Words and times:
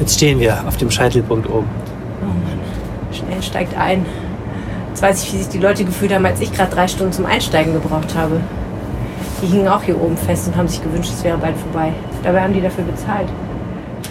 Jetzt 0.00 0.14
stehen 0.14 0.40
wir 0.40 0.66
auf 0.66 0.78
dem 0.78 0.90
Scheitelpunkt 0.90 1.48
oben. 1.48 1.68
Oh 2.22 2.26
Mann, 2.26 2.58
schnell 3.12 3.42
steigt 3.42 3.76
ein. 3.76 4.06
Jetzt 4.88 5.02
weiß 5.02 5.22
ich, 5.22 5.32
wie 5.34 5.38
sich 5.38 5.48
die 5.48 5.58
Leute 5.58 5.84
gefühlt 5.84 6.12
haben, 6.12 6.24
als 6.24 6.40
ich 6.40 6.52
gerade 6.52 6.74
drei 6.74 6.88
Stunden 6.88 7.12
zum 7.12 7.26
Einsteigen 7.26 7.74
gebraucht 7.74 8.14
habe. 8.14 8.40
Die 9.42 9.46
hingen 9.46 9.68
auch 9.68 9.82
hier 9.82 10.00
oben 10.00 10.16
fest 10.16 10.48
und 10.48 10.56
haben 10.56 10.68
sich 10.68 10.82
gewünscht, 10.82 11.10
es 11.14 11.22
wäre 11.22 11.38
bald 11.38 11.56
vorbei. 11.56 11.92
Dabei 12.22 12.42
haben 12.42 12.54
die 12.54 12.60
dafür 12.60 12.84
bezahlt. 12.84 13.28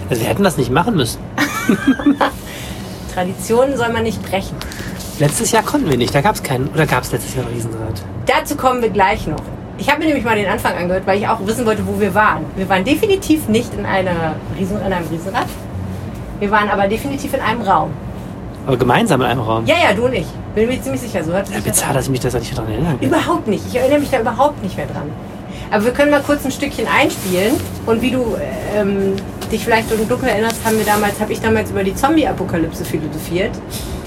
Also 0.09 0.21
wir 0.21 0.29
hätten 0.29 0.43
das 0.43 0.57
nicht 0.57 0.71
machen 0.71 0.95
müssen. 0.95 1.19
Traditionen 3.13 3.75
soll 3.75 3.91
man 3.91 4.03
nicht 4.03 4.21
brechen. 4.23 4.55
Letztes 5.19 5.51
Jahr 5.51 5.63
konnten 5.63 5.89
wir 5.89 5.97
nicht. 5.97 6.13
Da 6.15 6.21
gab 6.21 6.35
es 6.35 6.43
keinen. 6.43 6.69
Oder 6.69 6.85
gab 6.85 7.03
es 7.03 7.11
letztes 7.11 7.35
Jahr 7.35 7.45
ein 7.45 7.53
Riesenrad? 7.53 8.01
Dazu 8.25 8.55
kommen 8.55 8.81
wir 8.81 8.89
gleich 8.89 9.27
noch. 9.27 9.41
Ich 9.77 9.89
habe 9.89 9.99
mir 9.99 10.05
nämlich 10.05 10.23
mal 10.23 10.35
den 10.35 10.47
Anfang 10.47 10.75
angehört, 10.75 11.05
weil 11.05 11.19
ich 11.19 11.27
auch 11.27 11.45
wissen 11.45 11.65
wollte, 11.65 11.85
wo 11.85 11.99
wir 11.99 12.13
waren. 12.13 12.45
Wir 12.55 12.67
waren 12.69 12.83
definitiv 12.83 13.47
nicht 13.47 13.73
in, 13.73 13.85
einer 13.85 14.35
Riesen, 14.57 14.77
in 14.77 14.93
einem 14.93 15.07
Riesenrad. 15.07 15.47
Wir 16.39 16.51
waren 16.51 16.69
aber 16.69 16.87
definitiv 16.87 17.33
in 17.33 17.41
einem 17.41 17.61
Raum. 17.61 17.91
Aber 18.65 18.77
gemeinsam 18.77 19.21
in 19.21 19.27
einem 19.27 19.41
Raum. 19.41 19.65
Ja, 19.65 19.75
ja, 19.83 19.93
du 19.93 20.05
und 20.05 20.13
ich. 20.13 20.27
Bin 20.55 20.67
mir 20.67 20.81
ziemlich 20.81 21.01
sicher. 21.01 21.23
So 21.23 21.31
sich 21.31 21.55
Ja, 21.55 21.61
bizarr, 21.61 21.93
dass 21.93 22.05
ich 22.05 22.11
mich 22.11 22.19
das 22.19 22.33
nicht 22.33 22.57
daran 22.57 22.71
erinnern 22.71 22.99
kann. 22.99 23.07
Überhaupt 23.07 23.47
nicht. 23.47 23.63
Ich 23.67 23.75
erinnere 23.75 23.99
mich 23.99 24.09
da 24.09 24.19
überhaupt 24.19 24.61
nicht 24.63 24.77
mehr 24.77 24.85
dran. 24.85 25.09
Aber 25.71 25.85
wir 25.85 25.91
können 25.91 26.11
mal 26.11 26.21
kurz 26.21 26.45
ein 26.45 26.51
Stückchen 26.51 26.87
einspielen. 26.87 27.53
Und 27.85 28.01
wie 28.01 28.11
du 28.11 28.35
ähm, 28.75 29.15
dich 29.51 29.63
vielleicht 29.63 29.91
im 29.91 30.07
Dunkeln 30.07 30.31
erinnerst, 30.31 30.63
haben 30.65 30.77
wir 30.77 30.85
damals, 30.85 31.19
habe 31.19 31.33
ich 31.33 31.41
damals 31.41 31.71
über 31.71 31.83
die 31.83 31.95
Zombie-Apokalypse 31.95 32.85
philosophiert, 32.85 33.51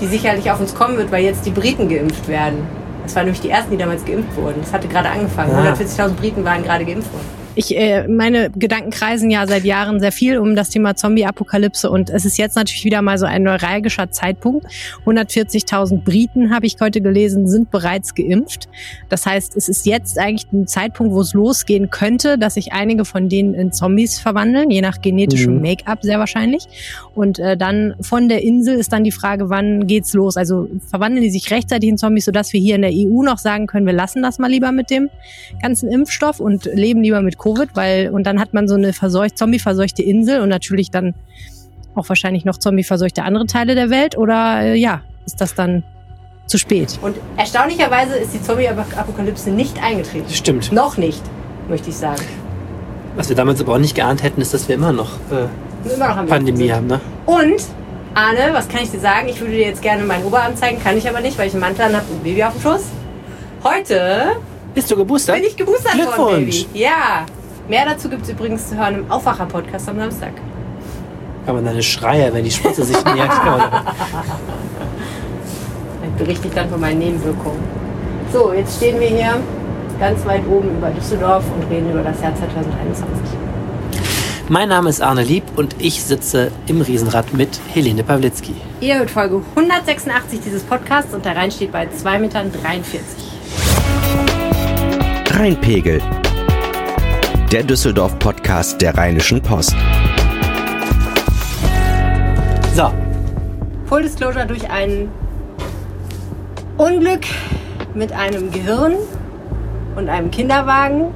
die 0.01 0.07
sicherlich 0.07 0.51
auf 0.51 0.61
uns 0.61 0.75
kommen 0.75 0.97
wird, 0.97 1.13
weil 1.13 1.25
jetzt 1.25 1.47
die 1.47 1.51
Briten 1.51 1.89
geimpft 1.89 2.29
werden. 2.29 2.67
Das 3.05 3.17
waren 3.17 3.25
nämlich 3.25 3.41
die 3.41 3.51
ersten, 3.51 3.73
die 3.73 3.77
damals 3.77 4.05
geimpft 4.05 4.37
wurden. 4.37 4.61
Das 4.63 4.73
hatte 4.73 4.89
gerade 4.89 5.11
angefangen. 5.11 5.53
Ah. 5.55 5.73
140.000 5.73 6.11
Briten 6.11 6.45
waren 6.45 6.63
gerade 6.63 6.85
geimpft 6.85 7.13
worden. 7.13 7.42
Ich, 7.55 7.77
äh, 7.77 8.09
meine 8.09 8.51
Gedanken 8.51 8.91
kreisen 8.91 9.31
ja 9.31 9.47
seit 9.47 9.65
Jahren 9.65 10.01
sehr 10.01 10.13
viel 10.13 10.39
um 10.39 10.57
das 10.57 10.71
Thema 10.71 10.97
Zombie-Apokalypse 10.97 11.91
und 11.91 12.09
es 12.09 12.25
ist 12.25 12.39
jetzt 12.39 12.57
natürlich 12.57 12.85
wieder 12.85 13.03
mal 13.03 13.19
so 13.19 13.27
ein 13.27 13.43
neuralgischer 13.43 14.11
Zeitpunkt. 14.11 14.67
140.000 15.05 16.03
Briten, 16.03 16.55
habe 16.55 16.65
ich 16.67 16.77
heute 16.81 17.03
gelesen, 17.03 17.47
sind 17.47 17.71
bereits 17.71 18.15
geimpft. 18.15 18.69
Das 19.11 19.27
heißt, 19.27 19.57
es 19.57 19.69
ist 19.69 19.85
jetzt 19.85 20.19
eigentlich 20.19 20.51
ein 20.53 20.67
Zeitpunkt, 20.67 21.13
wo 21.13 21.21
es 21.21 21.35
losgehen 21.35 21.91
könnte, 21.91 22.39
dass 22.39 22.55
sich 22.55 22.73
einige 22.73 23.05
von 23.05 23.29
denen 23.29 23.53
in 23.53 23.71
Zombies 23.71 24.19
verwandeln, 24.19 24.71
je 24.71 24.81
nach 24.81 25.03
genetischem 25.03 25.57
Mhm. 25.57 25.63
Make-up 25.63 25.99
sehr 26.03 26.19
wahrscheinlich. 26.19 26.67
Und 27.15 27.39
äh, 27.39 27.57
dann 27.57 27.95
von 28.01 28.29
der 28.29 28.43
Insel 28.43 28.79
ist 28.79 28.93
dann 28.93 29.05
die 29.05 29.13
Frage, 29.13 29.51
wann 29.51 29.87
geht's 29.87 30.15
los? 30.15 30.37
Also 30.37 30.69
verwandeln 30.89 31.23
die 31.23 31.31
sich 31.31 31.51
rechtzeitig 31.51 31.89
in 31.89 31.99
Zombies, 31.99 32.25
sodass 32.25 32.53
wir 32.53 32.61
hier 32.61 32.77
in 32.77 32.83
der 32.83 32.93
EU 32.93 33.23
noch 33.23 33.39
sagen 33.39 33.67
können, 33.67 33.87
wir 33.87 33.93
lassen 33.93 34.23
das 34.23 34.39
mal 34.39 34.51
lieber 34.51 34.73
mit 34.73 34.91
dem 34.91 35.11
ganzen 35.61 35.91
Impfstoff 35.91 36.41
und 36.41 36.65
leben 36.65 37.03
lieber 37.03 37.21
mit 37.21 37.39
Covid, 37.43 37.71
weil 37.75 38.11
und 38.11 38.25
dann 38.25 38.41
hat 38.41 38.55
man 38.55 38.69
so 38.69 38.75
eine 38.75 38.93
verseucht, 38.93 39.37
zombie-verseuchte 39.37 40.03
Insel 40.03 40.41
und 40.41 40.49
natürlich 40.49 40.91
dann 40.91 41.15
auch 41.95 42.09
wahrscheinlich 42.09 42.45
noch 42.45 42.57
zombie-verseuchte 42.57 43.23
andere 43.23 43.47
Teile 43.47 43.75
der 43.75 43.91
Welt 43.91 44.17
oder 44.17 44.63
äh, 44.63 44.77
ja, 44.77 45.03
ist 45.27 45.41
das 45.41 45.55
dann 45.55 45.83
zu 46.47 46.59
spät? 46.59 46.99
Und 47.03 47.17
erstaunlicherweise 47.37 48.17
ist 48.17 48.35
die 48.35 48.43
Zombie-Apokalypse 48.43 49.51
nicht 49.51 49.83
eingetreten. 49.83 50.31
Stimmt. 50.31 50.73
Noch 50.73 50.97
nicht, 50.97 51.23
möchte 51.69 51.91
ich 51.91 51.97
sagen. 51.97 52.23
Was 53.17 53.29
wir 53.29 53.37
damals 53.37 53.61
aber 53.61 53.75
auch 53.75 53.79
nicht 53.79 53.95
geahnt 53.95 54.23
hätten, 54.23 54.41
ist, 54.41 54.55
dass 54.55 54.69
wir 54.69 54.75
immer 54.75 54.93
noch 54.93 55.17
äh, 55.31 55.47
Immer 55.95 56.09
noch 56.09 56.17
am 56.17 56.27
Pandemie 56.27 56.71
haben, 56.71 56.87
ne? 56.87 57.01
Und, 57.27 57.63
Arne, 58.15 58.51
was 58.53 58.69
kann 58.69 58.83
ich 58.83 58.91
dir 58.91 59.01
sagen? 59.01 59.29
Ich 59.29 59.41
würde 59.41 59.53
dir 59.53 59.67
jetzt 59.67 59.83
gerne 59.83 60.05
meinen 60.05 60.25
Oberarm 60.25 60.55
zeigen, 60.57 60.81
kann 60.83 60.97
ich 60.97 61.09
aber 61.09 61.21
nicht, 61.21 61.37
weil 61.39 61.49
ich 61.49 61.55
einen 61.55 61.61
Mantel 61.61 61.83
an 61.83 61.97
habe 61.97 62.07
und 62.11 62.21
ein 62.21 62.23
Baby 62.23 62.45
auf 62.45 62.53
dem 62.53 62.63
Schoß. 62.63 62.85
Heute 63.65 64.37
Bist 64.75 64.91
du 64.91 64.97
geboostert? 64.97 65.37
bin 65.37 65.45
ich 65.45 65.57
geboostert 65.57 65.95
worden, 65.95 66.03
Glückwunsch. 66.15 66.65
Baby. 66.67 66.81
Ja. 66.81 67.27
Mehr 67.69 67.85
dazu 67.87 68.09
gibt 68.09 68.23
es 68.25 68.31
übrigens 68.31 68.69
zu 68.69 68.77
hören 68.77 68.97
im 68.97 69.11
Aufwacher-Podcast 69.11 69.89
am 69.89 69.99
Samstag. 69.99 70.33
Aber 71.47 71.61
deine 71.61 71.83
Schreie, 71.83 72.33
wenn 72.33 72.45
die 72.45 72.51
Spritze 72.51 72.85
sich 72.85 73.05
nähert. 73.05 73.31
Ich 76.05 76.25
berichte 76.27 76.49
ich 76.49 76.55
dann 76.55 76.69
von 76.69 76.79
meinen 76.79 76.99
Nebenwirkungen. 76.99 77.59
So, 78.33 78.53
jetzt 78.53 78.77
stehen 78.77 79.01
wir 79.01 79.09
hier 79.09 79.41
ganz 79.99 80.25
weit 80.27 80.43
oben 80.47 80.77
über 80.77 80.91
Düsseldorf 80.91 81.43
und 81.57 81.71
reden 81.71 81.91
über 81.91 82.03
das 82.03 82.21
Jahr 82.21 82.35
2021. 82.35 83.05
mein 84.49 84.69
Name 84.69 84.91
ist 84.91 85.01
Arne 85.01 85.23
Lieb 85.25 85.45
und 85.57 85.75
ich 85.79 86.03
sitze 86.05 86.53
im 86.67 86.83
Riesenrad 86.83 87.33
mit 87.33 87.61
Helene 87.73 88.03
Pawlitzki. 88.05 88.55
Ihr 88.81 88.99
hört 88.99 89.11
Folge 89.11 89.43
186 89.57 90.41
dieses 90.45 90.63
Podcasts 90.63 91.15
und 91.15 91.25
der 91.25 91.35
Rhein 91.35 91.51
steht 91.51 91.73
bei 91.73 91.85
2,43 91.85 92.19
Metern. 92.21 92.53
Rheinpegel. 95.35 95.99
Der 97.51 97.63
Düsseldorf-Podcast 97.63 98.83
der 98.83 98.95
Rheinischen 98.95 99.41
Post. 99.41 99.75
So, 102.75 102.93
Full 103.87 104.03
Disclosure 104.03 104.45
durch 104.45 104.69
ein 104.69 105.09
Unglück 106.77 107.23
mit 107.95 108.13
einem 108.13 108.51
Gehirn 108.51 108.93
und 109.97 110.11
einem 110.11 110.31
Kinderwagen 110.31 111.15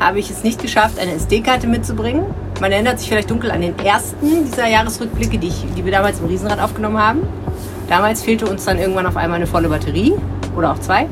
habe 0.00 0.20
ich 0.20 0.30
es 0.30 0.42
nicht 0.42 0.62
geschafft, 0.62 0.98
eine 0.98 1.12
SD-Karte 1.12 1.66
mitzubringen. 1.66 2.24
Man 2.62 2.72
erinnert 2.72 2.98
sich 2.98 3.10
vielleicht 3.10 3.30
dunkel 3.30 3.50
an 3.50 3.60
den 3.60 3.78
ersten 3.78 4.46
dieser 4.46 4.68
Jahresrückblicke, 4.68 5.36
die, 5.36 5.48
ich, 5.48 5.66
die 5.76 5.84
wir 5.84 5.92
damals 5.92 6.18
im 6.18 6.26
Riesenrad 6.26 6.60
aufgenommen 6.60 6.98
haben. 6.98 7.20
Damals 7.90 8.22
fehlte 8.22 8.46
uns 8.46 8.64
dann 8.64 8.78
irgendwann 8.78 9.06
auf 9.06 9.18
einmal 9.18 9.36
eine 9.36 9.46
volle 9.46 9.68
Batterie 9.68 10.14
oder 10.56 10.72
auch 10.72 10.78
zwei. 10.78 11.08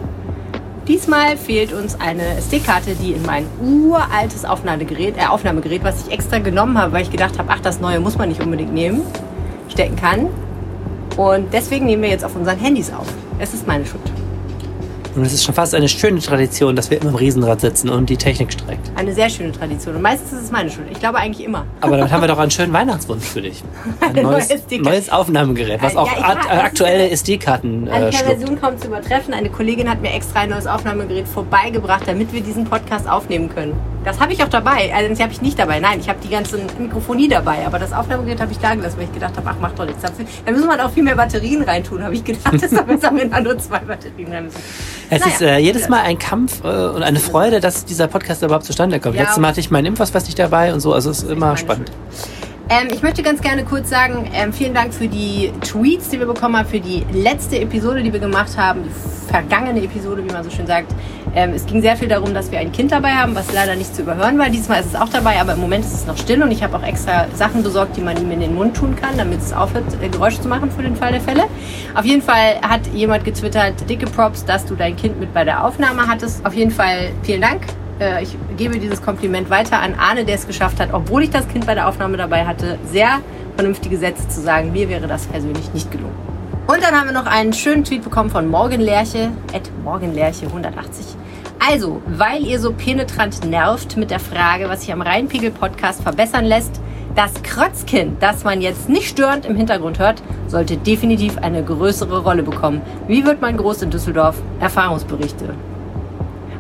Diesmal 0.89 1.37
fehlt 1.37 1.73
uns 1.73 2.01
eine 2.01 2.39
SD-Karte, 2.39 2.97
die 2.97 3.13
in 3.13 3.25
mein 3.25 3.47
uraltes 3.61 4.45
Aufnahmegerät, 4.45 5.17
äh, 5.17 5.27
Aufnahmegerät, 5.27 5.85
was 5.85 6.07
ich 6.07 6.13
extra 6.13 6.41
genommen 6.41 6.77
habe, 6.77 6.93
weil 6.93 7.03
ich 7.03 7.11
gedacht 7.11 7.39
habe, 7.39 7.51
ach, 7.53 7.61
das 7.61 7.81
neue 7.81 8.01
muss 8.01 8.19
man 8.19 8.29
nicht 8.29 8.43
unbedingt 8.43 8.75
nehmen, 8.75 9.03
stecken 9.69 9.95
kann. 9.95 10.27
Und 11.17 11.53
deswegen 11.53 11.87
nehmen 11.87 12.03
wir 12.03 12.11
jetzt 12.11 12.25
auf 12.25 12.35
unseren 12.35 12.59
Handys 12.59 12.93
auf. 12.93 13.07
Es 13.39 13.55
ist 13.55 13.67
meine 13.67 13.87
Schuld. 13.87 14.03
Und 15.15 15.23
es 15.25 15.33
ist 15.33 15.45
schon 15.45 15.55
fast 15.55 15.75
eine 15.75 15.89
schöne 15.89 16.21
Tradition, 16.21 16.75
dass 16.77 16.91
wir 16.91 17.01
immer 17.01 17.11
im 17.11 17.17
Riesenrad 17.17 17.61
sitzen 17.61 17.89
und 17.91 18.09
die 18.09 18.17
Technik 18.17 18.53
streckt. 18.53 18.91
Eine 18.97 19.13
sehr 19.13 19.29
schöne 19.29 19.53
Tradition. 19.53 19.97
Und 19.97 20.03
meistens 20.03 20.33
ist 20.33 20.45
es 20.45 20.51
meine 20.51 20.71
Schuld. 20.71 20.87
Ich 20.91 20.99
glaube 21.01 21.19
eigentlich 21.19 21.45
immer. 21.47 21.67
Aber 21.81 21.97
damit 21.97 22.13
haben 22.13 22.21
wir 22.23 22.29
doch 22.29 22.39
einen 22.39 22.51
schönen 22.51 22.73
Weihnachtswunsch 22.73 23.25
für 23.25 23.43
dich. 23.43 23.63
Ein 24.01 24.11
Eine 24.17 24.23
neues, 24.23 24.49
neues 24.81 25.11
Aufnahmegerät, 25.11 25.83
was 25.83 25.95
Ja, 25.95 26.01
auch 26.01 26.11
ad- 26.13 26.39
weiß, 26.39 26.47
äh, 26.47 26.59
aktuelle 26.61 27.11
SD-Karten 27.11 27.87
äh, 27.87 28.13
schluckt. 28.13 28.27
Perversion 28.27 28.61
kaum 28.61 28.79
zu 28.79 28.87
übertreffen. 28.89 29.35
Eine 29.35 29.51
Kollegin 29.51 29.89
hat 29.89 30.01
mir 30.01 30.13
extra 30.13 30.41
ein 30.41 30.51
neues 30.51 30.67
Aufnahmegerät 30.67 31.29
vorbeigebracht, 31.29 32.03
damit 32.07 32.33
wir 32.33 32.41
diesen 32.41 32.65
Podcast 32.65 33.09
aufnehmen 33.09 33.49
können. 33.49 33.75
Das 34.05 34.19
habe 34.19 34.33
ich 34.33 34.43
auch 34.43 34.49
dabei. 34.49 34.93
Also 34.95 35.11
das 35.11 35.21
habe 35.21 35.33
ich 35.33 35.43
nicht 35.43 35.59
dabei. 35.59 35.79
Nein, 35.79 36.01
ich 36.01 36.09
habe 36.09 36.19
die 36.25 36.29
ganze 36.31 36.59
Mikrofonie 36.79 37.29
dabei. 37.29 37.65
Aber 37.67 37.79
das 37.79 37.93
Aufnahmegerät 37.93 38.41
habe 38.41 38.51
ich 38.51 38.59
da 38.59 38.75
gelassen, 38.75 38.97
weil 38.99 39.05
ich 39.05 39.13
gedacht 39.13 39.37
habe, 39.37 39.49
ach, 39.49 39.57
mach 39.61 39.73
doch 39.73 39.85
nichts. 39.87 40.03
Da 40.03 40.51
müssen 40.51 40.67
wir 40.69 40.85
auch 40.85 40.91
viel 40.91 41.05
mehr 41.05 41.15
Batterien 41.15 41.63
reintun, 41.63 42.03
habe 42.03 42.15
ich 42.15 42.25
gedacht. 42.25 42.55
Deshalb 42.61 42.89
haben 43.05 43.17
wir 43.19 43.29
da 43.29 43.41
nur 43.41 43.57
zwei 43.59 43.79
Batterien 43.79 44.33
rein 44.33 44.45
müssen. 44.47 44.59
Es 45.11 45.21
Naja, 45.21 45.33
ist 45.33 45.43
äh, 45.43 45.59
jedes 45.59 45.89
Mal 45.89 46.01
ein 46.01 46.19
Kampf 46.19 46.65
äh, 46.65 46.69
und 46.69 47.03
eine 47.03 47.19
Freude, 47.19 47.61
dass 47.61 47.85
dieser 47.85 48.09
Podcast 48.09 48.43
überhaupt 48.43 48.65
zustande 48.65 48.99
kommt. 49.01 49.15
Ja, 49.15 49.23
Letztes 49.23 49.39
Mal 49.39 49.49
hatte 49.49 49.61
ich 49.61 49.71
meinen 49.71 49.87
Impfausweis 49.87 50.25
nicht 50.27 50.39
dabei 50.39 50.73
und 50.73 50.81
so, 50.81 50.93
also 50.95 51.11
es 51.11 51.23
ist 51.23 51.31
immer 51.31 51.57
spannend. 51.57 51.91
Ähm, 52.69 52.89
ich 52.93 53.03
möchte 53.03 53.23
ganz 53.23 53.41
gerne 53.41 53.65
kurz 53.65 53.91
sagen, 53.91 54.31
ähm, 54.35 54.53
vielen 54.53 54.75
Dank 54.75 54.95
für 54.95 55.09
die 55.09 55.53
Tweets, 55.61 56.09
die 56.09 56.19
wir 56.19 56.27
bekommen 56.27 56.57
haben, 56.57 56.69
für 56.69 56.81
die 56.81 57.05
letzte 57.13 57.61
Episode, 57.61 58.03
die 58.03 58.13
wir 58.13 58.21
gemacht 58.21 58.57
haben, 58.57 58.85
die 58.85 58.91
vergangene 59.31 59.83
Episode, 59.83 60.25
wie 60.25 60.33
man 60.33 60.45
so 60.45 60.51
schön 60.51 60.67
sagt. 60.67 60.93
Ähm, 61.35 61.53
es 61.55 61.67
ging 61.67 61.81
sehr 61.81 61.97
viel 61.97 62.09
darum, 62.09 62.35
dass 62.35 62.51
wir 62.51 62.59
ein 62.59 62.71
Kind 62.73 62.93
dabei 62.93 63.13
haben, 63.13 63.35
was 63.35 63.53
leider 63.53 63.75
nicht 63.75 63.95
zu 63.95 64.03
überhören 64.03 64.39
war. 64.39 64.51
Diesmal 64.51 64.81
ist 64.81 64.87
es 64.87 64.95
auch 64.95 65.09
dabei, 65.09 65.41
aber 65.41 65.55
im 65.55 65.61
Moment 65.61 65.85
ist 65.85 65.95
es 65.95 66.07
noch 66.07 66.17
still 66.17 66.43
und 66.43 66.51
ich 66.51 66.63
habe 66.63 66.77
auch 66.77 66.83
extra 66.83 67.27
Sachen 67.35 67.63
besorgt, 67.63 67.97
die 67.97 68.01
man 68.01 68.17
ihm 68.17 68.31
in 68.31 68.41
den 68.41 68.55
Mund 68.55 68.77
tun 68.77 68.95
kann, 68.95 69.17
damit 69.17 69.41
es 69.41 69.53
aufhört, 69.53 69.85
äh, 70.01 70.09
Geräusche 70.09 70.41
zu 70.41 70.49
machen 70.49 70.71
für 70.71 70.83
den 70.83 70.97
Fall 70.97 71.13
der 71.13 71.21
Fälle. 71.21 71.45
Auf 71.95 72.05
jeden 72.05 72.23
Fall 72.23 72.61
hat 72.63 72.87
jemand 72.95 73.25
getwittert, 73.25 73.89
dicke 73.89 74.07
Props, 74.07 74.45
dass 74.45 74.67
du 74.67 74.75
dein 74.75 74.97
Kind 74.97 75.19
mit 75.19 75.33
bei 75.33 75.45
der 75.45 75.65
Aufnahme 75.65 76.07
hattest. 76.07 76.45
Auf 76.45 76.55
jeden 76.55 76.71
Fall 76.71 77.11
vielen 77.23 77.41
Dank. 77.41 77.63
Äh, 78.01 78.23
Ich 78.23 78.37
gebe 78.57 78.79
dieses 78.79 79.03
Kompliment 79.03 79.51
weiter 79.51 79.81
an 79.81 79.95
Arne, 79.95 80.25
der 80.25 80.37
es 80.37 80.47
geschafft 80.47 80.81
hat, 80.81 80.93
obwohl 80.93 81.23
ich 81.25 81.31
das 81.31 81.49
Kind 81.49 81.67
bei 81.67 81.75
der 81.75 81.89
Aufnahme 81.89 82.17
dabei 82.17 82.47
hatte, 82.47 82.79
sehr 82.91 83.21
vernünftige 83.57 83.97
Sätze 83.99 84.29
zu 84.29 84.41
sagen. 84.41 84.73
Mir 84.73 84.89
wäre 84.89 85.07
das 85.07 85.27
persönlich 85.27 85.73
nicht 85.75 85.91
gelungen. 85.91 86.15
Und 86.67 86.83
dann 86.83 86.95
haben 86.95 87.07
wir 87.07 87.13
noch 87.13 87.27
einen 87.27 87.53
schönen 87.53 87.85
Tweet 87.85 88.03
bekommen 88.03 88.31
von 88.31 88.49
Morgenlerche, 88.49 89.31
at 89.53 89.71
Morgenlerche180. 89.85 91.17
Also, 91.59 92.01
weil 92.07 92.45
ihr 92.45 92.59
so 92.59 92.73
penetrant 92.73 93.45
nervt 93.45 93.97
mit 93.97 94.11
der 94.11 94.21
Frage, 94.21 94.69
was 94.69 94.81
sich 94.83 94.93
am 94.93 95.03
Rheinpegel-Podcast 95.03 96.03
verbessern 96.03 96.45
lässt, 96.45 96.81
das 97.15 97.43
Krötzkind, 97.43 98.23
das 98.23 98.43
man 98.43 98.61
jetzt 98.63 98.89
nicht 98.89 99.09
störend 99.09 99.45
im 99.45 99.55
Hintergrund 99.55 99.99
hört, 99.99 100.23
sollte 100.49 100.77
definitiv 100.77 101.37
eine 101.39 101.63
größere 101.63 102.23
Rolle 102.23 102.43
bekommen. 102.43 102.81
Wie 103.07 103.25
wird 103.25 103.41
man 103.43 103.57
groß 103.57 103.83
in 103.83 103.91
Düsseldorf? 103.91 104.41
Erfahrungsberichte. 104.61 105.55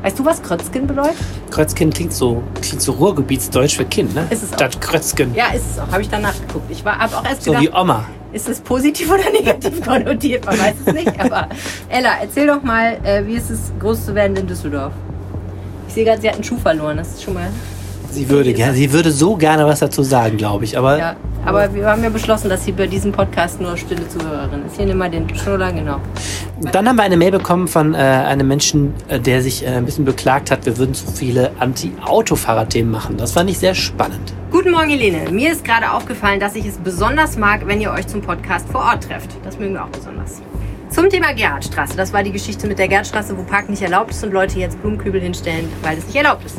Weißt 0.02 0.18
du, 0.18 0.24
was 0.24 0.42
Krötzkind 0.42 0.88
bedeutet? 0.88 1.14
Krötzkin 1.50 1.90
klingt 1.90 2.12
so, 2.12 2.42
klingt 2.60 2.82
so 2.82 2.92
Ruhrgebietsdeutsch 2.92 3.76
für 3.76 3.84
Kind, 3.84 4.14
ne? 4.14 4.26
Ist 4.30 4.42
es 4.42 4.50
auch. 4.52 4.56
Statt 4.56 4.80
Krötzkin. 4.80 5.32
Ja, 5.34 5.52
ist 5.54 5.62
es 5.72 5.78
auch. 5.78 5.88
Habe 5.92 6.02
ich 6.02 6.08
dann 6.08 6.22
nachgeguckt. 6.22 6.68
Ich 6.70 6.84
war 6.84 6.98
habe 6.98 7.16
auch 7.16 7.24
erst 7.24 7.42
So 7.44 7.52
gedacht, 7.52 7.64
wie 7.64 7.72
Oma. 7.72 8.04
ist 8.32 8.48
es 8.48 8.60
positiv 8.60 9.10
oder 9.12 9.30
negativ 9.32 9.80
konnotiert? 9.80 10.44
Man 10.44 10.58
weiß 10.58 10.74
es 10.84 10.92
nicht. 10.92 11.20
Aber 11.20 11.48
Ella, 11.88 12.10
erzähl 12.20 12.48
doch 12.48 12.62
mal, 12.64 12.98
äh, 13.04 13.24
wie 13.26 13.34
ist 13.34 13.50
es, 13.50 13.72
groß 13.78 14.06
zu 14.06 14.14
werden 14.14 14.36
in 14.36 14.46
Düsseldorf? 14.46 14.92
Ich 15.86 15.94
sehe 15.94 16.04
gerade, 16.04 16.20
sie 16.20 16.28
hat 16.28 16.34
einen 16.34 16.44
Schuh 16.44 16.58
verloren. 16.58 16.96
Das 16.96 17.08
ist 17.08 17.22
schon 17.22 17.34
mal. 17.34 17.48
Sie 18.10 18.28
würde, 18.28 18.52
gerne, 18.52 18.74
sie 18.74 18.92
würde 18.92 19.10
so 19.12 19.36
gerne 19.36 19.64
was 19.66 19.78
dazu 19.78 20.02
sagen, 20.02 20.36
glaube 20.36 20.64
ich. 20.64 20.76
Aber 20.76 20.98
Ja. 20.98 21.16
Aber 21.44 21.74
wir 21.74 21.86
haben 21.86 22.04
ja 22.04 22.08
beschlossen, 22.08 22.48
dass 22.48 22.64
hier 22.64 22.74
bei 22.74 22.86
diesem 22.86 23.10
Podcast 23.10 23.60
nur 23.60 23.76
stille 23.76 24.08
Zuhörerin 24.08 24.64
ist. 24.64 24.76
Hier 24.76 24.86
nimm 24.86 24.98
mal 24.98 25.10
den 25.10 25.28
Schnuller, 25.34 25.72
genau. 25.72 26.00
Dann 26.70 26.88
haben 26.88 26.96
wir 26.96 27.02
eine 27.02 27.16
Mail 27.16 27.32
bekommen 27.32 27.66
von 27.66 27.94
äh, 27.94 27.98
einem 27.98 28.46
Menschen, 28.46 28.94
äh, 29.08 29.18
der 29.18 29.42
sich 29.42 29.64
äh, 29.64 29.70
ein 29.70 29.84
bisschen 29.84 30.04
beklagt 30.04 30.52
hat, 30.52 30.64
wir 30.66 30.78
würden 30.78 30.94
zu 30.94 31.06
viele 31.08 31.50
Anti-Autofahrer-Themen 31.58 32.90
machen. 32.90 33.16
Das 33.16 33.32
fand 33.32 33.50
ich 33.50 33.58
sehr 33.58 33.74
spannend. 33.74 34.32
Guten 34.52 34.70
Morgen, 34.70 34.90
Helene. 34.90 35.30
Mir 35.30 35.50
ist 35.50 35.64
gerade 35.64 35.90
aufgefallen, 35.90 36.38
dass 36.38 36.54
ich 36.54 36.66
es 36.66 36.78
besonders 36.78 37.36
mag, 37.36 37.66
wenn 37.66 37.80
ihr 37.80 37.90
euch 37.90 38.06
zum 38.06 38.20
Podcast 38.20 38.68
vor 38.68 38.82
Ort 38.82 39.04
trefft. 39.08 39.30
Das 39.42 39.58
mögen 39.58 39.74
wir 39.74 39.82
auch 39.82 39.88
besonders. 39.88 40.40
Zum 40.90 41.08
Thema 41.08 41.32
Gerhardstraße. 41.32 41.96
Das 41.96 42.12
war 42.12 42.22
die 42.22 42.32
Geschichte 42.32 42.68
mit 42.68 42.78
der 42.78 42.86
Gerhardstraße, 42.86 43.36
wo 43.36 43.42
Parken 43.42 43.72
nicht 43.72 43.82
erlaubt 43.82 44.10
ist 44.10 44.22
und 44.22 44.32
Leute 44.32 44.58
jetzt 44.58 44.80
Blumenkübel 44.80 45.20
hinstellen, 45.20 45.68
weil 45.82 45.96
es 45.96 46.06
nicht 46.06 46.16
erlaubt 46.16 46.44
ist. 46.44 46.58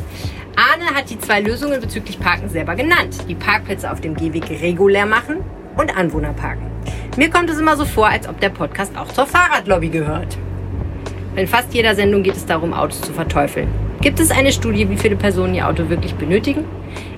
Arne 0.56 0.94
hat 0.94 1.10
die 1.10 1.18
zwei 1.18 1.40
Lösungen 1.40 1.80
bezüglich 1.80 2.20
Parken 2.20 2.48
selber 2.48 2.76
genannt. 2.76 3.16
Die 3.28 3.34
Parkplätze 3.34 3.90
auf 3.90 4.00
dem 4.00 4.14
Gehweg 4.14 4.48
regulär 4.62 5.06
machen 5.06 5.38
und 5.76 5.96
Anwohner 5.96 6.32
parken. 6.32 6.70
Mir 7.16 7.30
kommt 7.30 7.50
es 7.50 7.58
immer 7.58 7.76
so 7.76 7.84
vor, 7.84 8.08
als 8.08 8.28
ob 8.28 8.40
der 8.40 8.50
Podcast 8.50 8.96
auch 8.96 9.08
zur 9.08 9.26
Fahrradlobby 9.26 9.88
gehört. 9.88 10.38
In 11.36 11.48
fast 11.48 11.74
jeder 11.74 11.96
Sendung 11.96 12.22
geht 12.22 12.36
es 12.36 12.46
darum, 12.46 12.72
Autos 12.72 13.00
zu 13.00 13.12
verteufeln. 13.12 13.66
Gibt 14.00 14.20
es 14.20 14.30
eine 14.30 14.52
Studie, 14.52 14.88
wie 14.88 14.96
viele 14.96 15.16
Personen 15.16 15.54
ihr 15.54 15.66
Auto 15.66 15.88
wirklich 15.88 16.14
benötigen? 16.14 16.64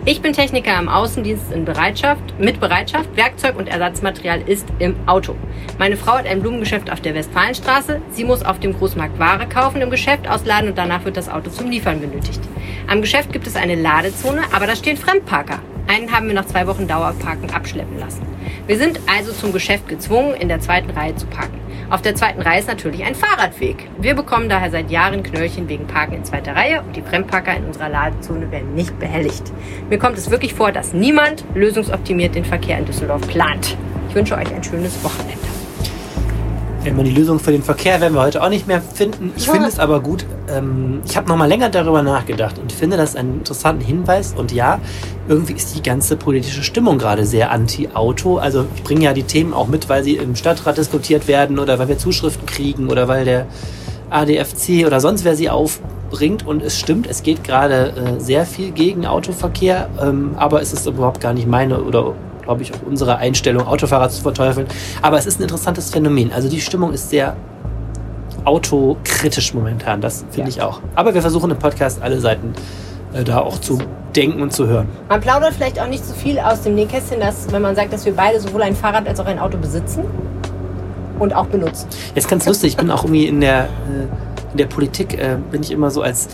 Ich 0.06 0.22
bin 0.22 0.32
Techniker 0.32 0.78
im 0.78 0.88
Außendienst 0.88 1.52
in 1.52 1.66
Bereitschaft, 1.66 2.22
mit 2.38 2.58
Bereitschaft. 2.58 3.14
Werkzeug 3.14 3.58
und 3.58 3.68
Ersatzmaterial 3.68 4.40
ist 4.46 4.66
im 4.78 4.96
Auto. 5.04 5.36
Meine 5.78 5.98
Frau 5.98 6.12
hat 6.12 6.26
ein 6.26 6.40
Blumengeschäft 6.40 6.90
auf 6.90 7.02
der 7.02 7.14
Westfalenstraße. 7.14 8.00
Sie 8.10 8.24
muss 8.24 8.42
auf 8.42 8.58
dem 8.58 8.72
Großmarkt 8.72 9.18
Ware 9.18 9.46
kaufen, 9.46 9.82
im 9.82 9.90
Geschäft 9.90 10.26
ausladen 10.26 10.70
und 10.70 10.78
danach 10.78 11.04
wird 11.04 11.18
das 11.18 11.28
Auto 11.28 11.50
zum 11.50 11.70
Liefern 11.70 12.00
benötigt. 12.00 12.40
Am 12.86 13.02
Geschäft 13.02 13.34
gibt 13.34 13.46
es 13.46 13.56
eine 13.56 13.74
Ladezone, 13.74 14.40
aber 14.54 14.66
da 14.66 14.76
stehen 14.76 14.96
Fremdparker. 14.96 15.58
Einen 15.88 16.10
haben 16.10 16.26
wir 16.26 16.34
nach 16.34 16.46
zwei 16.46 16.66
Wochen 16.66 16.88
Dauerparken 16.88 17.50
abschleppen 17.50 17.98
lassen. 17.98 18.22
Wir 18.66 18.78
sind 18.78 18.98
also 19.14 19.32
zum 19.32 19.52
Geschäft 19.52 19.88
gezwungen, 19.88 20.34
in 20.34 20.48
der 20.48 20.60
zweiten 20.60 20.90
Reihe 20.90 21.14
zu 21.16 21.26
parken. 21.26 21.65
Auf 21.88 22.02
der 22.02 22.16
zweiten 22.16 22.42
Reihe 22.42 22.58
ist 22.58 22.66
natürlich 22.66 23.04
ein 23.04 23.14
Fahrradweg. 23.14 23.88
Wir 23.98 24.14
bekommen 24.14 24.48
daher 24.48 24.72
seit 24.72 24.90
Jahren 24.90 25.22
Knöllchen 25.22 25.68
wegen 25.68 25.86
Parken 25.86 26.14
in 26.14 26.24
zweiter 26.24 26.56
Reihe 26.56 26.82
und 26.82 26.96
die 26.96 27.02
Fremdparker 27.02 27.56
in 27.56 27.64
unserer 27.64 27.88
Ladezone 27.88 28.50
werden 28.50 28.74
nicht 28.74 28.98
behelligt. 28.98 29.52
Mir 29.88 29.98
kommt 29.98 30.18
es 30.18 30.28
wirklich 30.30 30.52
vor, 30.52 30.72
dass 30.72 30.92
niemand 30.92 31.44
lösungsoptimiert 31.54 32.34
den 32.34 32.44
Verkehr 32.44 32.78
in 32.78 32.86
Düsseldorf 32.86 33.28
plant. 33.28 33.76
Ich 34.08 34.16
wünsche 34.16 34.34
euch 34.34 34.52
ein 34.52 34.64
schönes 34.64 35.02
Wochenende. 35.04 35.45
Man 36.94 37.04
die 37.04 37.10
Lösung 37.10 37.40
für 37.40 37.50
den 37.50 37.62
Verkehr 37.62 38.00
werden 38.00 38.14
wir 38.14 38.20
heute 38.20 38.42
auch 38.42 38.48
nicht 38.48 38.68
mehr 38.68 38.80
finden. 38.80 39.32
Ich 39.36 39.48
finde 39.48 39.66
es 39.66 39.78
aber 39.78 40.00
gut. 40.00 40.24
Ähm, 40.48 41.00
ich 41.04 41.16
habe 41.16 41.28
noch 41.28 41.36
mal 41.36 41.46
länger 41.46 41.68
darüber 41.68 42.02
nachgedacht 42.02 42.58
und 42.58 42.70
finde 42.70 42.96
das 42.96 43.16
einen 43.16 43.38
interessanten 43.38 43.84
Hinweis. 43.84 44.34
Und 44.36 44.52
ja, 44.52 44.78
irgendwie 45.28 45.54
ist 45.54 45.74
die 45.76 45.82
ganze 45.82 46.16
politische 46.16 46.62
Stimmung 46.62 46.98
gerade 46.98 47.24
sehr 47.26 47.50
anti-Auto. 47.50 48.38
Also 48.38 48.66
ich 48.76 48.84
bringe 48.84 49.04
ja 49.04 49.12
die 49.14 49.24
Themen 49.24 49.52
auch 49.52 49.66
mit, 49.66 49.88
weil 49.88 50.04
sie 50.04 50.16
im 50.16 50.36
Stadtrat 50.36 50.78
diskutiert 50.78 51.26
werden 51.26 51.58
oder 51.58 51.78
weil 51.78 51.88
wir 51.88 51.98
Zuschriften 51.98 52.46
kriegen 52.46 52.88
oder 52.88 53.08
weil 53.08 53.24
der 53.24 53.46
ADFC 54.10 54.86
oder 54.86 55.00
sonst 55.00 55.24
wer 55.24 55.34
sie 55.34 55.50
aufbringt. 55.50 56.46
Und 56.46 56.62
es 56.62 56.78
stimmt, 56.78 57.08
es 57.08 57.22
geht 57.22 57.42
gerade 57.42 57.94
äh, 57.96 58.20
sehr 58.20 58.46
viel 58.46 58.70
gegen 58.70 59.06
Autoverkehr, 59.06 59.88
ähm, 60.00 60.34
aber 60.36 60.62
es 60.62 60.72
ist 60.72 60.86
überhaupt 60.86 61.20
gar 61.20 61.34
nicht 61.34 61.48
meine 61.48 61.82
oder 61.82 62.14
glaube 62.46 62.62
ich, 62.62 62.72
auch 62.72 62.78
unsere 62.86 63.18
Einstellung, 63.18 63.66
Autofahrer 63.66 64.08
zu 64.08 64.22
verteufeln. 64.22 64.66
Aber 65.02 65.18
es 65.18 65.26
ist 65.26 65.38
ein 65.38 65.42
interessantes 65.42 65.90
Phänomen. 65.90 66.32
Also 66.32 66.48
die 66.48 66.60
Stimmung 66.60 66.92
ist 66.92 67.10
sehr 67.10 67.36
autokritisch 68.44 69.52
momentan, 69.54 70.00
das 70.00 70.24
finde 70.30 70.50
ja. 70.50 70.56
ich 70.56 70.62
auch. 70.62 70.80
Aber 70.94 71.12
wir 71.12 71.20
versuchen 71.20 71.50
im 71.50 71.58
Podcast 71.58 72.00
alle 72.00 72.20
Seiten 72.20 72.52
äh, 73.12 73.24
da 73.24 73.40
auch 73.40 73.58
zu 73.58 73.78
denken 74.14 74.40
und 74.40 74.52
zu 74.52 74.68
hören. 74.68 74.88
Man 75.08 75.20
plaudert 75.20 75.54
vielleicht 75.54 75.80
auch 75.80 75.88
nicht 75.88 76.04
so 76.04 76.14
viel 76.14 76.38
aus 76.38 76.62
dem 76.62 76.76
Nähkästchen, 76.76 77.18
dass, 77.18 77.50
wenn 77.52 77.60
man 77.60 77.74
sagt, 77.74 77.92
dass 77.92 78.06
wir 78.06 78.14
beide 78.14 78.40
sowohl 78.40 78.62
ein 78.62 78.76
Fahrrad 78.76 79.08
als 79.08 79.18
auch 79.18 79.26
ein 79.26 79.40
Auto 79.40 79.58
besitzen 79.58 80.04
und 81.18 81.34
auch 81.34 81.46
benutzen. 81.46 81.88
Jetzt 82.14 82.28
ganz 82.28 82.46
lustig, 82.46 82.70
ich 82.70 82.76
bin 82.76 82.90
auch 82.90 83.02
irgendwie 83.02 83.26
in 83.26 83.40
der, 83.40 83.64
äh, 83.64 84.52
in 84.52 84.58
der 84.58 84.66
Politik, 84.66 85.18
äh, 85.18 85.36
bin 85.50 85.62
ich 85.62 85.72
immer 85.72 85.90
so 85.90 86.02
als 86.02 86.28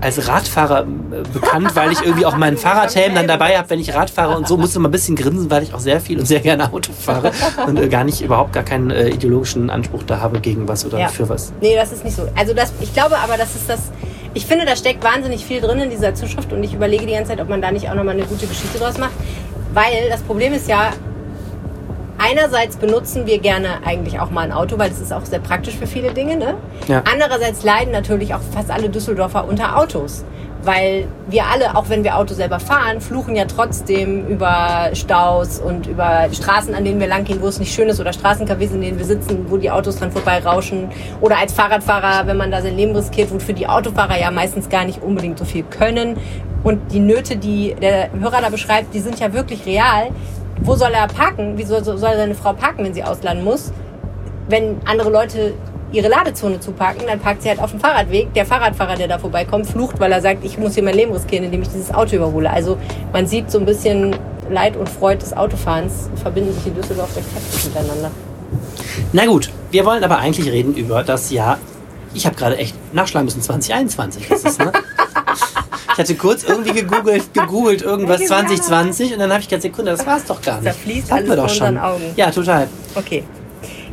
als 0.00 0.26
Radfahrer 0.28 0.82
äh, 0.82 1.22
bekannt, 1.32 1.74
weil 1.74 1.92
ich 1.92 2.00
irgendwie 2.02 2.26
auch 2.26 2.36
meinen 2.36 2.56
Fahrradhelm 2.56 3.14
dann 3.14 3.28
dabei 3.28 3.56
habe, 3.58 3.68
wenn 3.70 3.80
ich 3.80 3.94
Rad 3.94 4.10
fahre 4.10 4.36
und 4.36 4.48
so 4.48 4.56
musste 4.56 4.78
man 4.78 4.90
ein 4.90 4.92
bisschen 4.92 5.16
grinsen, 5.16 5.50
weil 5.50 5.62
ich 5.62 5.74
auch 5.74 5.80
sehr 5.80 6.00
viel 6.00 6.18
und 6.18 6.26
sehr 6.26 6.40
gerne 6.40 6.72
Auto 6.72 6.92
fahre 6.92 7.32
und 7.66 7.78
äh, 7.78 7.88
gar 7.88 8.04
nicht 8.04 8.20
überhaupt 8.22 8.52
gar 8.52 8.62
keinen 8.62 8.90
äh, 8.90 9.08
ideologischen 9.08 9.70
Anspruch 9.70 10.02
da 10.04 10.20
habe 10.20 10.40
gegen 10.40 10.66
was 10.68 10.84
oder 10.84 10.98
ja. 10.98 11.08
für 11.08 11.28
was. 11.28 11.52
Nee, 11.60 11.76
das 11.76 11.92
ist 11.92 12.04
nicht 12.04 12.16
so. 12.16 12.28
Also 12.36 12.54
das, 12.54 12.72
ich 12.80 12.92
glaube 12.94 13.18
aber, 13.18 13.36
das 13.36 13.54
ist 13.54 13.68
das. 13.68 13.90
Ich 14.32 14.46
finde, 14.46 14.64
da 14.64 14.76
steckt 14.76 15.02
wahnsinnig 15.02 15.44
viel 15.44 15.60
drin 15.60 15.80
in 15.80 15.90
dieser 15.90 16.14
Zuschrift 16.14 16.52
und 16.52 16.62
ich 16.62 16.72
überlege 16.72 17.04
die 17.04 17.12
ganze 17.12 17.30
Zeit, 17.30 17.40
ob 17.40 17.48
man 17.48 17.60
da 17.60 17.70
nicht 17.72 17.88
auch 17.90 17.94
nochmal 17.94 18.14
eine 18.14 18.24
gute 18.24 18.46
Geschichte 18.46 18.78
draus 18.78 18.96
macht. 18.96 19.12
Weil 19.74 20.08
das 20.08 20.22
Problem 20.22 20.52
ist 20.52 20.68
ja, 20.68 20.92
einerseits 22.20 22.76
benutzen 22.76 23.26
wir 23.26 23.38
gerne 23.38 23.84
eigentlich 23.84 24.20
auch 24.20 24.30
mal 24.30 24.42
ein 24.42 24.52
Auto, 24.52 24.78
weil 24.78 24.90
es 24.90 25.00
ist 25.00 25.12
auch 25.12 25.24
sehr 25.24 25.40
praktisch 25.40 25.74
für 25.76 25.86
viele 25.86 26.12
Dinge. 26.12 26.36
Ne? 26.36 26.54
Ja. 26.86 27.02
Andererseits 27.10 27.64
leiden 27.64 27.92
natürlich 27.92 28.34
auch 28.34 28.40
fast 28.54 28.70
alle 28.70 28.88
Düsseldorfer 28.88 29.48
unter 29.48 29.78
Autos. 29.78 30.24
Weil 30.62 31.08
wir 31.26 31.44
alle, 31.46 31.74
auch 31.74 31.88
wenn 31.88 32.04
wir 32.04 32.18
Auto 32.18 32.34
selber 32.34 32.60
fahren, 32.60 33.00
fluchen 33.00 33.34
ja 33.34 33.46
trotzdem 33.46 34.26
über 34.26 34.90
Staus 34.92 35.58
und 35.58 35.86
über 35.86 36.28
Straßen, 36.30 36.74
an 36.74 36.84
denen 36.84 37.00
wir 37.00 37.06
langgehen, 37.06 37.40
wo 37.40 37.46
es 37.46 37.58
nicht 37.58 37.72
schön 37.72 37.88
ist, 37.88 37.98
oder 37.98 38.10
Straßencafés, 38.10 38.74
in 38.74 38.82
denen 38.82 38.98
wir 38.98 39.06
sitzen, 39.06 39.46
wo 39.48 39.56
die 39.56 39.70
Autos 39.70 39.96
dran 39.96 40.12
vorbeirauschen. 40.12 40.90
Oder 41.22 41.38
als 41.38 41.54
Fahrradfahrer, 41.54 42.26
wenn 42.26 42.36
man 42.36 42.50
da 42.50 42.60
sein 42.60 42.76
Leben 42.76 42.94
riskiert, 42.94 43.32
wofür 43.32 43.54
die 43.54 43.68
Autofahrer 43.68 44.20
ja 44.20 44.30
meistens 44.30 44.68
gar 44.68 44.84
nicht 44.84 45.02
unbedingt 45.02 45.38
so 45.38 45.46
viel 45.46 45.62
können. 45.62 46.18
Und 46.62 46.92
die 46.92 47.00
Nöte, 47.00 47.38
die 47.38 47.74
der 47.80 48.12
Hörer 48.12 48.42
da 48.42 48.50
beschreibt, 48.50 48.92
die 48.92 49.00
sind 49.00 49.18
ja 49.18 49.32
wirklich 49.32 49.64
real 49.64 50.10
wo 50.62 50.74
soll 50.74 50.92
er 50.92 51.06
parken? 51.08 51.56
Wie 51.56 51.64
soll, 51.64 51.84
soll 51.84 51.98
seine 51.98 52.34
Frau 52.34 52.52
parken, 52.52 52.84
wenn 52.84 52.94
sie 52.94 53.02
ausladen 53.02 53.44
muss? 53.44 53.72
Wenn 54.48 54.76
andere 54.84 55.10
Leute 55.10 55.54
ihre 55.92 56.08
Ladezone 56.08 56.60
zuparken, 56.60 57.06
dann 57.06 57.18
parkt 57.18 57.42
sie 57.42 57.48
halt 57.48 57.60
auf 57.60 57.70
dem 57.70 57.80
Fahrradweg. 57.80 58.32
Der 58.34 58.46
Fahrradfahrer, 58.46 58.96
der 58.96 59.08
da 59.08 59.18
vorbeikommt, 59.18 59.66
flucht, 59.66 59.98
weil 59.98 60.12
er 60.12 60.20
sagt, 60.20 60.44
ich 60.44 60.58
muss 60.58 60.74
hier 60.74 60.82
mein 60.82 60.94
Leben 60.94 61.12
riskieren, 61.12 61.44
indem 61.44 61.62
ich 61.62 61.68
dieses 61.68 61.92
Auto 61.92 62.16
überhole. 62.16 62.50
Also 62.50 62.76
man 63.12 63.26
sieht 63.26 63.50
so 63.50 63.58
ein 63.58 63.66
bisschen 63.66 64.14
Leid 64.48 64.76
und 64.76 64.88
Freude 64.88 65.18
des 65.18 65.36
Autofahrens 65.36 66.10
verbinden 66.20 66.52
sich 66.52 66.66
in 66.66 66.74
Düsseldorf 66.74 67.16
recht 67.16 67.26
heftig 67.34 67.64
miteinander. 67.66 68.10
Na 69.12 69.26
gut, 69.26 69.50
wir 69.70 69.84
wollen 69.84 70.02
aber 70.04 70.18
eigentlich 70.18 70.50
reden 70.50 70.74
über 70.74 71.02
das 71.02 71.30
Jahr. 71.30 71.58
Ich 72.14 72.26
habe 72.26 72.34
gerade 72.34 72.56
echt 72.56 72.74
nachschlagen 72.92 73.26
müssen, 73.26 73.42
2021 73.42 74.30
ist 74.30 74.44
es, 74.44 74.58
ne? 74.58 74.72
Ich 76.00 76.08
hatte 76.08 76.14
kurz 76.14 76.44
irgendwie 76.44 76.72
gegoogelt, 76.72 77.34
gegoogelt 77.34 77.82
irgendwas 77.82 78.24
2020 78.26 79.12
und 79.12 79.18
dann 79.18 79.30
habe 79.30 79.42
ich 79.42 79.48
gesagt, 79.50 79.64
Sekunde, 79.64 79.90
das 79.90 80.06
war 80.06 80.16
es 80.16 80.24
doch 80.24 80.40
gar 80.40 80.54
nicht. 80.54 80.68
Da 80.68 80.72
fließt 80.72 81.12
alles 81.12 81.28
wir 81.28 81.36
doch 81.36 81.50
schon. 81.50 81.76
Augen. 81.76 82.04
Ja, 82.16 82.30
total. 82.30 82.68
Okay. 82.94 83.22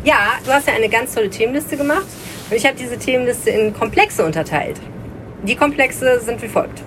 Ja, 0.06 0.16
du 0.46 0.54
hast 0.54 0.70
ja 0.70 0.74
eine 0.74 0.88
ganz 0.88 1.14
tolle 1.14 1.30
Themenliste 1.30 1.76
gemacht 1.76 2.06
und 2.50 2.56
ich 2.56 2.66
habe 2.66 2.78
diese 2.80 2.98
Themenliste 2.98 3.50
in 3.50 3.74
Komplexe 3.74 4.24
unterteilt. 4.24 4.78
Die 5.44 5.58
Komplexe 5.58 6.22
sind 6.22 6.42
wie 6.42 6.48
folgt. 6.48 6.82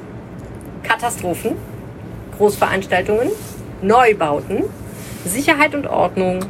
Katastrophen, 0.84 1.52
Großveranstaltungen, 2.38 3.28
Neubauten, 3.82 4.64
Sicherheit 5.26 5.74
und 5.74 5.86
Ordnung, 5.86 6.40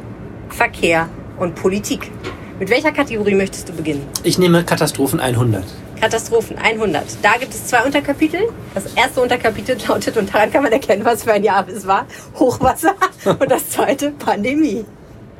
Verkehr 0.48 1.08
und 1.40 1.56
Politik. 1.56 2.08
Mit 2.60 2.70
welcher 2.70 2.92
Kategorie 2.92 3.34
möchtest 3.34 3.68
du 3.68 3.72
beginnen? 3.72 4.06
Ich 4.22 4.38
nehme 4.38 4.62
Katastrophen 4.62 5.18
100. 5.18 5.64
Katastrophen 6.00 6.56
100. 6.58 7.04
Da 7.22 7.32
gibt 7.38 7.52
es 7.52 7.66
zwei 7.66 7.82
Unterkapitel. 7.82 8.40
Das 8.74 8.86
erste 8.94 9.20
Unterkapitel 9.20 9.76
lautet, 9.88 10.16
und 10.16 10.32
daran 10.32 10.50
kann 10.50 10.62
man 10.62 10.72
erkennen, 10.72 11.04
was 11.04 11.24
für 11.24 11.32
ein 11.32 11.44
Jahr 11.44 11.66
es 11.68 11.86
war, 11.86 12.06
Hochwasser. 12.38 12.94
Und 13.24 13.50
das 13.50 13.70
zweite, 13.70 14.10
Pandemie. 14.12 14.84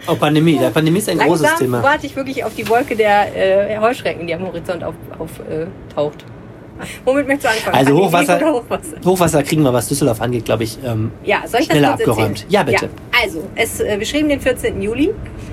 Oh, 0.06 0.14
Pandemie. 0.14 0.58
Der 0.58 0.70
Pandemie 0.70 0.98
ist 0.98 1.08
ein 1.08 1.18
Langsam 1.18 1.38
großes 1.38 1.58
Thema. 1.58 1.82
warte 1.82 2.06
ich 2.06 2.16
wirklich 2.16 2.44
auf 2.44 2.54
die 2.54 2.68
Wolke 2.68 2.96
der 2.96 3.36
äh, 3.36 3.78
Heuschrecken, 3.78 4.26
die 4.26 4.34
am 4.34 4.46
Horizont 4.46 4.82
auftaucht. 4.82 5.16
Auf, 5.18 5.38
äh. 5.50 5.66
Womit 7.04 7.28
möchtest 7.28 7.44
du 7.44 7.56
anfangen? 7.56 7.76
Also 7.76 7.98
Hochwasser, 7.98 8.40
Hochwasser, 8.40 8.96
Hochwasser? 9.04 9.42
kriegen 9.42 9.62
wir, 9.62 9.72
was 9.72 9.88
Düsseldorf 9.88 10.20
angeht, 10.22 10.46
glaube 10.46 10.64
ich, 10.64 10.78
ähm, 10.84 11.10
ja, 11.24 11.42
soll 11.46 11.60
ich 11.60 11.66
schneller 11.66 11.92
abgeräumt. 11.92 12.42
Erzählen? 12.42 12.50
Ja, 12.50 12.62
bitte. 12.62 12.86
Ja, 12.86 13.20
also, 13.22 13.42
es, 13.54 13.80
äh, 13.80 13.98
wir 13.98 14.06
schrieben 14.06 14.30
den 14.30 14.40
14. 14.40 14.80
Juli. 14.80 15.12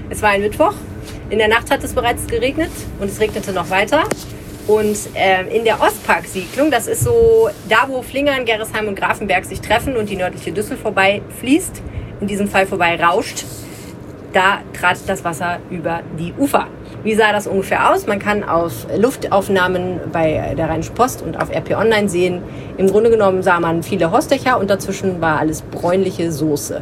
Es 0.10 0.22
war 0.22 0.30
ein 0.30 0.42
Mittwoch. 0.42 0.74
In 1.30 1.40
der 1.40 1.50
Nacht 1.50 1.70
hat 1.70 1.84
es 1.84 1.94
bereits 1.94 2.26
geregnet 2.28 2.72
und 3.00 3.12
es 3.12 3.20
regnete 3.20 3.52
noch 3.52 3.70
weiter. 3.70 4.04
Und 4.68 4.98
äh, 5.16 5.56
in 5.56 5.64
der 5.64 5.82
Ostparksiedlung, 5.82 6.70
das 6.72 6.88
ist 6.88 7.04
so 7.04 7.50
da, 7.70 7.88
wo 7.88 8.02
Flingern, 8.02 8.44
Gerresheim 8.44 8.88
und 8.90 8.96
Grafenberg 8.96 9.46
sich 9.46 9.62
treffen 9.62 9.96
und 9.96 10.10
die 10.10 10.18
nördliche 10.18 10.52
Düssel 10.52 10.76
vorbei 10.76 11.22
fließt, 11.40 11.82
in 12.20 12.28
diesem 12.28 12.50
Fall 12.50 12.68
vorbei 12.68 13.02
rauscht, 13.02 13.46
da 14.34 14.60
trat 14.78 14.98
das 15.08 15.24
Wasser 15.24 15.60
über 15.70 16.02
die 16.20 16.34
Ufer. 16.38 16.68
Wie 17.04 17.16
sah 17.16 17.32
das 17.32 17.48
ungefähr 17.48 17.94
aus? 17.94 18.08
Man 18.08 18.20
kann 18.20 18.44
auf 18.44 18.88
Luftaufnahmen 18.96 20.02
bei 20.12 20.54
der 20.58 20.68
Rheinischen 20.68 20.96
Post 20.96 21.22
und 21.22 21.40
auf 21.42 21.50
RP 21.50 21.72
Online 21.78 22.10
sehen, 22.10 22.42
im 22.78 22.88
Grunde 22.88 23.10
genommen 23.10 23.44
sah 23.44 23.62
man 23.62 23.84
viele 23.84 24.12
Hosdächer 24.12 24.60
und 24.60 24.70
dazwischen 24.70 25.22
war 25.22 25.40
alles 25.40 25.62
bräunliche 25.62 26.30
Soße 26.32 26.82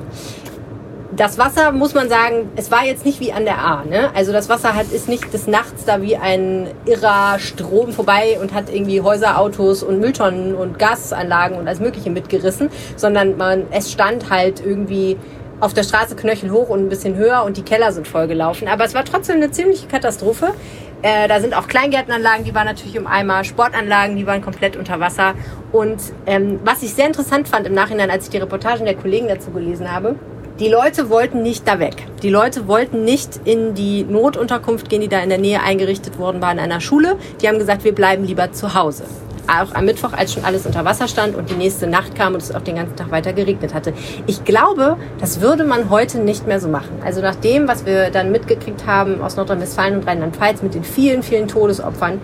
das 1.16 1.38
Wasser, 1.38 1.72
muss 1.72 1.94
man 1.94 2.10
sagen, 2.10 2.50
es 2.56 2.72
war 2.72 2.84
jetzt 2.84 3.06
nicht 3.06 3.20
wie 3.20 3.32
an 3.32 3.46
der 3.46 3.60
A. 3.60 3.84
Ne? 3.86 4.12
Also 4.14 4.34
das 4.34 4.50
Wasser 4.50 4.76
hat, 4.76 4.92
ist 4.92 5.08
nicht 5.08 5.34
des 5.34 5.48
Nachts 5.48 5.86
da 5.86 6.02
wie 6.02 6.18
ein 6.18 6.68
irrer 6.86 7.40
Strom 7.40 7.94
vorbei 7.94 8.38
und 8.42 8.54
hat 8.54 8.74
irgendwie 8.74 9.02
Häuser, 9.02 9.40
Autos 9.40 9.84
und 9.84 10.00
Mülltonnen 10.00 10.56
und 10.56 10.78
Gasanlagen 10.78 11.58
und 11.58 11.68
alles 11.68 11.80
Mögliche 11.80 12.10
mitgerissen, 12.10 12.70
sondern 12.96 13.38
man, 13.38 13.68
es 13.72 13.92
stand 13.92 14.30
halt 14.30 14.66
irgendwie 14.66 15.18
auf 15.62 15.74
der 15.74 15.84
Straße 15.84 16.18
Knöchel 16.18 16.52
hoch 16.52 16.68
und 16.68 16.82
ein 16.82 16.90
bisschen 16.90 17.16
höher 17.16 17.44
und 17.44 17.56
die 17.56 17.64
Keller 17.64 17.94
sind 17.94 18.08
vollgelaufen. 18.08 18.68
Aber 18.68 18.84
es 18.84 18.94
war 18.94 19.06
trotzdem 19.06 19.38
eine 19.38 19.52
ziemliche 19.52 19.88
Katastrophe. 19.88 20.54
Äh, 21.02 21.30
da 21.30 21.40
sind 21.40 21.56
auch 21.56 21.68
Kleingärtenanlagen, 21.68 22.44
die 22.44 22.54
waren 22.54 22.66
natürlich 22.66 22.96
im 22.96 23.08
Eimer, 23.08 23.44
Sportanlagen, 23.46 24.18
die 24.18 24.28
waren 24.28 24.42
komplett 24.42 24.76
unter 24.76 25.00
Wasser. 25.00 25.34
Und 25.72 26.02
ähm, 26.26 26.60
was 26.66 26.84
ich 26.84 26.94
sehr 26.94 27.08
interessant 27.08 27.48
fand 27.48 27.68
im 27.68 27.74
Nachhinein, 27.74 28.10
als 28.10 28.26
ich 28.26 28.32
die 28.32 28.38
Reportagen 28.38 28.86
der 28.86 28.96
Kollegen 28.96 29.30
dazu 29.30 29.52
gelesen 29.52 29.92
habe, 29.92 30.16
die 30.60 30.70
Leute 30.70 31.10
wollten 31.10 31.42
nicht 31.44 31.68
da 31.68 31.80
weg. 31.80 32.08
Die 32.24 32.30
Leute 32.30 32.68
wollten 32.68 33.04
nicht 33.04 33.42
in 33.44 33.74
die 33.74 34.04
Notunterkunft 34.04 34.90
gehen, 34.90 35.02
die 35.02 35.10
da 35.10 35.20
in 35.20 35.30
der 35.30 35.38
Nähe 35.38 35.62
eingerichtet 35.62 36.18
worden 36.18 36.42
war 36.42 36.52
in 36.52 36.60
einer 36.60 36.80
Schule. 36.80 37.18
Die 37.42 37.48
haben 37.48 37.60
gesagt, 37.60 37.84
wir 37.84 37.94
bleiben 37.94 38.24
lieber 38.24 38.52
zu 38.54 38.74
Hause 38.74 39.04
auch 39.48 39.76
am 39.76 39.86
Mittwoch, 39.86 40.14
als 40.14 40.34
schon 40.34 40.44
alles 40.44 40.66
unter 40.66 40.86
Wasser 40.86 41.08
stand 41.08 41.36
und 41.36 41.52
die 41.52 41.56
nächste 41.56 41.86
Nacht 41.86 42.16
kam 42.16 42.34
und 42.34 42.42
es 42.42 42.54
auch 42.54 42.62
den 42.62 42.78
ganzen 42.78 42.96
Tag 42.96 43.12
weiter 43.12 43.32
geregnet 43.32 43.76
hatte. 43.76 43.94
Ich 44.26 44.44
glaube, 44.44 44.98
das 45.20 45.40
würde 45.40 45.64
man 45.64 45.92
heute 45.92 46.20
nicht 46.20 46.48
mehr 46.48 46.60
so 46.60 46.68
machen. 46.68 47.00
Also 47.04 47.22
nach 47.22 47.36
dem, 47.36 47.68
was 47.68 47.86
wir 47.86 48.10
dann 48.10 48.32
mitgekriegt 48.32 48.88
haben 48.88 49.22
aus 49.22 49.36
Nordrhein-Westfalen 49.36 49.98
und 49.98 50.08
Rheinland-Pfalz 50.08 50.64
mit 50.64 50.74
den 50.74 50.84
vielen, 50.84 51.22
vielen 51.22 51.48
Todesopfern, 51.48 52.20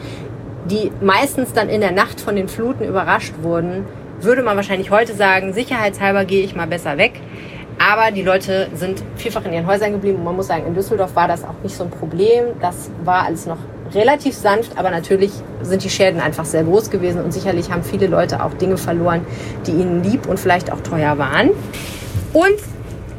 die 0.66 0.92
meistens 1.02 1.54
dann 1.54 1.70
in 1.70 1.82
der 1.82 1.92
Nacht 1.92 2.20
von 2.20 2.36
den 2.36 2.48
Fluten 2.48 2.86
überrascht 2.86 3.34
wurden, 3.44 3.86
würde 4.20 4.44
man 4.44 4.56
wahrscheinlich 4.56 4.92
heute 4.92 5.14
sagen, 5.14 5.54
sicherheitshalber 5.54 6.26
gehe 6.26 6.44
ich 6.44 6.56
mal 6.56 6.68
besser 6.68 6.98
weg. 6.98 7.14
Aber 7.82 8.12
die 8.12 8.22
Leute 8.22 8.70
sind 8.76 9.02
vielfach 9.16 9.44
in 9.46 9.54
ihren 9.54 9.66
Häusern 9.66 9.92
geblieben 9.92 10.18
und 10.18 10.24
man 10.24 10.36
muss 10.36 10.48
sagen, 10.48 10.68
in 10.68 10.76
Düsseldorf 10.76 11.16
war 11.16 11.28
das 11.28 11.44
auch 11.44 11.56
nicht 11.64 11.76
so 11.76 11.84
ein 11.84 11.90
Problem. 11.90 12.46
Das 12.60 12.92
war 13.04 13.26
alles 13.26 13.48
noch 13.48 13.58
relativ 13.92 14.36
sanft, 14.36 14.78
aber 14.78 14.92
natürlich 14.92 15.32
sind 15.64 15.84
die 15.84 15.90
Schäden 15.90 16.22
einfach 16.22 16.46
sehr 16.46 16.64
groß 16.64 16.92
gewesen 16.92 17.24
und 17.24 17.34
sicherlich 17.34 17.72
haben 17.72 17.84
viele 17.84 18.06
Leute 18.06 18.44
auch 18.44 18.54
Dinge 18.54 18.78
verloren, 18.78 19.26
die 19.66 19.72
ihnen 19.72 20.04
lieb 20.04 20.28
und 20.28 20.40
vielleicht 20.40 20.72
auch 20.72 20.82
teuer 20.82 21.18
waren. 21.18 21.50
Und 22.34 22.60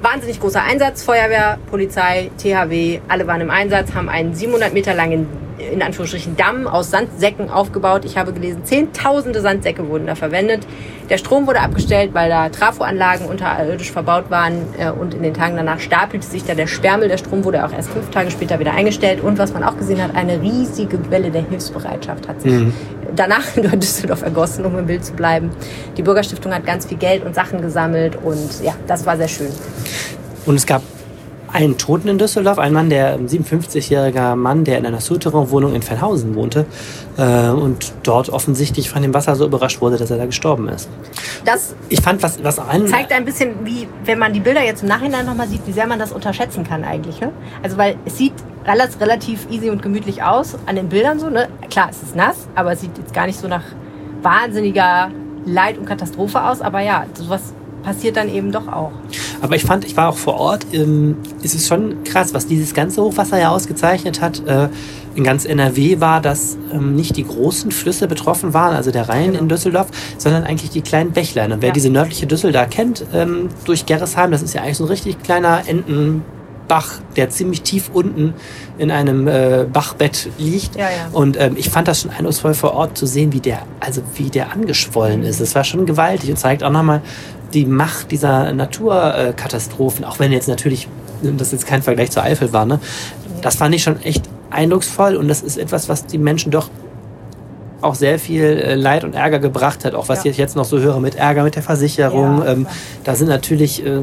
wahnsinnig 0.00 0.40
großer 0.40 0.62
Einsatz, 0.62 1.02
Feuerwehr, 1.02 1.58
Polizei, 1.68 2.30
THW, 2.38 3.00
alle 3.08 3.26
waren 3.26 3.40
im 3.40 3.50
Einsatz, 3.50 3.92
haben 3.94 4.08
einen 4.08 4.32
700 4.32 4.72
Meter 4.72 4.94
langen 4.94 5.26
in 5.70 5.82
Anführungsstrichen 5.82 6.36
Damm 6.36 6.66
aus 6.66 6.90
Sandsäcken 6.90 7.50
aufgebaut. 7.50 8.04
Ich 8.04 8.16
habe 8.16 8.32
gelesen, 8.32 8.64
zehntausende 8.64 9.40
Sandsäcke 9.40 9.88
wurden 9.88 10.06
da 10.06 10.14
verwendet. 10.14 10.66
Der 11.08 11.18
Strom 11.18 11.46
wurde 11.46 11.60
abgestellt, 11.60 12.14
weil 12.14 12.28
da 12.28 12.48
Trafoanlagen 12.48 13.26
unterirdisch 13.26 13.90
verbaut 13.90 14.30
waren 14.30 14.54
äh, 14.78 14.90
und 14.90 15.14
in 15.14 15.22
den 15.22 15.34
Tagen 15.34 15.56
danach 15.56 15.80
stapelte 15.80 16.26
sich 16.26 16.44
da 16.44 16.54
der 16.54 16.66
Sperrmüll. 16.66 17.08
Der 17.08 17.18
Strom 17.18 17.44
wurde 17.44 17.64
auch 17.64 17.72
erst 17.72 17.90
fünf 17.90 18.10
Tage 18.10 18.30
später 18.30 18.58
wieder 18.58 18.72
eingestellt 18.72 19.22
und 19.22 19.38
was 19.38 19.52
man 19.52 19.62
auch 19.62 19.76
gesehen 19.76 20.02
hat, 20.02 20.14
eine 20.14 20.40
riesige 20.40 21.10
Welle 21.10 21.30
der 21.30 21.42
Hilfsbereitschaft 21.42 22.28
hat 22.28 22.42
sich 22.42 22.52
mhm. 22.52 22.72
danach 23.14 23.56
in 23.56 23.78
Düsseldorf 23.78 24.22
ergossen, 24.22 24.64
um 24.64 24.78
im 24.78 24.86
Bild 24.86 25.04
zu 25.04 25.12
bleiben. 25.12 25.50
Die 25.96 26.02
Bürgerstiftung 26.02 26.52
hat 26.54 26.66
ganz 26.66 26.86
viel 26.86 26.98
Geld 26.98 27.24
und 27.24 27.34
Sachen 27.34 27.60
gesammelt 27.60 28.16
und 28.22 28.62
ja, 28.62 28.74
das 28.86 29.06
war 29.06 29.16
sehr 29.16 29.28
schön. 29.28 29.50
Und 30.46 30.56
es 30.56 30.66
gab 30.66 30.82
einen 31.52 31.76
Toten 31.76 32.08
in 32.08 32.18
Düsseldorf, 32.18 32.58
ein 32.58 32.72
Mann, 32.72 32.88
der 32.88 33.18
57-jähriger 33.18 34.36
Mann, 34.36 34.64
der 34.64 34.78
in 34.78 34.86
einer 34.86 35.00
Souterrain-Wohnung 35.00 35.74
in 35.74 35.82
Fellhausen 35.82 36.34
wohnte 36.34 36.64
äh, 37.18 37.48
und 37.48 37.92
dort 38.02 38.30
offensichtlich 38.30 38.88
von 38.88 39.02
dem 39.02 39.12
Wasser 39.12 39.36
so 39.36 39.44
überrascht 39.44 39.80
wurde, 39.80 39.98
dass 39.98 40.10
er 40.10 40.16
da 40.16 40.26
gestorben 40.26 40.68
ist. 40.68 40.88
Das 41.44 41.74
ich 41.88 42.00
fand, 42.00 42.22
was, 42.22 42.42
was 42.42 42.58
ein 42.58 42.86
zeigt 42.86 43.12
ein 43.12 43.24
bisschen, 43.24 43.64
wie, 43.64 43.86
wenn 44.04 44.18
man 44.18 44.32
die 44.32 44.40
Bilder 44.40 44.62
jetzt 44.62 44.82
im 44.82 44.88
Nachhinein 44.88 45.26
nochmal 45.26 45.48
sieht, 45.48 45.66
wie 45.66 45.72
sehr 45.72 45.86
man 45.86 45.98
das 45.98 46.12
unterschätzen 46.12 46.64
kann 46.64 46.84
eigentlich. 46.84 47.20
Ne? 47.20 47.32
Also 47.62 47.76
weil 47.76 47.96
es 48.06 48.16
sieht 48.16 48.34
relativ, 48.64 49.00
relativ 49.00 49.46
easy 49.50 49.70
und 49.70 49.82
gemütlich 49.82 50.22
aus 50.22 50.56
an 50.66 50.76
den 50.76 50.88
Bildern 50.88 51.18
so. 51.18 51.28
Ne? 51.28 51.48
Klar, 51.70 51.88
es 51.90 52.02
ist 52.02 52.16
nass, 52.16 52.48
aber 52.54 52.72
es 52.72 52.80
sieht 52.80 52.96
jetzt 52.96 53.12
gar 53.12 53.26
nicht 53.26 53.38
so 53.38 53.48
nach 53.48 53.64
wahnsinniger 54.22 55.10
Leid 55.44 55.78
und 55.78 55.84
Katastrophe 55.84 56.42
aus. 56.42 56.60
Aber 56.60 56.80
ja, 56.80 57.06
sowas 57.14 57.54
passiert 57.82 58.16
dann 58.16 58.28
eben 58.32 58.52
doch 58.52 58.68
auch. 58.68 58.92
Aber 59.40 59.56
ich 59.56 59.64
fand, 59.64 59.84
ich 59.84 59.96
war 59.96 60.08
auch 60.08 60.16
vor 60.16 60.34
Ort, 60.34 60.66
ähm, 60.72 61.16
es 61.42 61.54
ist 61.54 61.68
schon 61.68 62.04
krass, 62.04 62.34
was 62.34 62.46
dieses 62.46 62.74
ganze 62.74 63.02
Hochwasser 63.02 63.38
ja 63.38 63.50
ausgezeichnet 63.50 64.20
hat. 64.20 64.46
Äh, 64.46 64.68
in 65.14 65.24
ganz 65.24 65.44
NRW 65.44 66.00
war, 66.00 66.20
dass 66.20 66.56
ähm, 66.72 66.94
nicht 66.94 67.16
die 67.16 67.24
großen 67.24 67.70
Flüsse 67.70 68.08
betroffen 68.08 68.54
waren, 68.54 68.74
also 68.74 68.90
der 68.90 69.08
Rhein 69.08 69.32
genau. 69.32 69.40
in 69.40 69.48
Düsseldorf, 69.48 69.88
sondern 70.16 70.44
eigentlich 70.44 70.70
die 70.70 70.80
kleinen 70.80 71.12
Bächlein. 71.12 71.52
Und 71.52 71.60
wer 71.60 71.68
ja. 71.68 71.72
diese 71.74 71.90
nördliche 71.90 72.26
Düssel 72.26 72.52
da 72.52 72.64
kennt, 72.64 73.04
ähm, 73.12 73.48
durch 73.64 73.84
Gerresheim, 73.84 74.30
das 74.30 74.42
ist 74.42 74.54
ja 74.54 74.62
eigentlich 74.62 74.78
so 74.78 74.84
ein 74.84 74.90
richtig 74.90 75.22
kleiner 75.22 75.62
Enten. 75.66 76.22
Bach, 76.72 77.00
der 77.16 77.28
ziemlich 77.28 77.60
tief 77.60 77.90
unten 77.92 78.32
in 78.78 78.90
einem 78.90 79.28
äh, 79.28 79.66
Bachbett 79.70 80.30
liegt. 80.38 80.74
Ja, 80.74 80.84
ja. 80.84 81.08
Und 81.12 81.38
ähm, 81.38 81.54
ich 81.58 81.68
fand 81.68 81.86
das 81.86 82.00
schon 82.00 82.10
eindrucksvoll 82.10 82.54
vor 82.54 82.72
Ort 82.72 82.96
zu 82.96 83.04
sehen, 83.04 83.34
wie 83.34 83.40
der, 83.40 83.58
also 83.78 84.00
wie 84.14 84.30
der 84.30 84.52
angeschwollen 84.52 85.22
ist. 85.22 85.40
Es 85.40 85.54
war 85.54 85.64
schon 85.64 85.84
gewaltig 85.84 86.30
und 86.30 86.38
zeigt 86.38 86.64
auch 86.64 86.70
nochmal, 86.70 87.02
die 87.52 87.66
Macht 87.66 88.10
dieser 88.10 88.54
Naturkatastrophen, 88.54 90.06
auch 90.06 90.18
wenn 90.18 90.32
jetzt 90.32 90.48
natürlich 90.48 90.88
das 91.20 91.52
jetzt 91.52 91.66
kein 91.66 91.82
Vergleich 91.82 92.10
zur 92.10 92.22
Eifel 92.22 92.54
war, 92.54 92.64
ne? 92.64 92.80
das 93.42 93.56
fand 93.56 93.74
ich 93.74 93.82
schon 93.82 94.00
echt 94.00 94.24
eindrucksvoll 94.48 95.16
und 95.16 95.28
das 95.28 95.42
ist 95.42 95.58
etwas, 95.58 95.90
was 95.90 96.06
die 96.06 96.16
Menschen 96.16 96.50
doch 96.50 96.70
auch 97.82 97.94
sehr 97.94 98.18
viel 98.18 98.44
äh, 98.44 98.74
Leid 98.74 99.04
und 99.04 99.14
Ärger 99.14 99.38
gebracht 99.38 99.84
hat, 99.84 99.94
auch 99.94 100.08
was 100.08 100.24
ja. 100.24 100.30
ich 100.30 100.36
jetzt 100.36 100.56
noch 100.56 100.64
so 100.64 100.78
höre 100.78 101.00
mit 101.00 101.16
Ärger 101.16 101.42
mit 101.42 101.56
der 101.56 101.62
Versicherung. 101.62 102.38
Ja, 102.38 102.52
ähm, 102.52 102.66
da 103.04 103.14
sind 103.14 103.28
natürlich 103.28 103.84
äh, 103.84 104.00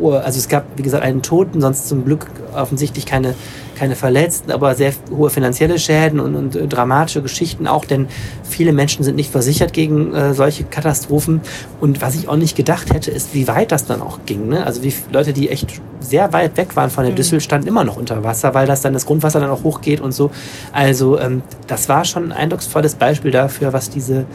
hohe, 0.00 0.22
also 0.24 0.38
es 0.38 0.48
gab, 0.48 0.64
wie 0.76 0.82
gesagt, 0.82 1.04
einen 1.04 1.22
Toten, 1.22 1.60
sonst 1.60 1.88
zum 1.88 2.04
Glück 2.04 2.26
offensichtlich 2.54 3.06
keine 3.06 3.34
keine 3.78 3.94
Verletzten, 3.94 4.50
aber 4.50 4.74
sehr 4.74 4.92
hohe 5.10 5.30
finanzielle 5.30 5.78
Schäden 5.78 6.20
und, 6.20 6.34
und 6.34 6.56
äh, 6.56 6.66
dramatische 6.66 7.22
Geschichten 7.22 7.66
auch, 7.66 7.84
denn 7.84 8.08
viele 8.42 8.72
Menschen 8.72 9.04
sind 9.04 9.16
nicht 9.16 9.30
versichert 9.30 9.72
gegen 9.72 10.14
äh, 10.14 10.34
solche 10.34 10.64
Katastrophen. 10.64 11.40
Und 11.80 12.02
was 12.02 12.14
ich 12.16 12.28
auch 12.28 12.36
nicht 12.36 12.56
gedacht 12.56 12.92
hätte, 12.92 13.10
ist, 13.10 13.34
wie 13.34 13.46
weit 13.46 13.72
das 13.72 13.86
dann 13.86 14.02
auch 14.02 14.20
ging. 14.26 14.48
Ne? 14.48 14.66
Also 14.66 14.82
wie 14.82 14.92
Leute, 15.12 15.32
die 15.32 15.48
echt 15.48 15.80
sehr 16.00 16.32
weit 16.32 16.56
weg 16.56 16.74
waren 16.76 16.90
von 16.90 17.04
der 17.04 17.12
mhm. 17.12 17.16
Düssel, 17.16 17.40
standen 17.40 17.68
immer 17.68 17.84
noch 17.84 17.96
unter 17.96 18.24
Wasser, 18.24 18.54
weil 18.54 18.66
das 18.66 18.82
dann 18.82 18.92
das 18.92 19.06
Grundwasser 19.06 19.40
dann 19.40 19.50
auch 19.50 19.62
hochgeht 19.62 20.00
und 20.00 20.12
so. 20.12 20.30
Also 20.72 21.18
ähm, 21.18 21.42
das 21.66 21.88
war 21.88 22.04
schon 22.04 22.24
ein 22.24 22.32
eindrucksvolles 22.32 22.96
Beispiel 22.96 23.30
dafür, 23.30 23.72
was 23.72 23.90
diese 23.90 24.26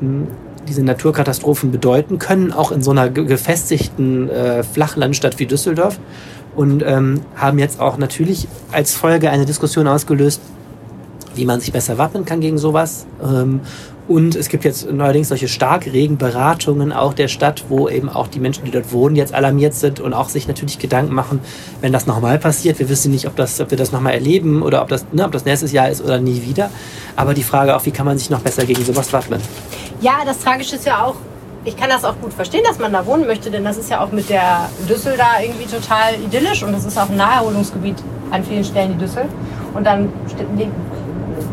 hm, 0.00 0.26
diese 0.68 0.82
Naturkatastrophen 0.82 1.70
bedeuten 1.70 2.18
können, 2.18 2.52
auch 2.52 2.72
in 2.72 2.82
so 2.82 2.90
einer 2.90 3.10
gefestigten 3.10 4.28
äh, 4.30 4.62
Flachlandstadt 4.62 5.38
wie 5.38 5.46
Düsseldorf 5.46 5.98
und 6.56 6.82
ähm, 6.86 7.20
haben 7.36 7.58
jetzt 7.58 7.80
auch 7.80 7.98
natürlich 7.98 8.48
als 8.72 8.94
Folge 8.94 9.30
eine 9.30 9.44
Diskussion 9.44 9.86
ausgelöst, 9.86 10.40
wie 11.34 11.44
man 11.44 11.60
sich 11.60 11.72
besser 11.72 11.98
wappnen 11.98 12.24
kann 12.24 12.40
gegen 12.40 12.58
sowas. 12.58 13.06
Ähm, 13.22 13.60
und 14.06 14.36
es 14.36 14.50
gibt 14.50 14.64
jetzt 14.64 14.90
neuerdings 14.90 15.28
solche 15.28 15.48
Starkregenberatungen 15.48 16.92
auch 16.92 17.14
der 17.14 17.28
Stadt, 17.28 17.64
wo 17.70 17.88
eben 17.88 18.10
auch 18.10 18.28
die 18.28 18.38
Menschen, 18.38 18.66
die 18.66 18.70
dort 18.70 18.92
wohnen, 18.92 19.16
jetzt 19.16 19.32
alarmiert 19.32 19.72
sind 19.72 19.98
und 19.98 20.12
auch 20.12 20.28
sich 20.28 20.46
natürlich 20.46 20.78
Gedanken 20.78 21.14
machen, 21.14 21.40
wenn 21.80 21.90
das 21.90 22.06
nochmal 22.06 22.38
passiert. 22.38 22.78
Wir 22.78 22.90
wissen 22.90 23.10
nicht, 23.10 23.26
ob, 23.26 23.36
das, 23.36 23.58
ob 23.60 23.70
wir 23.70 23.78
das 23.78 23.92
nochmal 23.92 24.12
erleben 24.12 24.62
oder 24.62 24.82
ob 24.82 24.88
das, 24.88 25.06
ne, 25.12 25.24
ob 25.24 25.32
das 25.32 25.46
nächstes 25.46 25.72
Jahr 25.72 25.88
ist 25.88 26.04
oder 26.04 26.18
nie 26.18 26.42
wieder. 26.42 26.70
Aber 27.16 27.32
die 27.32 27.42
Frage 27.42 27.74
auch, 27.74 27.86
wie 27.86 27.92
kann 27.92 28.04
man 28.04 28.18
sich 28.18 28.28
noch 28.28 28.40
besser 28.40 28.66
gegen 28.66 28.84
sowas 28.84 29.10
wappnen? 29.14 29.40
Ja, 30.02 30.18
das 30.26 30.38
Tragische 30.40 30.76
ist 30.76 30.84
ja 30.84 31.02
auch, 31.02 31.16
ich 31.64 31.76
kann 31.76 31.88
das 31.88 32.04
auch 32.04 32.14
gut 32.20 32.32
verstehen, 32.32 32.62
dass 32.66 32.78
man 32.78 32.92
da 32.92 33.06
wohnen 33.06 33.26
möchte, 33.26 33.50
denn 33.50 33.64
das 33.64 33.78
ist 33.78 33.90
ja 33.90 34.00
auch 34.00 34.12
mit 34.12 34.28
der 34.28 34.68
Düssel 34.88 35.16
da 35.16 35.40
irgendwie 35.42 35.66
total 35.66 36.14
idyllisch 36.14 36.62
und 36.62 36.72
das 36.72 36.84
ist 36.84 36.98
auch 36.98 37.08
ein 37.08 37.16
Naherholungsgebiet 37.16 37.96
an 38.30 38.44
vielen 38.44 38.64
Stellen, 38.64 38.92
die 38.92 38.98
Düssel. 38.98 39.24
Und 39.72 39.84
dann 39.84 40.12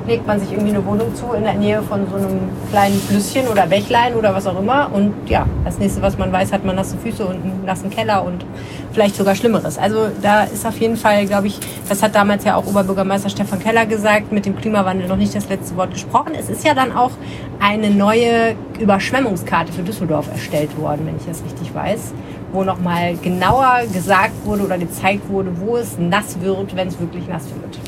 legt 0.07 0.27
man 0.27 0.39
sich 0.39 0.51
irgendwie 0.51 0.71
eine 0.71 0.85
Wohnung 0.85 1.13
zu 1.15 1.33
in 1.33 1.43
der 1.43 1.53
Nähe 1.53 1.81
von 1.81 2.07
so 2.09 2.15
einem 2.15 2.39
kleinen 2.69 2.99
Flüsschen 2.99 3.47
oder 3.47 3.67
Bächlein 3.67 4.15
oder 4.15 4.33
was 4.33 4.47
auch 4.47 4.59
immer. 4.59 4.89
Und 4.93 5.13
ja, 5.27 5.45
das 5.63 5.77
nächste, 5.77 6.01
was 6.01 6.17
man 6.17 6.31
weiß, 6.31 6.51
hat 6.51 6.65
man 6.65 6.75
nasse 6.75 6.97
Füße 6.97 7.25
und 7.25 7.35
einen 7.35 7.63
nassen 7.65 7.89
Keller 7.89 8.23
und 8.23 8.45
vielleicht 8.93 9.15
sogar 9.15 9.35
Schlimmeres. 9.35 9.77
Also 9.77 10.07
da 10.21 10.43
ist 10.43 10.65
auf 10.65 10.79
jeden 10.79 10.97
Fall, 10.97 11.25
glaube 11.25 11.47
ich, 11.47 11.59
das 11.87 12.01
hat 12.03 12.15
damals 12.15 12.43
ja 12.43 12.55
auch 12.55 12.65
Oberbürgermeister 12.65 13.29
Stefan 13.29 13.59
Keller 13.59 13.85
gesagt, 13.85 14.31
mit 14.31 14.45
dem 14.45 14.55
Klimawandel 14.55 15.07
noch 15.07 15.17
nicht 15.17 15.35
das 15.35 15.49
letzte 15.49 15.75
Wort 15.77 15.91
gesprochen. 15.91 16.33
Es 16.37 16.49
ist 16.49 16.65
ja 16.65 16.73
dann 16.73 16.91
auch 16.91 17.11
eine 17.59 17.89
neue 17.89 18.55
Überschwemmungskarte 18.79 19.71
für 19.71 19.83
Düsseldorf 19.83 20.29
erstellt 20.31 20.77
worden, 20.77 21.05
wenn 21.05 21.17
ich 21.17 21.25
das 21.25 21.43
richtig 21.43 21.73
weiß 21.73 22.13
wo 22.53 22.65
nochmal 22.65 23.15
genauer 23.15 23.83
gesagt 23.93 24.33
wurde 24.45 24.65
oder 24.65 24.77
gezeigt 24.77 25.29
wurde, 25.29 25.57
wo 25.61 25.77
es 25.77 25.97
nass 25.97 26.41
wird, 26.41 26.75
wenn 26.75 26.89
es 26.89 26.99
wirklich 26.99 27.25
nass 27.29 27.45
wird 27.45 27.79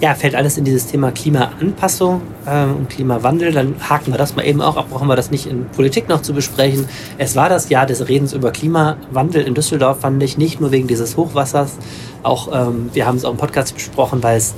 ja, 0.00 0.14
fällt 0.14 0.34
alles 0.34 0.56
in 0.56 0.64
dieses 0.64 0.86
Thema 0.86 1.10
Klimaanpassung 1.10 2.22
ähm, 2.46 2.76
und 2.76 2.90
Klimawandel. 2.90 3.52
Dann 3.52 3.74
haken 3.88 4.12
wir 4.12 4.18
das 4.18 4.36
mal 4.36 4.46
eben 4.46 4.62
auch 4.62 4.76
ab, 4.76 4.86
brauchen 4.90 5.08
wir 5.08 5.16
das 5.16 5.30
nicht 5.30 5.46
in 5.46 5.66
Politik 5.66 6.08
noch 6.08 6.22
zu 6.22 6.32
besprechen. 6.32 6.88
Es 7.18 7.34
war 7.34 7.48
das 7.48 7.68
Jahr 7.68 7.86
des 7.86 8.08
Redens 8.08 8.32
über 8.32 8.52
Klimawandel 8.52 9.42
in 9.42 9.54
Düsseldorf, 9.54 10.00
fand 10.00 10.22
ich, 10.22 10.38
nicht 10.38 10.60
nur 10.60 10.70
wegen 10.70 10.86
dieses 10.86 11.16
Hochwassers. 11.16 11.76
Auch, 12.22 12.48
ähm, 12.52 12.90
wir 12.92 13.06
haben 13.06 13.16
es 13.16 13.24
auch 13.24 13.32
im 13.32 13.36
Podcast 13.38 13.74
besprochen, 13.74 14.22
weil 14.22 14.36
es 14.36 14.54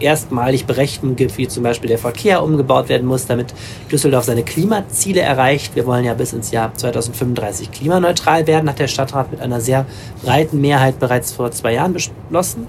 erstmalig 0.00 0.66
Berechnungen 0.66 1.16
gibt, 1.16 1.38
wie 1.38 1.48
zum 1.48 1.62
Beispiel 1.62 1.88
der 1.88 1.98
Verkehr 1.98 2.42
umgebaut 2.42 2.88
werden 2.88 3.06
muss, 3.06 3.26
damit 3.26 3.54
Düsseldorf 3.90 4.24
seine 4.24 4.42
Klimaziele 4.42 5.20
erreicht. 5.20 5.74
Wir 5.76 5.86
wollen 5.86 6.04
ja 6.04 6.14
bis 6.14 6.32
ins 6.32 6.50
Jahr 6.50 6.72
2035 6.74 7.70
klimaneutral 7.72 8.46
werden, 8.46 8.68
hat 8.68 8.78
der 8.78 8.86
Stadtrat 8.88 9.30
mit 9.30 9.40
einer 9.40 9.60
sehr 9.60 9.86
breiten 10.22 10.60
Mehrheit 10.60 10.98
bereits 10.98 11.32
vor 11.32 11.50
zwei 11.50 11.74
Jahren 11.74 11.94
beschlossen. 11.94 12.66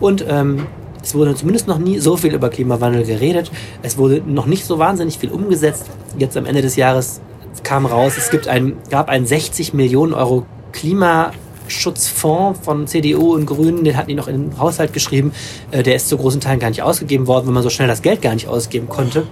Und 0.00 0.24
ähm, 0.28 0.66
es 1.06 1.14
wurde 1.14 1.36
zumindest 1.36 1.68
noch 1.68 1.78
nie 1.78 2.00
so 2.00 2.16
viel 2.16 2.34
über 2.34 2.48
Klimawandel 2.48 3.04
geredet. 3.04 3.52
Es 3.80 3.96
wurde 3.96 4.20
noch 4.26 4.46
nicht 4.46 4.64
so 4.64 4.80
wahnsinnig 4.80 5.18
viel 5.18 5.30
umgesetzt. 5.30 5.86
Jetzt 6.18 6.36
am 6.36 6.46
Ende 6.46 6.62
des 6.62 6.74
Jahres 6.74 7.20
kam 7.62 7.86
raus, 7.86 8.14
es 8.18 8.28
gibt 8.30 8.48
ein, 8.48 8.76
gab 8.90 9.08
ein 9.08 9.24
60 9.24 9.72
Millionen 9.72 10.14
Euro 10.14 10.46
Klima 10.72 11.30
Klimaschutzfonds 11.66 12.58
von 12.60 12.88
CDU 12.88 13.34
und 13.34 13.46
Grünen, 13.46 13.84
den 13.84 13.96
hatten 13.96 14.08
die 14.08 14.14
noch 14.16 14.26
in 14.26 14.50
den 14.50 14.58
Haushalt 14.58 14.92
geschrieben. 14.92 15.32
Äh, 15.70 15.84
der 15.84 15.94
ist 15.94 16.08
zu 16.08 16.16
großen 16.16 16.40
Teilen 16.40 16.58
gar 16.58 16.70
nicht 16.70 16.82
ausgegeben 16.82 17.28
worden, 17.28 17.46
weil 17.46 17.54
man 17.54 17.62
so 17.62 17.70
schnell 17.70 17.86
das 17.86 18.02
Geld 18.02 18.20
gar 18.20 18.34
nicht 18.34 18.48
ausgeben 18.48 18.88
konnte. 18.88 19.28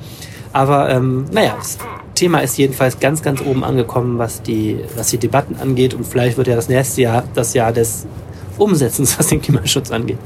Aber 0.52 0.90
ähm, 0.90 1.25
naja, 1.33 1.57
das 1.59 1.78
Thema 2.14 2.38
ist 2.38 2.57
jedenfalls 2.57 3.00
ganz, 3.00 3.21
ganz 3.21 3.40
oben 3.40 3.64
angekommen, 3.64 4.19
was 4.19 4.43
die, 4.43 4.78
was 4.95 5.09
die 5.09 5.19
Debatten 5.19 5.57
angeht. 5.57 5.93
Und 5.93 6.07
vielleicht 6.07 6.37
wird 6.37 6.47
ja 6.47 6.54
das 6.54 6.69
nächste 6.69 7.02
Jahr 7.02 7.25
das 7.35 7.52
Jahr 7.52 7.73
des 7.73 8.07
Umsetzens, 8.59 9.19
was 9.19 9.26
den 9.26 9.43
Klimaschutz 9.43 9.90
angeht. 9.90 10.19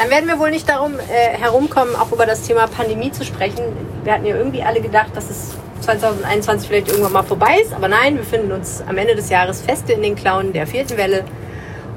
Dann 0.00 0.08
werden 0.08 0.26
wir 0.28 0.38
wohl 0.38 0.50
nicht 0.50 0.66
darum 0.66 0.94
äh, 0.94 1.36
herumkommen, 1.36 1.94
auch 1.94 2.10
über 2.10 2.24
das 2.24 2.40
Thema 2.40 2.66
Pandemie 2.66 3.12
zu 3.12 3.22
sprechen. 3.22 3.62
Wir 4.02 4.14
hatten 4.14 4.24
ja 4.24 4.34
irgendwie 4.34 4.62
alle 4.62 4.80
gedacht, 4.80 5.10
dass 5.14 5.28
es 5.28 5.50
2021 5.82 6.68
vielleicht 6.68 6.88
irgendwann 6.88 7.12
mal 7.12 7.22
vorbei 7.22 7.60
ist. 7.62 7.74
Aber 7.74 7.86
nein, 7.86 8.16
wir 8.16 8.24
finden 8.24 8.50
uns 8.50 8.82
am 8.88 8.96
Ende 8.96 9.14
des 9.14 9.28
Jahres 9.28 9.60
feste 9.60 9.92
in 9.92 10.00
den 10.00 10.16
Klauen 10.16 10.54
der 10.54 10.66
vierten 10.66 10.96
Welle. 10.96 11.26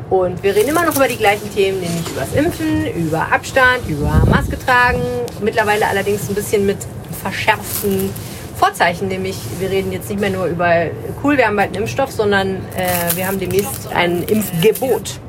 Und 0.10 0.44
wir 0.44 0.54
reden 0.54 0.68
immer 0.68 0.84
noch 0.84 0.98
über 0.98 1.08
die 1.08 1.16
gleichen 1.16 1.50
Themen, 1.56 1.80
nämlich 1.80 2.10
über 2.10 2.20
das 2.20 2.34
Impfen, 2.34 2.88
über 2.94 3.32
Abstand, 3.32 3.88
über 3.88 4.22
Maske 4.30 4.60
tragen. 4.60 5.02
Mittlerweile 5.40 5.88
allerdings 5.88 6.28
ein 6.28 6.36
bisschen 6.36 6.66
mit 6.66 6.80
verschärften 7.22 8.10
Vorzeichen, 8.58 9.08
nämlich 9.08 9.38
wir 9.60 9.70
reden 9.70 9.94
jetzt 9.94 10.10
nicht 10.10 10.20
mehr 10.20 10.30
nur 10.30 10.48
über 10.48 10.88
cool, 11.24 11.38
wir 11.38 11.48
haben 11.48 11.56
bald 11.56 11.70
einen 11.70 11.84
Impfstoff, 11.84 12.12
sondern 12.12 12.58
äh, 12.76 13.16
wir 13.16 13.28
haben 13.28 13.40
demnächst 13.40 13.94
ein 13.94 14.24
Impfgebot. 14.24 15.22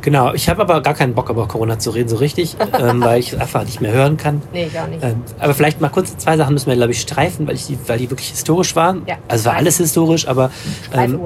Genau, 0.00 0.32
ich 0.34 0.48
habe 0.48 0.62
aber 0.62 0.80
gar 0.80 0.94
keinen 0.94 1.14
Bock, 1.14 1.30
über 1.30 1.46
Corona 1.46 1.78
zu 1.78 1.90
reden, 1.90 2.08
so 2.08 2.16
richtig, 2.16 2.56
ähm, 2.78 3.02
weil 3.02 3.20
ich 3.20 3.38
einfach 3.38 3.64
nicht 3.64 3.80
mehr 3.80 3.92
hören 3.92 4.16
kann. 4.16 4.42
Nee, 4.52 4.70
auch 4.82 4.88
nicht. 4.88 5.02
Ähm, 5.02 5.22
aber 5.38 5.54
vielleicht 5.54 5.80
mal 5.80 5.88
kurz 5.88 6.16
zwei 6.16 6.36
Sachen 6.36 6.54
müssen 6.54 6.68
wir, 6.68 6.76
glaube 6.76 6.92
ich, 6.92 7.00
streifen, 7.00 7.46
weil, 7.46 7.54
ich 7.54 7.66
die, 7.66 7.78
weil 7.86 7.98
die 7.98 8.10
wirklich 8.10 8.28
historisch 8.28 8.74
waren. 8.76 9.02
Ja. 9.06 9.16
Also 9.28 9.46
war 9.46 9.56
alles 9.56 9.78
historisch, 9.78 10.26
aber 10.28 10.50
ähm, 10.92 11.20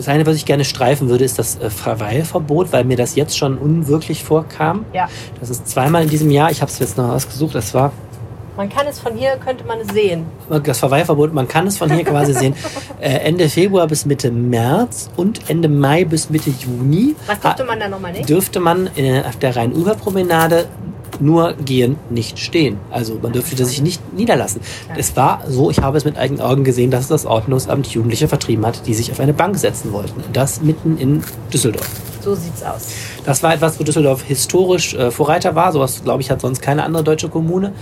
das 0.00 0.08
eine, 0.08 0.24
was 0.24 0.36
ich 0.36 0.46
gerne 0.46 0.64
streifen 0.64 1.08
würde, 1.08 1.24
ist 1.24 1.38
das 1.38 1.58
äh, 1.60 1.68
Verweilverbot, 1.68 2.72
weil 2.72 2.84
mir 2.84 2.96
das 2.96 3.16
jetzt 3.16 3.36
schon 3.36 3.58
unwirklich 3.58 4.24
vorkam. 4.24 4.86
Ja. 4.94 5.08
Das 5.40 5.50
ist 5.50 5.68
zweimal 5.68 6.02
in 6.02 6.08
diesem 6.08 6.30
Jahr, 6.30 6.50
ich 6.50 6.62
habe 6.62 6.70
es 6.70 6.78
jetzt 6.78 6.96
noch 6.96 7.10
ausgesucht, 7.10 7.54
das 7.54 7.74
war 7.74 7.92
Man 8.56 8.68
kann 8.68 8.86
es 8.86 8.98
von 8.98 9.14
hier, 9.14 9.36
könnte 9.36 9.64
man 9.64 9.78
es 9.80 9.88
sehen. 9.88 10.26
das 10.64 10.78
Verweilverbot, 10.78 11.32
man 11.32 11.48
kann 11.48 11.66
es 11.66 11.78
von 11.78 11.90
hier 11.90 12.04
quasi 12.04 12.32
sehen, 12.32 12.54
äh, 13.00 13.10
Ende 13.10 13.48
Februar 13.48 13.86
bis 13.86 14.04
Mitte 14.06 14.30
März 14.30 15.08
und 15.16 15.48
Ende 15.48 15.68
Mai 15.68 16.04
bis 16.04 16.30
Mitte 16.30 16.50
Juni. 16.50 17.14
Was 17.26 17.40
dürfte 17.40 17.64
man 17.64 17.80
da 17.80 17.88
nochmal 17.88 18.12
nicht? 18.12 18.28
dürfte 18.28 18.60
man 18.60 18.90
äh, 18.96 19.22
auf 19.26 19.36
der 19.36 19.56
Rhein-Ufer-Promenade 19.56 20.66
nur 21.20 21.54
gehen, 21.54 21.96
nicht 22.08 22.38
stehen. 22.38 22.78
Also 22.90 23.18
man 23.20 23.32
dürfte 23.32 23.64
sich 23.64 23.82
nicht 23.82 24.14
niederlassen. 24.14 24.60
Es 24.96 25.16
war 25.16 25.42
so, 25.46 25.70
ich 25.70 25.80
habe 25.80 25.96
es 25.98 26.04
mit 26.04 26.16
eigenen 26.16 26.40
Augen 26.40 26.64
gesehen, 26.64 26.90
dass 26.90 27.08
das 27.08 27.26
Ordnungsamt 27.26 27.86
Jugendliche 27.88 28.28
vertrieben 28.28 28.64
hat, 28.66 28.86
die 28.86 28.94
sich 28.94 29.12
auf 29.12 29.20
eine 29.20 29.34
Bank 29.34 29.58
setzen 29.58 29.92
wollten. 29.92 30.22
Das 30.32 30.62
mitten 30.62 30.96
in 30.98 31.22
Düsseldorf. 31.52 31.88
So 32.20 32.34
sieht's 32.34 32.62
aus. 32.62 32.88
Das 33.24 33.42
war 33.42 33.54
etwas, 33.54 33.78
wo 33.80 33.84
Düsseldorf 33.84 34.22
historisch 34.22 34.94
äh, 34.94 35.10
Vorreiter 35.10 35.54
war. 35.54 35.72
Sowas, 35.72 36.02
glaube 36.04 36.22
ich, 36.22 36.30
hat 36.30 36.40
sonst 36.40 36.60
keine 36.60 36.84
andere 36.84 37.02
deutsche 37.04 37.28
Kommune 37.28 37.72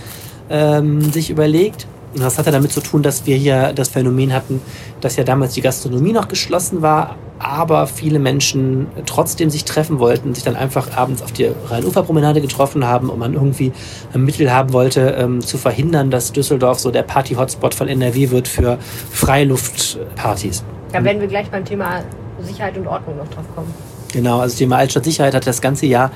ähm, 0.49 1.01
sich 1.11 1.29
überlegt. 1.29 1.87
Und 2.13 2.23
das 2.23 2.39
hatte 2.39 2.51
damit 2.51 2.71
zu 2.71 2.81
tun, 2.81 3.03
dass 3.03 3.27
wir 3.27 3.35
hier 3.35 3.71
das 3.73 3.89
Phänomen 3.89 4.33
hatten, 4.33 4.61
dass 4.99 5.15
ja 5.15 5.23
damals 5.23 5.53
die 5.53 5.61
Gastronomie 5.61 6.11
noch 6.11 6.27
geschlossen 6.27 6.81
war, 6.81 7.15
aber 7.37 7.85
viele 7.85 8.17
Menschen 8.17 8.87
trotzdem 9.05 9.51
sich 9.51 9.63
treffen 9.63 9.99
wollten, 9.99 10.33
sich 10.33 10.43
dann 10.43 10.55
einfach 10.55 10.97
abends 10.97 11.21
auf 11.21 11.31
die 11.31 11.51
Rhein-Ufer-Promenade 11.69 12.41
getroffen 12.41 12.85
haben 12.85 13.09
und 13.09 13.19
man 13.19 13.33
irgendwie 13.33 13.71
ein 14.13 14.23
Mittel 14.23 14.51
haben 14.51 14.73
wollte, 14.73 15.15
ähm, 15.19 15.41
zu 15.41 15.57
verhindern, 15.57 16.09
dass 16.09 16.31
Düsseldorf 16.31 16.79
so 16.79 16.89
der 16.89 17.03
Party-Hotspot 17.03 17.75
von 17.75 17.87
NRW 17.87 18.31
wird 18.31 18.47
für 18.47 18.79
Freiluftpartys. 19.11 20.63
Da 20.91 21.03
werden 21.03 21.21
wir 21.21 21.27
gleich 21.27 21.49
beim 21.51 21.63
Thema 21.63 22.01
Sicherheit 22.41 22.75
und 22.75 22.87
Ordnung 22.87 23.17
noch 23.17 23.27
drauf 23.27 23.45
kommen. 23.55 23.71
Genau, 24.11 24.39
also 24.39 24.53
das 24.53 24.55
Thema 24.55 24.77
Altstadtsicherheit 24.77 25.35
hat 25.35 25.45
das 25.45 25.61
ganze 25.61 25.85
Jahr 25.85 26.11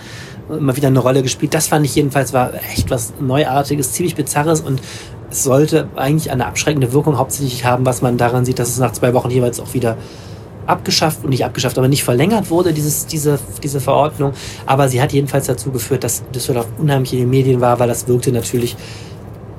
immer 0.50 0.76
wieder 0.76 0.88
eine 0.88 1.00
Rolle 1.00 1.24
gespielt. 1.24 1.54
Das 1.54 1.68
fand 1.68 1.86
ich 1.86 1.96
jedenfalls 1.96 2.34
war 2.34 2.54
echt 2.74 2.90
was 2.90 3.14
Neuartiges, 3.20 3.94
ziemlich 3.94 4.16
Bizarres 4.16 4.62
und 4.62 4.82
es 5.30 5.44
sollte 5.44 5.90
eigentlich 5.96 6.32
eine 6.32 6.46
abschreckende 6.46 6.94
Wirkung 6.94 7.18
hauptsächlich 7.18 7.66
haben, 7.66 7.86
was 7.86 8.02
man 8.02 8.18
daran 8.18 8.46
sieht, 8.46 8.60
dass 8.60 8.70
es 8.70 8.78
nach 8.78 8.92
zwei 8.92 9.14
Wochen 9.14 9.30
jeweils 9.30 9.60
auch 9.60 9.74
wieder 9.74 9.98
abgeschafft 10.68 11.24
und 11.24 11.30
nicht 11.30 11.44
abgeschafft, 11.44 11.78
aber 11.78 11.88
nicht 11.88 12.04
verlängert 12.04 12.50
wurde, 12.50 12.74
dieses, 12.74 13.06
diese, 13.06 13.40
diese 13.62 13.82
Verordnung. 13.82 14.34
Aber 14.66 14.88
sie 14.88 15.02
hat 15.02 15.12
jedenfalls 15.12 15.48
dazu 15.48 15.72
geführt, 15.72 16.04
dass 16.04 16.24
Düsseldorf 16.30 16.68
unheimlich 16.78 17.14
in 17.14 17.20
den 17.20 17.30
Medien 17.30 17.62
war, 17.62 17.80
weil 17.80 17.88
das 17.88 18.08
wirkte 18.08 18.32
natürlich 18.32 18.78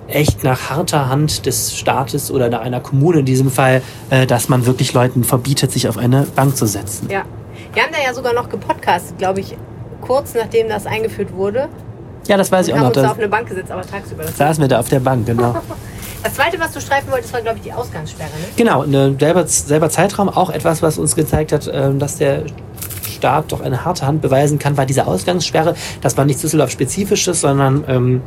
echt 0.09 0.45
nach 0.45 0.71
harter 0.71 1.09
Hand 1.09 1.47
des 1.47 1.77
Staates 1.77 2.31
oder 2.31 2.49
nach 2.49 2.61
einer 2.61 2.81
Kommune 2.81 3.21
in 3.21 3.27
diesem 3.27 3.51
Fall, 3.51 3.83
äh, 4.11 4.27
dass 4.27 4.49
man 4.49 4.67
wirklich 4.67 4.93
Leuten 4.93 5.25
verbietet, 5.25 5.73
sich 5.73 5.89
auf 5.89 5.97
eine 5.97 6.27
Bank 6.35 6.57
zu 6.57 6.67
setzen. 6.67 7.09
Ja. 7.11 7.25
Wir 7.73 7.83
haben 7.83 7.93
da 7.93 7.99
ja 8.01 8.15
sogar 8.15 8.33
noch 8.33 8.49
gepodcastet, 8.49 9.19
glaube 9.19 9.41
ich, 9.41 9.57
kurz 10.07 10.35
nachdem 10.35 10.69
das 10.69 10.87
eingeführt 10.87 11.33
wurde. 11.33 11.69
Ja, 12.27 12.37
das 12.37 12.51
weiß 12.51 12.69
ich 12.69 12.75
auch 12.75 12.79
haben 12.79 12.85
noch. 12.85 12.97
uns 12.97 13.03
da 13.03 13.11
auf 13.11 13.19
eine 13.19 13.29
Bank 13.29 13.49
gesetzt, 13.49 13.71
aber 13.71 13.83
tagsüber. 13.83 14.23
Das, 14.23 14.37
saßen 14.37 14.63
wir 14.63 14.69
da 14.69 14.81
auf 14.81 14.89
der 14.89 15.01
Bank, 15.01 15.27
genau. 15.27 15.55
das 16.23 16.35
zweite, 16.35 16.59
was 16.59 16.73
du 16.73 16.81
streifen 16.81 17.11
wolltest, 17.13 17.33
war, 17.33 17.43
glaube 17.43 17.59
ich, 17.59 17.65
die 17.65 17.73
Ausgangssperre. 17.73 18.31
Ne? 18.31 18.47
Genau, 18.57 18.85
ne, 18.85 19.15
selber, 19.19 19.47
selber 19.47 19.91
Zeitraum, 19.91 20.29
auch 20.29 20.51
etwas, 20.51 20.83
was 20.83 20.99
uns 20.99 21.15
gezeigt 21.15 21.53
hat, 21.53 21.71
ähm, 21.73 21.99
dass 21.99 22.17
der 22.17 22.45
Staat 23.25 23.53
doch 23.53 23.61
eine 23.61 23.85
harte 23.85 24.07
Hand 24.07 24.21
beweisen 24.21 24.59
kann, 24.59 24.77
war 24.77 24.87
diese 24.87 25.07
Ausgangssperre. 25.07 25.75
Das 26.01 26.17
war 26.17 26.25
nichts 26.25 26.43
Düsseldorf-spezifisches, 26.43 27.41
sondern 27.41 27.85
ähm, 27.89 28.23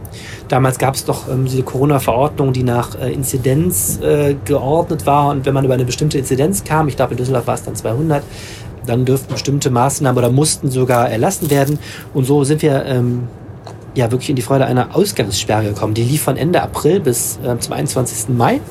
damals 0.47 0.79
gab 0.79 0.95
es 0.95 1.05
doch 1.05 1.27
ähm, 1.27 1.45
diese 1.45 1.63
Corona-Verordnung, 1.63 2.53
die 2.53 2.63
nach 2.63 2.95
äh, 2.99 3.11
Inzidenz 3.11 3.99
äh, 4.01 4.35
geordnet 4.45 5.05
war. 5.05 5.29
Und 5.29 5.45
wenn 5.45 5.53
man 5.53 5.65
über 5.65 5.73
eine 5.73 5.85
bestimmte 5.85 6.17
Inzidenz 6.17 6.63
kam, 6.63 6.87
ich 6.87 6.95
glaube 6.95 7.11
in 7.13 7.17
Düsseldorf 7.17 7.47
war 7.47 7.55
es 7.55 7.63
dann 7.63 7.75
200, 7.75 8.23
dann 8.87 9.05
dürften 9.05 9.33
bestimmte 9.33 9.69
Maßnahmen 9.69 10.17
oder 10.17 10.31
mussten 10.31 10.71
sogar 10.71 11.09
erlassen 11.09 11.49
werden. 11.49 11.79
Und 12.13 12.25
so 12.25 12.43
sind 12.43 12.61
wir 12.61 12.85
ähm, 12.85 13.27
ja 13.95 14.11
wirklich 14.11 14.29
in 14.29 14.35
die 14.35 14.41
Freude 14.41 14.65
einer 14.65 14.95
Ausgangssperre 14.95 15.65
gekommen. 15.65 15.93
Die 15.93 16.03
lief 16.03 16.21
von 16.21 16.37
Ende 16.37 16.61
April 16.61 16.99
bis 16.99 17.39
äh, 17.43 17.57
zum 17.59 17.73
21. 17.73 18.29
Mai. 18.29 18.61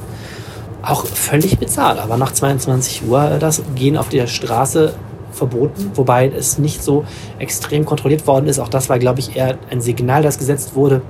Auch 0.83 1.05
völlig 1.05 1.59
bezahlt, 1.59 1.98
aber 1.98 2.16
nach 2.16 2.33
22 2.33 3.09
Uhr 3.09 3.33
äh, 3.33 3.38
das 3.38 3.62
Gehen 3.74 3.96
auf 3.96 4.09
der 4.09 4.26
Straße 4.26 4.94
verboten, 5.33 5.90
wobei 5.94 6.29
es 6.29 6.59
nicht 6.59 6.83
so 6.83 7.05
extrem 7.38 7.85
kontrolliert 7.85 8.26
worden 8.26 8.46
ist. 8.46 8.59
Auch 8.59 8.68
das 8.68 8.88
war, 8.88 8.98
glaube 8.98 9.20
ich, 9.20 9.37
eher 9.37 9.59
ein 9.70 9.81
Signal, 9.81 10.22
das 10.22 10.38
gesetzt 10.38 10.74
wurde. 10.74 11.02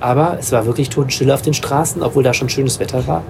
Aber 0.00 0.36
es 0.38 0.52
war 0.52 0.66
wirklich 0.66 0.90
Totenstille 0.90 1.32
auf 1.34 1.42
den 1.42 1.54
Straßen, 1.54 2.02
obwohl 2.02 2.22
da 2.22 2.34
schon 2.34 2.48
schönes 2.48 2.78
Wetter 2.80 3.06
war. 3.06 3.22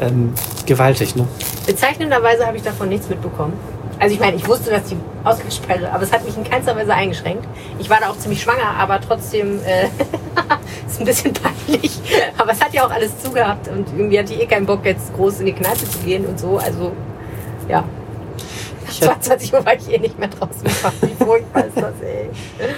Ähm, 0.00 0.32
gewaltig, 0.66 1.14
ne? 1.14 1.26
Bezeichnenderweise 1.66 2.46
habe 2.46 2.56
ich 2.56 2.62
davon 2.62 2.88
nichts 2.88 3.08
mitbekommen. 3.08 3.52
Also 4.00 4.14
ich 4.14 4.20
meine, 4.20 4.36
ich 4.36 4.48
wusste, 4.48 4.70
dass 4.70 4.84
die 4.84 4.96
Ausgangssperre, 5.24 5.92
aber 5.92 6.02
es 6.02 6.10
hat 6.10 6.24
mich 6.24 6.34
in 6.34 6.42
keinster 6.42 6.74
Weise 6.74 6.94
eingeschränkt. 6.94 7.46
Ich 7.78 7.90
war 7.90 8.00
da 8.00 8.08
auch 8.08 8.16
ziemlich 8.16 8.42
schwanger, 8.42 8.74
aber 8.78 8.98
trotzdem 8.98 9.60
äh, 9.62 9.84
ist 10.86 11.00
ein 11.00 11.04
bisschen 11.04 11.34
peinlich. 11.34 12.00
Aber 12.38 12.52
es 12.52 12.60
hat 12.62 12.72
ja 12.72 12.86
auch 12.86 12.90
alles 12.90 13.20
zugehabt 13.22 13.68
und 13.68 13.88
irgendwie 13.94 14.18
hatte 14.18 14.32
ich 14.32 14.40
eh 14.40 14.46
keinen 14.46 14.64
Bock, 14.64 14.86
jetzt 14.86 15.14
groß 15.14 15.40
in 15.40 15.46
die 15.46 15.52
Kneipe 15.52 15.84
zu 15.86 15.98
gehen 15.98 16.24
und 16.24 16.40
so. 16.40 16.56
Also 16.56 16.92
ja. 17.68 17.84
Ich, 18.90 19.02
hab- 19.02 19.22
22 19.22 19.54
Uhr 19.54 19.64
war 19.64 19.74
ich 19.74 19.90
eh 19.92 19.98
nicht 19.98 20.18
mehr 20.18 20.28
draußen. 20.28 20.62
Wie 21.00 21.24
furchtbar 21.24 21.64
ist 21.66 21.76
das, 21.76 21.94
ey. 22.02 22.30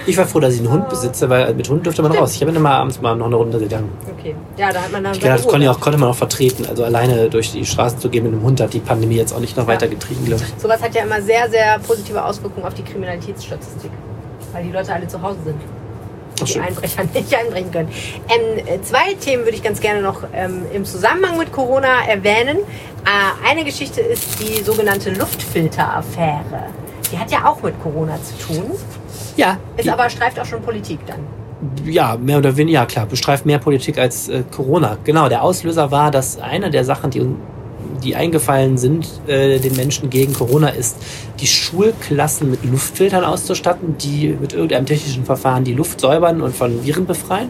ich 0.05 0.17
war 0.17 0.25
froh, 0.25 0.39
dass 0.39 0.53
ich 0.53 0.59
einen 0.59 0.71
Hund 0.71 0.89
besitze, 0.89 1.29
weil 1.29 1.53
mit 1.53 1.69
Hund 1.69 1.85
dürfte 1.85 2.01
man 2.01 2.11
Stimmt. 2.11 2.21
raus. 2.23 2.33
Ich 2.35 2.45
bin 2.45 2.55
immer 2.55 2.71
abends 2.71 3.01
mal 3.01 3.15
noch 3.15 3.25
eine 3.27 3.35
Runde 3.35 3.59
gegangen. 3.59 3.89
Okay. 4.17 4.35
Ja, 4.57 4.71
da 4.71 4.81
hat 4.81 4.91
man 4.91 5.03
dann. 5.03 5.13
Ich 5.13 5.19
glaube, 5.19 5.37
das 5.37 5.47
konnte, 5.47 5.69
auch, 5.71 5.79
konnte 5.79 5.99
man 5.99 6.09
auch 6.09 6.15
vertreten. 6.15 6.65
Also 6.67 6.83
alleine 6.83 7.29
durch 7.29 7.51
die 7.51 7.65
Straßen 7.65 7.99
zu 7.99 8.09
gehen 8.09 8.23
mit 8.23 8.33
einem 8.33 8.43
Hund 8.43 8.61
hat 8.61 8.73
die 8.73 8.79
Pandemie 8.79 9.15
jetzt 9.15 9.33
auch 9.33 9.39
nicht 9.39 9.57
noch 9.57 9.67
weiter 9.67 9.87
getrieben, 9.87 10.25
glaube 10.25 10.43
ich. 10.43 10.61
Sowas 10.61 10.81
hat 10.81 10.93
ja 10.95 11.03
immer 11.03 11.21
sehr, 11.21 11.49
sehr 11.49 11.79
positive 11.79 12.23
Auswirkungen 12.23 12.65
auf 12.65 12.73
die 12.73 12.83
Kriminalitätsstatistik. 12.83 13.91
Weil 14.51 14.63
die 14.65 14.71
Leute 14.71 14.93
alle 14.93 15.07
zu 15.07 15.21
Hause 15.21 15.37
sind. 15.45 15.59
Die. 16.45 16.59
Einbrecher 16.59 17.03
nicht 17.13 17.35
einbrechen 17.35 17.71
können. 17.71 17.89
Ähm, 18.29 18.65
äh, 18.67 18.81
zwei 18.81 19.13
Themen 19.19 19.43
würde 19.43 19.55
ich 19.55 19.63
ganz 19.63 19.79
gerne 19.79 20.01
noch 20.01 20.23
ähm, 20.33 20.63
im 20.73 20.85
Zusammenhang 20.85 21.37
mit 21.37 21.51
Corona 21.51 22.05
erwähnen. 22.07 22.57
Äh, 22.57 23.49
eine 23.49 23.63
Geschichte 23.63 24.01
ist 24.01 24.39
die 24.39 24.61
sogenannte 24.63 25.11
Luftfilteraffäre. 25.13 26.65
Die 27.11 27.17
hat 27.17 27.31
ja 27.31 27.45
auch 27.45 27.61
mit 27.61 27.79
Corona 27.81 28.17
zu 28.23 28.53
tun, 28.53 28.71
Ja, 29.35 29.57
ist 29.77 29.87
aber 29.89 30.09
streift 30.09 30.39
auch 30.39 30.45
schon 30.45 30.61
Politik 30.61 30.99
dann. 31.05 31.19
ja, 31.85 32.17
mehr 32.17 32.39
oder 32.39 32.55
weniger, 32.57 32.79
ja 32.79 32.85
klar, 32.85 33.05
bestreift 33.05 33.45
mehr 33.45 33.59
Politik 33.59 33.97
als 33.99 34.29
äh, 34.29 34.43
Corona. 34.55 34.97
Genau, 35.03 35.29
der 35.29 35.43
Auslöser 35.43 35.91
war, 35.91 36.11
dass 36.11 36.39
eine 36.39 36.69
der 36.71 36.83
Sachen, 36.85 37.11
die, 37.11 37.21
die 38.03 38.15
eingefallen 38.15 38.77
sind 38.77 39.07
äh, 39.27 39.59
den 39.59 39.75
Menschen 39.75 40.09
gegen 40.09 40.33
Corona, 40.33 40.69
ist, 40.69 40.97
die 41.39 41.47
Schulklassen 41.47 42.51
mit 42.51 42.65
Luftfiltern 42.65 43.23
auszustatten, 43.23 43.97
die 43.97 44.35
mit 44.39 44.53
irgendeinem 44.53 44.85
technischen 44.85 45.25
Verfahren 45.25 45.63
die 45.63 45.73
Luft 45.73 46.01
säubern 46.01 46.41
und 46.41 46.55
von 46.55 46.83
Viren 46.85 47.05
befreien. 47.05 47.49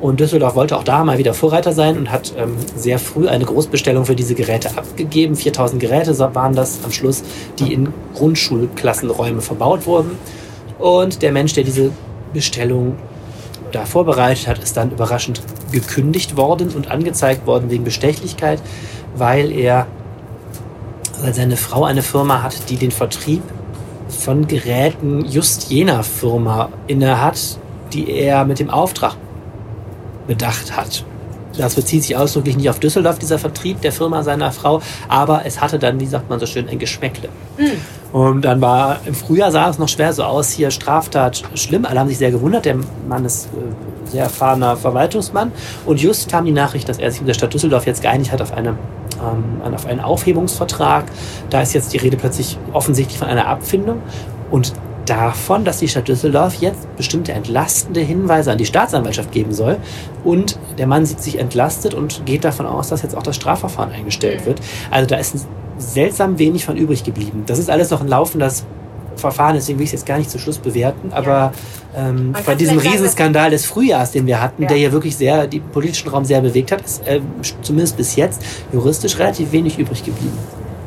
Und 0.00 0.20
Düsseldorf 0.20 0.54
wollte 0.54 0.76
auch 0.76 0.84
da 0.84 1.04
mal 1.04 1.16
wieder 1.16 1.32
Vorreiter 1.32 1.72
sein 1.72 1.96
und 1.96 2.12
hat 2.12 2.34
ähm, 2.36 2.56
sehr 2.76 2.98
früh 2.98 3.28
eine 3.28 3.46
Großbestellung 3.46 4.04
für 4.04 4.14
diese 4.14 4.34
Geräte 4.34 4.76
abgegeben. 4.76 5.36
4000 5.36 5.80
Geräte 5.80 6.18
waren 6.34 6.54
das 6.54 6.80
am 6.84 6.92
Schluss, 6.92 7.22
die 7.58 7.72
in 7.72 7.88
Grundschulklassenräume 8.14 9.40
verbaut 9.40 9.86
wurden. 9.86 10.18
Und 10.78 11.22
der 11.22 11.32
Mensch, 11.32 11.54
der 11.54 11.64
diese 11.64 11.90
Bestellung 12.34 12.96
da 13.72 13.86
vorbereitet 13.86 14.46
hat, 14.46 14.58
ist 14.62 14.76
dann 14.76 14.90
überraschend 14.90 15.40
gekündigt 15.72 16.36
worden 16.36 16.70
und 16.74 16.90
angezeigt 16.90 17.46
worden 17.46 17.70
wegen 17.70 17.84
Bestechlichkeit, 17.84 18.60
weil 19.16 19.50
er, 19.52 19.86
weil 21.20 21.34
seine 21.34 21.56
Frau 21.56 21.84
eine 21.84 22.02
Firma 22.02 22.42
hat, 22.42 22.68
die 22.68 22.76
den 22.76 22.90
Vertrieb 22.90 23.42
von 24.08 24.46
Geräten 24.46 25.24
just 25.24 25.70
jener 25.70 26.02
Firma 26.02 26.68
inne 26.86 27.20
hat, 27.20 27.58
die 27.92 28.10
er 28.10 28.44
mit 28.44 28.58
dem 28.58 28.70
Auftrag 28.70 29.16
bedacht 30.26 30.76
hat. 30.76 31.04
Das 31.56 31.74
bezieht 31.74 32.02
sich 32.02 32.16
ausdrücklich 32.16 32.56
nicht 32.56 32.68
auf 32.68 32.78
Düsseldorf, 32.78 33.18
dieser 33.18 33.38
Vertrieb 33.38 33.80
der 33.80 33.92
Firma 33.92 34.22
seiner 34.22 34.52
Frau, 34.52 34.82
aber 35.08 35.46
es 35.46 35.60
hatte 35.60 35.78
dann, 35.78 35.98
wie 36.00 36.06
sagt 36.06 36.28
man 36.28 36.38
so 36.38 36.46
schön, 36.46 36.68
ein 36.68 36.78
Geschmäckle. 36.78 37.30
Mhm. 37.56 38.18
Und 38.18 38.42
dann 38.44 38.60
war 38.60 39.00
im 39.04 39.14
Frühjahr 39.14 39.50
sah 39.50 39.68
es 39.68 39.78
noch 39.78 39.88
schwer 39.88 40.12
so 40.12 40.22
aus, 40.22 40.50
hier 40.50 40.70
Straftat 40.70 41.42
schlimm. 41.54 41.84
Alle 41.84 42.00
haben 42.00 42.08
sich 42.08 42.18
sehr 42.18 42.30
gewundert. 42.30 42.64
Der 42.64 42.76
Mann 43.08 43.24
ist 43.24 43.46
äh, 43.46 44.10
sehr 44.10 44.24
erfahrener 44.24 44.76
Verwaltungsmann. 44.76 45.52
Und 45.84 46.00
just 46.00 46.30
kam 46.30 46.44
die 46.44 46.52
Nachricht, 46.52 46.88
dass 46.88 46.98
er 46.98 47.10
sich 47.10 47.20
mit 47.20 47.28
der 47.28 47.34
Stadt 47.34 47.52
Düsseldorf 47.52 47.86
jetzt 47.86 48.02
geeinigt 48.02 48.32
hat 48.32 48.40
auf, 48.40 48.52
eine, 48.52 48.78
ähm, 49.20 49.74
auf 49.74 49.86
einen 49.86 50.00
Aufhebungsvertrag. 50.00 51.06
Da 51.50 51.62
ist 51.62 51.74
jetzt 51.74 51.92
die 51.92 51.98
Rede 51.98 52.16
plötzlich 52.16 52.58
offensichtlich 52.72 53.18
von 53.18 53.28
einer 53.28 53.46
Abfindung. 53.46 54.02
Und 54.50 54.72
davon, 55.06 55.64
dass 55.64 55.78
die 55.78 55.88
Stadt 55.88 56.08
Düsseldorf 56.08 56.54
jetzt 56.56 56.94
bestimmte 56.96 57.32
entlastende 57.32 58.00
Hinweise 58.00 58.52
an 58.52 58.58
die 58.58 58.66
Staatsanwaltschaft 58.66 59.32
geben 59.32 59.52
soll. 59.52 59.78
Und 60.24 60.58
der 60.78 60.86
Mann 60.86 61.06
sieht 61.06 61.20
sich 61.20 61.38
entlastet 61.38 61.94
und 61.94 62.26
geht 62.26 62.44
davon 62.44 62.66
aus, 62.66 62.88
dass 62.88 63.02
jetzt 63.02 63.16
auch 63.16 63.22
das 63.22 63.36
Strafverfahren 63.36 63.92
eingestellt 63.92 64.46
wird. 64.46 64.60
Also 64.90 65.06
da 65.06 65.16
ist 65.16 65.46
seltsam 65.78 66.38
wenig 66.38 66.64
von 66.64 66.76
übrig 66.76 67.04
geblieben. 67.04 67.44
Das 67.46 67.58
ist 67.58 67.70
alles 67.70 67.90
noch 67.90 68.00
ein 68.00 68.08
laufendes 68.08 68.64
Verfahren, 69.16 69.54
deswegen 69.54 69.78
will 69.78 69.84
ich 69.84 69.90
es 69.90 70.00
jetzt 70.00 70.06
gar 70.06 70.18
nicht 70.18 70.30
zu 70.30 70.38
Schluss 70.38 70.58
bewerten. 70.58 71.12
Aber 71.12 71.52
ja. 71.94 72.08
ähm, 72.08 72.34
bei 72.44 72.54
diesem 72.54 72.78
Riesenskandal 72.78 73.50
des 73.50 73.66
Frühjahrs, 73.66 74.12
den 74.12 74.26
wir 74.26 74.40
hatten, 74.40 74.62
ja. 74.62 74.68
der 74.68 74.76
hier 74.76 74.92
wirklich 74.92 75.16
sehr 75.16 75.46
den 75.46 75.62
politischen 75.62 76.08
Raum 76.10 76.24
sehr 76.24 76.40
bewegt 76.40 76.72
hat, 76.72 76.82
ist 76.82 77.06
äh, 77.06 77.20
zumindest 77.62 77.96
bis 77.96 78.16
jetzt 78.16 78.42
juristisch 78.72 79.18
relativ 79.18 79.52
wenig 79.52 79.78
übrig 79.78 80.04
geblieben. 80.04 80.38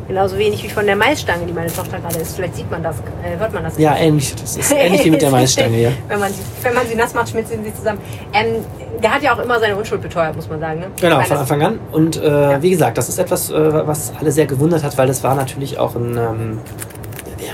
Genauso 0.10 0.40
wenig 0.40 0.64
wie 0.64 0.70
von 0.70 0.88
der 0.88 0.96
Maisstange, 0.96 1.46
die 1.46 1.54
meine 1.54 1.72
Tochter 1.72 2.00
gerade 2.00 2.18
ist. 2.18 2.36
Vielleicht 2.36 2.56
sieht 2.56 2.72
man 2.72 2.82
das, 2.82 2.96
äh, 3.24 3.38
hört 3.38 3.54
man 3.54 3.64
das. 3.64 3.78
Ja, 3.78 3.96
ähnlich. 3.96 4.34
Das 4.36 4.58
ist 4.58 4.72
ähnlich 4.72 5.06
wie 5.06 5.12
mit 5.12 5.22
der 5.22 5.30
Maisstange, 5.30 5.80
ja. 5.80 5.92
wenn, 6.08 6.20
man 6.20 6.34
sie, 6.34 6.42
wenn 6.64 6.74
man 6.74 6.88
sie 6.88 6.96
nass 6.96 7.14
macht, 7.14 7.30
schmilzt 7.30 7.52
sie 7.52 7.74
zusammen. 7.76 8.00
Ähm, 8.34 8.66
der 9.04 9.14
hat 9.14 9.22
ja 9.22 9.36
auch 9.36 9.40
immer 9.40 9.60
seine 9.60 9.76
Unschuld 9.76 10.02
beteuert, 10.02 10.36
muss 10.36 10.50
man 10.50 10.60
sagen. 10.60 10.80
Ne? 10.80 10.88
Genau, 11.00 11.22
von 11.22 11.38
Anfang 11.38 11.62
an. 11.62 11.80
Und 11.92 12.18
äh, 12.18 12.28
ja. 12.28 12.62
wie 12.62 12.72
gesagt, 12.72 12.98
das 12.98 13.08
ist 13.08 13.20
etwas, 13.20 13.52
äh, 13.52 13.88
was 13.88 14.12
alle 14.20 14.32
sehr 14.32 14.48
gewundert 14.48 14.82
hat, 14.82 14.98
weil 14.98 15.06
das 15.06 15.24
war 15.24 15.36
natürlich 15.36 15.78
auch 15.78 15.94
ein... 15.96 16.18
Ähm, 16.18 16.18
ja, 16.18 16.99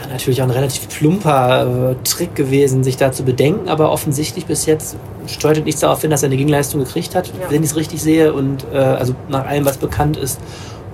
natürlich 0.10 0.42
auch 0.42 0.46
ein 0.46 0.52
relativ 0.52 0.88
plumper 0.90 1.92
äh, 1.92 1.96
Trick 2.04 2.36
gewesen, 2.36 2.84
sich 2.84 2.98
da 2.98 3.12
zu 3.12 3.24
bedenken, 3.24 3.70
aber 3.70 3.92
offensichtlich 3.92 4.46
bis 4.46 4.66
jetzt 4.66 4.96
steuert 5.28 5.66
nichts 5.66 5.82
darauf 5.82 6.02
hin, 6.02 6.12
dass 6.12 6.24
er 6.24 6.28
eine 6.28 6.38
Gegenleistung 6.38 6.82
gekriegt 6.82 7.16
hat, 7.16 7.28
ja. 7.28 7.34
wenn 7.50 7.64
ich 7.64 7.72
es 7.72 7.76
richtig 7.76 8.02
sehe 8.02 8.34
und 8.34 8.66
äh, 8.74 8.78
also 8.78 9.16
nach 9.30 9.46
allem, 9.46 9.66
was 9.66 9.78
bekannt 9.78 10.18
ist. 10.18 10.40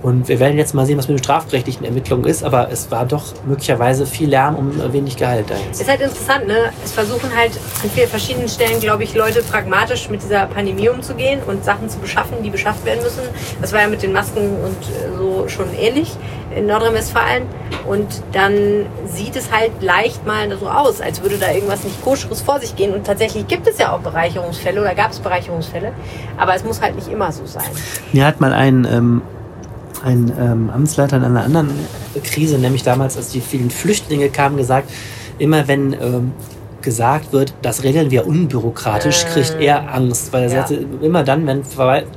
Und 0.02 0.26
wir 0.28 0.40
werden 0.40 0.58
jetzt 0.58 0.74
mal 0.74 0.84
sehen, 0.84 0.98
was 0.98 1.06
mit 1.06 1.18
den 1.18 1.22
strafrechtlichen 1.22 1.84
Ermittlungen 1.84 2.24
ist, 2.24 2.42
aber 2.42 2.70
es 2.70 2.90
war 2.90 3.06
doch 3.06 3.22
möglicherweise 3.46 4.04
viel 4.04 4.28
Lärm 4.28 4.56
um 4.56 4.92
wenig 4.92 5.16
Gehalt 5.16 5.46
da 5.48 5.54
jetzt. 5.66 5.80
Ist 5.80 5.88
halt 5.88 6.00
interessant, 6.00 6.48
ne? 6.48 6.72
Es 6.84 6.90
versuchen 6.92 7.30
halt 7.36 7.52
an 7.82 7.90
vielen 7.90 8.08
verschiedenen 8.08 8.48
Stellen, 8.48 8.80
glaube 8.80 9.04
ich, 9.04 9.14
Leute 9.14 9.42
pragmatisch 9.42 10.08
mit 10.10 10.22
dieser 10.22 10.46
Pandemie 10.46 10.88
umzugehen 10.88 11.40
und 11.46 11.64
Sachen 11.64 11.88
zu 11.88 11.98
beschaffen, 11.98 12.42
die 12.42 12.50
beschafft 12.50 12.84
werden 12.84 13.02
müssen. 13.02 13.22
Das 13.60 13.72
war 13.72 13.80
ja 13.80 13.88
mit 13.88 14.02
den 14.02 14.12
Masken 14.12 14.40
und 14.40 14.76
äh, 14.82 15.16
so 15.16 15.46
schon 15.46 15.72
ähnlich 15.78 16.16
in 16.56 16.66
Nordrhein-Westfalen. 16.66 17.44
Und 17.88 18.22
dann 18.32 18.86
sieht 19.06 19.36
es 19.36 19.52
halt 19.52 19.70
leicht 19.82 20.26
mal 20.26 20.56
so 20.58 20.68
aus, 20.68 21.00
als 21.00 21.22
würde 21.22 21.38
da 21.38 21.52
irgendwas 21.52 21.84
nicht 21.84 22.02
koscheres 22.02 22.42
vor 22.42 22.58
sich 22.60 22.74
gehen. 22.74 22.92
Und 22.92 23.06
tatsächlich 23.06 23.46
gibt 23.46 23.68
es 23.68 23.78
ja 23.78 23.92
auch 23.92 24.00
Bereicherungsfälle 24.00 24.80
oder 24.80 24.94
gab 24.94 25.12
es 25.12 25.20
Bereicherungsfälle. 25.20 25.92
Aber 26.36 26.54
es 26.54 26.64
muss 26.64 26.80
halt 26.80 26.96
nicht 26.96 27.08
immer 27.08 27.30
so 27.30 27.46
sein. 27.46 27.70
Mir 28.12 28.26
hat 28.26 28.40
mal 28.40 28.52
ein 28.52 28.86
ähm, 28.90 29.22
ein 30.04 30.32
ähm, 30.38 30.70
Amtsleiter 30.70 31.16
in 31.16 31.24
einer 31.24 31.44
anderen 31.44 31.70
Krise, 32.22 32.58
nämlich 32.58 32.82
damals, 32.82 33.16
als 33.16 33.30
die 33.30 33.40
vielen 33.40 33.70
Flüchtlinge 33.70 34.28
kamen, 34.28 34.56
gesagt, 34.56 34.90
immer 35.38 35.68
wenn 35.68 35.92
ähm, 35.94 36.32
gesagt 36.82 37.32
wird, 37.32 37.54
das 37.62 37.82
regeln 37.82 38.10
wir 38.10 38.26
unbürokratisch, 38.26 39.24
kriegt 39.26 39.56
er 39.60 39.94
Angst. 39.94 40.32
Weil 40.32 40.44
er 40.44 40.48
ja. 40.48 40.54
sagte, 40.58 40.84
immer 41.00 41.24
dann, 41.24 41.46
wenn, 41.46 41.62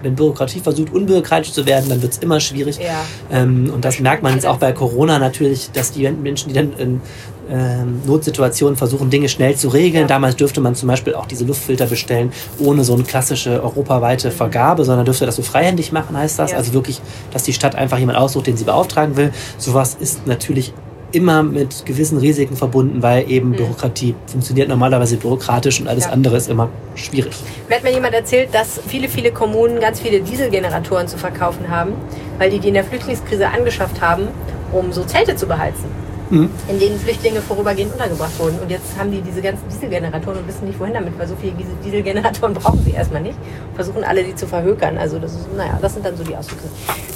wenn 0.01 0.15
Bürokratie 0.15 0.60
versucht, 0.60 0.93
unbürokratisch 0.93 1.54
zu 1.54 1.65
werden, 1.65 1.89
dann 1.89 2.01
wird 2.01 2.13
es 2.13 2.17
immer 2.19 2.39
schwierig. 2.39 2.78
Ja. 2.80 3.06
Ähm, 3.32 3.71
und 3.73 3.86
das 3.86 3.99
merkt 3.99 4.23
man 4.23 4.34
jetzt 4.34 4.45
auch 4.45 4.58
bei 4.58 4.71
Corona 4.71 5.19
natürlich, 5.19 5.71
dass 5.71 5.91
die 5.91 6.10
Menschen, 6.10 6.49
die 6.49 6.56
dann 6.56 6.73
in 6.73 7.01
ähm, 7.49 8.01
Notsituationen 8.06 8.75
versuchen, 8.75 9.10
Dinge 9.10 9.30
schnell 9.30 9.56
zu 9.56 9.69
regeln. 9.69 10.04
Ja. 10.04 10.08
Damals 10.08 10.36
dürfte 10.36 10.62
man 10.62 10.75
zum 10.75 10.89
Beispiel 10.89 11.15
auch 11.15 11.25
diese 11.25 11.45
Luftfilter 11.45 11.86
bestellen, 11.86 12.32
ohne 12.60 12.84
so 12.84 12.93
eine 12.93 13.04
klassische 13.04 13.62
europaweite 13.62 14.32
Vergabe, 14.32 14.84
sondern 14.86 15.06
dürfte 15.06 15.25
das 15.25 15.36
so 15.36 15.43
freihändig 15.43 15.91
machen, 15.91 16.17
heißt 16.17 16.39
das. 16.39 16.51
Ja. 16.51 16.58
Also 16.58 16.73
wirklich, 16.73 17.01
dass 17.32 17.43
die 17.43 17.54
Stadt 17.54 17.75
einfach 17.75 17.97
jemand 17.97 18.17
aussucht, 18.17 18.47
den 18.47 18.58
sie 18.58 18.63
beauftragen 18.63 19.15
will. 19.17 19.32
Sowas 19.58 19.97
ist 19.99 20.25
natürlich 20.28 20.73
immer 21.15 21.43
mit 21.43 21.86
gewissen 21.86 22.17
Risiken 22.17 22.56
verbunden, 22.56 23.01
weil 23.01 23.30
eben 23.30 23.49
mhm. 23.49 23.56
Bürokratie 23.56 24.15
funktioniert 24.28 24.69
normalerweise 24.69 25.17
bürokratisch 25.17 25.80
und 25.80 25.88
alles 25.88 26.06
ja. 26.06 26.12
andere 26.12 26.38
ist 26.38 26.49
immer 26.49 26.69
schwierig. 26.95 27.36
Mir 27.69 27.78
hat 27.78 27.84
mir 27.84 27.93
jemand 27.93 28.13
erzählt, 28.13 28.49
dass 28.54 28.80
viele, 28.88 29.08
viele 29.08 29.32
Kommunen 29.32 29.80
ganz 29.80 29.99
viele 29.99 30.21
Dieselgeneratoren 30.21 31.08
zu 31.08 31.17
verkaufen 31.17 31.69
haben, 31.69 31.93
weil 32.38 32.49
die 32.49 32.60
die 32.60 32.67
in 32.67 32.73
der 32.73 32.84
Flüchtlingskrise 32.84 33.47
angeschafft 33.47 34.01
haben, 34.01 34.28
um 34.71 34.91
so 34.91 35.04
Zelte 35.04 35.36
zu 35.36 35.47
beheizen 35.47 35.86
mhm. 36.30 36.49
in 36.67 36.80
denen 36.80 36.99
Flüchtlinge 36.99 37.41
vorübergehend 37.41 37.93
untergebracht 37.93 38.38
wurden. 38.39 38.60
Und 38.60 38.69
jetzt 38.69 38.97
haben 38.97 39.12
die 39.12 39.21
diese 39.21 39.41
ganzen 39.41 39.67
Dieselgeneratoren 39.69 40.39
und 40.39 40.47
wissen 40.47 40.65
nicht, 40.65 40.80
wohin 40.80 40.93
damit, 40.93 41.17
weil 41.17 41.28
so 41.28 41.36
viele 41.36 41.54
Dieselgeneratoren 41.84 42.54
brauchen 42.56 42.84
sie 42.84 42.91
erstmal 42.91 43.21
nicht. 43.21 43.38
Versuchen 43.75 44.04
alle, 44.04 44.23
die 44.23 44.36
zu 44.36 44.47
verhökern. 44.47 44.97
Also 44.97 45.19
das 45.19 45.34
ist, 45.34 45.54
naja, 45.56 45.78
das 45.82 45.93
sind 45.93 46.06
dann 46.06 46.17
so 46.17 46.23
die 46.23 46.36
Ausdrücke. 46.36 46.63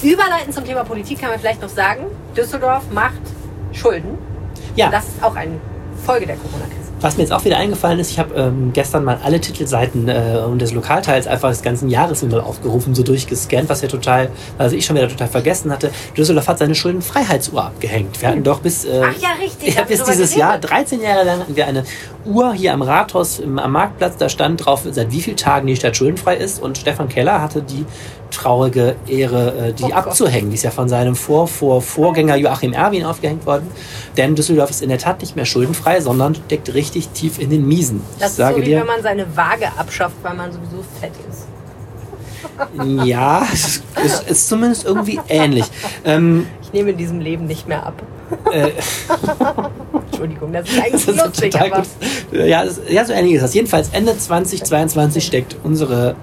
Überleiten 0.04 0.54
zum 0.54 0.66
Thema 0.66 0.84
Politik 0.84 1.20
kann 1.20 1.30
man 1.30 1.40
vielleicht 1.40 1.62
noch 1.62 1.70
sagen, 1.70 2.06
Düsseldorf 2.36 2.84
macht 2.94 3.22
Schulden. 3.74 4.18
Ja. 4.76 4.88
Und 4.88 4.94
das 4.94 5.06
ist 5.06 5.24
auch 5.24 5.36
eine 5.36 5.60
Folge 6.06 6.26
der 6.26 6.36
Corona-Krise. 6.38 6.90
Was 7.02 7.16
mir 7.16 7.24
jetzt 7.24 7.32
auch 7.32 7.46
wieder 7.46 7.58
eingefallen 7.58 7.98
ist, 8.00 8.12
ich 8.12 8.20
habe 8.20 8.36
ähm, 8.36 8.72
gestern 8.74 9.06
mal 9.06 9.20
alle 9.24 9.40
Titelseiten 9.40 10.10
äh, 10.10 10.42
und 10.46 10.60
des 10.60 10.74
Lokalteils 10.74 11.28
einfach 11.28 11.50
des 11.50 11.62
ganzen 11.62 11.88
Jahres 11.88 12.22
mal 12.24 12.42
aufgerufen, 12.42 12.94
so 12.94 13.04
durchgescannt, 13.04 13.70
was 13.70 13.82
ja 13.82 13.88
total, 13.88 14.30
also 14.58 14.76
ich 14.76 14.86
schon 14.86 14.98
wieder 14.98 15.08
total 15.08 15.30
vergessen 15.30 15.72
hatte. 15.72 15.92
Düsseldorf 16.18 16.50
hat 16.50 16.60
seine 16.60 16.76
Schuldenfreiheitsuhr 16.76 17.64
abgehängt. 17.64 18.22
Wir 18.22 18.30
hatten 18.30 18.44
doch 18.44 18.60
bis, 18.60 18.84
äh, 18.84 19.02
Ach 19.02 19.22
ja, 19.22 19.30
richtig, 19.42 19.76
ja, 19.76 19.84
bis 19.84 20.04
dieses 20.04 20.36
Jahr, 20.36 20.58
13 20.58 21.02
Jahre 21.02 21.24
lang, 21.24 21.40
hatten 21.40 21.56
wir 21.56 21.68
eine 21.68 21.86
Uhr 22.26 22.52
hier 22.54 22.74
am 22.74 22.82
Rathaus 22.82 23.40
im, 23.40 23.60
am 23.60 23.72
Marktplatz, 23.72 24.18
da 24.18 24.28
stand 24.28 24.66
drauf, 24.66 24.82
seit 24.90 25.10
wie 25.12 25.22
vielen 25.22 25.38
Tagen 25.38 25.68
die 25.68 25.78
Stadt 25.78 25.96
schuldenfrei 25.96 26.36
ist 26.36 26.62
und 26.62 26.78
Stefan 26.78 27.08
Keller 27.08 27.42
hatte 27.42 27.62
die 27.62 27.86
traurige 28.32 28.96
Ehre, 29.08 29.70
äh, 29.70 29.74
die 29.74 29.86
oh 29.86 29.94
abzuhängen. 29.94 30.50
Die 30.50 30.56
ist 30.56 30.64
ja 30.64 30.72
von 30.72 30.90
seinem 30.90 31.16
Vor 31.16 31.48
-Vor 31.48 31.82
Vorgänger 31.82 32.36
Joachim 32.36 32.74
Erwin 32.74 33.06
aufgehängt 33.06 33.46
worden. 33.46 33.70
Denn 34.18 34.36
Düsseldorf 34.36 34.70
ist 34.70 34.82
in 34.82 34.90
der 34.90 34.98
Tat 34.98 35.22
nicht 35.22 35.36
mehr 35.36 35.46
schuldenfrei, 35.46 36.02
sondern 36.02 36.36
steckt 36.36 36.74
richtig 36.74 37.10
tief 37.10 37.40
in 37.40 37.50
den 37.50 37.68
Miesen. 37.68 38.02
Das 38.20 38.34
ich 38.34 38.40
ist 38.40 38.50
so 38.50 38.58
wie 38.58 38.62
dir, 38.64 38.80
wenn 38.80 38.88
man 38.88 39.02
seine 39.02 39.26
Waage 39.36 39.68
abschafft, 39.78 40.16
weil 40.22 40.36
man 40.36 40.52
sowieso 40.52 40.84
fett 41.00 41.14
ist. 41.30 41.48
Ja, 43.06 43.46
es 43.52 43.82
ist, 44.04 44.30
ist 44.30 44.50
zumindest 44.50 44.86
irgendwie 44.86 45.20
ähnlich. 45.28 45.66
Ähm, 46.06 46.48
ich 46.62 46.72
nehme 46.74 46.92
in 46.92 46.98
diesem 46.98 47.20
Leben 47.20 47.46
nicht 47.46 47.68
mehr 47.68 47.86
ab. 47.86 48.02
Äh, 48.52 48.70
Entschuldigung, 50.20 50.54
das 50.54 50.70
ist 50.70 50.78
eigentlich 50.80 51.06
das 51.06 51.16
ist 51.16 51.26
lustig. 51.26 51.52
Total 51.52 51.72
gut. 51.72 51.88
Ja, 52.32 52.66
ja, 52.90 53.06
so 53.06 53.14
ähnlich 53.14 53.36
ist 53.36 53.44
das. 53.44 53.54
Jedenfalls 53.54 53.90
Ende 53.90 54.18
2022 54.18 55.26
steckt 55.26 55.56
unsere 55.64 56.16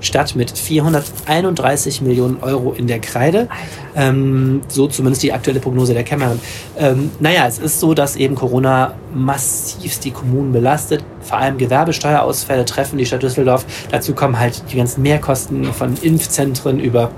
Stadt 0.00 0.36
mit 0.36 0.50
431 0.50 2.02
Millionen 2.02 2.38
Euro 2.42 2.72
in 2.72 2.86
der 2.86 3.00
Kreide. 3.00 3.48
Ähm, 3.96 4.62
so 4.68 4.86
zumindest 4.86 5.22
die 5.22 5.32
aktuelle 5.32 5.60
Prognose 5.60 5.94
der 5.94 6.04
Cameron. 6.04 6.40
Ähm, 6.78 7.10
naja, 7.20 7.46
es 7.46 7.58
ist 7.58 7.80
so, 7.80 7.94
dass 7.94 8.16
eben 8.16 8.34
Corona 8.34 8.94
massivst 9.14 10.04
die 10.04 10.10
Kommunen 10.10 10.52
belastet. 10.52 11.04
Vor 11.20 11.38
allem 11.38 11.58
Gewerbesteuerausfälle 11.58 12.64
treffen 12.64 12.98
die 12.98 13.06
Stadt 13.06 13.22
Düsseldorf. 13.22 13.64
Dazu 13.90 14.14
kommen 14.14 14.38
halt 14.38 14.62
die 14.70 14.76
ganzen 14.76 15.02
Mehrkosten 15.02 15.72
von 15.72 15.94
Impfzentren 16.02 16.80
über 16.80 17.10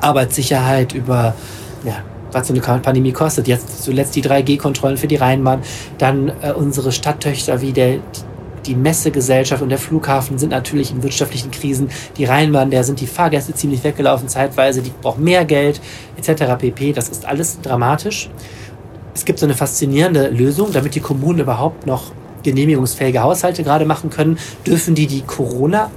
Arbeitssicherheit, 0.00 0.92
über 0.92 1.34
ja, 1.84 2.02
was 2.32 2.48
so 2.48 2.54
eine 2.54 2.62
Pandemie 2.80 3.12
kostet. 3.12 3.48
Jetzt 3.48 3.82
zuletzt 3.82 4.16
die 4.16 4.22
3G-Kontrollen 4.22 4.96
für 4.96 5.06
die 5.06 5.16
Rheinbahn, 5.16 5.60
dann 5.98 6.32
äh, 6.42 6.52
unsere 6.52 6.92
Stadttöchter 6.92 7.60
wie 7.60 7.72
der, 7.72 7.98
die 8.66 8.74
Messegesellschaft 8.74 9.62
und 9.62 9.68
der 9.68 9.78
Flughafen 9.78 10.38
sind 10.38 10.50
natürlich 10.50 10.92
in 10.92 11.02
wirtschaftlichen 11.02 11.50
Krisen. 11.50 11.90
Die 12.16 12.24
Rheinbahn, 12.24 12.70
der 12.70 12.84
sind 12.84 13.00
die 13.00 13.06
Fahrgäste 13.06 13.54
ziemlich 13.54 13.82
weggelaufen 13.82 14.28
zeitweise, 14.28 14.82
die 14.82 14.92
brauchen 15.02 15.24
mehr 15.24 15.44
Geld 15.44 15.80
etc. 16.16 16.56
pp. 16.58 16.92
Das 16.92 17.08
ist 17.08 17.26
alles 17.26 17.60
dramatisch. 17.60 18.30
Es 19.14 19.24
gibt 19.24 19.38
so 19.38 19.46
eine 19.46 19.54
faszinierende 19.54 20.28
Lösung, 20.28 20.72
damit 20.72 20.94
die 20.94 21.00
Kommunen 21.00 21.40
überhaupt 21.40 21.86
noch 21.86 22.12
genehmigungsfähige 22.42 23.22
Haushalte 23.22 23.62
gerade 23.62 23.84
machen 23.84 24.10
können, 24.10 24.38
dürfen 24.66 24.94
die 24.94 25.06
die 25.06 25.22
Corona 25.22 25.90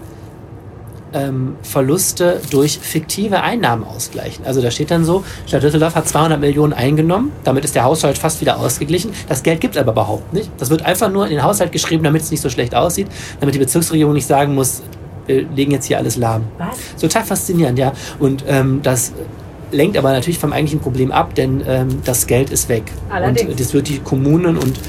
ähm, 1.15 1.55
Verluste 1.63 2.41
durch 2.51 2.77
fiktive 2.79 3.41
Einnahmen 3.41 3.83
ausgleichen. 3.83 4.45
Also 4.45 4.61
da 4.61 4.69
steht 4.69 4.91
dann 4.91 5.05
so, 5.05 5.23
Stadt 5.47 5.63
Düsseldorf 5.63 5.95
hat 5.95 6.07
200 6.07 6.39
Millionen 6.39 6.73
eingenommen, 6.73 7.31
damit 7.43 7.65
ist 7.65 7.73
der 7.73 7.85
Haushalt 7.85 8.17
fast 8.17 8.41
wieder 8.41 8.59
ausgeglichen. 8.59 9.11
Das 9.27 9.41
Geld 9.41 9.61
gibt 9.61 9.75
es 9.75 9.81
aber 9.81 9.93
überhaupt 9.93 10.33
nicht. 10.33 10.51
Das 10.57 10.69
wird 10.69 10.85
einfach 10.85 11.09
nur 11.09 11.25
in 11.25 11.31
den 11.31 11.43
Haushalt 11.43 11.71
geschrieben, 11.71 12.03
damit 12.03 12.21
es 12.21 12.31
nicht 12.31 12.41
so 12.41 12.49
schlecht 12.49 12.75
aussieht, 12.75 13.07
damit 13.39 13.55
die 13.55 13.59
Bezirksregierung 13.59 14.13
nicht 14.13 14.27
sagen 14.27 14.53
muss, 14.53 14.83
wir 15.27 15.47
legen 15.55 15.71
jetzt 15.71 15.85
hier 15.85 15.97
alles 15.97 16.17
lahm. 16.17 16.43
Was? 16.57 17.01
Total 17.01 17.23
faszinierend, 17.23 17.79
ja. 17.79 17.93
Und 18.19 18.43
ähm, 18.47 18.81
das 18.83 19.13
lenkt 19.71 19.97
aber 19.97 20.11
natürlich 20.11 20.37
vom 20.37 20.53
eigentlichen 20.53 20.79
Problem 20.79 21.11
ab, 21.11 21.33
denn 21.35 21.63
ähm, 21.67 22.01
das 22.05 22.27
Geld 22.27 22.49
ist 22.51 22.69
weg. 22.69 22.83
Allerdings. 23.09 23.49
Und 23.49 23.59
das 23.59 23.73
wird 23.73 23.87
die 23.87 23.99
Kommunen 23.99 24.57
und 24.57 24.79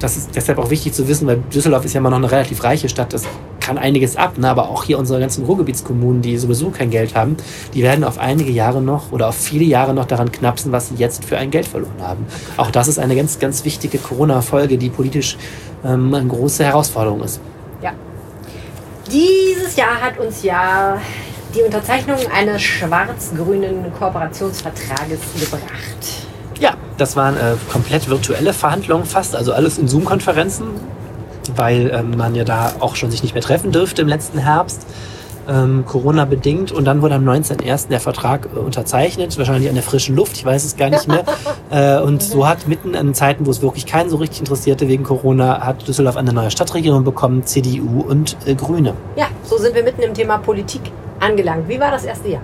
das 0.00 0.16
ist 0.16 0.34
deshalb 0.34 0.58
auch 0.58 0.70
wichtig 0.70 0.94
zu 0.94 1.06
wissen, 1.06 1.26
weil 1.26 1.36
Düsseldorf 1.52 1.84
ist 1.84 1.92
ja 1.92 2.00
immer 2.00 2.10
noch 2.10 2.16
eine 2.16 2.30
relativ 2.30 2.64
reiche 2.64 2.88
Stadt. 2.88 3.12
Das 3.12 3.24
kann 3.60 3.78
einiges 3.78 4.16
ab, 4.16 4.38
ne? 4.38 4.48
aber 4.48 4.68
auch 4.68 4.84
hier 4.84 4.98
unsere 4.98 5.20
ganzen 5.20 5.44
Ruhrgebietskommunen, 5.44 6.22
die 6.22 6.38
sowieso 6.38 6.70
kein 6.70 6.90
Geld 6.90 7.14
haben, 7.14 7.36
die 7.74 7.82
werden 7.82 8.02
auf 8.02 8.18
einige 8.18 8.50
Jahre 8.50 8.80
noch 8.80 9.12
oder 9.12 9.28
auf 9.28 9.36
viele 9.36 9.64
Jahre 9.64 9.94
noch 9.94 10.06
daran 10.06 10.32
knapsen, 10.32 10.72
was 10.72 10.88
sie 10.88 10.94
jetzt 10.96 11.24
für 11.24 11.36
ein 11.36 11.50
Geld 11.50 11.68
verloren 11.68 12.00
haben. 12.00 12.26
Auch 12.56 12.70
das 12.70 12.88
ist 12.88 12.98
eine 12.98 13.14
ganz, 13.14 13.38
ganz 13.38 13.64
wichtige 13.64 13.98
Corona-Folge, 13.98 14.78
die 14.78 14.88
politisch 14.88 15.36
ähm, 15.84 16.14
eine 16.14 16.26
große 16.26 16.64
Herausforderung 16.64 17.22
ist. 17.22 17.40
Ja. 17.82 17.92
Dieses 19.12 19.76
Jahr 19.76 20.00
hat 20.00 20.18
uns 20.18 20.42
ja 20.42 20.98
die 21.54 21.62
Unterzeichnung 21.62 22.18
eines 22.34 22.62
schwarz-grünen 22.62 23.92
Kooperationsvertrages 23.98 25.20
gebracht. 25.38 26.29
Ja, 26.60 26.74
das 26.98 27.16
waren 27.16 27.36
äh, 27.36 27.54
komplett 27.72 28.08
virtuelle 28.08 28.52
Verhandlungen 28.52 29.06
fast, 29.06 29.34
also 29.34 29.54
alles 29.54 29.78
in 29.78 29.88
Zoom-Konferenzen, 29.88 30.66
weil 31.56 31.90
ähm, 31.92 32.16
man 32.16 32.34
ja 32.34 32.44
da 32.44 32.74
auch 32.80 32.96
schon 32.96 33.10
sich 33.10 33.22
nicht 33.22 33.32
mehr 33.32 33.42
treffen 33.42 33.72
dürfte 33.72 34.02
im 34.02 34.08
letzten 34.08 34.38
Herbst. 34.38 34.86
Ähm, 35.48 35.84
Corona 35.86 36.26
bedingt 36.26 36.70
und 36.70 36.84
dann 36.84 37.00
wurde 37.00 37.14
am 37.14 37.26
19.01. 37.26 37.88
der 37.88 37.98
Vertrag 37.98 38.50
äh, 38.54 38.58
unterzeichnet, 38.58 39.38
wahrscheinlich 39.38 39.70
an 39.70 39.74
der 39.74 39.82
frischen 39.82 40.14
Luft, 40.14 40.36
ich 40.36 40.44
weiß 40.44 40.64
es 40.64 40.76
gar 40.76 40.90
nicht 40.90 41.08
mehr. 41.08 41.24
äh, 41.70 41.98
und 42.02 42.22
so 42.22 42.46
hat 42.46 42.68
mitten 42.68 42.94
an 42.94 43.14
Zeiten, 43.14 43.46
wo 43.46 43.50
es 43.50 43.62
wirklich 43.62 43.86
keinen 43.86 44.10
so 44.10 44.16
richtig 44.16 44.40
interessierte 44.40 44.86
wegen 44.86 45.02
Corona, 45.02 45.64
hat 45.64 45.88
Düsseldorf 45.88 46.18
eine 46.18 46.34
neue 46.34 46.50
Stadtregierung 46.50 47.04
bekommen, 47.04 47.46
CDU 47.46 48.02
und 48.02 48.36
äh, 48.44 48.54
Grüne. 48.54 48.92
Ja, 49.16 49.28
so 49.44 49.56
sind 49.56 49.74
wir 49.74 49.82
mitten 49.82 50.02
im 50.02 50.12
Thema 50.12 50.36
Politik 50.36 50.82
angelangt. 51.20 51.68
Wie 51.68 51.80
war 51.80 51.90
das 51.90 52.04
erste 52.04 52.28
Jahr? 52.28 52.42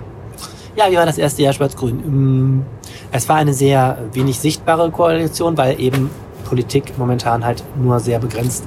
Ja, 0.74 0.90
wie 0.90 0.96
war 0.96 1.07
das 1.07 1.18
erste 1.18 1.42
Jahr 1.42 1.52
Schwarz-Grün? 1.52 2.64
Es 3.16 3.31
war 3.31 3.37
eine 3.37 3.55
sehr 3.55 3.96
wenig 4.12 4.38
sichtbare 4.38 4.90
Koalition, 4.90 5.57
weil 5.57 5.81
eben 5.81 6.11
Politik 6.44 6.98
momentan 6.98 7.46
halt 7.46 7.64
nur 7.83 7.98
sehr 7.98 8.18
begrenzt 8.18 8.62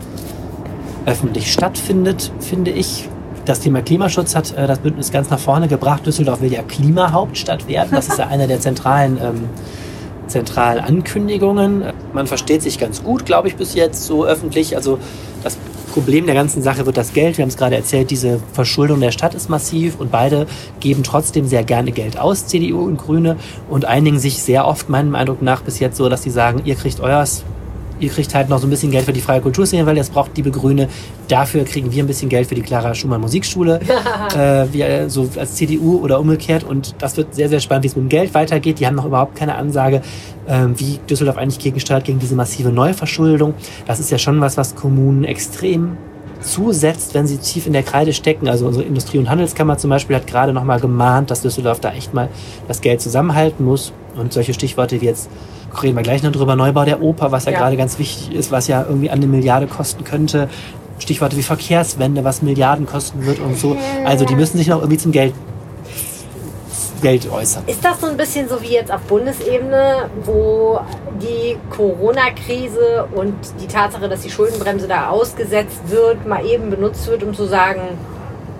öffentlich 1.06 1.54
stattfindet, 1.54 2.32
finde 2.40 2.72
ich. 2.72 3.08
Das 3.46 3.60
Thema 3.60 3.84
Klimaschutz 3.84 4.34
hat 4.34 4.58
äh, 4.58 4.66
das 4.66 4.80
Bündnis 4.80 5.12
ganz 5.12 5.30
nach 5.30 5.38
vorne 5.38 5.68
gebracht. 5.68 6.04
Düsseldorf 6.04 6.42
will 6.42 6.52
ja 6.52 6.64
Klimahauptstadt 6.64 7.68
werden. 7.68 7.90
Das 7.92 8.08
ist 8.08 8.18
ja 8.18 8.26
einer 8.26 8.48
der 8.48 8.60
zentralen, 8.60 9.20
ähm, 9.22 9.50
zentralen 10.26 10.84
Ankündigungen. 10.84 11.84
Man 12.14 12.26
versteht 12.26 12.64
sich 12.64 12.80
ganz 12.80 13.04
gut, 13.04 13.28
glaube 13.28 13.50
ich, 13.50 13.56
bis 13.56 13.76
jetzt 13.76 14.04
so 14.08 14.26
öffentlich. 14.26 14.76
Also 14.76 14.98
das 15.44 15.60
Problem 15.90 16.26
der 16.26 16.36
ganzen 16.36 16.62
Sache 16.62 16.86
wird 16.86 16.98
das 16.98 17.14
Geld. 17.14 17.38
Wir 17.38 17.44
haben 17.44 17.50
es 17.50 17.58
gerade 17.58 17.76
erzählt, 17.76 18.12
diese 18.12 18.40
Verschuldung 18.54 19.00
der 19.00 19.12
Stadt 19.12 19.36
ist 19.36 19.50
massiv 19.50 20.00
und 20.00 20.12
beide 20.12 20.48
geben 20.80 21.04
trotzdem 21.04 21.48
sehr 21.48 21.64
gerne 21.64 21.92
Geld 21.92 22.18
aus, 22.18 22.48
CDU 22.48 22.86
und 22.86 22.98
Grüne, 22.98 23.38
und 23.70 23.86
einigen 23.86 24.20
sich 24.20 24.42
sehr 24.42 24.66
oft, 24.66 24.90
meinem 24.90 25.16
Eindruck 25.16 25.42
nach, 25.42 25.62
bis 25.62 25.80
jetzt 25.80 25.98
so, 25.98 26.08
dass 26.10 26.24
sie 26.24 26.30
sagen, 26.30 26.62
ihr 26.66 26.76
kriegt 26.76 27.00
euers, 27.00 27.44
ihr 28.00 28.10
kriegt 28.10 28.34
halt 28.34 28.50
noch 28.50 28.60
so 28.60 28.68
ein 28.68 28.70
bisschen 28.70 28.92
Geld 28.92 29.06
für 29.06 29.14
die 29.14 29.22
freie 29.22 29.42
Kulturszene, 29.42 29.86
weil 29.86 29.96
das 29.96 30.10
braucht 30.10 30.36
liebe 30.38 30.52
Grüne. 30.52 30.88
Dafür 31.28 31.64
kriegen 31.64 31.92
wir 31.92 32.04
ein 32.04 32.08
bisschen 32.08 32.30
Geld 32.30 32.48
für 32.48 32.56
die 32.56 32.62
Clara 32.62 32.94
Schumann 32.96 33.22
Musikschule, 33.22 33.80
äh, 34.36 34.66
wir, 34.72 35.10
so 35.10 35.30
als 35.38 35.56
CDU 35.56 36.00
oder 36.00 36.20
umgekehrt. 36.20 36.64
Und 36.64 36.96
das 37.00 37.18
wird 37.18 37.36
sehr, 37.36 37.50
sehr 37.50 37.60
spannend, 37.60 37.84
wie 37.84 37.88
es 37.88 37.96
mit 37.96 38.06
dem 38.06 38.10
Geld 38.10 38.34
weitergeht. 38.34 38.80
Die 38.80 38.88
haben 38.88 38.96
noch 38.96 39.06
überhaupt 39.06 39.36
keine 39.36 39.56
Ansage, 39.56 40.02
ähm, 40.48 40.80
wie 40.80 41.00
Düsseldorf 41.10 41.38
eigentlich 41.38 41.60
gegensteuert 41.60 42.06
gegen 42.06 42.20
diese 42.20 42.36
massive 42.36 42.70
Neuverschuldung. 42.70 43.54
Das 43.86 44.00
ist 44.00 44.12
ja 44.12 44.18
schon 44.18 44.42
was, 44.42 44.58
was 44.58 44.76
Kommunen 44.76 45.24
extrem 45.24 45.98
zusetzt, 46.42 47.14
wenn 47.14 47.28
sie 47.28 47.38
tief 47.38 47.68
in 47.68 47.74
der 47.74 47.84
Kreide 47.84 48.14
stecken. 48.14 48.48
Also 48.48 48.66
unsere 48.66 48.86
Industrie- 48.86 49.18
und 49.18 49.30
Handelskammer 49.30 49.78
zum 49.78 49.90
Beispiel 49.90 50.16
hat 50.16 50.28
gerade 50.28 50.54
noch 50.54 50.64
mal 50.64 50.80
gemahnt, 50.80 51.32
dass 51.32 51.42
Düsseldorf 51.42 51.80
da 51.80 51.92
echt 51.92 52.14
mal 52.14 52.30
das 52.68 52.82
Geld 52.82 53.02
zusammenhalten 53.02 53.66
muss. 53.66 53.92
Und 54.16 54.34
solche 54.34 54.54
Stichworte 54.54 55.00
wie 55.02 55.06
jetzt, 55.06 55.30
reden 55.82 55.96
wir 55.96 56.04
gleich 56.04 56.24
noch 56.24 56.32
drüber, 56.32 56.56
Neubau 56.56 56.86
der 56.86 57.02
Oper, 57.02 57.32
was 57.32 57.46
ja, 57.46 57.52
Ja. 57.52 57.60
gerade 57.60 57.78
ganz 57.78 58.00
wichtig 58.00 58.34
ist, 58.36 58.52
was 58.52 58.68
ja 58.68 58.84
irgendwie 58.88 59.10
an 59.10 59.18
eine 59.20 59.28
Milliarde 59.28 59.68
kosten 59.68 60.04
könnte. 60.04 60.50
Stichworte 60.98 61.38
wie 61.38 61.44
Verkehrswende, 61.44 62.24
was 62.24 62.42
Milliarden 62.42 62.86
kosten 62.86 63.26
wird 63.26 63.40
und 63.40 63.58
so. 63.58 63.78
Also 64.06 64.26
die 64.26 64.36
müssen 64.36 64.58
sich 64.58 64.68
noch 64.68 64.80
irgendwie 64.80 64.98
zum 64.98 65.12
Geld, 65.12 65.34
Geld 67.02 67.32
äußern. 67.32 67.64
Ist 67.68 67.84
das 67.84 68.02
so 68.02 68.08
ein 68.08 68.18
bisschen 68.18 68.50
so 68.50 68.62
wie 68.62 68.74
jetzt 68.74 68.92
auf 68.92 69.02
Bundesebene, 69.02 70.10
wo 70.24 70.80
die 71.22 71.58
Corona-Krise 71.70 73.08
und 73.14 73.36
die 73.62 73.68
Tatsache, 73.68 74.10
dass 74.10 74.22
die 74.22 74.30
Schuldenbremse 74.30 74.88
da 74.88 75.10
ausgesetzt 75.10 75.80
wird, 75.88 76.26
mal 76.26 76.46
eben 76.46 76.70
benutzt 76.70 77.08
wird, 77.08 77.24
um 77.24 77.34
zu 77.34 77.46
sagen, 77.46 77.98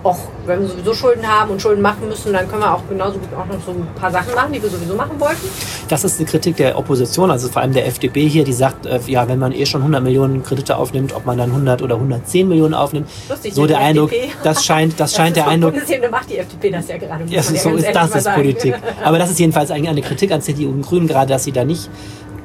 ach, 0.04 0.16
wenn 0.46 0.60
wir 0.60 0.68
sowieso 0.68 0.94
Schulden 0.94 1.26
haben 1.26 1.50
und 1.50 1.60
Schulden 1.60 1.82
machen 1.82 2.08
müssen, 2.08 2.32
dann 2.32 2.48
können 2.48 2.62
wir 2.62 2.74
auch 2.74 2.82
genauso 2.88 3.18
gut 3.18 3.28
auch 3.34 3.46
noch 3.46 3.62
so 3.64 3.72
ein 3.72 3.86
paar 3.94 4.10
Sachen 4.10 4.34
machen, 4.34 4.52
die 4.52 4.62
wir 4.62 4.70
sowieso 4.70 4.94
machen 4.94 5.18
wollten? 5.18 5.48
Das 5.88 6.04
ist 6.04 6.18
eine 6.18 6.28
Kritik 6.28 6.56
der 6.56 6.78
Opposition, 6.78 7.30
also 7.30 7.48
vor 7.48 7.62
allem 7.62 7.72
der 7.72 7.86
FDP 7.86 8.26
hier, 8.28 8.44
die 8.44 8.52
sagt, 8.52 8.86
äh, 8.86 9.00
ja, 9.06 9.28
wenn 9.28 9.38
man 9.38 9.52
eh 9.52 9.66
schon 9.66 9.82
100 9.82 10.02
Millionen 10.02 10.42
Kredite 10.42 10.76
aufnimmt, 10.76 11.14
ob 11.14 11.26
man 11.26 11.36
dann 11.36 11.50
100 11.50 11.82
oder 11.82 11.96
110 11.96 12.48
Millionen 12.48 12.74
aufnimmt. 12.74 13.08
Lustig, 13.28 13.54
so 13.54 13.62
die 13.62 13.68
der 13.68 13.78
Eindruck, 13.78 14.12
FDP. 14.12 14.32
das 14.42 14.64
scheint, 14.64 14.98
das 14.98 15.14
scheint 15.14 15.36
der 15.36 15.48
Eindruck, 15.48 15.72
Bundesebene 15.72 16.10
macht 16.10 16.30
die 16.30 16.38
FDP 16.38 16.70
das 16.70 16.88
ja 16.88 16.96
gerade. 16.96 17.24
Ja, 17.26 17.42
so 17.42 17.52
ganz 17.52 17.82
ist 17.82 17.94
das 17.94 18.14
ist. 18.14 18.34
Politik. 18.34 18.74
Aber 19.04 19.18
das 19.18 19.30
ist 19.30 19.38
jedenfalls 19.38 19.70
eigentlich 19.70 19.90
eine 19.90 20.02
Kritik 20.02 20.32
an 20.32 20.40
CDU 20.40 20.70
und 20.70 20.82
Grünen, 20.82 21.06
gerade, 21.06 21.28
dass 21.30 21.44
sie 21.44 21.52
da 21.52 21.64
nicht 21.64 21.90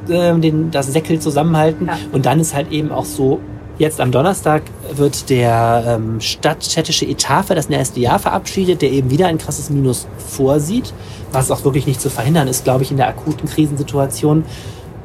ähm, 0.09 0.41
den, 0.41 0.71
das 0.71 0.87
Säckel 0.87 1.19
zusammenhalten. 1.19 1.87
Ja. 1.87 1.97
Und 2.11 2.25
dann 2.25 2.39
ist 2.39 2.53
halt 2.53 2.71
eben 2.71 2.91
auch 2.91 3.05
so, 3.05 3.39
jetzt 3.77 3.99
am 3.99 4.11
Donnerstag 4.11 4.63
wird 4.95 5.29
der 5.29 5.83
ähm, 5.87 6.21
stadtstädtische 6.21 7.05
Etat 7.05 7.43
für 7.43 7.55
das 7.55 7.69
nächste 7.69 7.99
Jahr 7.99 8.19
verabschiedet, 8.19 8.81
der 8.81 8.91
eben 8.91 9.09
wieder 9.09 9.27
ein 9.27 9.37
krasses 9.37 9.69
Minus 9.69 10.07
vorsieht, 10.17 10.93
was 11.31 11.51
auch 11.51 11.63
wirklich 11.63 11.87
nicht 11.87 12.01
zu 12.01 12.09
verhindern 12.09 12.47
ist, 12.47 12.63
glaube 12.63 12.83
ich, 12.83 12.91
in 12.91 12.97
der 12.97 13.07
akuten 13.07 13.49
Krisensituation. 13.49 14.45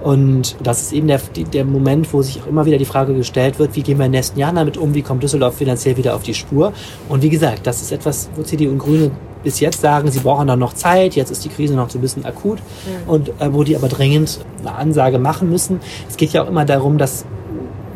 Und 0.02 0.56
das 0.62 0.80
ist 0.80 0.92
eben 0.92 1.08
der, 1.08 1.20
der 1.52 1.64
Moment, 1.64 2.10
wo 2.12 2.22
sich 2.22 2.40
auch 2.42 2.46
immer 2.46 2.64
wieder 2.64 2.78
die 2.78 2.86
Frage 2.86 3.14
gestellt 3.14 3.58
wird, 3.58 3.76
wie 3.76 3.82
gehen 3.82 3.98
wir 3.98 4.06
in 4.06 4.12
den 4.12 4.18
nächsten 4.18 4.38
Jahren 4.38 4.56
damit 4.56 4.78
um, 4.78 4.94
wie 4.94 5.02
kommt 5.02 5.22
Düsseldorf 5.22 5.56
finanziell 5.56 5.96
wieder 5.96 6.14
auf 6.14 6.22
die 6.22 6.32
Spur. 6.32 6.72
Und 7.08 7.22
wie 7.22 7.28
gesagt, 7.28 7.66
das 7.66 7.82
ist 7.82 7.92
etwas, 7.92 8.30
wo 8.34 8.42
CDU 8.42 8.70
und 8.70 8.78
Grüne 8.78 9.10
bis 9.42 9.60
jetzt 9.60 9.80
sagen, 9.80 10.10
sie 10.10 10.20
brauchen 10.20 10.46
da 10.46 10.56
noch 10.56 10.74
Zeit, 10.74 11.16
jetzt 11.16 11.30
ist 11.30 11.44
die 11.44 11.48
Krise 11.48 11.74
noch 11.74 11.90
so 11.90 11.98
ein 11.98 12.02
bisschen 12.02 12.24
akut 12.24 12.58
und 13.06 13.28
äh, 13.40 13.52
wo 13.52 13.64
die 13.64 13.74
aber 13.74 13.88
dringend 13.88 14.40
eine 14.60 14.74
Ansage 14.74 15.18
machen 15.18 15.48
müssen. 15.48 15.80
Es 16.08 16.16
geht 16.16 16.32
ja 16.32 16.44
auch 16.44 16.48
immer 16.48 16.64
darum, 16.64 16.98
dass 16.98 17.24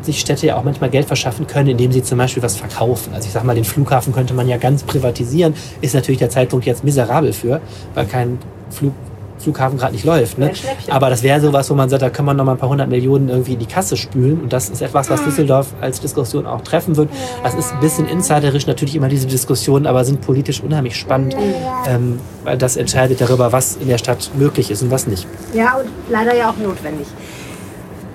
sich 0.05 0.21
Städte 0.21 0.47
ja 0.47 0.57
auch 0.57 0.65
manchmal 0.65 0.91
Geld 0.91 1.07
verschaffen 1.07 1.47
können, 1.47 1.71
indem 1.71 1.93
sie 1.93 2.03
zum 2.03 2.19
Beispiel 2.19 2.43
was 2.43 2.57
verkaufen. 2.57 3.13
Also 3.15 3.27
ich 3.27 3.33
sag 3.33 3.45
mal, 3.45 3.55
den 3.55 3.65
Flughafen 3.65 4.13
könnte 4.13 4.35
man 4.35 4.49
ja 4.49 4.57
ganz 4.57 4.83
privatisieren, 4.83 5.55
ist 5.81 5.95
natürlich 5.95 6.19
der 6.19 6.31
Zeitpunkt 6.31 6.67
jetzt 6.67 6.85
miserabel 6.85 7.33
für, 7.33 7.61
weil 7.95 8.07
kein 8.07 8.39
Flug, 8.71 8.93
Flughafen 9.39 9.79
gerade 9.79 9.93
nicht 9.93 10.05
läuft. 10.05 10.39
Ne? 10.39 10.53
Aber 10.89 11.11
das 11.11 11.23
wäre 11.23 11.41
sowas, 11.41 11.69
wo 11.71 11.75
man 11.75 11.89
sagt, 11.89 12.03
da 12.03 12.11
kann 12.11 12.25
man 12.25 12.37
noch 12.37 12.45
mal 12.45 12.53
ein 12.53 12.59
paar 12.59 12.69
hundert 12.69 12.89
Millionen 12.89 13.29
irgendwie 13.29 13.53
in 13.53 13.59
die 13.59 13.67
Kasse 13.67 13.97
spülen. 13.97 14.41
Und 14.41 14.53
das 14.53 14.71
ist 14.71 14.81
etwas, 14.81 15.11
was 15.11 15.23
Düsseldorf 15.23 15.69
als 15.81 16.01
Diskussion 16.01 16.47
auch 16.47 16.63
treffen 16.63 16.97
wird. 16.97 17.11
Das 17.43 17.55
ist 17.55 17.73
ein 17.73 17.81
bisschen 17.81 18.09
insiderisch 18.09 18.67
natürlich 18.67 18.97
immer 18.97 19.09
diese 19.09 19.27
Diskussionen, 19.27 19.87
aber 19.87 20.05
sind 20.05 20.21
politisch 20.21 20.63
unheimlich 20.63 20.97
spannend, 20.97 21.37
ähm, 21.87 22.19
weil 22.45 22.57
das 22.57 22.77
entscheidet 22.77 23.21
darüber, 23.21 23.53
was 23.53 23.77
in 23.77 23.89
der 23.89 23.99
Stadt 23.99 24.31
möglich 24.37 24.71
ist 24.71 24.83
und 24.83 24.91
was 24.91 25.07
nicht. 25.07 25.27
Ja, 25.53 25.77
und 25.77 25.89
leider 26.09 26.35
ja 26.35 26.51
auch 26.51 26.57
notwendig. 26.57 27.07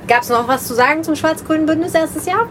Gab 0.10 0.24
es 0.24 0.30
noch 0.30 0.48
was 0.48 0.66
zu 0.66 0.74
sagen 0.74 1.04
zum 1.04 1.16
schwarz-grünen 1.16 1.68
Bündnis 1.68 1.94
erstes 1.94 2.26
Jahr? 2.26 2.48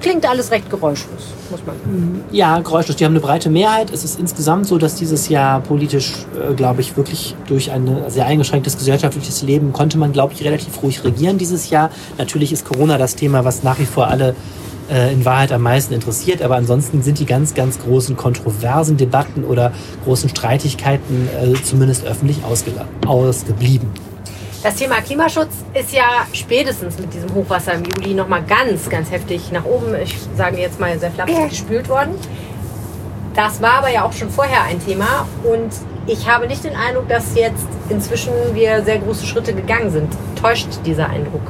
Klingt 0.00 0.24
alles 0.24 0.52
recht 0.52 0.70
geräuschlos, 0.70 1.34
muss 1.50 1.60
man 1.66 1.76
sagen. 1.76 2.24
Ja, 2.30 2.60
geräuschlos. 2.60 2.96
Die 2.96 3.04
haben 3.04 3.12
eine 3.12 3.20
breite 3.20 3.50
Mehrheit. 3.50 3.90
Es 3.92 4.04
ist 4.04 4.20
insgesamt 4.20 4.66
so, 4.66 4.78
dass 4.78 4.94
dieses 4.94 5.28
Jahr 5.28 5.60
politisch, 5.60 6.24
äh, 6.38 6.54
glaube 6.54 6.82
ich, 6.82 6.96
wirklich 6.96 7.34
durch 7.48 7.72
ein 7.72 8.04
sehr 8.06 8.26
eingeschränktes 8.26 8.78
gesellschaftliches 8.78 9.42
Leben 9.42 9.72
konnte 9.72 9.98
man, 9.98 10.12
glaube 10.12 10.34
ich, 10.34 10.44
relativ 10.44 10.80
ruhig 10.84 11.02
regieren 11.02 11.36
dieses 11.36 11.68
Jahr. 11.68 11.90
Natürlich 12.16 12.52
ist 12.52 12.64
Corona 12.64 12.96
das 12.96 13.16
Thema, 13.16 13.44
was 13.44 13.64
nach 13.64 13.80
wie 13.80 13.86
vor 13.86 14.06
alle 14.06 14.36
äh, 14.88 15.12
in 15.12 15.24
Wahrheit 15.24 15.50
am 15.50 15.62
meisten 15.62 15.92
interessiert. 15.92 16.42
Aber 16.42 16.54
ansonsten 16.54 17.02
sind 17.02 17.18
die 17.18 17.26
ganz, 17.26 17.54
ganz 17.54 17.80
großen 17.80 18.16
kontroversen 18.16 18.96
Debatten 18.96 19.42
oder 19.44 19.72
großen 20.04 20.28
Streitigkeiten 20.28 21.28
äh, 21.28 21.60
zumindest 21.60 22.06
öffentlich 22.06 22.38
ausgeblieben. 22.44 23.90
Das 24.62 24.74
Thema 24.74 25.00
Klimaschutz 25.00 25.64
ist 25.72 25.90
ja 25.92 26.26
spätestens 26.34 26.98
mit 26.98 27.14
diesem 27.14 27.34
Hochwasser 27.34 27.72
im 27.72 27.82
Juli 27.84 28.12
nochmal 28.12 28.42
ganz, 28.42 28.90
ganz 28.90 29.10
heftig 29.10 29.50
nach 29.52 29.64
oben, 29.64 29.94
ich 29.94 30.14
sage 30.36 30.58
jetzt 30.58 30.78
mal 30.78 30.98
sehr 30.98 31.10
flapsig, 31.10 31.48
gespült 31.48 31.88
worden. 31.88 32.14
Das 33.34 33.62
war 33.62 33.78
aber 33.78 33.90
ja 33.90 34.04
auch 34.04 34.12
schon 34.12 34.28
vorher 34.28 34.64
ein 34.64 34.84
Thema 34.84 35.26
und 35.44 35.70
ich 36.06 36.28
habe 36.28 36.46
nicht 36.46 36.62
den 36.62 36.76
Eindruck, 36.76 37.08
dass 37.08 37.34
jetzt 37.34 37.66
inzwischen 37.88 38.32
wir 38.52 38.82
sehr 38.82 38.98
große 38.98 39.24
Schritte 39.24 39.54
gegangen 39.54 39.90
sind. 39.90 40.12
Täuscht 40.38 40.68
dieser 40.84 41.08
Eindruck? 41.08 41.42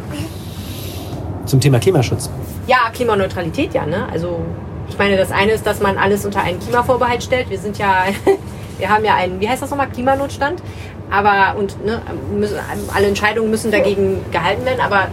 Zum 1.47 1.59
Thema 1.59 1.81
Klimaschutz. 1.81 2.31
Ja, 2.69 2.91
Klimaneutralität 2.93 3.75
ja, 3.75 3.87
ne? 3.87 4.07
Also 4.13 4.41
ich 4.89 4.97
meine, 4.99 5.17
das 5.17 5.33
eine 5.33 5.51
ist, 5.51 5.67
dass 5.67 5.81
man 5.81 5.99
alles 5.99 6.25
unter 6.25 6.43
einen 6.43 6.61
Klimavorbehalt 6.61 7.25
stellt. 7.25 7.51
Wir 7.51 7.59
sind 7.59 7.77
ja, 7.79 8.05
wir 8.79 8.89
haben 8.89 9.05
ja 9.05 9.17
einen, 9.17 9.41
wie 9.41 9.49
heißt 9.49 9.63
das 9.63 9.71
nochmal, 9.71 9.89
Klimanotstand. 9.89 10.63
Aber 11.11 11.59
und 11.59 11.85
ne, 11.85 12.01
müssen, 12.33 12.57
alle 12.95 13.07
Entscheidungen 13.07 13.51
müssen 13.51 13.71
dagegen 13.71 14.25
gehalten 14.31 14.65
werden, 14.65 14.81
aber 14.81 15.09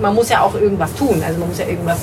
man 0.00 0.14
muss 0.14 0.28
ja 0.28 0.42
auch 0.42 0.54
irgendwas 0.54 0.94
tun. 0.94 1.22
Also 1.26 1.38
man 1.38 1.48
muss 1.48 1.58
ja 1.58 1.66
irgendwas, 1.66 1.98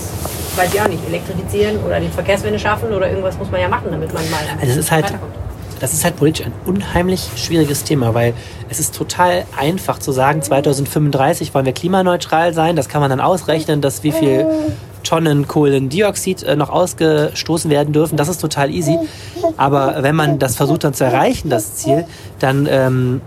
weiß 0.55 0.73
ich 0.73 0.81
auch 0.81 0.87
nicht, 0.87 1.07
elektrifizieren 1.07 1.77
oder 1.85 1.99
die 1.99 2.09
Verkehrswende 2.09 2.59
schaffen 2.59 2.93
oder 2.93 3.09
irgendwas 3.09 3.37
muss 3.37 3.49
man 3.49 3.61
ja 3.61 3.69
machen, 3.69 3.87
damit 3.91 4.13
man 4.13 4.29
mal 4.29 4.39
Also 4.59 4.71
es 4.73 4.77
ist 4.77 4.91
halt, 4.91 5.13
das 5.79 5.93
ist 5.93 6.03
halt 6.03 6.17
politisch 6.17 6.45
ein 6.45 6.53
unheimlich 6.65 7.29
schwieriges 7.35 7.83
Thema, 7.83 8.13
weil 8.13 8.33
es 8.69 8.79
ist 8.79 8.95
total 8.95 9.45
einfach 9.57 9.99
zu 9.99 10.11
sagen, 10.11 10.41
2035 10.41 11.53
wollen 11.53 11.65
wir 11.65 11.73
klimaneutral 11.73 12.53
sein. 12.53 12.75
Das 12.75 12.89
kann 12.89 13.01
man 13.01 13.09
dann 13.09 13.21
ausrechnen, 13.21 13.81
dass 13.81 14.03
wie 14.03 14.11
viel 14.11 14.45
Tonnen 15.03 15.47
Kohlendioxid 15.47 16.43
äh, 16.43 16.55
noch 16.55 16.69
ausgestoßen 16.69 17.69
werden 17.69 17.93
dürfen. 17.93 18.17
Das 18.17 18.29
ist 18.29 18.39
total 18.39 18.71
easy. 18.71 18.97
Aber 19.57 20.01
wenn 20.01 20.15
man 20.15 20.39
das 20.39 20.55
versucht 20.55 20.83
dann 20.83 20.93
zu 20.93 21.03
erreichen, 21.03 21.49
das 21.49 21.75
Ziel, 21.75 22.05
dann 22.39 22.67
ähm, 22.69 23.21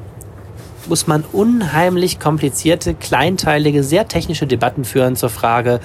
muss 0.88 1.06
man 1.06 1.24
unheimlich 1.32 2.18
komplizierte, 2.18 2.94
kleinteilige, 2.94 3.82
sehr 3.82 4.08
technische 4.08 4.46
Debatten 4.46 4.84
führen 4.84 5.16
zur 5.16 5.30
Frage, 5.30 5.80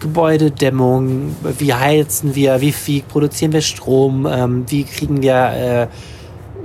Gebäudedämmung, 0.00 1.36
wie 1.58 1.74
heizen 1.74 2.34
wir, 2.34 2.60
wie, 2.60 2.74
wie 2.86 3.02
produzieren 3.02 3.52
wir 3.52 3.60
Strom, 3.60 4.26
ähm, 4.26 4.64
wie 4.68 4.82
kriegen 4.82 5.22
wir 5.22 5.34
äh, 5.34 5.86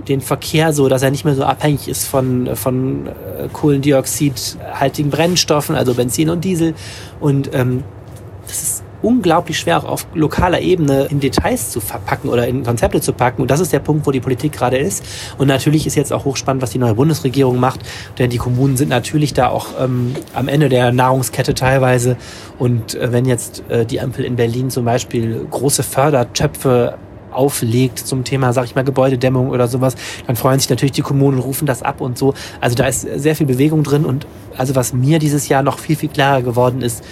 den 0.07 0.21
Verkehr 0.21 0.73
so, 0.73 0.87
dass 0.89 1.03
er 1.03 1.11
nicht 1.11 1.23
mehr 1.23 1.35
so 1.35 1.43
abhängig 1.43 1.87
ist 1.87 2.07
von, 2.07 2.55
von 2.55 3.07
äh, 3.07 3.47
kohlendioxidhaltigen 3.51 5.11
Brennstoffen, 5.11 5.75
also 5.75 5.93
Benzin 5.93 6.29
und 6.29 6.43
Diesel. 6.43 6.73
Und 7.19 7.53
ähm, 7.53 7.83
das 8.47 8.61
ist 8.61 8.83
unglaublich 9.01 9.59
schwer 9.59 9.77
auch 9.77 9.83
auf 9.85 10.07
lokaler 10.13 10.59
Ebene 10.59 11.05
in 11.05 11.19
Details 11.19 11.71
zu 11.71 11.79
verpacken 11.79 12.29
oder 12.29 12.47
in 12.47 12.63
Konzepte 12.63 12.99
zu 12.99 13.13
packen. 13.13 13.41
Und 13.41 13.51
das 13.51 13.59
ist 13.59 13.71
der 13.71 13.79
Punkt, 13.79 14.07
wo 14.07 14.11
die 14.11 14.19
Politik 14.19 14.53
gerade 14.53 14.77
ist. 14.77 15.03
Und 15.37 15.47
natürlich 15.47 15.85
ist 15.85 15.95
jetzt 15.95 16.11
auch 16.11 16.25
hochspannend, 16.25 16.63
was 16.63 16.71
die 16.71 16.79
neue 16.79 16.95
Bundesregierung 16.95 17.59
macht, 17.59 17.81
denn 18.17 18.29
die 18.29 18.37
Kommunen 18.37 18.77
sind 18.77 18.89
natürlich 18.89 19.33
da 19.33 19.49
auch 19.49 19.67
ähm, 19.79 20.15
am 20.33 20.47
Ende 20.47 20.69
der 20.69 20.91
Nahrungskette 20.91 21.53
teilweise. 21.53 22.17
Und 22.57 22.95
äh, 22.95 23.11
wenn 23.11 23.25
jetzt 23.25 23.63
äh, 23.69 23.85
die 23.85 24.01
Ampel 24.01 24.25
in 24.25 24.35
Berlin 24.35 24.69
zum 24.69 24.85
Beispiel 24.85 25.45
große 25.49 25.83
Fördertöpfe 25.83 26.97
auflegt 27.31 27.99
zum 27.99 28.23
Thema, 28.23 28.51
sag 28.51 28.65
ich 28.65 28.75
mal, 28.75 28.83
Gebäudedämmung 28.83 29.49
oder 29.49 29.67
sowas, 29.67 29.95
dann 30.25 30.35
freuen 30.35 30.59
sich 30.59 30.69
natürlich 30.69 30.93
die 30.93 31.01
Kommunen 31.01 31.37
und 31.37 31.43
rufen 31.43 31.67
das 31.67 31.83
ab 31.83 32.01
und 32.01 32.17
so. 32.17 32.33
Also 32.59 32.75
da 32.75 32.87
ist 32.87 33.01
sehr 33.01 33.35
viel 33.35 33.45
Bewegung 33.45 33.83
drin 33.83 34.05
und 34.05 34.25
also 34.57 34.75
was 34.75 34.93
mir 34.93 35.19
dieses 35.19 35.47
Jahr 35.47 35.61
noch 35.61 35.77
viel, 35.77 35.95
viel 35.95 36.09
klarer 36.09 36.41
geworden 36.41 36.81
ist, 36.81 37.03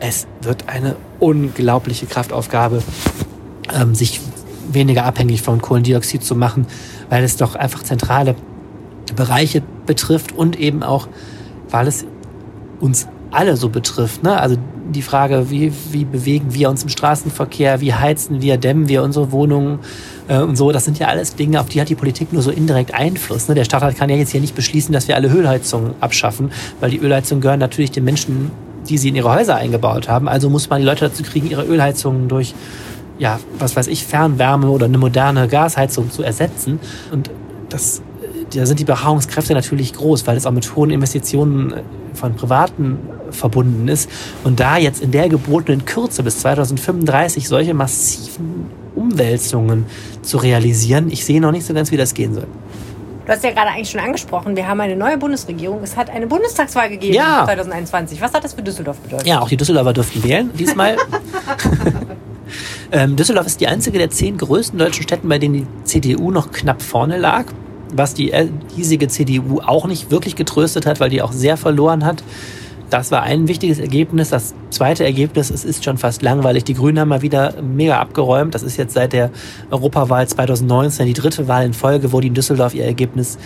es 0.00 0.26
wird 0.42 0.68
eine 0.68 0.96
unglaubliche 1.20 2.06
Kraftaufgabe, 2.06 2.82
ähm, 3.72 3.94
sich 3.94 4.20
weniger 4.72 5.04
abhängig 5.04 5.42
von 5.42 5.60
Kohlendioxid 5.60 6.24
zu 6.24 6.34
machen, 6.34 6.66
weil 7.08 7.22
es 7.22 7.36
doch 7.36 7.54
einfach 7.54 7.82
zentrale 7.82 8.34
Bereiche 9.14 9.62
betrifft 9.86 10.32
und 10.32 10.58
eben 10.58 10.82
auch, 10.82 11.08
weil 11.68 11.86
es 11.86 12.06
uns 12.80 13.08
alle 13.30 13.56
so 13.56 13.68
betrifft. 13.68 14.22
Ne? 14.22 14.40
Also 14.40 14.56
die 14.90 15.02
Frage, 15.02 15.50
wie, 15.50 15.72
wie 15.92 16.04
bewegen 16.04 16.52
wir 16.54 16.68
uns 16.70 16.82
im 16.82 16.88
Straßenverkehr, 16.88 17.80
wie 17.80 17.94
heizen 17.94 18.42
wir, 18.42 18.56
dämmen 18.56 18.88
wir 18.88 19.02
unsere 19.02 19.30
Wohnungen 19.30 19.80
äh, 20.28 20.38
und 20.38 20.56
so, 20.56 20.72
das 20.72 20.84
sind 20.84 20.98
ja 20.98 21.08
alles 21.08 21.36
Dinge, 21.36 21.60
auf 21.60 21.68
die 21.68 21.80
hat 21.80 21.88
die 21.88 21.94
Politik 21.94 22.32
nur 22.32 22.42
so 22.42 22.50
indirekt 22.50 22.94
Einfluss. 22.94 23.48
Ne? 23.48 23.54
Der 23.54 23.64
Stadtrat 23.64 23.96
kann 23.96 24.08
ja 24.08 24.16
jetzt 24.16 24.32
hier 24.32 24.40
nicht 24.40 24.54
beschließen, 24.54 24.92
dass 24.92 25.06
wir 25.08 25.16
alle 25.16 25.28
Ölheizungen 25.28 25.94
abschaffen, 26.00 26.50
weil 26.80 26.90
die 26.90 26.98
Ölheizungen 26.98 27.40
gehören 27.40 27.60
natürlich 27.60 27.90
den 27.90 28.04
Menschen 28.04 28.50
die 28.88 28.98
sie 28.98 29.08
in 29.08 29.16
ihre 29.16 29.32
Häuser 29.32 29.56
eingebaut 29.56 30.08
haben. 30.08 30.28
Also 30.28 30.50
muss 30.50 30.70
man 30.70 30.80
die 30.80 30.86
Leute 30.86 31.08
dazu 31.08 31.22
kriegen, 31.22 31.50
ihre 31.50 31.64
Ölheizungen 31.64 32.28
durch, 32.28 32.54
ja, 33.18 33.38
was 33.58 33.76
weiß 33.76 33.86
ich, 33.88 34.04
Fernwärme 34.04 34.68
oder 34.68 34.86
eine 34.86 34.98
moderne 34.98 35.48
Gasheizung 35.48 36.10
zu 36.10 36.22
ersetzen. 36.22 36.80
Und 37.12 37.30
das, 37.68 38.02
da 38.54 38.66
sind 38.66 38.80
die 38.80 38.84
Beharrungskräfte 38.84 39.54
natürlich 39.54 39.92
groß, 39.92 40.26
weil 40.26 40.36
es 40.36 40.46
auch 40.46 40.52
mit 40.52 40.74
hohen 40.74 40.90
Investitionen 40.90 41.74
von 42.14 42.34
Privaten 42.34 42.98
verbunden 43.30 43.88
ist. 43.88 44.10
Und 44.44 44.60
da 44.60 44.76
jetzt 44.76 45.02
in 45.02 45.10
der 45.10 45.28
gebotenen 45.28 45.84
Kürze 45.84 46.22
bis 46.22 46.38
2035 46.40 47.48
solche 47.48 47.74
massiven 47.74 48.66
Umwälzungen 48.94 49.86
zu 50.22 50.38
realisieren, 50.38 51.10
ich 51.10 51.24
sehe 51.24 51.40
noch 51.40 51.52
nicht 51.52 51.64
so 51.64 51.74
ganz, 51.74 51.90
wie 51.90 51.96
das 51.96 52.14
gehen 52.14 52.34
soll. 52.34 52.46
Du 53.30 53.36
hast 53.36 53.44
ja 53.44 53.52
gerade 53.52 53.68
eigentlich 53.68 53.88
schon 53.88 54.00
angesprochen, 54.00 54.56
wir 54.56 54.66
haben 54.66 54.80
eine 54.80 54.96
neue 54.96 55.16
Bundesregierung. 55.16 55.84
Es 55.84 55.96
hat 55.96 56.10
eine 56.10 56.26
Bundestagswahl 56.26 56.88
gegeben 56.88 57.14
Ja. 57.14 57.44
2021. 57.44 58.20
Was 58.20 58.34
hat 58.34 58.42
das 58.42 58.54
für 58.54 58.62
Düsseldorf 58.62 58.98
bedeutet? 58.98 59.24
Ja, 59.24 59.38
auch 59.38 59.48
die 59.48 59.56
Düsseldorfer 59.56 59.92
durften 59.92 60.24
wählen 60.24 60.50
diesmal. 60.52 60.96
ähm, 62.90 63.14
Düsseldorf 63.14 63.46
ist 63.46 63.60
die 63.60 63.68
einzige 63.68 63.98
der 63.98 64.10
zehn 64.10 64.36
größten 64.36 64.76
deutschen 64.80 65.04
Städten, 65.04 65.28
bei 65.28 65.38
denen 65.38 65.54
die 65.54 65.66
CDU 65.84 66.32
noch 66.32 66.50
knapp 66.50 66.82
vorne 66.82 67.18
lag. 67.18 67.44
Was 67.92 68.14
die 68.14 68.32
äh, 68.32 68.48
hiesige 68.74 69.06
CDU 69.06 69.60
auch 69.60 69.86
nicht 69.86 70.10
wirklich 70.10 70.34
getröstet 70.34 70.84
hat, 70.84 70.98
weil 70.98 71.10
die 71.10 71.22
auch 71.22 71.30
sehr 71.30 71.56
verloren 71.56 72.04
hat. 72.04 72.24
Das 72.90 73.12
war 73.12 73.22
ein 73.22 73.46
wichtiges 73.46 73.78
Ergebnis. 73.78 74.30
Das 74.30 74.52
zweite 74.70 75.04
Ergebnis, 75.04 75.50
es 75.50 75.64
ist 75.64 75.84
schon 75.84 75.96
fast 75.96 76.22
langweilig. 76.22 76.64
Die 76.64 76.74
Grünen 76.74 76.98
haben 76.98 77.08
mal 77.08 77.22
wieder 77.22 77.54
mega 77.62 78.00
abgeräumt. 78.00 78.54
Das 78.54 78.64
ist 78.64 78.76
jetzt 78.76 78.94
seit 78.94 79.12
der 79.12 79.30
Europawahl 79.70 80.26
2019 80.26 81.06
die 81.06 81.12
dritte 81.12 81.46
Wahl 81.46 81.64
in 81.64 81.72
Folge, 81.72 82.12
wo 82.12 82.20
die 82.20 82.28
in 82.28 82.34
Düsseldorf 82.34 82.74
ihr 82.74 82.84
Ergebnis 82.84 83.38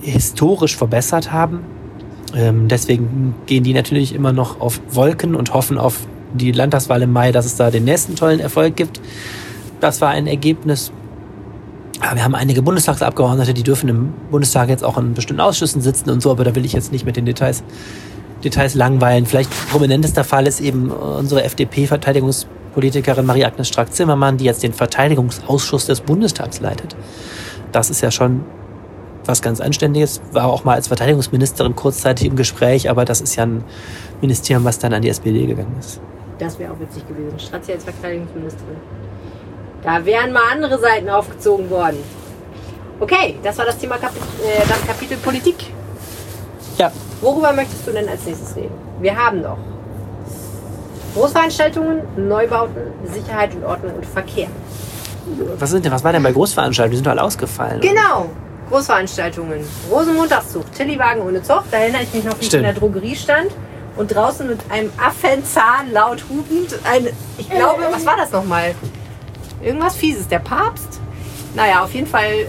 historisch 0.00 0.76
verbessert 0.76 1.32
haben. 1.32 1.60
Ähm, 2.34 2.68
deswegen 2.68 3.34
gehen 3.44 3.62
die 3.62 3.74
natürlich 3.74 4.14
immer 4.14 4.32
noch 4.32 4.60
auf 4.60 4.80
Wolken 4.90 5.34
und 5.34 5.52
hoffen 5.52 5.76
auf 5.76 5.98
die 6.32 6.50
Landtagswahl 6.50 7.02
im 7.02 7.12
Mai, 7.12 7.30
dass 7.30 7.44
es 7.44 7.56
da 7.56 7.70
den 7.70 7.84
nächsten 7.84 8.16
tollen 8.16 8.40
Erfolg 8.40 8.74
gibt. 8.74 9.02
Das 9.80 10.00
war 10.00 10.08
ein 10.08 10.26
Ergebnis. 10.26 10.92
Wir 12.00 12.24
haben 12.24 12.34
einige 12.34 12.62
Bundestagsabgeordnete, 12.62 13.54
die 13.54 13.62
dürfen 13.62 13.88
im 13.88 14.12
Bundestag 14.30 14.70
jetzt 14.70 14.82
auch 14.82 14.96
in 14.96 15.12
bestimmten 15.14 15.40
Ausschüssen 15.40 15.82
sitzen 15.82 16.10
und 16.10 16.20
so, 16.20 16.30
aber 16.30 16.42
da 16.42 16.54
will 16.54 16.64
ich 16.64 16.72
jetzt 16.72 16.90
nicht 16.90 17.04
mit 17.04 17.16
den 17.16 17.26
Details, 17.26 17.62
Details 18.44 18.74
langweilen. 18.74 19.26
Vielleicht 19.26 19.50
prominentester 19.70 20.24
Fall 20.24 20.46
ist 20.46 20.60
eben 20.60 20.90
unsere 20.90 21.44
FDP-Verteidigungspolitikerin 21.44 23.24
Marie-Agnes 23.24 23.68
Strack-Zimmermann, 23.68 24.36
die 24.36 24.44
jetzt 24.44 24.62
den 24.62 24.72
Verteidigungsausschuss 24.72 25.86
des 25.86 26.00
Bundestags 26.00 26.60
leitet. 26.60 26.96
Das 27.72 27.90
ist 27.90 28.00
ja 28.00 28.10
schon 28.10 28.44
was 29.24 29.42
ganz 29.42 29.60
Anständiges. 29.60 30.20
War 30.32 30.46
auch 30.46 30.64
mal 30.64 30.74
als 30.74 30.88
Verteidigungsministerin 30.88 31.76
kurzzeitig 31.76 32.26
im 32.26 32.36
Gespräch, 32.36 32.90
aber 32.90 33.04
das 33.04 33.20
ist 33.20 33.36
ja 33.36 33.44
ein 33.44 33.64
Ministerium, 34.20 34.64
was 34.64 34.78
dann 34.78 34.92
an 34.92 35.02
die 35.02 35.08
SPD 35.08 35.46
gegangen 35.46 35.76
ist. 35.78 36.00
Das 36.38 36.58
wäre 36.58 36.72
auch 36.72 36.80
witzig 36.80 37.06
gewesen. 37.06 37.38
Stratzi 37.38 37.72
als 37.72 37.84
Verteidigungsministerin. 37.84 38.76
Da 39.82 40.04
wären 40.04 40.32
mal 40.32 40.42
andere 40.52 40.78
Seiten 40.78 41.08
aufgezogen 41.08 41.68
worden. 41.70 41.98
Okay, 43.00 43.36
das 43.42 43.58
war 43.58 43.66
das 43.66 43.78
Thema 43.78 43.96
Kapi 43.98 44.18
äh, 44.44 44.60
das 44.68 44.86
Kapitel 44.86 45.16
Politik. 45.18 45.56
Ja, 46.78 46.90
Worüber 47.22 47.52
möchtest 47.52 47.86
du 47.86 47.92
denn 47.92 48.08
als 48.08 48.26
nächstes 48.26 48.56
reden? 48.56 48.74
Wir 49.00 49.16
haben 49.16 49.42
noch 49.42 49.56
Großveranstaltungen, 51.14 52.00
Neubauten, 52.16 52.82
Sicherheit 53.04 53.54
und 53.54 53.64
Ordnung 53.64 53.94
und 53.94 54.04
Verkehr. 54.04 54.48
was, 55.58 55.70
sind 55.70 55.84
denn, 55.84 55.92
was 55.92 56.02
war 56.02 56.12
denn 56.12 56.22
bei 56.22 56.32
Großveranstaltungen? 56.32 56.90
Die 56.90 56.96
sind 56.96 57.06
doch 57.06 57.12
alle 57.12 57.22
ausgefallen. 57.22 57.80
Genau. 57.80 58.28
Großveranstaltungen. 58.70 59.60
Rosenmontagszug, 59.90 60.72
Tillywagen 60.72 61.22
ohne 61.22 61.42
Zoch. 61.42 61.62
Da 61.70 61.78
erinnere 61.78 62.02
ich 62.02 62.12
mich 62.12 62.24
noch, 62.24 62.40
wie 62.40 62.46
ich 62.46 62.54
in 62.54 62.62
der 62.62 62.72
Drogerie 62.72 63.14
stand 63.14 63.52
und 63.96 64.12
draußen 64.12 64.48
mit 64.48 64.58
einem 64.70 64.90
Affenzahn 64.98 65.92
laut 65.92 66.24
hupend 66.28 66.76
ein, 66.90 67.08
ich 67.38 67.50
glaube, 67.50 67.82
was 67.92 68.04
war 68.04 68.16
das 68.16 68.32
nochmal? 68.32 68.74
Irgendwas 69.62 69.94
Fieses. 69.94 70.26
Der 70.26 70.40
Papst? 70.40 70.98
Naja, 71.54 71.84
auf 71.84 71.94
jeden 71.94 72.08
Fall 72.08 72.46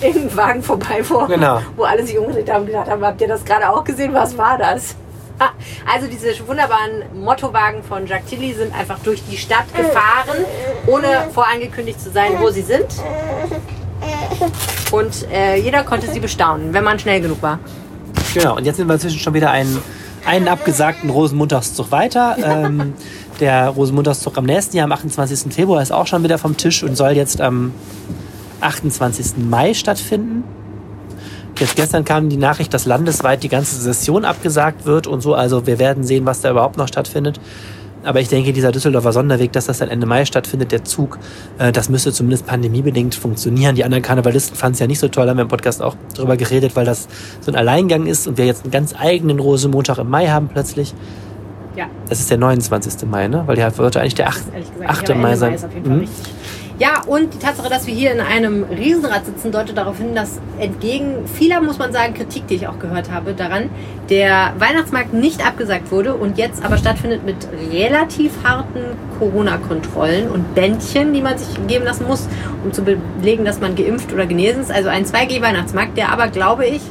im 0.00 0.36
Wagen 0.36 0.62
vorbei, 0.62 1.02
wo, 1.08 1.26
Genau. 1.26 1.60
wo 1.76 1.84
alle 1.84 2.06
sich 2.06 2.18
umgedreht 2.18 2.50
haben 2.50 2.60
und 2.62 2.66
gedacht 2.68 2.88
haben, 2.90 3.04
habt 3.04 3.20
ihr 3.20 3.28
das 3.28 3.44
gerade 3.44 3.68
auch 3.70 3.84
gesehen? 3.84 4.12
Was 4.14 4.36
war 4.38 4.56
das? 4.58 4.94
Ah, 5.40 5.50
Also 5.92 6.06
diese 6.08 6.28
wunderbaren 6.48 7.02
Mottowagen 7.22 7.82
von 7.84 8.06
Jacques 8.06 8.30
Tilly 8.30 8.54
sind 8.54 8.74
einfach 8.74 8.98
durch 9.00 9.22
die 9.30 9.36
Stadt 9.36 9.66
gefahren, 9.76 10.44
ohne 10.86 11.06
vorangekündigt 11.32 12.00
zu 12.00 12.10
sein, 12.10 12.32
wo 12.40 12.50
sie 12.50 12.62
sind. 12.62 12.86
Und 14.90 15.26
äh, 15.32 15.56
jeder 15.60 15.82
konnte 15.84 16.10
sie 16.10 16.20
bestaunen, 16.20 16.72
wenn 16.72 16.84
man 16.84 16.98
schnell 16.98 17.20
genug 17.20 17.42
war. 17.42 17.58
Genau, 18.34 18.56
und 18.56 18.64
jetzt 18.64 18.76
sind 18.76 18.86
wir 18.86 18.94
inzwischen 18.94 19.18
schon 19.18 19.34
wieder 19.34 19.50
einen, 19.50 19.80
einen 20.26 20.48
abgesagten 20.48 21.10
Rosenmontagszug 21.10 21.90
weiter. 21.90 22.36
Ähm, 22.42 22.94
der 23.40 23.68
Rosenmontagszug 23.68 24.36
am 24.38 24.44
nächsten 24.44 24.76
Jahr, 24.76 24.84
am 24.84 24.92
28. 24.92 25.52
Februar, 25.52 25.82
ist 25.82 25.92
auch 25.92 26.06
schon 26.06 26.22
wieder 26.24 26.38
vom 26.38 26.56
Tisch 26.56 26.82
und 26.82 26.96
soll 26.96 27.12
jetzt 27.12 27.40
am 27.40 27.72
28. 28.60 29.36
Mai 29.38 29.74
stattfinden. 29.74 30.44
Jetzt 31.58 31.74
gestern 31.74 32.04
kam 32.04 32.28
die 32.28 32.36
Nachricht, 32.36 32.72
dass 32.72 32.86
landesweit 32.86 33.42
die 33.42 33.48
ganze 33.48 33.76
Session 33.76 34.24
abgesagt 34.24 34.86
wird 34.86 35.06
und 35.06 35.20
so. 35.20 35.34
Also 35.34 35.66
wir 35.66 35.78
werden 35.78 36.04
sehen, 36.04 36.24
was 36.24 36.40
da 36.40 36.50
überhaupt 36.50 36.76
noch 36.76 36.86
stattfindet. 36.86 37.40
Aber 38.04 38.20
ich 38.20 38.28
denke, 38.28 38.52
dieser 38.52 38.70
Düsseldorfer 38.70 39.12
Sonderweg, 39.12 39.52
dass 39.52 39.66
das 39.66 39.78
dann 39.78 39.88
Ende 39.88 40.06
Mai 40.06 40.24
stattfindet, 40.24 40.70
der 40.70 40.84
Zug, 40.84 41.18
äh, 41.58 41.72
das 41.72 41.88
müsste 41.88 42.12
zumindest 42.12 42.46
pandemiebedingt 42.46 43.14
funktionieren. 43.16 43.74
Die 43.74 43.84
anderen 43.84 44.02
Karnevalisten 44.02 44.56
fanden 44.56 44.74
es 44.74 44.78
ja 44.78 44.86
nicht 44.86 45.00
so 45.00 45.08
toll, 45.08 45.28
haben 45.28 45.36
wir 45.36 45.42
im 45.42 45.48
Podcast 45.48 45.82
auch 45.82 45.96
drüber 46.14 46.36
geredet, 46.36 46.76
weil 46.76 46.84
das 46.84 47.08
so 47.40 47.50
ein 47.50 47.56
Alleingang 47.56 48.06
ist 48.06 48.28
und 48.28 48.38
wir 48.38 48.46
jetzt 48.46 48.62
einen 48.62 48.70
ganz 48.70 48.94
eigenen 48.96 49.40
Rosenmontag 49.40 49.98
im 49.98 50.08
Mai 50.08 50.28
haben 50.28 50.48
plötzlich. 50.48 50.94
Ja. 51.76 51.86
Das 52.08 52.20
ist 52.20 52.30
der 52.30 52.38
29. 52.38 53.08
Mai, 53.08 53.28
ne? 53.28 53.42
Weil 53.46 53.56
der 53.56 53.76
wird 53.76 53.96
eigentlich 53.96 54.14
der 54.14 54.28
8. 54.28 54.42
Ehrlich 54.52 54.72
gesagt, 54.72 54.90
8. 54.90 54.98
aber 54.98 55.10
Ende 55.10 55.22
Mai 55.22 55.36
sein. 55.36 55.54
ist 55.54 55.66
Ja, 56.78 57.02
und 57.04 57.34
die 57.34 57.38
Tatsache, 57.38 57.68
dass 57.68 57.88
wir 57.88 57.94
hier 57.94 58.12
in 58.12 58.20
einem 58.20 58.62
Riesenrad 58.62 59.26
sitzen, 59.26 59.50
deutet 59.50 59.76
darauf 59.76 59.98
hin, 59.98 60.14
dass 60.14 60.40
entgegen 60.60 61.26
vieler, 61.26 61.60
muss 61.60 61.78
man 61.78 61.92
sagen, 61.92 62.14
Kritik, 62.14 62.46
die 62.46 62.54
ich 62.54 62.68
auch 62.68 62.78
gehört 62.78 63.10
habe, 63.10 63.34
daran, 63.34 63.68
der 64.10 64.52
Weihnachtsmarkt 64.58 65.12
nicht 65.12 65.44
abgesagt 65.44 65.90
wurde 65.90 66.14
und 66.14 66.38
jetzt 66.38 66.64
aber 66.64 66.78
stattfindet 66.78 67.26
mit 67.26 67.36
relativ 67.72 68.32
harten 68.44 68.80
Corona-Kontrollen 69.18 70.30
und 70.30 70.54
Bändchen, 70.54 71.12
die 71.12 71.20
man 71.20 71.36
sich 71.36 71.48
geben 71.66 71.84
lassen 71.84 72.06
muss, 72.06 72.28
um 72.64 72.72
zu 72.72 72.82
belegen, 72.82 73.44
dass 73.44 73.58
man 73.58 73.74
geimpft 73.74 74.12
oder 74.12 74.26
genesen 74.26 74.62
ist. 74.62 74.70
Also 74.70 74.88
ein 74.88 75.04
2G-Weihnachtsmarkt, 75.04 75.96
der 75.96 76.12
aber, 76.12 76.28
glaube 76.28 76.64
ich, 76.64 76.82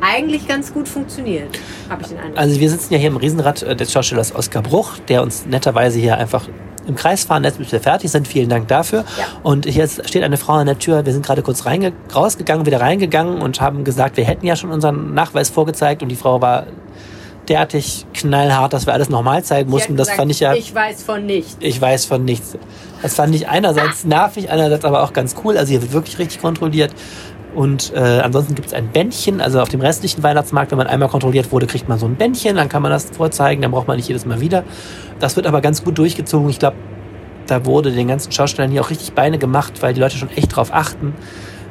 eigentlich 0.00 0.48
ganz 0.48 0.74
gut 0.74 0.88
funktioniert, 0.88 1.56
habe 1.88 2.02
ich 2.02 2.08
den 2.08 2.18
Eindruck. 2.18 2.38
Also 2.38 2.58
wir 2.58 2.68
sitzen 2.68 2.92
ja 2.92 2.98
hier 2.98 3.08
im 3.08 3.16
Riesenrad 3.16 3.62
äh, 3.62 3.76
des 3.76 3.92
Schauspielers 3.92 4.34
Oskar 4.34 4.62
Bruch, 4.62 4.98
der 5.08 5.22
uns 5.22 5.46
netterweise 5.46 6.00
hier 6.00 6.18
einfach 6.18 6.48
im 6.86 6.94
Kreis 6.96 7.24
fahren 7.24 7.42
lässt, 7.42 7.58
bis 7.58 7.72
wir 7.72 7.80
fertig 7.80 8.10
sind. 8.10 8.28
Vielen 8.28 8.48
Dank 8.48 8.68
dafür. 8.68 9.04
Ja. 9.18 9.24
Und 9.42 9.66
hier 9.66 9.88
steht 9.88 10.22
eine 10.22 10.36
Frau 10.36 10.54
an 10.54 10.66
der 10.66 10.78
Tür. 10.78 11.04
Wir 11.04 11.12
sind 11.12 11.24
gerade 11.24 11.42
kurz 11.42 11.64
rausgegangen, 12.14 12.66
wieder 12.66 12.80
reingegangen 12.80 13.40
und 13.40 13.60
haben 13.60 13.84
gesagt, 13.84 14.16
wir 14.16 14.24
hätten 14.24 14.46
ja 14.46 14.56
schon 14.56 14.70
unseren 14.70 15.14
Nachweis 15.14 15.50
vorgezeigt 15.50 16.02
und 16.02 16.08
die 16.08 16.16
Frau 16.16 16.40
war 16.40 16.66
derartig 17.48 18.06
knallhart, 18.14 18.72
dass 18.72 18.86
wir 18.86 18.92
alles 18.92 19.08
nochmal 19.08 19.44
zeigen 19.44 19.70
mussten. 19.70 19.96
Das 19.96 20.08
gesagt, 20.08 20.20
fand 20.20 20.30
ich 20.30 20.40
ja, 20.40 20.54
Ich 20.54 20.74
weiß 20.74 21.02
von 21.02 21.26
nichts. 21.26 21.56
ich 21.60 21.80
weiß 21.80 22.06
von 22.06 22.24
nichts. 22.24 22.56
Das 23.02 23.14
fand 23.14 23.34
ich 23.34 23.48
einerseits 23.48 24.04
nervig, 24.04 24.50
einerseits 24.50 24.84
aber 24.84 25.02
auch 25.02 25.12
ganz 25.12 25.34
cool. 25.44 25.58
Also 25.58 25.70
hier 25.70 25.82
wird 25.82 25.92
wirklich 25.92 26.18
richtig 26.18 26.40
kontrolliert. 26.40 26.92
Und 27.54 27.92
äh, 27.94 27.98
ansonsten 28.20 28.54
gibt 28.54 28.68
es 28.68 28.74
ein 28.74 28.88
Bändchen, 28.88 29.40
also 29.40 29.60
auf 29.60 29.68
dem 29.68 29.80
restlichen 29.80 30.22
Weihnachtsmarkt, 30.22 30.70
wenn 30.72 30.78
man 30.78 30.86
einmal 30.88 31.08
kontrolliert 31.08 31.52
wurde, 31.52 31.66
kriegt 31.66 31.88
man 31.88 31.98
so 31.98 32.06
ein 32.06 32.16
Bändchen, 32.16 32.56
dann 32.56 32.68
kann 32.68 32.82
man 32.82 32.90
das 32.90 33.10
vorzeigen, 33.16 33.62
dann 33.62 33.70
braucht 33.70 33.86
man 33.86 33.96
nicht 33.96 34.08
jedes 34.08 34.26
Mal 34.26 34.40
wieder. 34.40 34.64
Das 35.20 35.36
wird 35.36 35.46
aber 35.46 35.60
ganz 35.60 35.84
gut 35.84 35.96
durchgezogen. 35.98 36.48
Ich 36.50 36.58
glaube, 36.58 36.76
da 37.46 37.64
wurde 37.64 37.92
den 37.92 38.08
ganzen 38.08 38.32
Schauspielern 38.32 38.70
hier 38.70 38.80
auch 38.80 38.90
richtig 38.90 39.12
Beine 39.12 39.38
gemacht, 39.38 39.74
weil 39.82 39.94
die 39.94 40.00
Leute 40.00 40.16
schon 40.16 40.30
echt 40.30 40.54
drauf 40.56 40.70
achten. 40.72 41.14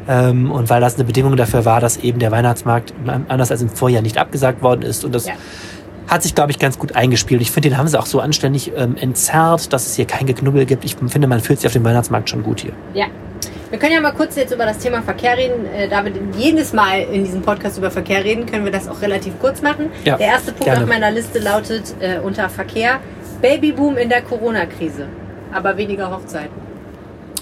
Ähm, 0.08 0.52
und 0.52 0.70
weil 0.70 0.82
das 0.82 0.96
eine 0.96 1.04
Bedingung 1.06 1.36
dafür 1.36 1.66
war, 1.66 1.80
dass 1.80 1.98
eben 1.98 2.20
der 2.20 2.32
Weihnachtsmarkt 2.32 2.94
anders 3.28 3.52
als 3.52 3.62
im 3.62 3.70
Vorjahr 3.70 4.02
nicht 4.02 4.18
abgesagt 4.18 4.62
worden 4.62 4.82
ist. 4.84 5.04
Und 5.06 5.16
das 5.16 5.26
Ja. 5.28 5.34
hat 6.08 6.22
sich, 6.24 6.36
glaube 6.36 6.52
ich, 6.52 6.60
ganz 6.60 6.78
gut 6.78 6.96
eingespielt. 6.96 7.42
Ich 7.42 7.52
finde, 7.52 7.70
den 7.70 7.78
haben 7.78 7.88
sie 7.88 7.98
auch 8.00 8.06
so 8.06 8.20
anständig 8.20 8.72
ähm, 8.76 8.96
entzerrt, 9.00 9.72
dass 9.72 9.88
es 9.88 9.96
hier 9.96 10.06
kein 10.06 10.28
Geknubbel 10.28 10.66
gibt. 10.66 10.84
Ich 10.86 10.96
finde, 11.08 11.28
man 11.28 11.40
fühlt 11.40 11.60
sich 11.60 11.68
auf 11.68 11.74
dem 11.74 11.84
Weihnachtsmarkt 11.86 12.30
schon 12.30 12.44
gut 12.44 12.60
hier. 12.60 12.74
Ja. 12.94 13.06
Wir 13.74 13.80
können 13.80 13.94
ja 13.94 14.02
mal 14.02 14.12
kurz 14.12 14.36
jetzt 14.36 14.54
über 14.54 14.68
das 14.68 14.78
Thema 14.78 15.02
Verkehr 15.02 15.36
reden. 15.36 15.66
Äh, 15.66 15.90
da 15.90 16.06
wir 16.06 16.12
jedes 16.38 16.74
Mal 16.74 17.08
in 17.12 17.24
diesem 17.24 17.42
Podcast 17.42 17.76
über 17.80 17.90
Verkehr 17.90 18.24
reden, 18.24 18.46
können 18.46 18.66
wir 18.66 18.72
das 18.72 18.88
auch 18.88 19.02
relativ 19.02 19.34
kurz 19.40 19.64
machen. 19.64 19.90
Ja, 20.06 20.16
der 20.16 20.28
erste 20.28 20.52
Punkt 20.52 20.66
gerne. 20.66 20.84
auf 20.84 20.88
meiner 20.88 21.10
Liste 21.10 21.40
lautet 21.40 21.96
äh, 22.00 22.20
unter 22.20 22.50
Verkehr 22.50 23.00
Babyboom 23.42 23.98
in 23.98 24.10
der 24.10 24.22
Corona-Krise. 24.22 25.08
Aber 25.52 25.76
weniger 25.76 26.12
Hochzeiten. 26.12 26.54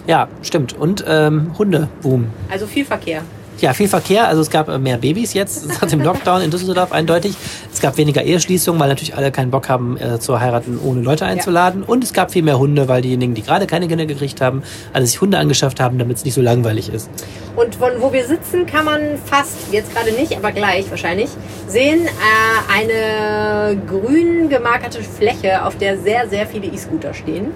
Ja, 0.07 0.29
stimmt. 0.41 0.71
Und 0.71 1.03
ähm, 1.05 1.51
Hundeboom. 1.57 2.27
Also 2.49 2.65
viel 2.65 2.85
Verkehr. 2.85 3.23
Ja, 3.61 3.73
viel 3.73 3.87
Verkehr. 3.87 4.27
Also 4.27 4.41
es 4.41 4.49
gab 4.49 4.69
äh, 4.69 4.79
mehr 4.79 4.97
Babys 4.97 5.33
jetzt 5.35 5.67
nach 5.81 5.87
dem 5.87 6.01
Lockdown 6.01 6.41
in 6.41 6.49
Düsseldorf 6.49 6.91
eindeutig. 6.91 7.35
Es 7.71 7.79
gab 7.79 7.95
weniger 7.97 8.23
Eheschließungen, 8.23 8.81
weil 8.81 8.89
natürlich 8.89 9.15
alle 9.15 9.31
keinen 9.31 9.51
Bock 9.51 9.69
haben 9.69 9.97
äh, 9.97 10.19
zu 10.19 10.39
heiraten, 10.39 10.79
ohne 10.83 11.01
Leute 11.01 11.25
einzuladen. 11.25 11.83
Und 11.83 12.03
es 12.03 12.11
gab 12.11 12.31
viel 12.31 12.41
mehr 12.41 12.57
Hunde, 12.57 12.87
weil 12.87 13.03
diejenigen, 13.03 13.35
die 13.35 13.43
gerade 13.43 13.67
keine 13.67 13.87
Kinder 13.87 14.07
gekriegt 14.07 14.41
haben, 14.41 14.63
alle 14.93 15.05
sich 15.05 15.21
Hunde 15.21 15.37
angeschafft 15.37 15.79
haben, 15.79 15.99
damit 15.99 16.17
es 16.17 16.25
nicht 16.25 16.33
so 16.33 16.41
langweilig 16.41 16.91
ist. 16.91 17.09
Und 17.55 17.75
von 17.75 17.91
wo 17.99 18.11
wir 18.11 18.25
sitzen, 18.25 18.65
kann 18.65 18.85
man 18.85 18.99
fast, 19.23 19.71
jetzt 19.71 19.93
gerade 19.93 20.11
nicht, 20.11 20.35
aber 20.35 20.51
gleich 20.51 20.89
wahrscheinlich, 20.89 21.29
sehen 21.67 22.07
äh, 22.07 22.73
eine 22.73 23.79
grün 23.85 24.49
gemarkerte 24.49 25.03
Fläche, 25.03 25.63
auf 25.65 25.77
der 25.77 25.99
sehr, 25.99 26.27
sehr 26.27 26.47
viele 26.47 26.65
E-Scooter 26.65 27.13
stehen. 27.13 27.51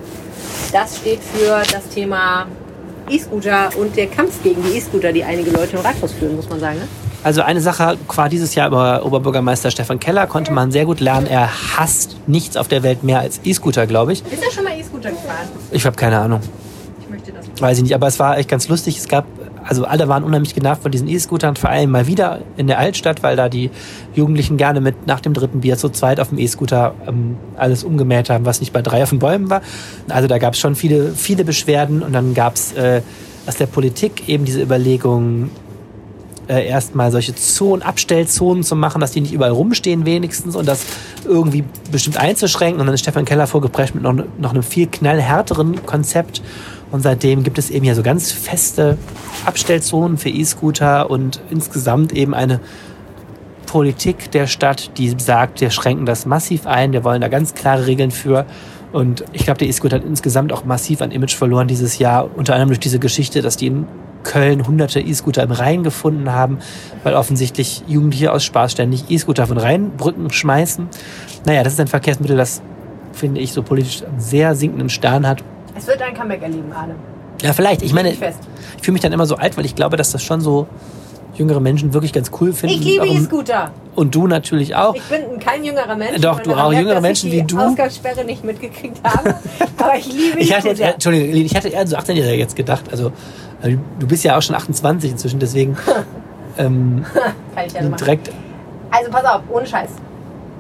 Das 0.72 0.98
steht 0.98 1.20
für 1.24 1.64
das 1.72 1.90
Thema 1.90 2.46
E-Scooter 3.10 3.70
und 3.78 3.96
der 3.96 4.08
Kampf 4.08 4.42
gegen 4.44 4.64
die 4.64 4.78
E-Scooter, 4.78 5.14
die 5.14 5.24
einige 5.24 5.52
Leute 5.52 5.78
im 5.78 5.84
Rathaus 5.84 6.12
führen, 6.14 6.36
muss 6.36 6.50
man 6.50 6.60
sagen. 6.60 6.80
Ne? 6.80 6.88
Also 7.24 7.42
eine 7.42 7.60
Sache 7.62 7.98
war 8.08 8.30
dieses 8.30 8.54
Jahr 8.54 8.68
über 8.68 9.04
Oberbürgermeister 9.04 9.72
Stefan 9.72 10.00
Keller, 10.00 10.28
konnte 10.28 10.52
man 10.52 10.72
sehr 10.72 10.86
gut 10.86 11.00
lernen. 11.00 11.26
Er 11.28 11.50
hasst 11.76 12.18
nichts 12.28 12.56
auf 12.56 12.68
der 12.68 12.84
Welt 12.84 13.04
mehr 13.04 13.20
als 13.20 13.42
E-Scooter, 13.44 13.88
glaube 13.88 14.14
ich. 14.14 14.24
Ist 14.32 14.44
er 14.44 14.52
schon 14.52 14.64
mal 14.64 14.78
E-Scooter 14.80 15.10
gefahren? 15.10 15.48
Ich 15.72 15.86
habe 15.86 15.96
keine 15.96 16.20
Ahnung. 16.20 16.40
Ich 17.02 17.10
möchte 17.10 17.32
das. 17.32 17.46
Weiß 17.60 17.78
ich 17.78 17.84
nicht, 17.84 17.96
aber 17.96 18.08
es 18.08 18.20
war 18.20 18.38
echt 18.38 18.50
ganz 18.50 18.68
lustig. 18.68 18.98
Es 18.98 19.08
gab, 19.08 19.26
also 19.68 19.86
alle 19.86 20.08
waren 20.08 20.24
unheimlich 20.24 20.54
genervt 20.54 20.84
von 20.84 20.92
diesen 20.92 21.08
E-Scootern, 21.08 21.56
vor 21.56 21.70
allem 21.70 21.92
mal 21.92 22.08
wieder 22.08 22.42
in 22.58 22.68
der 22.68 22.80
Altstadt, 22.80 23.24
weil 23.24 23.36
da 23.36 23.50
die 23.50 23.72
Jugendlichen 24.14 24.58
gerne 24.58 24.82
mit 24.82 25.08
nach 25.08 25.20
dem 25.20 25.34
dritten 25.34 25.62
Bier 25.62 25.78
zu 25.78 25.90
zweit 25.90 26.20
auf 26.20 26.30
dem 26.30 26.38
E-Scooter 26.38 26.94
ähm, 27.08 27.38
alles 27.58 27.84
umgemäht 27.84 28.30
haben, 28.30 28.46
was 28.46 28.60
nicht 28.60 28.74
bei 28.74 28.82
drei 28.82 29.04
auf 29.04 29.10
den 29.10 29.20
Bäumen 29.20 29.50
war. 29.50 29.62
Also 30.10 30.28
da 30.28 30.38
gab 30.38 30.54
es 30.54 30.60
schon 30.60 30.76
viele, 30.76 31.14
viele 31.14 31.44
Beschwerden 31.44 32.04
und 32.04 32.14
dann 32.14 32.34
gab 32.34 32.56
es 32.56 32.74
äh, 32.74 33.02
aus 33.48 33.56
der 33.56 33.68
Politik 33.68 34.30
eben 34.30 34.46
diese 34.46 34.62
Überlegung, 34.62 35.50
äh, 36.48 36.68
erstmal 36.68 37.12
solche 37.12 37.34
Zonen, 37.36 37.82
Abstellzonen 37.82 38.64
zu 38.64 38.76
machen, 38.76 39.02
dass 39.02 39.12
die 39.12 39.22
nicht 39.22 39.34
überall 39.34 39.52
rumstehen 39.52 40.06
wenigstens 40.06 40.56
und 40.56 40.68
das 40.68 40.86
irgendwie 41.26 41.64
bestimmt 41.92 42.18
einzuschränken. 42.18 42.80
Und 42.80 42.88
dann 42.88 42.94
ist 42.94 43.02
Stefan 43.02 43.26
Keller 43.26 43.48
vorgeprescht 43.48 43.96
mit 43.96 44.04
noch, 44.04 44.14
noch 44.38 44.52
einem 44.52 44.64
viel 44.64 44.88
knallhärteren 44.88 45.86
Konzept. 45.86 46.42
Und 46.92 47.02
seitdem 47.02 47.44
gibt 47.44 47.58
es 47.58 47.70
eben 47.70 47.84
hier 47.84 47.96
so 47.96 48.04
ganz 48.04 48.32
feste 48.32 48.98
Abstellzonen 49.46 50.18
für 50.18 50.30
E-Scooter 50.30 51.10
und 51.10 51.42
insgesamt 51.50 52.14
eben 52.14 52.34
eine 52.34 52.60
Politik 53.66 54.32
der 54.32 54.48
Stadt, 54.48 54.98
die 54.98 55.14
sagt, 55.18 55.60
wir 55.62 55.70
schränken 55.70 56.06
das 56.06 56.26
massiv 56.26 56.66
ein, 56.68 56.94
wir 56.94 57.04
wollen 57.04 57.22
da 57.22 57.28
ganz 57.28 57.54
klare 57.54 57.88
Regeln 57.88 58.12
für. 58.12 58.46
Und 58.94 59.26
ich 59.34 59.44
glaube, 59.44 59.58
der 59.58 59.68
E-Scooter 59.68 59.98
hat 59.98 60.06
insgesamt 60.06 60.54
auch 60.54 60.64
massiv 60.64 61.02
an 61.02 61.12
Image 61.12 61.36
verloren 61.36 61.68
dieses 61.68 62.00
Jahr, 62.00 62.30
unter 62.38 62.54
anderem 62.54 62.70
durch 62.70 62.80
diese 62.80 63.00
Geschichte, 63.00 63.42
dass 63.42 63.58
die 63.58 63.68
in 63.68 63.88
Köln 64.24 64.68
hunderte 64.68 65.00
E-Scooter 65.00 65.44
im 65.44 65.52
Rhein 65.52 65.84
gefunden 65.84 66.32
haben, 66.32 66.60
weil 67.04 67.14
offensichtlich 67.14 67.84
Jugendliche 67.88 68.32
aus 68.32 68.44
Spaß 68.44 68.72
ständig 68.72 69.06
E-Scooter 69.10 69.48
von 69.48 69.58
Rheinbrücken 69.58 70.32
schmeißen. 70.32 70.88
Naja, 71.46 71.64
das 71.64 71.74
ist 71.74 71.80
ein 71.80 71.88
Verkehrsmittel, 71.88 72.36
das, 72.38 72.62
finde 73.14 73.42
ich, 73.42 73.54
so 73.54 73.62
politisch 73.64 74.04
einen 74.04 74.20
sehr 74.20 74.56
sinkenden 74.56 74.90
Stern 74.90 75.28
hat. 75.28 75.44
Es 75.76 75.88
wird 75.88 76.02
ein 76.02 76.14
Comeback 76.14 76.42
erleben, 76.42 76.72
Arne. 76.74 76.96
Ja, 77.42 77.54
vielleicht. 77.54 77.82
Ich 77.82 77.94
meine, 77.94 78.12
Ich 78.12 78.20
ich 78.22 78.82
fühle 78.84 78.94
mich 78.94 79.02
dann 79.02 79.12
immer 79.12 79.26
so 79.26 79.36
alt, 79.36 79.58
weil 79.58 79.66
ich 79.66 79.76
glaube, 79.76 79.98
dass 79.98 80.12
das 80.12 80.24
schon 80.24 80.40
so 80.42 80.68
jüngere 81.36 81.60
Menschen 81.60 81.94
wirklich 81.94 82.14
ganz 82.14 82.32
cool 82.40 82.54
finden. 82.54 82.76
Ich 82.78 82.86
liebe 82.86 83.06
E-Scooter. 83.08 83.72
Und 83.94 84.16
du 84.16 84.26
natürlich 84.26 84.74
auch. 84.76 84.96
Ich 84.96 85.04
bin 85.04 85.38
kein 85.40 85.64
jüngerer 85.66 85.96
Mensch. 85.98 86.22
Doch, 86.22 86.36
Man 86.36 86.44
du 86.44 86.50
merkt, 86.52 86.62
auch, 86.64 86.72
jüngere 86.74 86.94
dass 86.96 87.02
Menschen 87.02 87.28
ich 87.30 87.36
wie 87.36 87.42
die 87.42 87.48
du. 87.56 87.60
Ausgangssperre 87.60 88.24
nicht 88.24 88.44
mitgekriegt 88.46 89.00
habe. 89.04 89.36
Aber 89.78 89.96
ich 89.98 90.08
liebe 90.08 90.40
Ich 90.40 90.56
hatte 90.56 90.70
E-Scooter. 90.70 90.94
Entschuldigung, 90.94 91.28
Lili, 91.34 91.46
ich 91.46 91.56
hatte 91.56 91.68
eher 91.68 91.86
so 91.86 91.98
18-Jähriger 91.98 92.36
jetzt 92.36 92.56
gedacht. 92.56 92.86
Also, 92.90 93.12
äh, 93.62 93.76
du 94.00 94.08
bist 94.08 94.24
ja 94.24 94.38
auch 94.38 94.42
schon 94.42 94.56
28 94.56 95.12
inzwischen, 95.12 95.40
deswegen 95.40 95.76
ähm, 96.58 97.06
Kann 97.54 97.66
ich 97.68 97.74
ja 97.74 97.84
so 97.84 97.90
machen. 97.90 97.98
direkt. 98.00 98.32
Also 98.92 99.12
pass 99.12 99.26
auf, 99.26 99.42
ohne 99.52 99.66
Scheiß. 99.68 99.90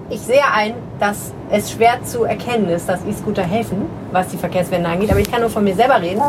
Ich 0.09 0.20
sehe 0.20 0.43
ein, 0.53 0.74
dass 0.99 1.32
es 1.50 1.72
schwer 1.72 2.04
zu 2.04 2.24
erkennen 2.24 2.70
ist, 2.70 2.89
dass 2.89 3.06
E-Scooter 3.06 3.43
helfen, 3.43 3.84
was 4.12 4.30
die 4.30 4.38
Verkehrswende 4.38 4.89
angeht. 4.89 5.12
Aber 5.12 5.20
ich 5.20 5.32
kann 5.32 5.41
nur 5.41 5.50
von 5.50 5.64
mir 5.64 5.76
selber 5.76 6.02
reden. 6.02 6.22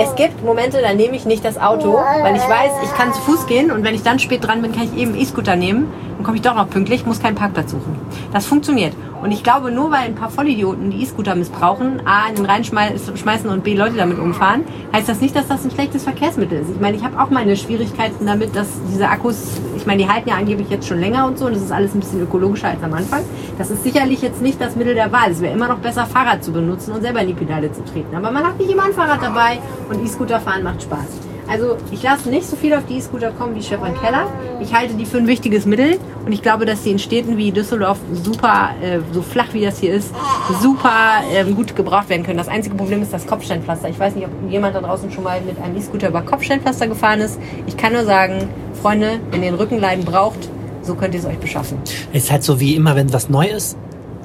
Es 0.00 0.14
gibt 0.16 0.44
Momente, 0.44 0.78
da 0.82 0.94
nehme 0.94 1.16
ich 1.16 1.24
nicht 1.24 1.44
das 1.44 1.58
Auto, 1.60 1.94
weil 1.94 2.34
ich 2.36 2.42
weiß, 2.42 2.72
ich 2.82 2.92
kann 2.94 3.12
zu 3.12 3.20
Fuß 3.22 3.46
gehen 3.46 3.70
und 3.70 3.84
wenn 3.84 3.94
ich 3.94 4.02
dann 4.02 4.18
spät 4.18 4.46
dran 4.46 4.62
bin, 4.62 4.72
kann 4.72 4.84
ich 4.84 4.96
eben 4.96 5.14
E-Scooter 5.14 5.56
nehmen. 5.56 5.92
Dann 6.16 6.24
komme 6.24 6.36
ich 6.36 6.42
doch 6.42 6.56
noch 6.56 6.68
pünktlich, 6.68 7.06
muss 7.06 7.20
keinen 7.20 7.36
Parkplatz 7.36 7.70
suchen. 7.70 7.96
Das 8.32 8.46
funktioniert. 8.46 8.92
Und 9.22 9.32
ich 9.32 9.42
glaube, 9.42 9.70
nur 9.70 9.90
weil 9.90 10.00
ein 10.02 10.14
paar 10.14 10.30
Vollidioten 10.30 10.90
die 10.90 11.02
E-Scooter 11.02 11.34
missbrauchen, 11.34 12.02
A, 12.06 12.28
in 12.28 12.36
den 12.36 12.46
Rhein 12.46 12.62
schmeiß- 12.62 13.16
schmeißen 13.16 13.50
und 13.50 13.64
B, 13.64 13.74
Leute 13.74 13.96
damit 13.96 14.18
umfahren, 14.18 14.64
heißt 14.92 15.08
das 15.08 15.20
nicht, 15.20 15.34
dass 15.34 15.48
das 15.48 15.64
ein 15.64 15.70
schlechtes 15.72 16.04
Verkehrsmittel 16.04 16.60
ist. 16.60 16.70
Ich 16.70 16.80
meine, 16.80 16.96
ich 16.96 17.04
habe 17.04 17.20
auch 17.20 17.30
meine 17.30 17.56
Schwierigkeiten 17.56 18.26
damit, 18.26 18.54
dass 18.54 18.68
diese 18.92 19.08
Akkus, 19.08 19.54
ich 19.76 19.86
meine, 19.86 20.04
die 20.04 20.08
halten 20.08 20.28
ja 20.28 20.36
angeblich 20.36 20.70
jetzt 20.70 20.86
schon 20.86 21.00
länger 21.00 21.26
und 21.26 21.36
so 21.36 21.46
und 21.46 21.54
das 21.54 21.62
ist 21.62 21.72
alles 21.72 21.94
ein 21.94 22.00
bisschen 22.00 22.22
ökologischer 22.22 22.68
als 22.68 22.82
am 22.82 22.94
Anfang. 22.94 23.22
Das 23.58 23.70
ist 23.70 23.82
sicherlich 23.82 24.22
jetzt 24.22 24.40
nicht 24.40 24.47
das 24.56 24.76
Mittel 24.76 24.94
der 24.94 25.12
Wahl. 25.12 25.32
Es 25.32 25.40
wäre 25.40 25.52
immer 25.52 25.68
noch 25.68 25.78
besser, 25.78 26.06
Fahrrad 26.06 26.42
zu 26.42 26.52
benutzen 26.52 26.92
und 26.92 27.02
selber 27.02 27.20
in 27.20 27.28
die 27.28 27.34
Pedale 27.34 27.70
zu 27.72 27.84
treten. 27.84 28.14
Aber 28.14 28.30
man 28.30 28.46
hat 28.46 28.58
nicht 28.58 28.70
immer 28.70 28.84
ein 28.84 28.92
Fahrrad 28.92 29.22
dabei 29.22 29.58
und 29.90 30.02
E-Scooter 30.04 30.40
fahren 30.40 30.62
macht 30.62 30.82
Spaß. 30.82 31.28
Also 31.48 31.78
ich 31.90 32.02
lasse 32.02 32.28
nicht 32.28 32.46
so 32.46 32.56
viel 32.56 32.74
auf 32.74 32.84
die 32.86 32.98
E-Scooter 32.98 33.30
kommen 33.32 33.54
wie 33.54 33.62
Stefan 33.62 33.98
Keller. 33.98 34.26
Ich 34.60 34.74
halte 34.74 34.94
die 34.94 35.06
für 35.06 35.16
ein 35.16 35.26
wichtiges 35.26 35.64
Mittel 35.64 35.98
und 36.26 36.32
ich 36.32 36.42
glaube, 36.42 36.66
dass 36.66 36.84
sie 36.84 36.90
in 36.90 36.98
Städten 36.98 37.38
wie 37.38 37.52
Düsseldorf 37.52 37.98
super, 38.12 38.70
äh, 38.82 38.98
so 39.12 39.22
flach 39.22 39.54
wie 39.54 39.62
das 39.62 39.78
hier 39.78 39.94
ist, 39.94 40.12
super 40.60 40.92
ähm, 41.32 41.56
gut 41.56 41.74
gebraucht 41.74 42.10
werden 42.10 42.22
können. 42.22 42.36
Das 42.36 42.48
einzige 42.48 42.76
Problem 42.76 43.00
ist 43.00 43.14
das 43.14 43.26
Kopfsteinpflaster. 43.26 43.88
Ich 43.88 43.98
weiß 43.98 44.14
nicht, 44.14 44.26
ob 44.26 44.50
jemand 44.50 44.76
da 44.76 44.80
draußen 44.82 45.10
schon 45.10 45.24
mal 45.24 45.40
mit 45.40 45.58
einem 45.58 45.76
E-Scooter 45.76 46.08
über 46.08 46.20
Kopfsteinpflaster 46.20 46.86
gefahren 46.86 47.20
ist. 47.20 47.40
Ich 47.66 47.78
kann 47.78 47.94
nur 47.94 48.04
sagen, 48.04 48.46
Freunde, 48.82 49.18
wenn 49.30 49.42
ihr 49.42 49.48
einen 49.48 49.56
Rückenleiden 49.56 50.04
braucht, 50.04 50.50
so 50.82 50.94
könnt 50.94 51.14
ihr 51.14 51.20
es 51.20 51.26
euch 51.26 51.38
beschaffen. 51.38 51.78
Es 52.12 52.24
ist 52.24 52.30
halt 52.30 52.42
so 52.42 52.60
wie 52.60 52.74
immer, 52.74 52.94
wenn 52.94 53.10
was 53.12 53.30
neu 53.30 53.46
ist. 53.46 53.78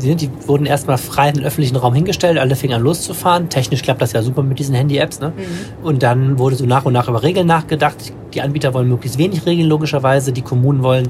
Sind, 0.04 0.22
die 0.22 0.30
wurden 0.48 0.66
erstmal 0.66 0.98
frei 0.98 1.30
in 1.30 1.36
den 1.36 1.44
öffentlichen 1.46 1.76
Raum 1.76 1.94
hingestellt, 1.94 2.38
alle 2.38 2.56
fingen 2.56 2.76
an 2.76 2.82
loszufahren. 2.82 3.50
Technisch 3.50 3.82
klappt 3.82 4.02
das 4.02 4.14
ja 4.14 4.22
super 4.22 4.44
mit 4.44 4.60
diesen 4.60 4.76
Handy-Apps. 4.76 5.20
Ne? 5.20 5.34
Und 5.82 6.04
dann 6.04 6.38
wurde 6.38 6.56
so 6.56 6.66
nach 6.66 6.86
und 6.86 6.94
nach 6.94 7.08
über 7.08 7.24
Regeln 7.24 7.48
nachgedacht. 7.48 8.14
Die 8.34 8.42
Anbieter 8.42 8.74
wollen 8.74 8.90
möglichst 8.90 9.18
wenig 9.18 9.46
Regeln, 9.46 9.68
logischerweise. 9.68 10.34
Die 10.34 10.42
Kommunen 10.42 10.84
wollen, 10.84 11.10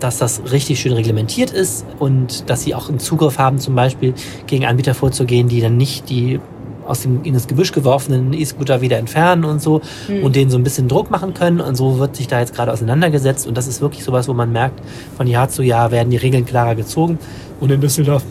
dass 0.00 0.18
das 0.18 0.42
richtig 0.52 0.80
schön 0.80 0.92
reglementiert 0.92 1.50
ist 1.50 1.86
und 1.98 2.48
dass 2.50 2.62
sie 2.62 2.74
auch 2.74 2.88
einen 2.88 2.98
Zugriff 2.98 3.38
haben, 3.38 3.58
zum 3.58 3.74
Beispiel 3.74 4.14
gegen 4.46 4.66
Anbieter 4.66 4.94
vorzugehen, 4.94 5.48
die 5.48 5.60
dann 5.60 5.76
nicht 5.76 6.10
die 6.10 6.40
aus 6.86 7.02
dem 7.02 7.22
in 7.24 7.34
das 7.34 7.46
Gebüsch 7.46 7.72
geworfenen 7.72 8.32
E-Scooter 8.32 8.80
wieder 8.80 8.98
entfernen 8.98 9.44
und 9.44 9.60
so 9.62 9.80
Hm. 10.06 10.22
und 10.24 10.36
denen 10.36 10.50
so 10.50 10.58
ein 10.58 10.64
bisschen 10.64 10.88
Druck 10.88 11.10
machen 11.10 11.34
können. 11.34 11.60
Und 11.60 11.74
so 11.76 11.98
wird 11.98 12.16
sich 12.16 12.26
da 12.28 12.40
jetzt 12.40 12.54
gerade 12.54 12.72
auseinandergesetzt. 12.72 13.46
Und 13.46 13.56
das 13.56 13.66
ist 13.66 13.80
wirklich 13.80 14.04
sowas, 14.04 14.28
wo 14.28 14.34
man 14.34 14.52
merkt, 14.52 14.80
von 15.16 15.26
Jahr 15.26 15.48
zu 15.48 15.62
Jahr 15.62 15.90
werden 15.90 16.10
die 16.10 16.16
Regeln 16.16 16.44
klarer 16.44 16.74
gezogen. 16.74 17.18
Und 17.60 17.70
in 17.70 17.80
Düsseldorf 17.80 18.22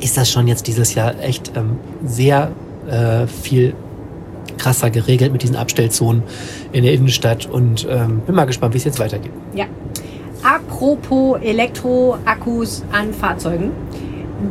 ist 0.00 0.16
das 0.16 0.30
schon 0.30 0.48
jetzt 0.48 0.66
dieses 0.66 0.94
Jahr 0.94 1.14
echt 1.22 1.52
ähm, 1.56 1.76
sehr 2.04 2.50
äh, 2.88 3.26
viel 3.26 3.74
krasser 4.58 4.90
geregelt 4.90 5.32
mit 5.32 5.42
diesen 5.42 5.56
Abstellzonen 5.56 6.22
in 6.72 6.84
der 6.84 6.92
Innenstadt. 6.92 7.46
Und 7.46 7.86
ähm, 7.88 8.20
bin 8.26 8.34
mal 8.34 8.46
gespannt, 8.46 8.74
wie 8.74 8.78
es 8.78 8.84
jetzt 8.84 8.98
weitergeht. 8.98 9.32
Ja. 9.54 9.66
Apropos 10.42 11.38
Elektroakkus 11.42 12.82
an 12.92 13.12
Fahrzeugen. 13.12 13.72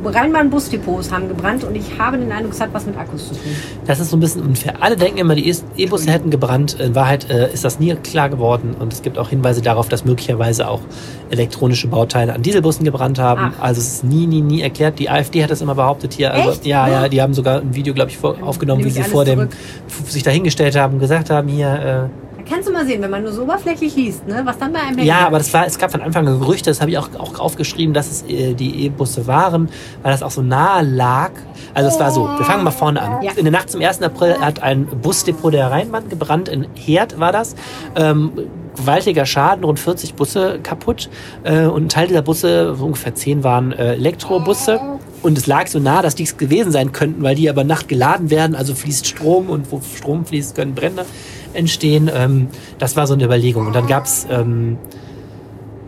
Rheinbahn-Busdepots 0.05 1.11
haben 1.11 1.27
gebrannt 1.27 1.63
und 1.63 1.75
ich 1.75 1.97
habe 1.97 2.17
den 2.17 2.31
Eindruck, 2.31 2.53
es 2.53 2.61
hat 2.61 2.69
was 2.73 2.85
mit 2.85 2.97
Akkus 2.97 3.29
zu 3.29 3.33
tun. 3.33 3.51
Das 3.85 3.99
ist 3.99 4.09
so 4.11 4.17
ein 4.17 4.19
bisschen 4.19 4.41
unfair. 4.43 4.75
Alle 4.81 4.95
denken 4.95 5.17
immer, 5.19 5.35
die 5.35 5.49
E- 5.49 5.55
E-Busse 5.77 6.11
hätten 6.11 6.29
gebrannt. 6.29 6.79
In 6.79 6.95
Wahrheit 6.95 7.29
äh, 7.29 7.51
ist 7.51 7.63
das 7.65 7.79
nie 7.79 7.93
klar 7.95 8.29
geworden. 8.29 8.75
Und 8.79 8.93
es 8.93 9.01
gibt 9.01 9.17
auch 9.17 9.29
Hinweise 9.29 9.61
darauf, 9.61 9.89
dass 9.89 10.05
möglicherweise 10.05 10.67
auch 10.67 10.81
elektronische 11.29 11.87
Bauteile 11.87 12.33
an 12.33 12.41
Dieselbussen 12.41 12.85
gebrannt 12.85 13.19
haben. 13.19 13.53
Ach. 13.57 13.61
Also 13.63 13.81
es 13.81 13.87
ist 13.95 14.03
nie, 14.03 14.27
nie, 14.27 14.41
nie 14.41 14.61
erklärt. 14.61 14.99
Die 14.99 15.09
AfD 15.09 15.43
hat 15.43 15.51
das 15.51 15.61
immer 15.61 15.75
behauptet 15.75 16.13
hier. 16.13 16.33
Also, 16.33 16.51
Echt? 16.51 16.65
ja, 16.65 16.87
ja, 16.87 17.03
Oh. 17.05 17.07
die 17.09 17.21
haben 17.21 17.33
sogar 17.33 17.61
ein 17.61 17.73
Video, 17.75 17.93
glaube 17.93 18.11
ich, 18.11 18.17
vor, 18.17 18.35
aufgenommen, 18.41 18.83
wie 18.83 18.89
nehme 18.91 19.03
sie 19.05 19.09
vor 19.09 19.25
dem 19.25 19.39
zurück. 19.39 19.51
f- 19.87 20.11
sich 20.11 20.23
dahingestellt 20.23 20.75
haben 20.75 20.93
und 20.95 20.99
gesagt 20.99 21.29
haben, 21.29 21.47
hier, 21.47 22.09
äh, 22.11 22.28
kannst 22.49 22.67
du 22.67 22.73
mal 22.73 22.85
sehen, 22.85 23.01
wenn 23.01 23.11
man 23.11 23.23
nur 23.23 23.31
so 23.31 23.43
oberflächlich 23.43 23.95
liest, 23.95 24.27
ne, 24.27 24.41
was 24.43 24.57
dann 24.57 24.73
bei 24.73 24.79
einem. 24.79 24.99
Ja, 24.99 25.27
aber 25.27 25.37
das 25.37 25.53
war, 25.53 25.65
es 25.65 25.77
gab 25.77 25.91
von 25.91 26.01
Anfang 26.01 26.27
an 26.27 26.39
Gerüchte, 26.39 26.69
das 26.69 26.81
habe 26.81 26.91
ich 26.91 26.97
auch, 26.97 27.09
auch 27.17 27.39
aufgeschrieben, 27.39 27.93
dass 27.93 28.09
es 28.09 28.23
äh, 28.23 28.53
die 28.53 28.85
E-Busse 28.85 29.27
waren, 29.27 29.69
weil 30.01 30.11
das 30.11 30.23
auch 30.23 30.31
so 30.31 30.41
nahe 30.41 30.83
lag. 30.83 31.31
Also 31.73 31.89
es 31.89 31.99
war 31.99 32.11
so, 32.11 32.27
wir 32.27 32.45
fangen 32.45 32.63
mal 32.63 32.71
vorne 32.71 33.01
an. 33.01 33.21
Ja. 33.21 33.31
In 33.35 33.43
der 33.43 33.51
Nacht 33.51 33.69
zum 33.69 33.81
1. 33.81 34.01
April 34.01 34.39
hat 34.39 34.61
ein 34.63 34.85
Busdepot 34.85 35.53
der 35.53 35.69
Rheinbahn 35.69 36.09
gebrannt, 36.09 36.49
in 36.49 36.67
Herd 36.75 37.19
war 37.19 37.31
das. 37.31 37.55
Ähm, 37.95 38.31
gewaltiger 38.75 39.25
Schaden, 39.25 39.63
rund 39.63 39.79
40 39.79 40.15
Busse 40.15 40.59
kaputt. 40.63 41.09
Äh, 41.43 41.65
und 41.65 41.85
ein 41.85 41.89
Teil 41.89 42.07
dieser 42.07 42.21
Busse, 42.21 42.75
so 42.75 42.85
ungefähr 42.85 43.13
10 43.13 43.43
waren 43.43 43.71
äh, 43.71 43.93
Elektrobusse. 43.93 44.79
Und 45.21 45.37
es 45.37 45.47
lag 45.47 45.67
so 45.67 45.79
nah, 45.79 46.01
dass 46.01 46.15
dies 46.15 46.37
gewesen 46.37 46.71
sein 46.71 46.93
könnten, 46.93 47.21
weil 47.23 47.35
die 47.35 47.49
aber 47.49 47.65
Nacht 47.65 47.89
geladen 47.89 48.29
werden, 48.29 48.55
also 48.55 48.73
fließt 48.73 49.05
Strom 49.05 49.49
und 49.49 49.69
wo 49.69 49.81
Strom 49.81 50.25
fließt, 50.25 50.55
können 50.55 50.75
Brände 50.75 51.05
entstehen. 51.53 52.09
Ähm, 52.13 52.47
das 52.77 52.95
war 52.95 53.07
so 53.07 53.13
eine 53.13 53.23
Überlegung. 53.23 53.67
Und 53.67 53.73
dann 53.73 53.87
gab's 53.87 54.27
ähm, 54.29 54.77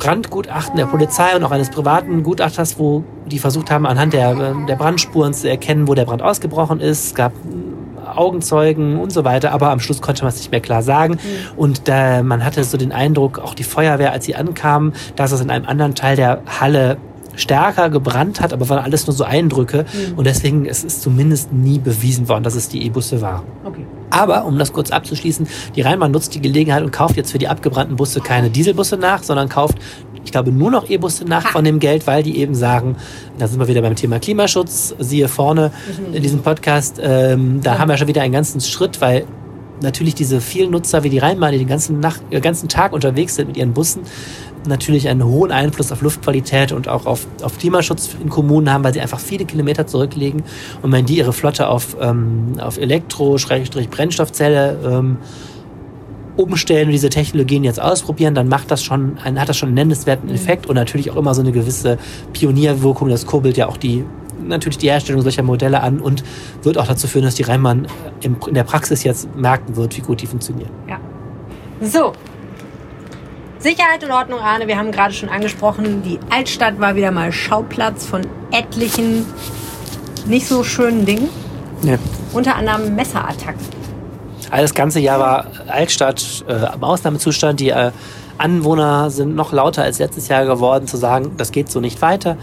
Brandgutachten 0.01 0.77
der 0.77 0.87
Polizei 0.87 1.35
und 1.35 1.43
auch 1.43 1.51
eines 1.51 1.69
privaten 1.69 2.23
Gutachters, 2.23 2.79
wo 2.79 3.03
die 3.27 3.37
versucht 3.37 3.69
haben, 3.69 3.85
anhand 3.85 4.13
der, 4.13 4.31
äh, 4.31 4.65
der 4.67 4.75
Brandspuren 4.75 5.33
zu 5.33 5.47
erkennen, 5.47 5.87
wo 5.87 5.93
der 5.93 6.05
Brand 6.05 6.23
ausgebrochen 6.23 6.79
ist. 6.79 7.05
Es 7.05 7.15
gab 7.15 7.33
äh, 7.33 8.09
Augenzeugen 8.17 8.99
und 8.99 9.11
so 9.11 9.23
weiter, 9.23 9.51
aber 9.51 9.69
am 9.69 9.79
Schluss 9.79 10.01
konnte 10.01 10.23
man 10.23 10.29
es 10.29 10.37
nicht 10.37 10.51
mehr 10.51 10.59
klar 10.59 10.81
sagen. 10.81 11.17
Und 11.55 11.83
äh, 11.87 12.23
man 12.23 12.43
hatte 12.43 12.63
so 12.63 12.77
den 12.77 12.91
Eindruck, 12.91 13.37
auch 13.37 13.53
die 13.53 13.63
Feuerwehr, 13.63 14.11
als 14.11 14.25
sie 14.25 14.35
ankamen, 14.35 14.93
dass 15.15 15.31
es 15.31 15.39
in 15.39 15.51
einem 15.51 15.65
anderen 15.65 15.93
Teil 15.93 16.15
der 16.15 16.41
Halle 16.59 16.97
stärker 17.35 17.89
gebrannt 17.89 18.41
hat, 18.41 18.53
aber 18.53 18.67
waren 18.69 18.83
alles 18.83 19.07
nur 19.07 19.15
so 19.15 19.23
Eindrücke. 19.23 19.85
Und 20.15 20.25
deswegen 20.25 20.65
es 20.65 20.83
ist 20.83 21.01
zumindest 21.01 21.53
nie 21.53 21.79
bewiesen 21.79 22.27
worden, 22.27 22.43
dass 22.43 22.55
es 22.55 22.69
die 22.69 22.85
E-Busse 22.85 23.21
waren. 23.21 23.43
Okay. 23.63 23.85
Aber, 24.11 24.45
um 24.45 24.59
das 24.59 24.73
kurz 24.73 24.91
abzuschließen, 24.91 25.47
die 25.75 25.81
Rheinbahn 25.81 26.11
nutzt 26.11 26.35
die 26.35 26.41
Gelegenheit 26.41 26.83
und 26.83 26.91
kauft 26.91 27.17
jetzt 27.17 27.31
für 27.31 27.39
die 27.39 27.47
abgebrannten 27.47 27.95
Busse 27.95 28.21
keine 28.21 28.49
Dieselbusse 28.49 28.97
nach, 28.97 29.23
sondern 29.23 29.49
kauft, 29.49 29.77
ich 30.23 30.31
glaube, 30.31 30.51
nur 30.51 30.69
noch 30.69 30.89
E-Busse 30.89 31.25
nach 31.25 31.47
von 31.47 31.63
dem 31.63 31.79
Geld, 31.79 32.05
weil 32.05 32.21
die 32.21 32.37
eben 32.37 32.53
sagen, 32.53 32.95
da 33.39 33.47
sind 33.47 33.59
wir 33.59 33.67
wieder 33.67 33.81
beim 33.81 33.95
Thema 33.95 34.19
Klimaschutz, 34.19 34.93
siehe 34.99 35.27
vorne 35.27 35.71
in 36.13 36.21
diesem 36.21 36.41
Podcast, 36.41 36.99
ähm, 37.01 37.61
da 37.63 37.79
haben 37.79 37.89
wir 37.89 37.97
schon 37.97 38.07
wieder 38.07 38.21
einen 38.21 38.33
ganzen 38.33 38.61
Schritt, 38.61 39.01
weil 39.01 39.25
natürlich 39.81 40.15
diese 40.15 40.41
vielen 40.41 40.71
Nutzer 40.71 41.03
wie 41.03 41.09
die 41.09 41.17
Rheinbahn, 41.17 41.51
die 41.51 41.57
den 41.57 41.67
ganzen, 41.67 41.99
Nacht, 41.99 42.21
den 42.31 42.41
ganzen 42.41 42.69
Tag 42.69 42.93
unterwegs 42.93 43.35
sind 43.35 43.47
mit 43.47 43.57
ihren 43.57 43.73
Bussen, 43.73 44.01
natürlich 44.67 45.07
einen 45.07 45.23
hohen 45.23 45.51
Einfluss 45.51 45.91
auf 45.91 46.01
Luftqualität 46.01 46.71
und 46.71 46.87
auch 46.87 47.05
auf, 47.05 47.27
auf 47.41 47.57
Klimaschutz 47.57 48.15
in 48.21 48.29
Kommunen 48.29 48.71
haben, 48.71 48.83
weil 48.83 48.93
sie 48.93 49.01
einfach 49.01 49.19
viele 49.19 49.45
Kilometer 49.45 49.87
zurücklegen. 49.87 50.43
Und 50.81 50.91
wenn 50.91 51.05
die 51.05 51.17
ihre 51.17 51.33
Flotte 51.33 51.67
auf, 51.67 51.97
ähm, 51.99 52.53
auf 52.59 52.77
Elektro, 52.77 53.37
Schrägstrich 53.37 53.89
Brennstoffzelle 53.89 54.77
ähm, 54.85 55.17
umstellen 56.37 56.87
und 56.87 56.91
diese 56.91 57.09
Technologien 57.09 57.63
jetzt 57.63 57.81
ausprobieren, 57.81 58.35
dann 58.35 58.47
macht 58.47 58.71
das 58.71 58.83
schon, 58.83 59.17
ein, 59.23 59.39
hat 59.39 59.49
das 59.49 59.57
schon 59.57 59.69
einen 59.69 59.75
nennenswerten 59.75 60.29
Effekt 60.29 60.67
und 60.67 60.75
natürlich 60.75 61.11
auch 61.11 61.17
immer 61.17 61.33
so 61.33 61.41
eine 61.41 61.51
gewisse 61.51 61.97
Pionierwirkung. 62.33 63.09
Das 63.09 63.25
kurbelt 63.25 63.57
ja 63.57 63.67
auch 63.67 63.77
die 63.77 64.05
natürlich 64.43 64.79
die 64.79 64.89
Herstellung 64.89 65.21
solcher 65.21 65.43
Modelle 65.43 65.81
an 65.81 65.99
und 65.99 66.23
wird 66.63 66.77
auch 66.77 66.87
dazu 66.87 67.07
führen, 67.07 67.25
dass 67.25 67.35
die 67.35 67.43
Rheinbahn 67.43 67.87
im, 68.21 68.37
in 68.47 68.55
der 68.55 68.63
Praxis 68.63 69.03
jetzt 69.03 69.35
merken 69.35 69.75
wird, 69.75 69.95
wie 69.97 70.01
gut 70.01 70.21
die 70.21 70.25
funktionieren. 70.25 70.71
Ja. 70.87 70.99
So. 71.81 72.13
Sicherheit 73.61 74.03
und 74.03 74.09
Ordnung, 74.09 74.39
Arne, 74.39 74.67
wir 74.67 74.75
haben 74.75 74.91
gerade 74.91 75.13
schon 75.13 75.29
angesprochen, 75.29 76.01
die 76.01 76.19
Altstadt 76.31 76.79
war 76.79 76.95
wieder 76.95 77.11
mal 77.11 77.31
Schauplatz 77.31 78.07
von 78.07 78.21
etlichen 78.51 79.25
nicht 80.25 80.47
so 80.47 80.63
schönen 80.63 81.05
Dingen. 81.05 81.29
Ja. 81.83 81.97
Unter 82.33 82.55
anderem 82.55 82.95
Messerattacken. 82.95 83.61
Also 84.49 84.63
das 84.63 84.73
ganze 84.73 84.99
Jahr 84.99 85.19
war 85.19 85.45
Altstadt 85.67 86.43
äh, 86.47 86.73
im 86.73 86.83
Ausnahmezustand. 86.83 87.59
Die 87.59 87.69
äh, 87.69 87.91
Anwohner 88.39 89.11
sind 89.11 89.35
noch 89.35 89.53
lauter 89.53 89.83
als 89.83 89.99
letztes 89.99 90.27
Jahr 90.27 90.45
geworden, 90.45 90.87
zu 90.87 90.97
sagen, 90.97 91.33
das 91.37 91.51
geht 91.51 91.71
so 91.71 91.79
nicht 91.79 92.01
weiter. 92.01 92.37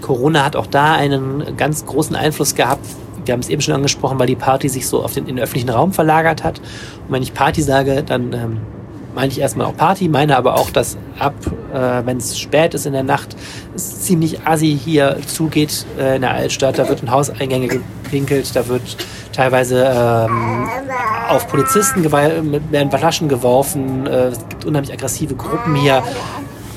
Corona 0.00 0.44
hat 0.44 0.54
auch 0.54 0.68
da 0.68 0.94
einen 0.94 1.56
ganz 1.56 1.84
großen 1.84 2.14
Einfluss 2.14 2.54
gehabt. 2.54 2.86
Wir 3.24 3.32
haben 3.32 3.40
es 3.40 3.48
eben 3.48 3.60
schon 3.60 3.74
angesprochen, 3.74 4.20
weil 4.20 4.28
die 4.28 4.36
Party 4.36 4.68
sich 4.68 4.86
so 4.86 5.02
auf 5.02 5.14
den, 5.14 5.26
in 5.26 5.36
den 5.36 5.42
öffentlichen 5.42 5.68
Raum 5.68 5.92
verlagert 5.92 6.44
hat. 6.44 6.60
Und 6.60 7.12
wenn 7.12 7.22
ich 7.22 7.34
Party 7.34 7.60
sage, 7.60 8.04
dann 8.04 8.32
ähm, 8.32 8.60
meine 9.14 9.32
ich 9.32 9.40
erstmal 9.40 9.66
auch 9.66 9.76
Party, 9.76 10.08
meine 10.08 10.36
aber 10.36 10.54
auch, 10.54 10.70
dass 10.70 10.96
ab, 11.18 11.34
äh, 11.74 12.06
wenn 12.06 12.18
es 12.18 12.38
spät 12.38 12.74
ist 12.74 12.86
in 12.86 12.92
der 12.92 13.02
Nacht, 13.02 13.36
es 13.74 14.02
ziemlich 14.02 14.46
assi 14.46 14.78
hier 14.82 15.16
zugeht 15.26 15.84
äh, 15.98 16.16
in 16.16 16.22
der 16.22 16.32
Altstadt. 16.32 16.78
Da 16.78 16.88
wird 16.88 17.02
in 17.02 17.10
Hauseingänge 17.10 17.68
gepinkelt, 17.68 18.54
da 18.54 18.66
wird 18.68 18.96
teilweise 19.32 19.84
ähm, 19.84 20.68
auf 21.28 21.46
Polizisten 21.48 22.02
mit- 22.02 22.72
werden 22.72 22.90
Flaschen 22.90 23.28
geworfen. 23.28 24.06
Äh, 24.06 24.28
es 24.28 24.38
gibt 24.48 24.64
unheimlich 24.64 24.92
aggressive 24.92 25.34
Gruppen 25.34 25.74
hier. 25.74 26.02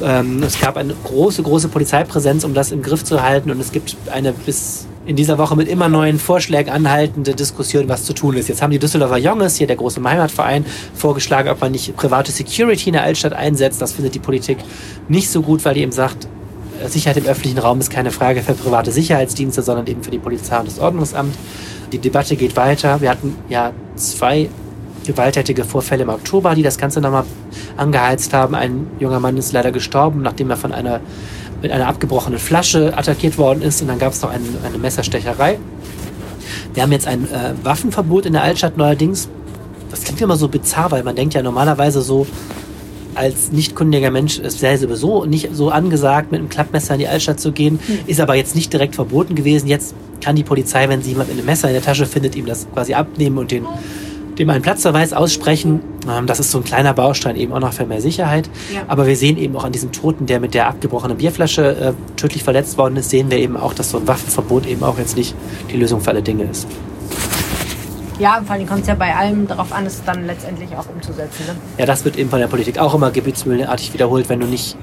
Ähm, 0.01 0.43
es 0.43 0.59
gab 0.59 0.77
eine 0.77 0.93
große, 1.03 1.43
große 1.43 1.67
Polizeipräsenz, 1.69 2.43
um 2.43 2.53
das 2.53 2.71
im 2.71 2.81
Griff 2.81 3.03
zu 3.03 3.21
halten. 3.21 3.51
Und 3.51 3.59
es 3.59 3.71
gibt 3.71 3.95
eine 4.11 4.33
bis 4.33 4.85
in 5.05 5.15
dieser 5.15 5.37
Woche 5.37 5.55
mit 5.55 5.67
immer 5.67 5.89
neuen 5.89 6.17
Vorschlägen 6.17 6.69
anhaltende 6.71 7.35
Diskussion, 7.35 7.89
was 7.89 8.05
zu 8.05 8.13
tun 8.13 8.37
ist. 8.37 8.47
Jetzt 8.47 8.61
haben 8.61 8.71
die 8.71 8.79
Düsseldorfer 8.79 9.17
Jonges, 9.17 9.57
hier 9.57 9.67
der 9.67 9.75
große 9.75 10.01
Heimatverein, 10.03 10.65
vorgeschlagen, 10.95 11.49
ob 11.49 11.59
man 11.61 11.71
nicht 11.71 11.95
private 11.97 12.31
Security 12.31 12.89
in 12.89 12.93
der 12.93 13.03
Altstadt 13.03 13.33
einsetzt. 13.33 13.81
Das 13.81 13.91
findet 13.91 14.15
die 14.15 14.19
Politik 14.19 14.57
nicht 15.09 15.29
so 15.29 15.41
gut, 15.41 15.65
weil 15.65 15.73
die 15.73 15.81
eben 15.81 15.91
sagt, 15.91 16.27
Sicherheit 16.87 17.17
im 17.17 17.25
öffentlichen 17.25 17.59
Raum 17.59 17.79
ist 17.79 17.89
keine 17.89 18.11
Frage 18.11 18.41
für 18.41 18.53
private 18.53 18.91
Sicherheitsdienste, 18.91 19.61
sondern 19.61 19.87
eben 19.87 20.03
für 20.03 20.11
die 20.11 20.19
Polizei 20.19 20.59
und 20.59 20.67
das 20.67 20.79
Ordnungsamt. 20.79 21.35
Die 21.91 21.97
Debatte 21.97 22.35
geht 22.35 22.55
weiter. 22.55 22.99
Wir 23.01 23.09
hatten 23.09 23.35
ja 23.49 23.71
zwei 23.95 24.49
gewalttätige 25.05 25.63
Vorfälle 25.63 26.03
im 26.03 26.09
Oktober, 26.09 26.55
die 26.55 26.63
das 26.63 26.77
Ganze 26.77 27.01
nochmal 27.01 27.25
angeheizt 27.77 28.33
haben. 28.33 28.55
Ein 28.55 28.87
junger 28.99 29.19
Mann 29.19 29.37
ist 29.37 29.51
leider 29.51 29.71
gestorben, 29.71 30.21
nachdem 30.21 30.49
er 30.49 30.57
von 30.57 30.71
einer 30.71 31.01
mit 31.63 31.71
einer 31.71 31.87
abgebrochenen 31.87 32.37
Flasche 32.37 32.95
attackiert 32.95 33.37
worden 33.39 33.63
ist. 33.63 33.81
Und 33.81 33.87
dann 33.87 33.97
gab 33.97 34.13
es 34.13 34.21
noch 34.21 34.29
eine, 34.29 34.43
eine 34.63 34.77
Messerstecherei. 34.77 35.57
Wir 36.73 36.83
haben 36.83 36.91
jetzt 36.91 37.07
ein 37.07 37.23
äh, 37.23 37.53
Waffenverbot 37.63 38.25
in 38.25 38.33
der 38.33 38.43
Altstadt 38.43 38.77
neuerdings. 38.77 39.29
Das 39.89 40.03
klingt 40.03 40.21
immer 40.21 40.35
so 40.35 40.49
bizarr, 40.49 40.91
weil 40.91 41.03
man 41.03 41.15
denkt 41.15 41.33
ja 41.33 41.41
normalerweise 41.41 42.01
so, 42.01 42.27
als 43.15 43.51
nicht 43.51 43.75
kundiger 43.75 44.11
Mensch 44.11 44.39
es 44.39 44.61
wäre 44.61 44.77
sowieso 44.77 45.25
nicht 45.25 45.49
so 45.53 45.69
angesagt, 45.69 46.31
mit 46.31 46.39
einem 46.39 46.49
Klappmesser 46.49 46.95
in 46.95 46.99
die 46.99 47.07
Altstadt 47.07 47.39
zu 47.39 47.51
gehen. 47.51 47.79
Ist 48.07 48.19
aber 48.19 48.35
jetzt 48.35 48.55
nicht 48.55 48.73
direkt 48.73 48.95
verboten 48.95 49.35
gewesen. 49.35 49.67
Jetzt 49.67 49.95
kann 50.19 50.35
die 50.35 50.43
Polizei, 50.43 50.89
wenn 50.89 51.01
sie 51.01 51.11
jemand 51.11 51.29
mit 51.29 51.37
einem 51.37 51.45
Messer 51.45 51.69
in 51.69 51.75
der 51.75 51.83
Tasche 51.83 52.05
findet, 52.05 52.35
ihm 52.35 52.45
das 52.45 52.67
quasi 52.73 52.93
abnehmen 52.93 53.37
und 53.37 53.51
den, 53.51 53.65
dem 54.39 54.49
einen 54.49 54.61
Platzverweis 54.61 55.13
aussprechen. 55.13 55.81
Ähm, 56.09 56.27
das 56.27 56.39
ist 56.39 56.51
so 56.51 56.59
ein 56.59 56.63
kleiner 56.63 56.93
Baustein 56.93 57.35
eben 57.35 57.53
auch 57.53 57.59
noch 57.59 57.73
für 57.73 57.85
mehr 57.85 58.01
Sicherheit. 58.01 58.49
Ja. 58.73 58.81
Aber 58.87 59.07
wir 59.07 59.15
sehen 59.15 59.37
eben 59.37 59.55
auch 59.55 59.63
an 59.63 59.71
diesem 59.71 59.91
Toten, 59.91 60.25
der 60.25 60.39
mit 60.39 60.53
der 60.53 60.67
abgebrochenen 60.67 61.17
Bierflasche 61.17 61.63
äh, 61.63 61.93
tödlich 62.15 62.43
verletzt 62.43 62.77
worden 62.77 62.97
ist, 62.97 63.09
sehen 63.09 63.29
wir 63.29 63.37
eben 63.37 63.57
auch, 63.57 63.73
dass 63.73 63.91
so 63.91 63.97
ein 63.97 64.07
Waffenverbot 64.07 64.65
eben 64.65 64.83
auch 64.83 64.97
jetzt 64.97 65.17
nicht 65.17 65.35
die 65.71 65.77
Lösung 65.77 66.01
für 66.01 66.11
alle 66.11 66.21
Dinge 66.21 66.43
ist. 66.43 66.67
Ja, 68.19 68.41
vor 68.45 68.55
allem 68.55 68.67
kommt 68.67 68.81
es 68.81 68.87
ja 68.87 68.95
bei 68.95 69.15
allem 69.15 69.47
darauf 69.47 69.73
an, 69.73 69.85
es 69.85 70.03
dann 70.05 70.27
letztendlich 70.27 70.69
auch 70.77 70.85
umzusetzen. 70.87 71.45
Ne? 71.47 71.55
Ja, 71.79 71.85
das 71.85 72.05
wird 72.05 72.17
eben 72.17 72.29
von 72.29 72.39
der 72.39 72.47
Politik 72.47 72.77
auch 72.77 72.93
immer 72.93 73.09
gebietsmühlenartig 73.09 73.93
wiederholt. 73.93 74.29
Wenn 74.29 74.39
du 74.39 74.45
nicht 74.45 74.77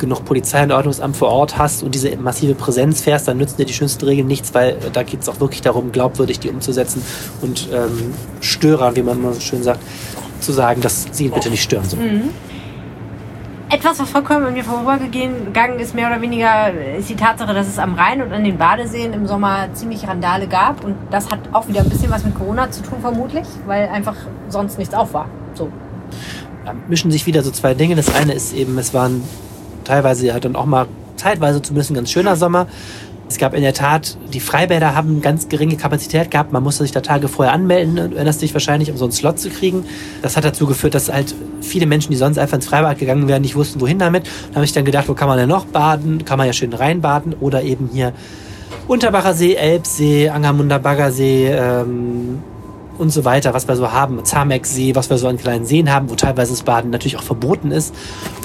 genug 0.00 0.24
Polizei 0.24 0.62
und 0.62 0.72
Ordnungsamt 0.72 1.16
vor 1.16 1.28
Ort 1.28 1.58
hast 1.58 1.82
und 1.82 1.94
diese 1.94 2.16
massive 2.16 2.54
Präsenz 2.54 3.00
fährst, 3.00 3.28
dann 3.28 3.36
nützen 3.36 3.58
dir 3.58 3.66
die 3.66 3.72
schönsten 3.72 4.04
Regeln 4.04 4.26
nichts, 4.26 4.52
weil 4.54 4.70
äh, 4.70 4.90
da 4.92 5.04
geht 5.04 5.20
es 5.20 5.28
auch 5.28 5.38
wirklich 5.38 5.60
darum, 5.60 5.92
glaubwürdig 5.92 6.40
die 6.40 6.50
umzusetzen 6.50 7.02
und 7.42 7.68
ähm, 7.72 8.12
Störern, 8.40 8.96
wie 8.96 9.02
man 9.02 9.18
immer 9.18 9.32
so 9.32 9.40
schön 9.40 9.62
sagt, 9.62 9.80
zu 10.40 10.52
sagen, 10.52 10.80
dass 10.80 11.06
sie 11.12 11.26
ihn 11.26 11.32
bitte 11.32 11.50
nicht 11.50 11.62
stören 11.62 11.88
sollen. 11.88 12.30
Etwas, 13.72 14.00
was 14.00 14.10
vollkommen 14.10 14.46
an 14.46 14.54
mir 14.54 14.64
vorübergegangen 14.64 15.78
ist, 15.78 15.94
mehr 15.94 16.08
oder 16.08 16.20
weniger, 16.20 16.72
ist 16.98 17.08
die 17.08 17.14
Tatsache, 17.14 17.54
dass 17.54 17.68
es 17.68 17.78
am 17.78 17.94
Rhein 17.94 18.20
und 18.20 18.32
an 18.32 18.42
den 18.42 18.58
Badeseen 18.58 19.12
im 19.12 19.28
Sommer 19.28 19.68
ziemlich 19.74 20.08
Randale 20.08 20.48
gab. 20.48 20.84
Und 20.84 20.96
das 21.12 21.30
hat 21.30 21.38
auch 21.52 21.68
wieder 21.68 21.82
ein 21.82 21.88
bisschen 21.88 22.10
was 22.10 22.24
mit 22.24 22.34
Corona 22.34 22.68
zu 22.72 22.82
tun, 22.82 22.98
vermutlich, 23.00 23.46
weil 23.66 23.88
einfach 23.88 24.16
sonst 24.48 24.76
nichts 24.76 24.92
auf 24.92 25.14
war. 25.14 25.26
So. 25.54 25.70
Da 26.64 26.74
mischen 26.88 27.12
sich 27.12 27.26
wieder 27.26 27.44
so 27.44 27.52
zwei 27.52 27.74
Dinge. 27.74 27.94
Das 27.94 28.12
eine 28.12 28.32
ist 28.32 28.52
eben, 28.54 28.76
es 28.76 28.92
waren 28.92 29.22
teilweise 29.84 30.32
halt 30.32 30.44
dann 30.44 30.56
auch 30.56 30.66
mal 30.66 30.86
zeitweise 31.16 31.62
zumindest 31.62 31.90
ein 31.90 31.94
ganz 31.94 32.10
schöner 32.10 32.36
Sommer. 32.36 32.66
Es 33.28 33.38
gab 33.38 33.54
in 33.54 33.62
der 33.62 33.74
Tat, 33.74 34.18
die 34.32 34.40
Freibäder 34.40 34.96
haben 34.96 35.22
ganz 35.22 35.48
geringe 35.48 35.76
Kapazität 35.76 36.32
gehabt. 36.32 36.52
Man 36.52 36.64
musste 36.64 36.82
sich 36.82 36.90
da 36.90 37.00
Tage 37.00 37.28
vorher 37.28 37.54
anmelden, 37.54 37.94
du 37.94 38.16
erinnerst 38.16 38.42
dich 38.42 38.52
wahrscheinlich, 38.54 38.90
um 38.90 38.96
so 38.96 39.04
einen 39.04 39.12
Slot 39.12 39.38
zu 39.38 39.50
kriegen. 39.50 39.84
Das 40.20 40.36
hat 40.36 40.44
dazu 40.44 40.66
geführt, 40.66 40.94
dass 40.94 41.12
halt 41.12 41.32
viele 41.60 41.86
Menschen, 41.86 42.10
die 42.10 42.16
sonst 42.16 42.38
einfach 42.38 42.56
ins 42.56 42.66
Freibad 42.66 42.98
gegangen 42.98 43.28
wären, 43.28 43.42
nicht 43.42 43.54
wussten, 43.54 43.80
wohin 43.80 44.00
damit. 44.00 44.26
Da 44.48 44.56
habe 44.56 44.64
ich 44.64 44.72
dann 44.72 44.84
gedacht, 44.84 45.08
wo 45.08 45.14
kann 45.14 45.28
man 45.28 45.38
denn 45.38 45.48
noch 45.48 45.66
baden? 45.66 46.24
Kann 46.24 46.38
man 46.38 46.48
ja 46.48 46.52
schön 46.52 46.72
reinbaden 46.72 47.34
oder 47.38 47.62
eben 47.62 47.88
hier 47.92 48.12
Unterbacher 48.88 49.34
See, 49.34 49.54
Elbsee, 49.54 50.30
Angermunder 50.30 50.80
Baggersee, 50.80 51.50
ähm, 51.52 52.42
und 53.00 53.10
so 53.10 53.24
weiter, 53.24 53.54
was 53.54 53.66
wir 53.66 53.76
so 53.76 53.90
haben. 53.90 54.24
Zamecksee, 54.24 54.94
was 54.94 55.08
wir 55.08 55.16
so 55.16 55.26
an 55.26 55.38
kleinen 55.38 55.64
Seen 55.64 55.90
haben, 55.90 56.10
wo 56.10 56.14
teilweise 56.14 56.52
das 56.52 56.62
Baden 56.62 56.90
natürlich 56.90 57.16
auch 57.16 57.22
verboten 57.22 57.70
ist. 57.70 57.94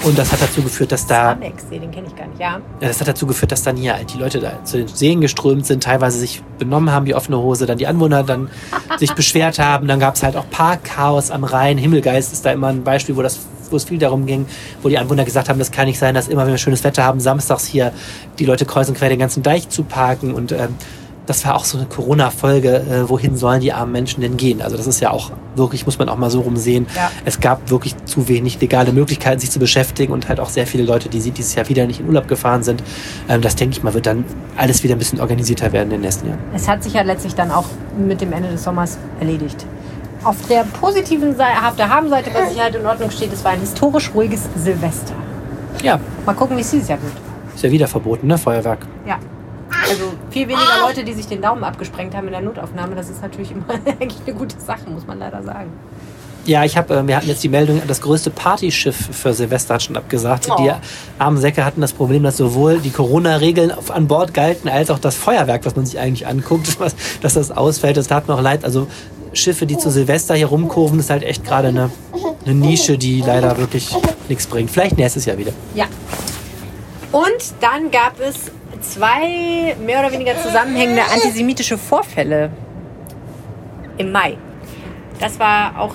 Und 0.02 0.18
das 0.18 0.32
hat 0.32 0.40
dazu 0.40 0.62
geführt, 0.62 0.92
dass 0.92 1.06
da. 1.06 1.34
Zamecksee, 1.34 1.78
den 1.78 1.90
kenne 1.90 2.06
ich 2.08 2.16
gar 2.16 2.26
nicht, 2.26 2.40
ja. 2.40 2.60
Ja, 2.80 2.88
das 2.88 3.00
hat 3.00 3.08
dazu 3.08 3.26
geführt, 3.26 3.52
dass 3.52 3.62
dann 3.62 3.76
hier 3.76 3.94
halt 3.94 4.12
die 4.12 4.18
Leute 4.18 4.40
da 4.40 4.64
zu 4.64 4.78
den 4.78 4.88
Seen 4.88 5.20
geströmt 5.20 5.66
sind, 5.66 5.82
teilweise 5.82 6.18
sich 6.18 6.42
benommen 6.58 6.90
haben 6.90 7.06
wie 7.06 7.14
offene 7.14 7.38
Hose, 7.38 7.66
dann 7.66 7.78
die 7.78 7.86
Anwohner 7.86 8.22
dann 8.22 8.48
sich 8.96 9.12
beschwert 9.14 9.58
haben. 9.58 9.86
Dann 9.86 10.00
gab 10.00 10.14
es 10.14 10.22
halt 10.22 10.36
auch 10.36 10.48
Parkchaos 10.50 11.30
am 11.30 11.44
Rhein. 11.44 11.76
Himmelgeist 11.76 12.32
ist 12.32 12.46
da 12.46 12.52
immer 12.52 12.68
ein 12.68 12.82
Beispiel, 12.82 13.16
wo 13.16 13.22
das 13.22 13.38
wo 13.68 13.76
es 13.76 13.84
viel 13.84 13.98
darum 13.98 14.26
ging, 14.26 14.46
wo 14.80 14.88
die 14.88 14.96
Anwohner 14.96 15.24
gesagt 15.24 15.48
haben, 15.48 15.58
das 15.58 15.72
kann 15.72 15.86
nicht 15.86 15.98
sein, 15.98 16.14
dass 16.14 16.28
immer, 16.28 16.44
wenn 16.44 16.52
wir 16.52 16.58
schönes 16.58 16.84
Wetter 16.84 17.02
haben, 17.02 17.18
samstags 17.18 17.66
hier 17.66 17.92
die 18.38 18.44
Leute 18.44 18.64
kreuzen 18.64 18.94
quer 18.94 19.08
den 19.08 19.18
ganzen 19.18 19.42
Deich 19.42 19.68
zu 19.68 19.82
parken 19.82 20.34
und 20.34 20.52
ähm, 20.52 20.76
das 21.26 21.44
war 21.44 21.56
auch 21.56 21.64
so 21.64 21.76
eine 21.76 21.86
Corona-Folge, 21.86 22.76
äh, 22.76 23.08
wohin 23.08 23.36
sollen 23.36 23.60
die 23.60 23.72
armen 23.72 23.92
Menschen 23.92 24.20
denn 24.20 24.36
gehen? 24.36 24.62
Also 24.62 24.76
das 24.76 24.86
ist 24.86 25.00
ja 25.00 25.10
auch 25.10 25.32
wirklich, 25.56 25.84
muss 25.84 25.98
man 25.98 26.08
auch 26.08 26.16
mal 26.16 26.30
so 26.30 26.40
rumsehen. 26.40 26.86
Ja. 26.94 27.10
Es 27.24 27.40
gab 27.40 27.68
wirklich 27.70 27.96
zu 28.04 28.28
wenig 28.28 28.60
legale 28.60 28.92
Möglichkeiten, 28.92 29.40
sich 29.40 29.50
zu 29.50 29.58
beschäftigen 29.58 30.12
und 30.12 30.28
halt 30.28 30.40
auch 30.40 30.48
sehr 30.48 30.66
viele 30.66 30.84
Leute, 30.84 31.08
die 31.08 31.18
dieses 31.30 31.54
Jahr 31.54 31.68
wieder 31.68 31.86
nicht 31.86 32.00
in 32.00 32.06
Urlaub 32.06 32.28
gefahren 32.28 32.62
sind. 32.62 32.82
Ähm, 33.28 33.42
das 33.42 33.56
denke 33.56 33.76
ich 33.76 33.82
mal, 33.82 33.92
wird 33.92 34.06
dann 34.06 34.24
alles 34.56 34.82
wieder 34.82 34.94
ein 34.94 34.98
bisschen 34.98 35.20
organisierter 35.20 35.72
werden 35.72 35.86
in 35.86 35.90
den 35.96 36.00
nächsten 36.02 36.28
Jahren. 36.28 36.38
Es 36.54 36.68
hat 36.68 36.82
sich 36.82 36.94
ja 36.94 37.02
letztlich 37.02 37.34
dann 37.34 37.50
auch 37.50 37.66
mit 37.98 38.20
dem 38.20 38.32
Ende 38.32 38.50
des 38.50 38.62
Sommers 38.62 38.98
erledigt. 39.20 39.66
Auf 40.22 40.36
der 40.48 40.64
positiven 40.64 41.36
Seite, 41.36 41.66
auf 41.66 41.76
der 41.76 41.88
Habenseite, 41.88 42.30
was 42.34 42.50
sich 42.50 42.60
halt 42.60 42.74
in 42.74 42.86
Ordnung 42.86 43.10
steht, 43.10 43.32
es 43.32 43.44
war 43.44 43.52
ein 43.52 43.60
historisch 43.60 44.10
ruhiges 44.14 44.42
Silvester. 44.56 45.14
Ja. 45.82 46.00
Mal 46.24 46.34
gucken, 46.34 46.56
wie 46.56 46.62
es 46.62 46.70
dieses 46.70 46.88
Jahr 46.88 47.00
wird. 47.02 47.12
Ist 47.54 47.62
ja 47.62 47.70
wieder 47.70 47.86
verboten, 47.86 48.26
ne? 48.26 48.36
Feuerwerk. 48.36 48.86
Ja. 49.06 49.18
Also 49.88 50.12
viel 50.30 50.48
weniger 50.48 50.80
Leute, 50.86 51.04
die 51.04 51.12
sich 51.12 51.26
den 51.26 51.42
Daumen 51.42 51.64
abgesprengt 51.64 52.14
haben 52.14 52.26
in 52.26 52.32
der 52.32 52.42
Notaufnahme. 52.42 52.94
Das 52.94 53.08
ist 53.08 53.22
natürlich 53.22 53.50
immer 53.50 53.64
eigentlich 53.84 54.20
eine 54.26 54.36
gute 54.36 54.58
Sache, 54.60 54.88
muss 54.88 55.06
man 55.06 55.18
leider 55.18 55.42
sagen. 55.42 55.70
Ja, 56.46 56.64
ich 56.64 56.76
habe, 56.76 56.94
äh, 56.94 57.06
wir 57.06 57.16
hatten 57.16 57.26
jetzt 57.26 57.42
die 57.42 57.48
Meldung, 57.48 57.82
das 57.86 58.00
größte 58.00 58.30
Partyschiff 58.30 59.08
für 59.10 59.34
Silvester 59.34 59.74
hat 59.74 59.82
schon 59.82 59.96
abgesagt. 59.96 60.48
Oh. 60.48 60.56
Die 60.62 60.70
armen 61.18 61.38
Säcke 61.38 61.64
hatten 61.64 61.80
das 61.80 61.92
Problem, 61.92 62.22
dass 62.22 62.36
sowohl 62.36 62.78
die 62.78 62.90
Corona-Regeln 62.90 63.72
an 63.88 64.06
Bord 64.06 64.32
galten, 64.32 64.68
als 64.68 64.90
auch 64.90 65.00
das 65.00 65.16
Feuerwerk, 65.16 65.66
was 65.66 65.74
man 65.74 65.86
sich 65.86 65.98
eigentlich 65.98 66.26
anguckt, 66.26 66.68
was, 66.80 66.94
dass 67.20 67.34
das 67.34 67.50
ausfällt. 67.50 67.96
Das 67.96 68.06
tat 68.06 68.28
mir 68.28 68.34
auch 68.34 68.40
leid. 68.40 68.64
Also 68.64 68.86
Schiffe, 69.32 69.66
die 69.66 69.76
zu 69.76 69.90
Silvester 69.90 70.34
hier 70.34 70.46
rumkurven, 70.46 71.00
ist 71.00 71.10
halt 71.10 71.24
echt 71.24 71.44
gerade 71.44 71.68
eine, 71.68 71.90
eine 72.44 72.54
Nische, 72.54 72.96
die 72.96 73.22
leider 73.22 73.58
wirklich 73.58 73.94
nichts 74.28 74.46
bringt. 74.46 74.70
Vielleicht 74.70 74.96
nächstes 74.96 75.24
Jahr 75.24 75.36
wieder. 75.36 75.52
Ja. 75.74 75.86
Und 77.12 77.54
dann 77.60 77.90
gab 77.90 78.20
es 78.20 78.52
zwei 78.80 79.76
mehr 79.84 80.00
oder 80.00 80.12
weniger 80.12 80.40
zusammenhängende 80.40 81.02
antisemitische 81.02 81.78
Vorfälle 81.78 82.50
im 83.98 84.12
Mai. 84.12 84.36
Das 85.20 85.38
war 85.38 85.78
auch 85.78 85.94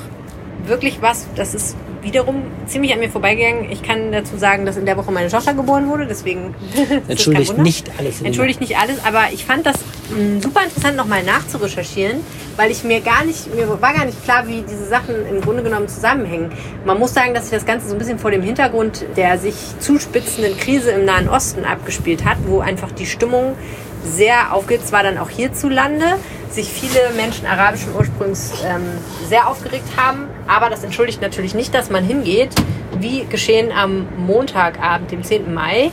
wirklich 0.66 1.02
was, 1.02 1.28
das 1.36 1.54
ist 1.54 1.76
wiederum 2.02 2.44
ziemlich 2.66 2.94
an 2.94 3.00
mir 3.00 3.10
vorbeigegangen. 3.10 3.72
Ich 3.72 3.84
kann 3.84 4.12
dazu 4.12 4.38
sagen, 4.38 4.66
dass 4.66 4.78
in 4.78 4.86
der 4.86 4.98
Woche 4.98 5.12
meine 5.12 5.30
Tochter 5.30 5.54
geboren 5.54 5.88
wurde, 5.88 6.08
deswegen. 6.08 6.56
Entschuldigt 7.08 7.58
nicht 7.58 7.92
alles. 7.98 8.22
Entschuldigt 8.22 8.62
nicht 8.62 8.78
alles, 8.78 9.04
aber 9.06 9.26
ich 9.32 9.46
fand 9.46 9.66
das 9.66 9.76
hm, 10.10 10.42
super 10.42 10.64
interessant, 10.64 10.98
nochmal 10.98 11.24
nachzurecherchieren, 11.24 12.22
weil 12.58 12.72
ich 12.72 12.84
mir 12.84 13.02
gar 13.02 13.24
nicht, 13.24 13.54
mir 13.56 13.70
war 13.82 13.94
gar 13.94 14.06
nicht 14.06 14.24
klar, 14.24 14.48
wie 14.48 14.62
diese 14.62 14.86
Sachen 14.86 15.16
im 15.28 15.42
Grunde 15.42 15.64
genommen 15.64 15.88
zusammenhängen. 15.88 16.52
Man 16.86 17.00
muss 17.00 17.14
sagen, 17.14 17.34
dass 17.34 17.44
sich 17.44 17.54
das 17.54 17.66
Ganze 17.66 17.88
so 17.88 17.96
ein 17.96 18.00
bisschen 18.00 18.20
vor 18.20 18.32
dem 18.32 18.42
Hintergrund 18.42 19.06
der 19.16 19.38
sich 19.38 19.56
zuspitzenden 19.80 20.58
Krise 20.58 20.92
im 20.92 21.06
Nahen 21.06 21.30
Osten 21.30 21.66
abgespielt 21.66 22.26
hat, 22.26 22.38
wo 22.46 22.60
einfach 22.60 22.92
die 22.92 23.06
Stimmung 23.06 23.56
sehr 24.04 24.54
aufgeht, 24.54 24.86
zwar 24.86 25.04
dann 25.04 25.18
auch 25.18 25.30
hierzulande, 25.30 26.18
sich 26.50 26.70
viele 26.70 27.12
Menschen 27.16 27.46
arabischen 27.46 27.96
Ursprungs 27.96 28.52
ähm, 28.66 28.84
sehr 29.28 29.48
aufgeregt 29.48 29.88
haben, 29.96 30.28
aber 30.48 30.70
das 30.70 30.84
entschuldigt 30.84 31.22
natürlich 31.22 31.54
nicht, 31.54 31.74
dass 31.74 31.90
man 31.90 32.04
hingeht, 32.04 32.54
wie 33.00 33.26
geschehen 33.26 33.72
am 33.72 34.08
Montagabend, 34.18 35.12
dem 35.12 35.24
10. 35.24 35.54
Mai, 35.54 35.92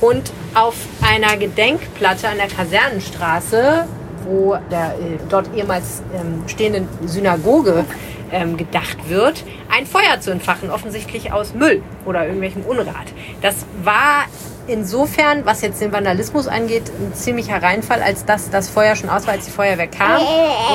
und 0.00 0.32
auf 0.54 0.74
einer 1.02 1.36
Gedenkplatte 1.36 2.28
an 2.28 2.38
der 2.38 2.48
Kasernenstraße, 2.48 3.86
wo 4.24 4.56
der 4.70 4.94
äh, 4.94 5.18
dort 5.28 5.54
ehemals 5.54 6.02
ähm, 6.14 6.48
stehenden 6.48 6.88
Synagoge 7.06 7.84
ähm, 8.32 8.56
gedacht 8.56 9.08
wird, 9.08 9.44
ein 9.70 9.86
Feuer 9.86 10.20
zu 10.20 10.30
entfachen, 10.30 10.70
offensichtlich 10.70 11.32
aus 11.32 11.54
Müll 11.54 11.82
oder 12.04 12.26
irgendwelchem 12.26 12.62
Unrat. 12.62 13.06
Das 13.42 13.66
war 13.82 14.24
insofern, 14.66 15.44
was 15.44 15.62
jetzt 15.62 15.80
den 15.80 15.92
Vandalismus 15.92 16.46
angeht, 16.46 16.84
ein 16.88 17.14
ziemlicher 17.14 17.62
Reinfall, 17.62 18.02
als 18.02 18.24
dass 18.24 18.50
das 18.50 18.68
Feuer 18.68 18.96
schon 18.96 19.10
aus 19.10 19.26
war, 19.26 19.34
als 19.34 19.46
die 19.46 19.50
Feuerwehr 19.50 19.88
kam. 19.88 20.20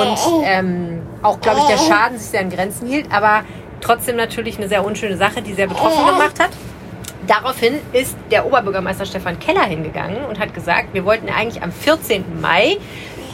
Und 0.01 0.43
ähm, 0.45 1.01
auch, 1.21 1.39
glaube 1.39 1.59
ich, 1.59 1.65
der 1.65 1.77
Schaden 1.77 2.17
sich 2.17 2.27
sehr 2.27 2.41
an 2.41 2.49
Grenzen 2.49 2.87
hielt. 2.87 3.11
Aber 3.11 3.43
trotzdem 3.81 4.15
natürlich 4.15 4.57
eine 4.57 4.67
sehr 4.67 4.85
unschöne 4.85 5.17
Sache, 5.17 5.41
die 5.41 5.53
sehr 5.53 5.67
betroffen 5.67 6.05
gemacht 6.05 6.39
hat. 6.39 6.51
Daraufhin 7.27 7.79
ist 7.91 8.15
der 8.29 8.45
Oberbürgermeister 8.45 9.05
Stefan 9.05 9.39
Keller 9.39 9.63
hingegangen 9.63 10.25
und 10.25 10.39
hat 10.39 10.53
gesagt, 10.53 10.93
wir 10.93 11.05
wollten 11.05 11.27
eigentlich 11.29 11.63
am 11.63 11.71
14. 11.71 12.39
Mai 12.39 12.77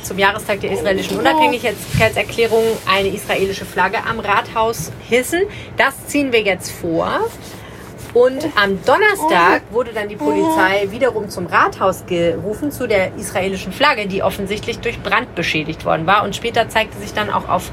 zum 0.02 0.18
Jahrestag 0.18 0.62
der 0.62 0.72
israelischen 0.72 1.20
Unabhängigkeitserklärung 1.20 2.64
eine 2.90 3.10
israelische 3.10 3.66
Flagge 3.66 3.98
am 4.10 4.20
Rathaus 4.20 4.92
hissen. 5.08 5.42
Das 5.78 6.08
ziehen 6.08 6.32
wir 6.32 6.42
jetzt 6.42 6.72
vor. 6.72 7.20
Und 8.14 8.46
am 8.62 8.78
Donnerstag 8.84 9.62
wurde 9.72 9.92
dann 9.94 10.10
die 10.10 10.18
Polizei 10.18 10.88
wiederum 10.90 11.30
zum 11.30 11.46
Rathaus 11.46 12.06
gerufen 12.06 12.72
zu 12.72 12.88
der 12.88 13.16
israelischen 13.16 13.72
Flagge, 13.72 14.08
die 14.08 14.22
offensichtlich 14.22 14.80
durch 14.80 15.02
Brand 15.02 15.34
beschädigt 15.36 15.86
worden 15.86 16.06
war. 16.06 16.24
Und 16.24 16.36
später 16.36 16.68
zeigte 16.68 16.98
sich 16.98 17.14
dann 17.14 17.30
auch 17.30 17.48
auf 17.48 17.72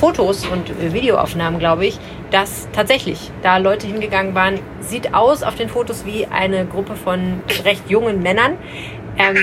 Fotos 0.00 0.46
und 0.46 0.92
Videoaufnahmen, 0.92 1.58
glaube 1.58 1.86
ich, 1.86 1.98
dass 2.30 2.68
tatsächlich 2.72 3.30
da 3.42 3.58
Leute 3.58 3.86
hingegangen 3.86 4.34
waren. 4.34 4.58
Sieht 4.80 5.14
aus 5.14 5.42
auf 5.42 5.54
den 5.54 5.68
Fotos 5.68 6.04
wie 6.04 6.26
eine 6.26 6.66
Gruppe 6.66 6.96
von 6.96 7.42
recht 7.64 7.88
jungen 7.88 8.22
Männern, 8.22 8.58
ähm, 9.16 9.36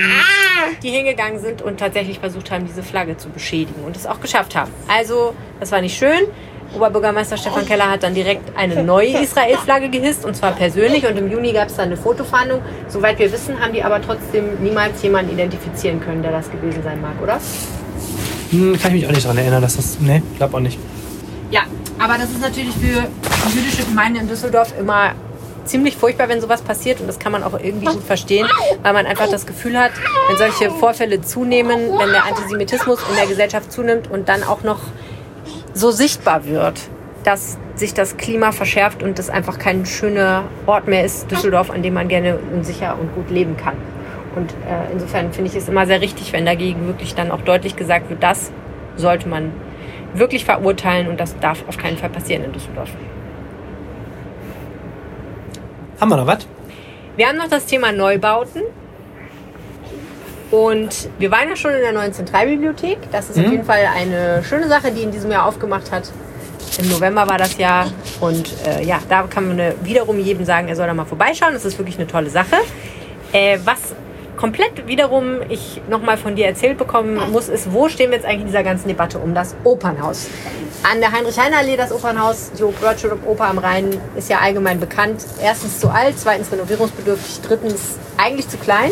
die 0.82 0.90
hingegangen 0.90 1.40
sind 1.40 1.62
und 1.62 1.80
tatsächlich 1.80 2.20
versucht 2.20 2.50
haben, 2.50 2.66
diese 2.66 2.82
Flagge 2.82 3.16
zu 3.16 3.30
beschädigen 3.30 3.84
und 3.84 3.96
es 3.96 4.06
auch 4.06 4.20
geschafft 4.20 4.54
haben. 4.54 4.70
Also, 4.86 5.34
das 5.60 5.72
war 5.72 5.80
nicht 5.80 5.98
schön. 5.98 6.26
Oberbürgermeister 6.74 7.36
Stefan 7.36 7.66
Keller 7.66 7.90
hat 7.90 8.02
dann 8.02 8.14
direkt 8.14 8.56
eine 8.56 8.82
neue 8.82 9.22
Israel-Flagge 9.22 9.88
gehisst 9.88 10.24
und 10.24 10.34
zwar 10.36 10.52
persönlich 10.52 11.06
und 11.06 11.16
im 11.16 11.30
Juni 11.30 11.52
gab 11.52 11.68
es 11.68 11.76
dann 11.76 11.86
eine 11.86 11.96
Fotofahndung. 11.96 12.60
Soweit 12.88 13.18
wir 13.18 13.32
wissen, 13.32 13.58
haben 13.60 13.72
die 13.72 13.82
aber 13.82 14.00
trotzdem 14.02 14.62
niemals 14.62 15.02
jemanden 15.02 15.32
identifizieren 15.32 16.00
können, 16.00 16.22
der 16.22 16.32
das 16.32 16.50
gewesen 16.50 16.82
sein 16.82 17.00
mag, 17.00 17.14
oder? 17.22 17.38
Hm, 18.50 18.78
kann 18.80 18.94
ich 18.94 19.02
mich 19.02 19.06
auch 19.06 19.12
nicht 19.12 19.24
daran 19.24 19.38
erinnern, 19.38 19.62
dass 19.62 19.76
das. 19.76 19.98
Nee, 20.00 20.22
glaub 20.36 20.54
auch 20.54 20.60
nicht. 20.60 20.78
Ja, 21.50 21.62
aber 21.98 22.14
das 22.18 22.30
ist 22.30 22.40
natürlich 22.40 22.74
für 22.74 23.06
jüdische 23.56 23.84
Gemeinden 23.84 24.20
in 24.20 24.28
Düsseldorf 24.28 24.74
immer 24.78 25.12
ziemlich 25.64 25.96
furchtbar, 25.96 26.28
wenn 26.28 26.40
sowas 26.40 26.62
passiert 26.62 27.00
und 27.00 27.06
das 27.06 27.18
kann 27.18 27.32
man 27.32 27.42
auch 27.42 27.58
irgendwie 27.58 27.86
gut 27.86 28.02
verstehen, 28.02 28.46
weil 28.82 28.92
man 28.92 29.06
einfach 29.06 29.28
das 29.28 29.46
Gefühl 29.46 29.78
hat, 29.78 29.92
wenn 30.28 30.36
solche 30.36 30.70
Vorfälle 30.70 31.22
zunehmen, 31.22 31.90
wenn 31.98 32.10
der 32.10 32.24
Antisemitismus 32.26 32.98
in 33.08 33.16
der 33.16 33.26
Gesellschaft 33.26 33.72
zunimmt 33.72 34.10
und 34.10 34.28
dann 34.28 34.42
auch 34.42 34.62
noch 34.62 34.80
so 35.74 35.90
sichtbar 35.90 36.46
wird, 36.46 36.80
dass 37.24 37.58
sich 37.74 37.94
das 37.94 38.16
Klima 38.16 38.52
verschärft 38.52 39.02
und 39.02 39.18
es 39.18 39.28
einfach 39.28 39.58
kein 39.58 39.84
schöner 39.84 40.44
Ort 40.66 40.86
mehr 40.86 41.04
ist, 41.04 41.30
Düsseldorf, 41.30 41.70
an 41.70 41.82
dem 41.82 41.94
man 41.94 42.08
gerne 42.08 42.38
und 42.52 42.64
sicher 42.64 42.96
und 42.98 43.14
gut 43.14 43.30
leben 43.30 43.56
kann. 43.56 43.74
Und 44.36 44.52
äh, 44.52 44.92
insofern 44.92 45.32
finde 45.32 45.50
ich 45.50 45.56
es 45.56 45.68
immer 45.68 45.86
sehr 45.86 46.00
richtig, 46.00 46.32
wenn 46.32 46.46
dagegen 46.46 46.86
wirklich 46.86 47.14
dann 47.14 47.30
auch 47.30 47.40
deutlich 47.40 47.76
gesagt 47.76 48.10
wird, 48.10 48.22
das 48.22 48.52
sollte 48.96 49.28
man 49.28 49.52
wirklich 50.14 50.44
verurteilen 50.44 51.08
und 51.08 51.18
das 51.18 51.38
darf 51.40 51.64
auf 51.68 51.76
keinen 51.76 51.96
Fall 51.96 52.10
passieren 52.10 52.44
in 52.44 52.52
Düsseldorf. 52.52 52.90
Haben 56.00 56.08
wir 56.08 56.16
noch 56.16 56.26
was? 56.26 56.46
Wir 57.16 57.28
haben 57.28 57.38
noch 57.38 57.48
das 57.48 57.66
Thema 57.66 57.92
Neubauten. 57.92 58.62
Und 60.50 61.08
wir 61.18 61.30
waren 61.30 61.48
ja 61.48 61.56
schon 61.56 61.72
in 61.72 61.80
der 61.80 61.92
neuen 61.92 62.12
Zentralbibliothek. 62.12 62.98
Das 63.10 63.30
ist 63.30 63.36
mhm. 63.36 63.44
auf 63.44 63.50
jeden 63.52 63.64
Fall 63.64 63.88
eine 63.94 64.44
schöne 64.44 64.68
Sache, 64.68 64.92
die 64.92 65.02
in 65.02 65.10
diesem 65.10 65.30
Jahr 65.30 65.46
aufgemacht 65.46 65.90
hat. 65.90 66.10
Im 66.78 66.88
November 66.88 67.26
war 67.28 67.38
das 67.38 67.56
ja. 67.58 67.86
Und 68.20 68.50
äh, 68.66 68.84
ja, 68.84 68.98
da 69.08 69.22
kann 69.22 69.48
man 69.48 69.58
äh, 69.58 69.74
wiederum 69.82 70.18
jedem 70.18 70.44
sagen, 70.44 70.68
er 70.68 70.76
soll 70.76 70.86
da 70.86 70.94
mal 70.94 71.04
vorbeischauen. 71.04 71.54
Das 71.54 71.64
ist 71.64 71.78
wirklich 71.78 71.98
eine 71.98 72.06
tolle 72.06 72.30
Sache. 72.30 72.56
Äh, 73.32 73.58
was 73.64 73.94
komplett 74.36 74.86
wiederum 74.86 75.38
ich 75.48 75.80
nochmal 75.88 76.16
von 76.16 76.36
dir 76.36 76.46
erzählt 76.46 76.78
bekommen 76.78 77.18
muss, 77.30 77.48
ist, 77.48 77.72
wo 77.72 77.88
stehen 77.88 78.10
wir 78.10 78.18
jetzt 78.18 78.26
eigentlich 78.26 78.42
in 78.42 78.46
dieser 78.48 78.62
ganzen 78.62 78.88
Debatte 78.88 79.18
um 79.18 79.34
das 79.34 79.54
Opernhaus? 79.64 80.26
An 80.82 81.00
der 81.00 81.12
Heinrich-Heine-Allee, 81.12 81.76
das 81.76 81.92
Opernhaus, 81.92 82.50
die 82.58 82.62
World 82.62 83.26
Oper 83.26 83.46
am 83.46 83.58
Rhein, 83.58 83.98
ist 84.16 84.28
ja 84.28 84.38
allgemein 84.40 84.80
bekannt. 84.80 85.24
Erstens 85.42 85.80
zu 85.80 85.88
alt, 85.88 86.18
zweitens 86.18 86.52
renovierungsbedürftig, 86.52 87.40
drittens 87.46 87.96
eigentlich 88.18 88.48
zu 88.48 88.58
klein. 88.58 88.90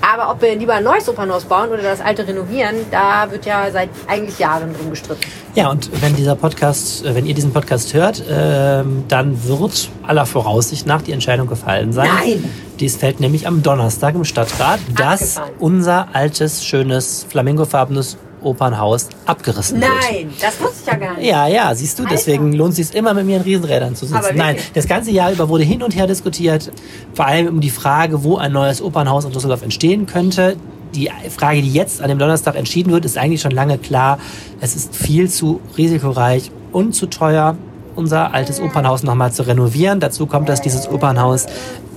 Aber 0.00 0.30
ob 0.30 0.42
wir 0.42 0.54
lieber 0.54 0.74
ein 0.74 0.84
neues 0.84 1.08
Opernhaus 1.08 1.44
bauen 1.44 1.70
oder 1.70 1.82
das 1.82 2.00
alte 2.00 2.26
renovieren, 2.26 2.76
da 2.90 3.30
wird 3.30 3.46
ja 3.46 3.70
seit 3.70 3.88
eigentlich 4.06 4.38
Jahren 4.38 4.74
drum 4.74 4.90
gestritten. 4.90 5.22
Ja, 5.54 5.70
und 5.70 5.90
wenn 6.02 6.14
dieser 6.14 6.34
Podcast, 6.36 7.04
äh, 7.04 7.14
wenn 7.14 7.26
ihr 7.26 7.34
diesen 7.34 7.52
Podcast 7.52 7.94
hört, 7.94 8.22
ähm, 8.28 9.04
dann 9.08 9.46
wird 9.46 9.88
aller 10.06 10.26
Voraussicht 10.26 10.86
nach 10.86 11.02
die 11.02 11.12
Entscheidung 11.12 11.46
gefallen 11.46 11.92
sein. 11.92 12.08
Nein! 12.12 12.50
Dies 12.80 12.96
fällt 12.96 13.20
nämlich 13.20 13.46
am 13.46 13.62
Donnerstag 13.62 14.14
im 14.14 14.24
Stadtrat, 14.24 14.80
dass 14.96 15.36
Abgefahren. 15.36 15.54
unser 15.60 16.08
altes, 16.12 16.64
schönes, 16.64 17.24
flamingofarbenes 17.28 18.16
Opernhaus 18.44 19.08
abgerissen 19.26 19.80
wird. 19.80 19.90
Nein, 19.90 20.30
das 20.40 20.60
wusste 20.60 20.76
ich 20.82 20.86
ja 20.86 20.94
gar 20.96 21.16
nicht. 21.16 21.26
Ja, 21.26 21.46
ja, 21.46 21.74
siehst 21.74 21.98
du, 21.98 22.04
Alter. 22.04 22.14
deswegen 22.14 22.52
lohnt 22.52 22.78
es 22.78 22.88
sich 22.88 22.96
immer 22.96 23.14
mit 23.14 23.26
mir 23.26 23.36
in 23.36 23.42
Riesenrädern 23.42 23.96
zu 23.96 24.06
sitzen. 24.06 24.36
Nein, 24.36 24.56
das 24.74 24.86
ganze 24.86 25.10
Jahr 25.10 25.32
über 25.32 25.48
wurde 25.48 25.64
hin 25.64 25.82
und 25.82 25.94
her 25.96 26.06
diskutiert, 26.06 26.70
vor 27.14 27.26
allem 27.26 27.48
um 27.48 27.60
die 27.60 27.70
Frage, 27.70 28.22
wo 28.24 28.36
ein 28.36 28.52
neues 28.52 28.82
Opernhaus 28.82 29.24
in 29.24 29.32
Düsseldorf 29.32 29.62
entstehen 29.62 30.06
könnte. 30.06 30.56
Die 30.94 31.10
Frage, 31.28 31.60
die 31.60 31.72
jetzt 31.72 32.00
an 32.00 32.08
dem 32.08 32.18
Donnerstag 32.18 32.54
entschieden 32.54 32.92
wird, 32.92 33.04
ist 33.04 33.18
eigentlich 33.18 33.40
schon 33.40 33.50
lange 33.50 33.78
klar. 33.78 34.18
Es 34.60 34.76
ist 34.76 34.94
viel 34.94 35.28
zu 35.28 35.60
risikoreich 35.76 36.52
und 36.72 36.94
zu 36.94 37.06
teuer, 37.06 37.56
unser 37.96 38.32
altes 38.32 38.60
Opernhaus 38.60 39.02
nochmal 39.02 39.32
zu 39.32 39.44
renovieren. 39.44 39.98
Dazu 39.98 40.26
kommt, 40.26 40.48
dass 40.48 40.60
dieses 40.60 40.88
Opernhaus 40.88 41.46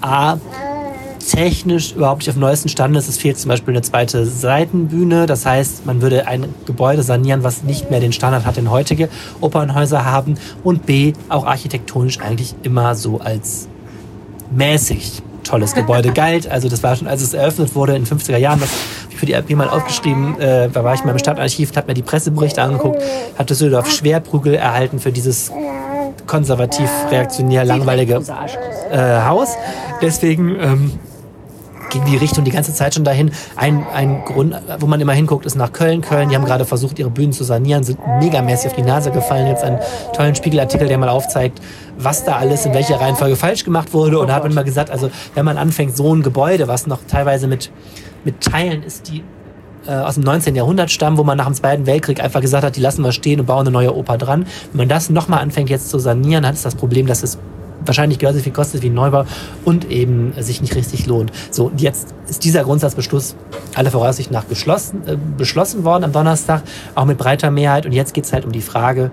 A 0.02 0.38
technisch 1.28 1.92
überhaupt 1.92 2.20
nicht 2.20 2.30
auf 2.30 2.36
dem 2.36 2.42
neuesten 2.42 2.70
Stand 2.70 2.96
ist. 2.96 3.08
Es 3.08 3.18
fehlt 3.18 3.38
zum 3.38 3.50
Beispiel 3.50 3.74
eine 3.74 3.82
zweite 3.82 4.26
Seitenbühne. 4.26 5.26
Das 5.26 5.46
heißt, 5.46 5.86
man 5.86 6.02
würde 6.02 6.26
ein 6.28 6.46
Gebäude 6.66 7.04
sanieren, 7.04 7.44
was 7.44 7.64
nicht 7.64 7.92
mehr 7.92 8.00
den 8.00 8.14
Standard 8.14 8.46
hat, 8.46 8.58
den 8.58 8.72
heutige 8.72 9.10
Opernhäuser 9.42 10.06
haben. 10.06 10.36
Und 10.64 10.86
B, 10.86 11.14
auch 11.30 11.46
architektonisch 11.46 12.20
eigentlich 12.20 12.56
immer 12.64 12.96
so 12.96 13.20
als 13.20 13.68
mäßig 14.52 15.22
tolles 15.44 15.74
Gebäude 15.74 16.12
galt. 16.12 16.50
Also 16.50 16.70
das 16.70 16.84
war 16.84 16.96
schon, 16.96 17.08
als 17.08 17.22
es 17.22 17.34
eröffnet 17.34 17.76
wurde 17.76 17.96
in 17.96 18.04
den 18.04 18.18
50er 18.18 18.38
Jahren, 18.38 18.60
das 18.60 18.70
habe 18.70 19.12
ich 19.12 19.18
für 19.18 19.26
die 19.26 19.34
RP 19.34 19.52
mal 19.52 19.70
aufgeschrieben, 19.70 20.40
äh, 20.40 20.70
da 20.70 20.84
war 20.84 20.94
ich 20.94 21.04
mal 21.04 21.12
im 21.12 21.20
Stadtarchiv, 21.20 21.76
habe 21.76 21.88
mir 21.88 21.94
die 21.94 22.02
Presseberichte 22.02 22.62
angeguckt, 22.62 23.02
hat 23.38 23.50
Düsseldorf 23.50 23.90
Schwerprügel 23.90 24.56
erhalten 24.56 25.00
für 25.00 25.12
dieses 25.12 25.52
konservativ, 26.26 26.90
reaktionär, 27.10 27.64
langweilige 27.64 28.22
äh, 28.92 29.22
Haus. 29.22 29.50
Deswegen 30.02 30.58
ähm, 30.60 30.92
ging 31.90 32.04
die 32.06 32.18
Richtung 32.18 32.44
die 32.44 32.52
ganze 32.52 32.74
Zeit 32.74 32.94
schon 32.94 33.04
dahin. 33.04 33.32
Ein, 33.56 33.86
ein 33.94 34.24
Grund, 34.26 34.56
wo 34.80 34.88
man 34.88 35.00
immer 35.00 35.14
hinguckt, 35.14 35.46
ist 35.46 35.56
nach 35.56 35.72
Köln. 35.72 36.02
Köln, 36.02 36.30
die 36.30 36.36
haben 36.36 36.46
gerade 36.46 36.66
versucht, 36.66 37.00
ihre 37.00 37.10
Bühnen 37.10 37.34
zu 37.34 37.44
sanieren, 37.44 37.84
sind 37.84 38.00
megamäßig 38.20 38.72
auf 38.72 38.76
die 38.76 38.82
Nase 38.84 39.12
gefallen. 39.12 39.48
Jetzt 39.48 39.64
einen 39.64 39.80
tollen 40.14 40.36
Spiegelartikel, 40.36 40.88
der 40.88 40.98
mal 40.98 41.10
aufzeigt, 41.10 41.62
was 41.98 42.24
da 42.24 42.38
alles 42.38 42.66
in 42.66 42.74
welcher 42.74 43.00
Reihenfolge 43.00 43.36
falsch 43.36 43.64
gemacht 43.64 43.94
wurde. 43.94 44.20
Und 44.20 44.28
da 44.28 44.36
hat 44.36 44.44
man 44.44 44.52
immer 44.52 44.64
gesagt, 44.64 44.90
also 44.90 45.10
wenn 45.36 45.46
man 45.46 45.58
anfängt, 45.58 45.96
so 45.96 46.14
ein 46.14 46.24
Gebäude, 46.24 46.68
was 46.68 46.88
noch 46.88 47.00
teilweise 47.08 47.48
mit, 47.48 47.72
mit 48.24 48.42
Teilen 48.42 48.84
ist, 48.84 49.10
die 49.10 49.24
äh, 49.88 49.92
aus 49.92 50.16
dem 50.16 50.24
19. 50.24 50.56
Jahrhundert 50.56 50.92
stammen, 50.92 51.18
wo 51.18 51.24
man 51.24 51.38
nach 51.38 51.46
dem 51.46 51.54
Zweiten 51.54 51.86
Weltkrieg 51.86 52.22
einfach 52.22 52.42
gesagt 52.42 52.64
hat, 52.64 52.76
die 52.76 52.82
lassen 52.82 53.04
wir 53.04 53.12
stehen 53.12 53.40
und 53.40 53.46
bauen 53.46 53.62
eine 53.62 53.72
neue 53.72 53.96
Oper 53.96 54.18
dran. 54.18 54.46
Wenn 54.72 54.78
man 54.78 54.90
das 54.90 55.10
nochmal 55.10 55.40
anfängt 55.40 55.70
jetzt 55.70 55.90
zu 55.90 56.00
sanieren, 56.00 56.46
hat 56.46 56.56
es 56.56 56.62
das 56.62 56.76
Problem, 56.76 57.08
dass 57.08 57.24
es 57.24 57.38
wahrscheinlich 57.86 58.20
genauso 58.20 58.40
viel 58.40 58.52
kostet 58.52 58.82
wie 58.82 58.90
ein 58.90 58.94
Neubau 58.94 59.26
und 59.66 59.90
eben 59.90 60.34
sich 60.40 60.62
nicht 60.62 60.76
richtig 60.76 61.06
lohnt. 61.06 61.32
So, 61.52 61.72
jetzt 61.78 62.14
ist 62.30 62.44
dieser 62.44 62.64
Grundsatzbeschluss 62.64 63.36
alle 63.76 63.92
Voraussicht 63.92 64.32
nach 64.32 64.48
geschlossen, 64.48 65.02
äh, 65.08 65.18
beschlossen 65.38 65.84
worden 65.84 66.04
am 66.04 66.12
Donnerstag, 66.12 66.64
auch 66.96 67.06
mit 67.06 67.18
breiter 67.18 67.52
Mehrheit. 67.52 67.86
Und 67.86 67.92
jetzt 67.92 68.14
geht 68.14 68.26
es 68.26 68.34
halt 68.34 68.46
um 68.46 68.52
die 68.52 68.62
Frage, 68.62 69.12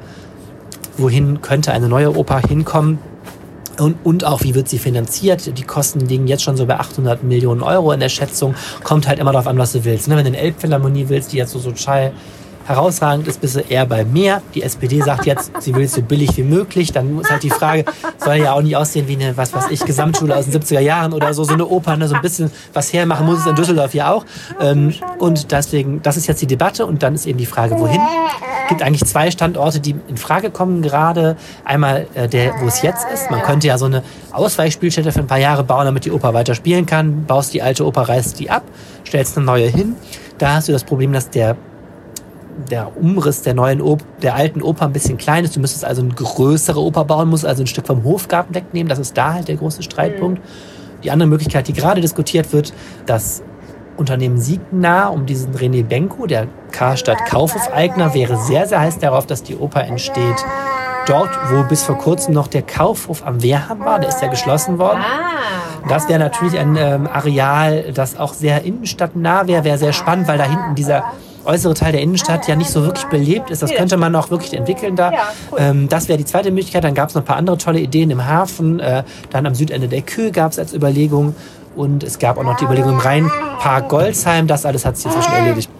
wohin 0.96 1.40
könnte 1.42 1.72
eine 1.72 1.88
neue 1.88 2.16
Oper 2.16 2.40
hinkommen. 2.40 2.98
Und, 3.78 3.96
und 4.04 4.24
auch, 4.24 4.42
wie 4.42 4.54
wird 4.54 4.68
sie 4.68 4.78
finanziert? 4.78 5.58
Die 5.58 5.64
Kosten 5.64 6.00
liegen 6.00 6.28
jetzt 6.28 6.44
schon 6.44 6.56
so 6.56 6.64
bei 6.66 6.78
800 6.78 7.24
Millionen 7.24 7.60
Euro 7.60 7.90
in 7.90 7.98
der 7.98 8.08
Schätzung. 8.08 8.54
Kommt 8.84 9.08
halt 9.08 9.18
immer 9.18 9.32
darauf 9.32 9.48
an, 9.48 9.58
was 9.58 9.72
du 9.72 9.84
willst. 9.84 10.06
Ne? 10.06 10.16
Wenn 10.16 10.24
du 10.24 10.28
eine 10.28 10.38
Elbphilharmonie 10.38 11.08
willst, 11.08 11.32
die 11.32 11.38
jetzt 11.38 11.50
so 11.50 11.58
sozial 11.58 12.12
herausragend 12.66 13.28
ist, 13.28 13.40
bist 13.40 13.56
du 13.56 13.60
eher 13.60 13.86
bei 13.86 14.04
mehr. 14.04 14.42
Die 14.54 14.62
SPD 14.62 15.00
sagt 15.00 15.26
jetzt, 15.26 15.52
sie 15.60 15.74
will 15.74 15.84
es 15.84 15.94
so 15.94 16.02
billig 16.02 16.36
wie 16.36 16.42
möglich. 16.42 16.92
Dann 16.92 17.18
ist 17.20 17.30
halt 17.30 17.42
die 17.42 17.50
Frage, 17.50 17.84
soll 18.18 18.36
ja 18.36 18.52
auch 18.52 18.62
nicht 18.62 18.76
aussehen 18.76 19.08
wie 19.08 19.16
eine, 19.16 19.36
was 19.36 19.52
weiß 19.52 19.66
ich, 19.70 19.84
Gesamtschule 19.84 20.36
aus 20.36 20.46
den 20.46 20.60
70er 20.60 20.80
Jahren 20.80 21.12
oder 21.12 21.34
so, 21.34 21.44
so 21.44 21.54
eine 21.54 21.66
Oper, 21.66 21.96
ne? 21.96 22.08
so 22.08 22.14
ein 22.14 22.22
bisschen 22.22 22.50
was 22.72 22.92
hermachen 22.92 23.26
muss 23.26 23.40
es 23.40 23.46
in 23.46 23.54
Düsseldorf 23.54 23.94
ja 23.94 24.12
auch. 24.12 24.24
Ähm, 24.60 24.94
und 25.18 25.52
deswegen, 25.52 26.02
das 26.02 26.16
ist 26.16 26.26
jetzt 26.26 26.40
die 26.42 26.46
Debatte 26.46 26.86
und 26.86 27.02
dann 27.02 27.14
ist 27.14 27.26
eben 27.26 27.38
die 27.38 27.46
Frage, 27.46 27.78
wohin? 27.78 28.00
Es 28.64 28.68
gibt 28.70 28.82
eigentlich 28.82 29.04
zwei 29.04 29.30
Standorte, 29.30 29.80
die 29.80 29.94
in 30.08 30.16
Frage 30.16 30.50
kommen 30.50 30.80
gerade. 30.80 31.36
Einmal 31.64 32.06
äh, 32.14 32.28
der, 32.28 32.54
wo 32.60 32.66
es 32.66 32.80
jetzt 32.80 33.06
ist. 33.12 33.30
Man 33.30 33.42
könnte 33.42 33.66
ja 33.66 33.76
so 33.76 33.84
eine 33.84 34.02
Ausweichspielstätte 34.32 35.12
für 35.12 35.20
ein 35.20 35.26
paar 35.26 35.38
Jahre 35.38 35.64
bauen, 35.64 35.84
damit 35.84 36.06
die 36.06 36.10
Oper 36.10 36.32
weiter 36.32 36.54
spielen 36.54 36.86
kann. 36.86 37.26
Baust 37.26 37.52
die 37.52 37.60
alte 37.60 37.84
Oper, 37.84 38.08
reißt 38.08 38.40
die 38.40 38.50
ab, 38.50 38.62
stellst 39.06 39.36
eine 39.36 39.44
neue 39.44 39.66
hin. 39.66 39.96
Da 40.38 40.54
hast 40.54 40.68
du 40.68 40.72
das 40.72 40.84
Problem, 40.84 41.12
dass 41.12 41.28
der 41.28 41.56
der 42.70 42.96
Umriss 42.96 43.42
der 43.42 43.54
neuen 43.54 43.80
Op 43.80 44.02
der 44.22 44.34
alten 44.34 44.62
Oper 44.62 44.86
ein 44.86 44.92
bisschen 44.92 45.18
klein 45.18 45.44
ist. 45.44 45.56
Du 45.56 45.60
müsstest 45.60 45.84
also 45.84 46.02
eine 46.02 46.14
größere 46.14 46.80
Oper 46.80 47.04
bauen, 47.04 47.28
musst 47.28 47.46
also 47.46 47.62
ein 47.62 47.66
Stück 47.66 47.86
vom 47.86 48.04
Hofgarten 48.04 48.54
wegnehmen. 48.54 48.88
Das 48.88 48.98
ist 48.98 49.16
da 49.16 49.34
halt 49.34 49.48
der 49.48 49.56
große 49.56 49.82
Streitpunkt. 49.82 50.40
Die 51.02 51.10
andere 51.10 51.28
Möglichkeit, 51.28 51.68
die 51.68 51.72
gerade 51.72 52.00
diskutiert 52.00 52.52
wird, 52.52 52.72
das 53.06 53.42
Unternehmen 53.96 54.38
Siegner 54.38 55.12
um 55.12 55.26
diesen 55.26 55.54
René 55.54 55.84
Benko, 55.84 56.26
der 56.26 56.48
Karstadt 56.72 57.26
Kaufhofeigner, 57.26 58.14
wäre 58.14 58.36
sehr, 58.36 58.66
sehr 58.66 58.80
heiß 58.80 58.98
darauf, 58.98 59.26
dass 59.26 59.42
die 59.42 59.56
Oper 59.56 59.84
entsteht. 59.84 60.44
Dort, 61.06 61.30
wo 61.50 61.62
bis 61.64 61.82
vor 61.82 61.98
kurzem 61.98 62.32
noch 62.32 62.46
der 62.48 62.62
Kaufhof 62.62 63.26
am 63.26 63.42
Wehrhahn 63.42 63.80
war, 63.80 64.00
der 64.00 64.08
ist 64.08 64.22
ja 64.22 64.28
geschlossen 64.28 64.78
worden. 64.78 65.00
Ah. 65.02 65.88
Das 65.88 66.08
wäre 66.08 66.18
natürlich 66.18 66.58
ein 66.58 66.76
ähm, 66.76 67.06
Areal, 67.06 67.92
das 67.92 68.18
auch 68.18 68.32
sehr 68.32 68.64
innenstadtnah 68.64 69.46
wäre, 69.46 69.64
wäre 69.64 69.76
sehr 69.76 69.92
spannend, 69.92 70.28
weil 70.28 70.38
da 70.38 70.44
hinten 70.44 70.74
dieser 70.74 71.04
äußere 71.44 71.74
Teil 71.74 71.92
der 71.92 72.00
Innenstadt 72.00 72.48
ja 72.48 72.56
nicht 72.56 72.70
so 72.70 72.82
wirklich 72.82 73.04
belebt 73.06 73.50
ist. 73.50 73.62
Das 73.62 73.70
könnte 73.72 73.96
man 73.96 74.14
auch 74.16 74.30
wirklich 74.30 74.54
entwickeln 74.54 74.96
da. 74.96 75.12
Ähm, 75.56 75.88
das 75.88 76.08
wäre 76.08 76.18
die 76.18 76.24
zweite 76.24 76.50
Möglichkeit. 76.50 76.84
Dann 76.84 76.94
gab 76.94 77.08
es 77.08 77.14
noch 77.14 77.22
ein 77.22 77.26
paar 77.26 77.36
andere 77.36 77.58
tolle 77.58 77.80
Ideen 77.80 78.10
im 78.10 78.26
Hafen. 78.26 78.80
Äh, 78.80 79.04
dann 79.30 79.46
am 79.46 79.54
Südende 79.54 79.88
der 79.88 80.02
Kühe 80.02 80.30
gab 80.30 80.52
es 80.52 80.58
als 80.58 80.74
Überlegung. 80.74 81.34
Und 81.76 82.04
es 82.04 82.18
gab 82.18 82.38
auch 82.38 82.44
noch 82.44 82.56
die 82.56 82.64
Überlegung 82.64 82.92
im 82.92 82.98
Rheinpark 82.98 83.88
Goldsheim. 83.88 84.46
Das 84.46 84.64
alles 84.64 84.84
hat 84.84 84.96
sich 84.96 85.06
inzwischen 85.06 85.32
erledigt. 85.32 85.70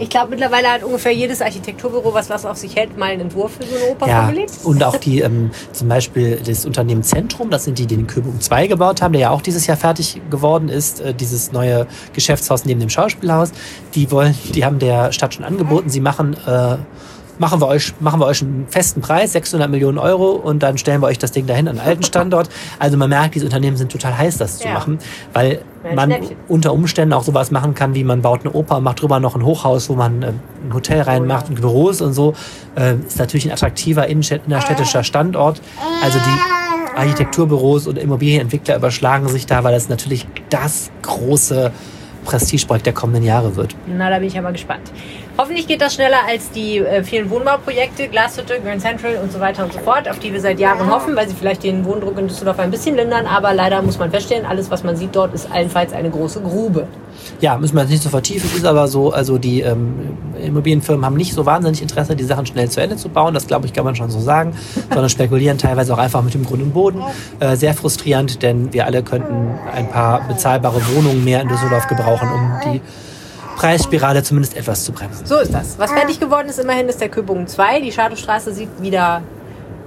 Ich 0.00 0.08
glaube, 0.08 0.30
mittlerweile 0.30 0.68
hat 0.68 0.82
ungefähr 0.82 1.12
jedes 1.12 1.42
Architekturbüro, 1.42 2.14
was 2.14 2.30
was 2.30 2.46
auf 2.46 2.56
sich 2.56 2.74
hält, 2.74 2.96
mal 2.96 3.10
einen 3.10 3.20
Entwurf 3.20 3.52
für 3.58 3.64
so 3.64 3.76
eine 3.76 3.92
Oper 3.92 4.08
Ja, 4.08 4.22
vorgelegt. 4.24 4.52
und 4.64 4.82
auch 4.82 4.96
die, 4.96 5.20
ähm, 5.20 5.50
zum 5.72 5.88
Beispiel 5.88 6.40
das 6.42 6.64
Unternehmen 6.64 7.02
Zentrum, 7.02 7.50
das 7.50 7.64
sind 7.64 7.78
die, 7.78 7.86
die 7.86 7.96
den 7.96 8.06
Köbung 8.06 8.40
2 8.40 8.66
gebaut 8.66 9.02
haben, 9.02 9.12
der 9.12 9.20
ja 9.20 9.30
auch 9.30 9.42
dieses 9.42 9.66
Jahr 9.66 9.76
fertig 9.76 10.18
geworden 10.30 10.70
ist, 10.70 11.00
äh, 11.02 11.12
dieses 11.12 11.52
neue 11.52 11.86
Geschäftshaus 12.14 12.64
neben 12.64 12.80
dem 12.80 12.88
Schauspielhaus. 12.88 13.52
Die 13.94 14.10
wollen, 14.10 14.34
die 14.54 14.64
haben 14.64 14.78
der 14.78 15.12
Stadt 15.12 15.34
schon 15.34 15.44
angeboten, 15.44 15.90
sie 15.90 16.00
machen, 16.00 16.34
äh, 16.46 16.76
machen 17.40 17.60
wir 17.60 17.68
euch, 17.68 17.94
machen 18.00 18.20
wir 18.20 18.26
euch 18.26 18.42
einen 18.42 18.66
festen 18.68 19.00
Preis, 19.00 19.32
600 19.32 19.70
Millionen 19.70 19.96
Euro, 19.98 20.32
und 20.32 20.62
dann 20.62 20.76
stellen 20.76 21.00
wir 21.00 21.06
euch 21.06 21.18
das 21.18 21.32
Ding 21.32 21.46
dahin 21.46 21.66
an 21.68 21.78
einen 21.78 21.88
alten 21.88 22.02
Standort. 22.02 22.48
Also 22.78 22.96
man 22.96 23.08
merkt, 23.08 23.34
diese 23.34 23.46
Unternehmen 23.46 23.76
sind 23.76 23.90
total 23.90 24.16
heiß, 24.16 24.38
das 24.38 24.58
zu 24.58 24.68
Ja. 24.68 24.74
machen, 24.74 24.98
weil 25.32 25.62
man 25.94 26.14
unter 26.48 26.72
Umständen 26.72 27.12
auch 27.14 27.22
sowas 27.22 27.50
machen 27.50 27.74
kann, 27.74 27.94
wie 27.94 28.04
man 28.04 28.20
baut 28.22 28.40
eine 28.40 28.52
Oper 28.52 28.80
macht 28.80 29.00
drüber 29.02 29.18
noch 29.20 29.34
ein 29.34 29.44
Hochhaus, 29.44 29.88
wo 29.88 29.94
man 29.94 30.22
äh, 30.22 30.26
ein 30.28 30.74
Hotel 30.74 31.00
reinmacht 31.02 31.48
und 31.48 31.60
Büros 31.60 32.00
und 32.02 32.12
so. 32.12 32.34
Äh, 32.76 32.94
ist 33.06 33.18
natürlich 33.18 33.46
ein 33.46 33.52
attraktiver 33.52 34.06
innerstädtischer 34.06 35.02
Standort. 35.04 35.60
Also 36.02 36.18
die 36.18 36.98
Architekturbüros 36.98 37.86
und 37.86 37.98
Immobilienentwickler 37.98 38.76
überschlagen 38.76 39.28
sich 39.28 39.46
da, 39.46 39.64
weil 39.64 39.72
das 39.72 39.88
natürlich 39.88 40.26
das 40.50 40.90
große 41.02 41.70
Prestigeprojekt 42.24 42.86
der 42.86 42.92
kommenden 42.92 43.24
Jahre 43.24 43.56
wird. 43.56 43.74
Na, 43.86 44.10
da 44.10 44.18
bin 44.18 44.28
ich 44.28 44.40
mal 44.40 44.52
gespannt. 44.52 44.92
Hoffentlich 45.38 45.66
geht 45.66 45.80
das 45.80 45.94
schneller 45.94 46.18
als 46.28 46.50
die 46.50 46.78
äh, 46.78 47.02
vielen 47.02 47.30
Wohnbauprojekte, 47.30 48.08
Glashütte, 48.08 48.60
Grand 48.60 48.80
Central 48.80 49.16
und 49.22 49.32
so 49.32 49.40
weiter 49.40 49.64
und 49.64 49.72
so 49.72 49.78
fort, 49.78 50.08
auf 50.08 50.18
die 50.18 50.32
wir 50.32 50.40
seit 50.40 50.60
Jahren 50.60 50.90
hoffen, 50.90 51.16
weil 51.16 51.28
sie 51.28 51.34
vielleicht 51.34 51.62
den 51.62 51.84
Wohndruck 51.84 52.18
in 52.18 52.28
Düsseldorf 52.28 52.58
ein 52.58 52.70
bisschen 52.70 52.96
lindern. 52.96 53.26
Aber 53.26 53.54
leider 53.54 53.80
muss 53.82 53.98
man 53.98 54.10
feststellen, 54.10 54.44
alles, 54.44 54.70
was 54.70 54.84
man 54.84 54.96
sieht 54.96 55.14
dort, 55.16 55.34
ist 55.34 55.50
allenfalls 55.50 55.92
eine 55.92 56.10
große 56.10 56.40
Grube. 56.40 56.86
Ja, 57.40 57.56
müssen 57.58 57.74
wir 57.74 57.82
jetzt 57.82 57.90
nicht 57.90 58.02
so 58.02 58.08
vertiefen, 58.08 58.50
ist 58.54 58.64
aber 58.64 58.88
so, 58.88 59.12
also 59.12 59.38
die 59.38 59.60
ähm, 59.60 60.16
Immobilienfirmen 60.42 61.04
haben 61.04 61.16
nicht 61.16 61.34
so 61.34 61.46
wahnsinnig 61.46 61.82
Interesse, 61.82 62.16
die 62.16 62.24
Sachen 62.24 62.46
schnell 62.46 62.68
zu 62.68 62.80
Ende 62.80 62.96
zu 62.96 63.08
bauen, 63.08 63.34
das 63.34 63.46
glaube 63.46 63.66
ich, 63.66 63.72
kann 63.72 63.84
man 63.84 63.94
schon 63.94 64.10
so 64.10 64.20
sagen, 64.20 64.54
sondern 64.88 65.08
spekulieren 65.08 65.58
teilweise 65.58 65.92
auch 65.94 65.98
einfach 65.98 66.22
mit 66.22 66.34
dem 66.34 66.44
Grund 66.44 66.62
und 66.62 66.72
Boden. 66.72 67.02
Äh, 67.40 67.56
sehr 67.56 67.74
frustrierend, 67.74 68.42
denn 68.42 68.72
wir 68.72 68.86
alle 68.86 69.02
könnten 69.02 69.58
ein 69.74 69.88
paar 69.88 70.26
bezahlbare 70.28 70.80
Wohnungen 70.94 71.24
mehr 71.24 71.42
in 71.42 71.48
Düsseldorf 71.48 71.86
gebrauchen, 71.88 72.28
um 72.28 72.72
die 72.72 72.80
Preisspirale 73.60 74.22
zumindest 74.22 74.56
etwas 74.56 74.84
zu 74.84 74.92
bremsen. 74.92 75.26
So 75.26 75.38
ist 75.38 75.52
das. 75.52 75.78
Was 75.78 75.92
fertig 75.92 76.18
geworden 76.18 76.48
ist 76.48 76.58
immerhin, 76.58 76.88
ist 76.88 76.98
der 76.98 77.10
Köbogen 77.10 77.46
2. 77.46 77.82
Die 77.82 77.92
Schadowstraße 77.92 78.54
sieht 78.54 78.70
wieder 78.80 79.20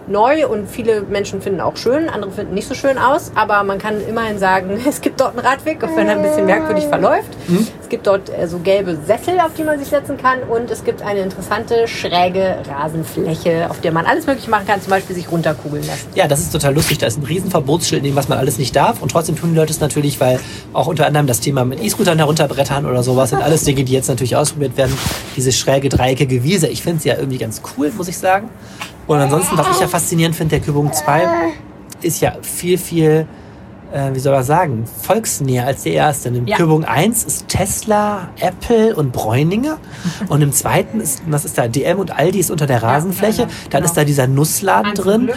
neu 0.08 0.48
und 0.48 0.70
viele 0.70 1.02
Menschen 1.02 1.42
finden 1.42 1.62
auch 1.62 1.78
schön, 1.78 2.10
andere 2.10 2.32
finden 2.32 2.54
nicht 2.54 2.68
so 2.68 2.74
schön 2.74 2.98
aus, 2.98 3.32
aber 3.36 3.64
man 3.64 3.78
kann 3.78 3.96
immerhin 4.08 4.40
sagen, 4.40 4.80
es 4.88 5.02
gibt 5.02 5.22
dort 5.22 5.38
einen 5.38 5.46
Radweg, 5.46 5.84
auch 5.84 5.96
wenn 5.96 6.08
er 6.08 6.16
ein 6.16 6.22
bisschen 6.22 6.46
merkwürdig 6.46 6.86
verläuft. 6.86 7.30
Mhm. 7.48 7.68
Es 7.82 7.90
gibt 7.90 8.08
dort 8.08 8.30
äh, 8.30 8.48
so 8.48 8.60
gelbe 8.60 8.98
Sessel, 9.06 9.40
auf 9.40 9.54
die 9.58 9.64
man 9.64 9.80
sich 9.80 9.88
setzen 9.88 10.18
kann 10.18 10.44
und 10.44 10.70
es 10.72 10.84
gibt 10.84 11.02
eine 11.02 11.22
interessante 11.22 11.88
schräge 11.88 12.58
Rasenfläche, 12.68 13.70
auf 13.70 13.82
der 13.82 13.92
man 13.92 14.06
alles 14.06 14.26
mögliche 14.28 14.50
machen 14.50 14.68
kann, 14.68 14.82
zum 14.82 14.92
Beispiel 14.92 15.16
sich 15.16 15.32
runterkugeln 15.32 15.86
lassen. 15.86 16.08
Ja, 16.16 16.28
das 16.28 16.40
ist 16.42 16.52
total 16.52 16.74
lustig. 16.74 16.98
Da 16.98 17.08
ist 17.08 17.18
ein 17.18 17.26
riesen 17.26 17.52
Verbotsschild, 17.52 18.04
in 18.04 18.12
dem 18.12 18.16
was 18.16 18.28
man 18.28 18.38
alles 18.38 18.58
nicht 18.58 18.76
darf 18.76 19.02
und 19.02 19.12
trotzdem 19.12 19.36
tun 19.36 19.52
die 19.52 19.58
Leute 19.58 19.72
es 19.72 19.80
natürlich, 19.80 20.20
weil 20.20 20.40
auch 20.74 20.88
unter 20.88 21.06
anderem 21.06 21.28
das 21.28 21.40
Thema 21.40 21.66
mit 21.66 21.84
E-Scootern 21.84 22.18
herunterbrettern 22.18 22.86
oder 22.86 23.04
sowas 23.04 23.30
sind 23.30 23.42
alles 23.44 23.64
Dinge, 23.64 23.84
die 23.84 23.94
jetzt 23.94 24.08
natürlich 24.08 24.36
ausprobiert 24.36 24.78
werden. 24.78 24.96
Diese 25.36 25.52
schräge 25.52 25.90
dreieckige 25.90 26.44
Wiese, 26.44 26.68
ich 26.68 26.82
finde 26.82 27.02
sie 27.02 27.10
ja 27.10 27.16
irgendwie 27.16 27.38
ganz 27.38 27.62
cool, 27.78 27.92
muss 27.96 28.08
ich 28.08 28.18
sagen. 28.18 28.50
Und 29.08 29.20
ansonsten, 29.20 29.58
was 29.58 29.70
ich 29.72 29.80
ja 29.80 29.88
faszinierend 29.88 30.36
finde, 30.36 30.58
der 30.58 30.66
Kübung 30.66 30.92
2 30.92 31.28
ist 32.02 32.22
ja 32.22 32.36
viel, 32.42 32.78
viel 32.78 33.28
äh, 33.94 34.14
wie 34.14 34.20
soll 34.20 34.34
man 34.34 34.44
sagen, 34.44 34.86
volksnäher 35.02 35.68
als 35.68 35.84
der 35.84 35.94
erste. 35.94 36.30
In 36.30 36.48
ja. 36.48 36.58
Kürbung 36.58 36.84
1 36.84 37.24
ist 37.24 37.48
Tesla, 37.48 38.30
Apple 38.40 38.96
und 38.96 39.12
Bräuninger. 39.12 39.78
Und 40.30 40.42
im 40.42 40.52
zweiten 40.52 41.00
ist, 41.00 41.22
was 41.28 41.46
ist 41.46 41.58
da? 41.58 41.68
DM 41.68 42.00
und 42.00 42.18
Aldi 42.18 42.40
ist 42.40 42.50
unter 42.50 42.66
der 42.66 42.82
Rasenfläche. 42.82 43.44
Ja, 43.44 43.48
genau. 43.48 43.70
Dann 43.70 43.84
ist 43.84 43.94
da 43.96 44.04
dieser 44.04 44.28
Nussladen 44.28 44.92
Hans 44.92 45.00
drin. 45.00 45.32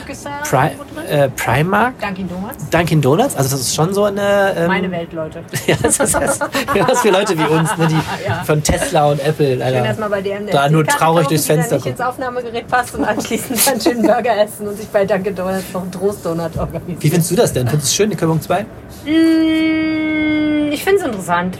Pri 0.44 0.70
äh, 1.08 1.28
Primark. 1.28 1.94
Dunkin' 2.00 2.28
Donuts. 2.28 2.70
Dunkin' 2.70 3.00
Donuts. 3.00 3.36
Also 3.36 3.50
das 3.50 3.60
ist 3.60 3.74
schon 3.74 3.92
so 3.94 4.04
eine... 4.04 4.54
Ähm, 4.56 4.66
Meine 4.68 4.90
Welt, 4.90 5.12
Leute. 5.12 5.44
ja, 5.66 5.76
das 5.82 5.98
ist, 6.00 6.14
das, 6.14 6.38
das 6.38 7.00
für 7.00 7.10
Leute 7.10 7.38
wie 7.38 7.44
uns, 7.44 7.76
ne, 7.76 7.88
die 7.88 7.94
ja. 8.28 8.42
von 8.44 8.62
Tesla 8.62 9.06
und 9.10 9.20
Apple 9.20 9.64
Alter, 9.64 9.84
erstmal 9.84 10.10
bei 10.10 10.22
DM 10.22 10.46
da 10.46 10.68
nur 10.68 10.84
traurig 10.84 11.26
durchs 11.28 11.46
Fenster 11.46 11.76
gucken. 11.76 11.92
ins 11.92 12.00
Aufnahmegerät 12.00 12.66
passt 12.68 12.94
und 12.94 13.04
anschließend 13.04 13.66
dann 13.66 13.80
schönen 13.80 14.02
Burger 14.02 14.36
essen 14.42 14.68
und 14.68 14.76
sich 14.76 14.88
bei 14.88 15.04
Dunkin' 15.04 15.34
Donuts 15.34 15.72
noch 15.72 15.82
einen 15.82 15.92
Trost-Donut 15.92 16.56
organisieren. 16.56 16.96
Wie 17.00 17.10
findest 17.10 17.30
du 17.30 17.36
das 17.36 17.52
denn? 17.52 17.68
Findest 17.68 17.88
du 17.88 17.90
es 17.90 17.94
schön, 17.94 18.10
die 18.10 18.16
Kürbung 18.16 18.40
2? 18.46 18.62
Mm, 19.04 20.72
ich 20.72 20.84
finde 20.84 21.00
es 21.00 21.06
interessant. 21.06 21.58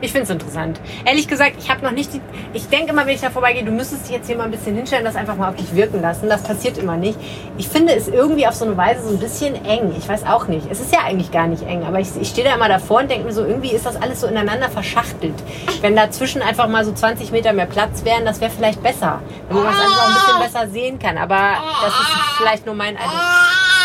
Ich 0.00 0.12
finde 0.12 0.24
es 0.24 0.30
interessant. 0.30 0.80
Ehrlich 1.04 1.26
gesagt, 1.26 1.54
ich 1.58 1.68
habe 1.68 1.84
noch 1.84 1.90
nicht 1.90 2.12
die, 2.14 2.20
Ich 2.52 2.68
denke 2.68 2.92
immer, 2.92 3.04
wenn 3.04 3.16
ich 3.16 3.20
da 3.20 3.30
vorbeigehe, 3.30 3.64
du 3.64 3.72
müsstest 3.72 4.04
dich 4.04 4.12
jetzt 4.12 4.28
hier 4.28 4.36
mal 4.36 4.44
ein 4.44 4.52
bisschen 4.52 4.76
hinstellen, 4.76 5.04
das 5.04 5.16
einfach 5.16 5.36
mal 5.36 5.48
auf 5.48 5.56
dich 5.56 5.74
wirken 5.74 6.00
lassen. 6.00 6.28
Das 6.28 6.44
passiert 6.44 6.78
immer 6.78 6.96
nicht. 6.96 7.18
Ich 7.56 7.66
finde 7.66 7.94
es 7.94 8.06
irgendwie 8.06 8.46
auf 8.46 8.54
so 8.54 8.64
eine 8.64 8.76
Weise 8.76 9.02
so 9.02 9.14
ein 9.14 9.18
bisschen 9.18 9.56
eng. 9.64 9.92
Ich 9.98 10.08
weiß 10.08 10.24
auch 10.26 10.46
nicht. 10.46 10.70
Es 10.70 10.80
ist 10.80 10.92
ja 10.92 11.00
eigentlich 11.00 11.32
gar 11.32 11.48
nicht 11.48 11.64
eng, 11.64 11.82
aber 11.82 11.98
ich, 11.98 12.08
ich 12.20 12.28
stehe 12.28 12.46
da 12.46 12.54
immer 12.54 12.68
davor 12.68 13.00
und 13.00 13.10
denke 13.10 13.26
mir 13.26 13.32
so, 13.32 13.44
irgendwie 13.44 13.72
ist 13.72 13.86
das 13.86 13.96
alles 14.00 14.20
so 14.20 14.28
ineinander 14.28 14.68
verschachtelt. 14.68 15.34
Wenn 15.80 15.96
dazwischen 15.96 16.42
einfach 16.42 16.68
mal 16.68 16.84
so 16.84 16.92
20 16.92 17.32
Meter 17.32 17.52
mehr 17.52 17.66
Platz 17.66 18.04
wären, 18.04 18.24
das 18.24 18.40
wäre 18.40 18.52
vielleicht 18.52 18.80
besser. 18.82 19.20
Wenn 19.48 19.56
man 19.56 19.66
das 19.66 19.80
einfach 19.80 20.08
ein 20.08 20.14
bisschen 20.14 20.52
besser 20.52 20.72
sehen 20.72 20.98
kann. 21.00 21.18
Aber 21.18 21.54
das 21.82 21.92
ist 21.92 22.06
vielleicht 22.38 22.66
nur 22.66 22.76
mein 22.76 22.96
Eindruck. 22.96 23.77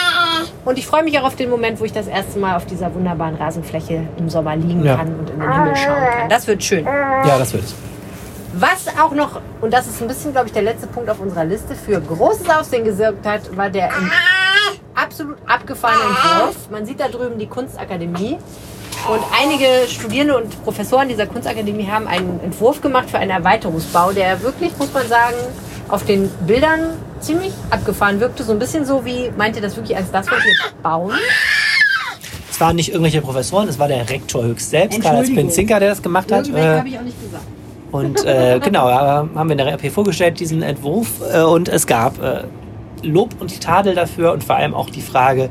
Und 0.65 0.77
ich 0.77 0.87
freue 0.87 1.03
mich 1.03 1.17
auch 1.19 1.23
auf 1.23 1.35
den 1.35 1.49
Moment, 1.49 1.79
wo 1.79 1.85
ich 1.85 1.93
das 1.93 2.07
erste 2.07 2.39
Mal 2.39 2.55
auf 2.55 2.65
dieser 2.65 2.93
wunderbaren 2.93 3.35
Rasenfläche 3.35 4.07
im 4.17 4.29
Sommer 4.29 4.55
liegen 4.55 4.83
ja. 4.83 4.97
kann 4.97 5.15
und 5.15 5.29
in 5.29 5.39
den 5.39 5.51
Himmel 5.51 5.75
schauen 5.75 5.95
kann. 5.95 6.29
Das 6.29 6.47
wird 6.47 6.63
schön. 6.63 6.85
Ja, 6.85 7.37
das 7.37 7.53
wird 7.53 7.63
es. 7.63 7.75
Was 8.55 8.87
auch 9.01 9.11
noch, 9.11 9.41
und 9.61 9.73
das 9.73 9.87
ist 9.87 9.99
ein 10.01 10.07
bisschen, 10.07 10.31
glaube 10.31 10.47
ich, 10.47 10.53
der 10.53 10.61
letzte 10.61 10.85
Punkt 10.85 11.09
auf 11.09 11.19
unserer 11.19 11.43
Liste, 11.43 11.73
für 11.73 11.99
großes 11.99 12.47
Aufsehen 12.49 12.83
gesorgt 12.83 13.25
hat, 13.25 13.57
war 13.57 13.69
der 13.69 13.89
absolut 14.93 15.37
abgefahrene 15.47 16.03
Entwurf. 16.09 16.69
Man 16.69 16.85
sieht 16.85 16.99
da 16.99 17.07
drüben 17.07 17.39
die 17.39 17.47
Kunstakademie. 17.47 18.37
Und 19.09 19.21
einige 19.37 19.87
Studierende 19.89 20.37
und 20.37 20.63
Professoren 20.63 21.09
dieser 21.09 21.25
Kunstakademie 21.25 21.87
haben 21.87 22.07
einen 22.07 22.39
Entwurf 22.43 22.79
gemacht 22.79 23.09
für 23.09 23.17
einen 23.17 23.31
Erweiterungsbau, 23.31 24.11
der 24.13 24.41
wirklich, 24.43 24.77
muss 24.77 24.93
man 24.93 25.07
sagen, 25.07 25.35
auf 25.89 26.05
den 26.05 26.29
Bildern 26.47 26.81
ziemlich 27.19 27.51
abgefahren 27.69 28.19
wirkte. 28.19 28.43
So 28.43 28.51
ein 28.51 28.59
bisschen 28.59 28.85
so 28.85 29.05
wie, 29.05 29.31
meint 29.37 29.55
ihr 29.55 29.61
das 29.61 29.75
wirklich 29.75 29.95
als 29.95 30.11
das, 30.11 30.27
was 30.27 30.43
wir 30.43 30.53
bauen? 30.81 31.13
Es 32.49 32.59
waren 32.59 32.75
nicht 32.75 32.89
irgendwelche 32.89 33.21
Professoren, 33.21 33.67
es 33.67 33.79
war 33.79 33.87
der 33.87 34.09
Rektor 34.09 34.43
höchst 34.43 34.69
selbst, 34.69 35.01
Karl 35.01 35.23
Penzinker, 35.23 35.79
der 35.79 35.89
das 35.89 36.01
gemacht 36.01 36.31
hat. 36.31 36.47
Irgendwelche 36.47 36.69
äh, 36.69 36.77
habe 36.77 36.89
ich 36.89 36.99
auch 36.99 37.03
nicht 37.03 37.21
gesagt. 37.21 37.43
Und 37.91 38.25
äh, 38.25 38.59
genau, 38.63 38.89
haben 38.89 39.33
wir 39.35 39.51
in 39.51 39.57
der 39.57 39.73
RP 39.73 39.91
vorgestellt, 39.91 40.39
diesen 40.39 40.61
Entwurf. 40.61 41.21
Äh, 41.33 41.41
und 41.41 41.69
es 41.69 41.87
gab 41.87 42.21
äh, 42.21 42.43
Lob 43.01 43.39
und 43.39 43.61
Tadel 43.61 43.95
dafür 43.95 44.33
und 44.33 44.43
vor 44.43 44.55
allem 44.55 44.73
auch 44.73 44.89
die 44.89 45.01
Frage, 45.01 45.49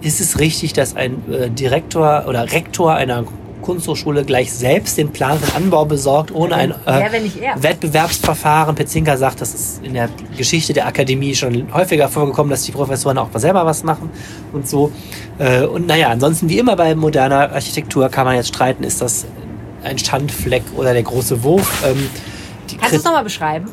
ist 0.00 0.20
es 0.20 0.38
richtig, 0.38 0.72
dass 0.72 0.96
ein 0.96 1.22
äh, 1.30 1.50
Direktor 1.50 2.24
oder 2.26 2.50
Rektor 2.50 2.94
einer 2.94 3.24
Kunsthochschule 3.60 4.24
gleich 4.24 4.52
selbst 4.52 4.98
den 4.98 5.10
Plan 5.10 5.38
für 5.38 5.46
den 5.46 5.56
Anbau 5.64 5.84
besorgt, 5.84 6.32
ohne 6.34 6.54
ein 6.54 6.74
äh, 6.86 7.22
Wettbewerbsverfahren. 7.56 8.74
Petzinka 8.74 9.16
sagt, 9.16 9.40
das 9.40 9.54
ist 9.54 9.84
in 9.84 9.94
der 9.94 10.08
Geschichte 10.36 10.72
der 10.72 10.86
Akademie 10.86 11.34
schon 11.34 11.72
häufiger 11.72 12.08
vorgekommen, 12.08 12.50
dass 12.50 12.62
die 12.64 12.72
Professoren 12.72 13.18
auch 13.18 13.28
selber 13.34 13.64
was 13.66 13.84
machen 13.84 14.10
und 14.52 14.68
so. 14.68 14.92
Äh, 15.38 15.64
und 15.64 15.86
naja, 15.86 16.08
ansonsten 16.08 16.48
wie 16.48 16.58
immer 16.58 16.76
bei 16.76 16.94
moderner 16.94 17.52
Architektur 17.52 18.08
kann 18.08 18.26
man 18.26 18.36
jetzt 18.36 18.48
streiten, 18.48 18.84
ist 18.84 19.00
das 19.00 19.26
ein 19.82 19.98
Standfleck 19.98 20.62
oder 20.76 20.92
der 20.92 21.02
große 21.02 21.42
Wurf. 21.42 21.84
Ähm, 21.86 22.08
Kannst 22.78 22.92
du 22.92 22.96
es 22.98 23.04
nochmal 23.04 23.24
beschreiben? 23.24 23.68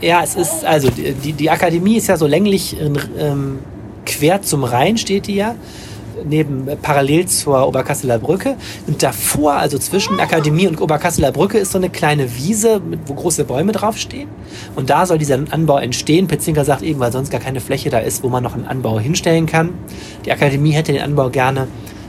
Ja, 0.00 0.22
es 0.22 0.34
ist, 0.34 0.64
also 0.64 0.90
die, 0.90 1.32
die 1.32 1.50
Akademie 1.50 1.96
ist 1.96 2.08
ja 2.08 2.16
so 2.16 2.26
länglich 2.26 2.76
ähm, 2.80 3.60
quer 4.04 4.42
zum 4.42 4.64
Rhein 4.64 4.98
steht 4.98 5.26
die 5.26 5.36
ja 5.36 5.54
neben 6.28 6.66
parallel 6.82 7.26
zur 7.26 7.66
Oberkasseler 7.66 8.18
Brücke. 8.18 8.56
Und 8.86 9.02
davor, 9.02 9.54
also 9.54 9.78
zwischen 9.78 10.18
Akademie 10.20 10.66
und 10.66 10.80
Oberkasseler 10.80 11.32
Brücke, 11.32 11.58
ist 11.58 11.72
so 11.72 11.78
eine 11.78 11.90
kleine 11.90 12.36
Wiese, 12.36 12.80
wo 13.06 13.14
große 13.14 13.44
Bäume 13.44 13.72
draufstehen. 13.72 14.28
Und 14.76 14.90
da 14.90 15.06
soll 15.06 15.18
dieser 15.18 15.38
Anbau 15.50 15.78
entstehen. 15.78 16.26
Petzinker 16.26 16.64
sagt 16.64 16.82
eben, 16.82 17.00
weil 17.00 17.12
sonst 17.12 17.30
gar 17.30 17.40
keine 17.40 17.60
Fläche 17.60 17.90
da 17.90 17.98
ist, 17.98 18.22
wo 18.22 18.28
man 18.28 18.42
noch 18.42 18.54
einen 18.54 18.66
Anbau 18.66 18.98
hinstellen 18.98 19.46
kann. 19.46 19.70
Die 20.24 20.32
Akademie 20.32 20.72
hätte 20.72 20.92
den 20.92 21.02
Anbau 21.02 21.30
gerne, 21.30 21.68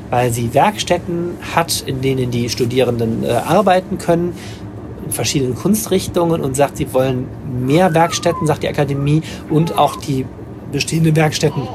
weil 0.10 0.32
sie 0.32 0.54
Werkstätten 0.54 1.32
hat, 1.56 1.84
in 1.86 2.02
denen 2.02 2.32
die 2.32 2.50
Studierenden 2.50 3.24
äh, 3.24 3.32
arbeiten 3.32 3.98
können 3.98 4.34
in 5.06 5.12
verschiedenen 5.12 5.56
Kunstrichtungen 5.56 6.42
und 6.42 6.56
sagt, 6.56 6.78
sie 6.78 6.92
wollen 6.94 7.28
mehr 7.66 7.94
Werkstätten, 7.94 8.48
sagt 8.48 8.64
die 8.64 8.68
Akademie, 8.68 9.22
und 9.50 9.78
auch 9.78 9.96
die 9.98 10.26
bestehenden 10.72 11.16
Werkstätten 11.16 11.68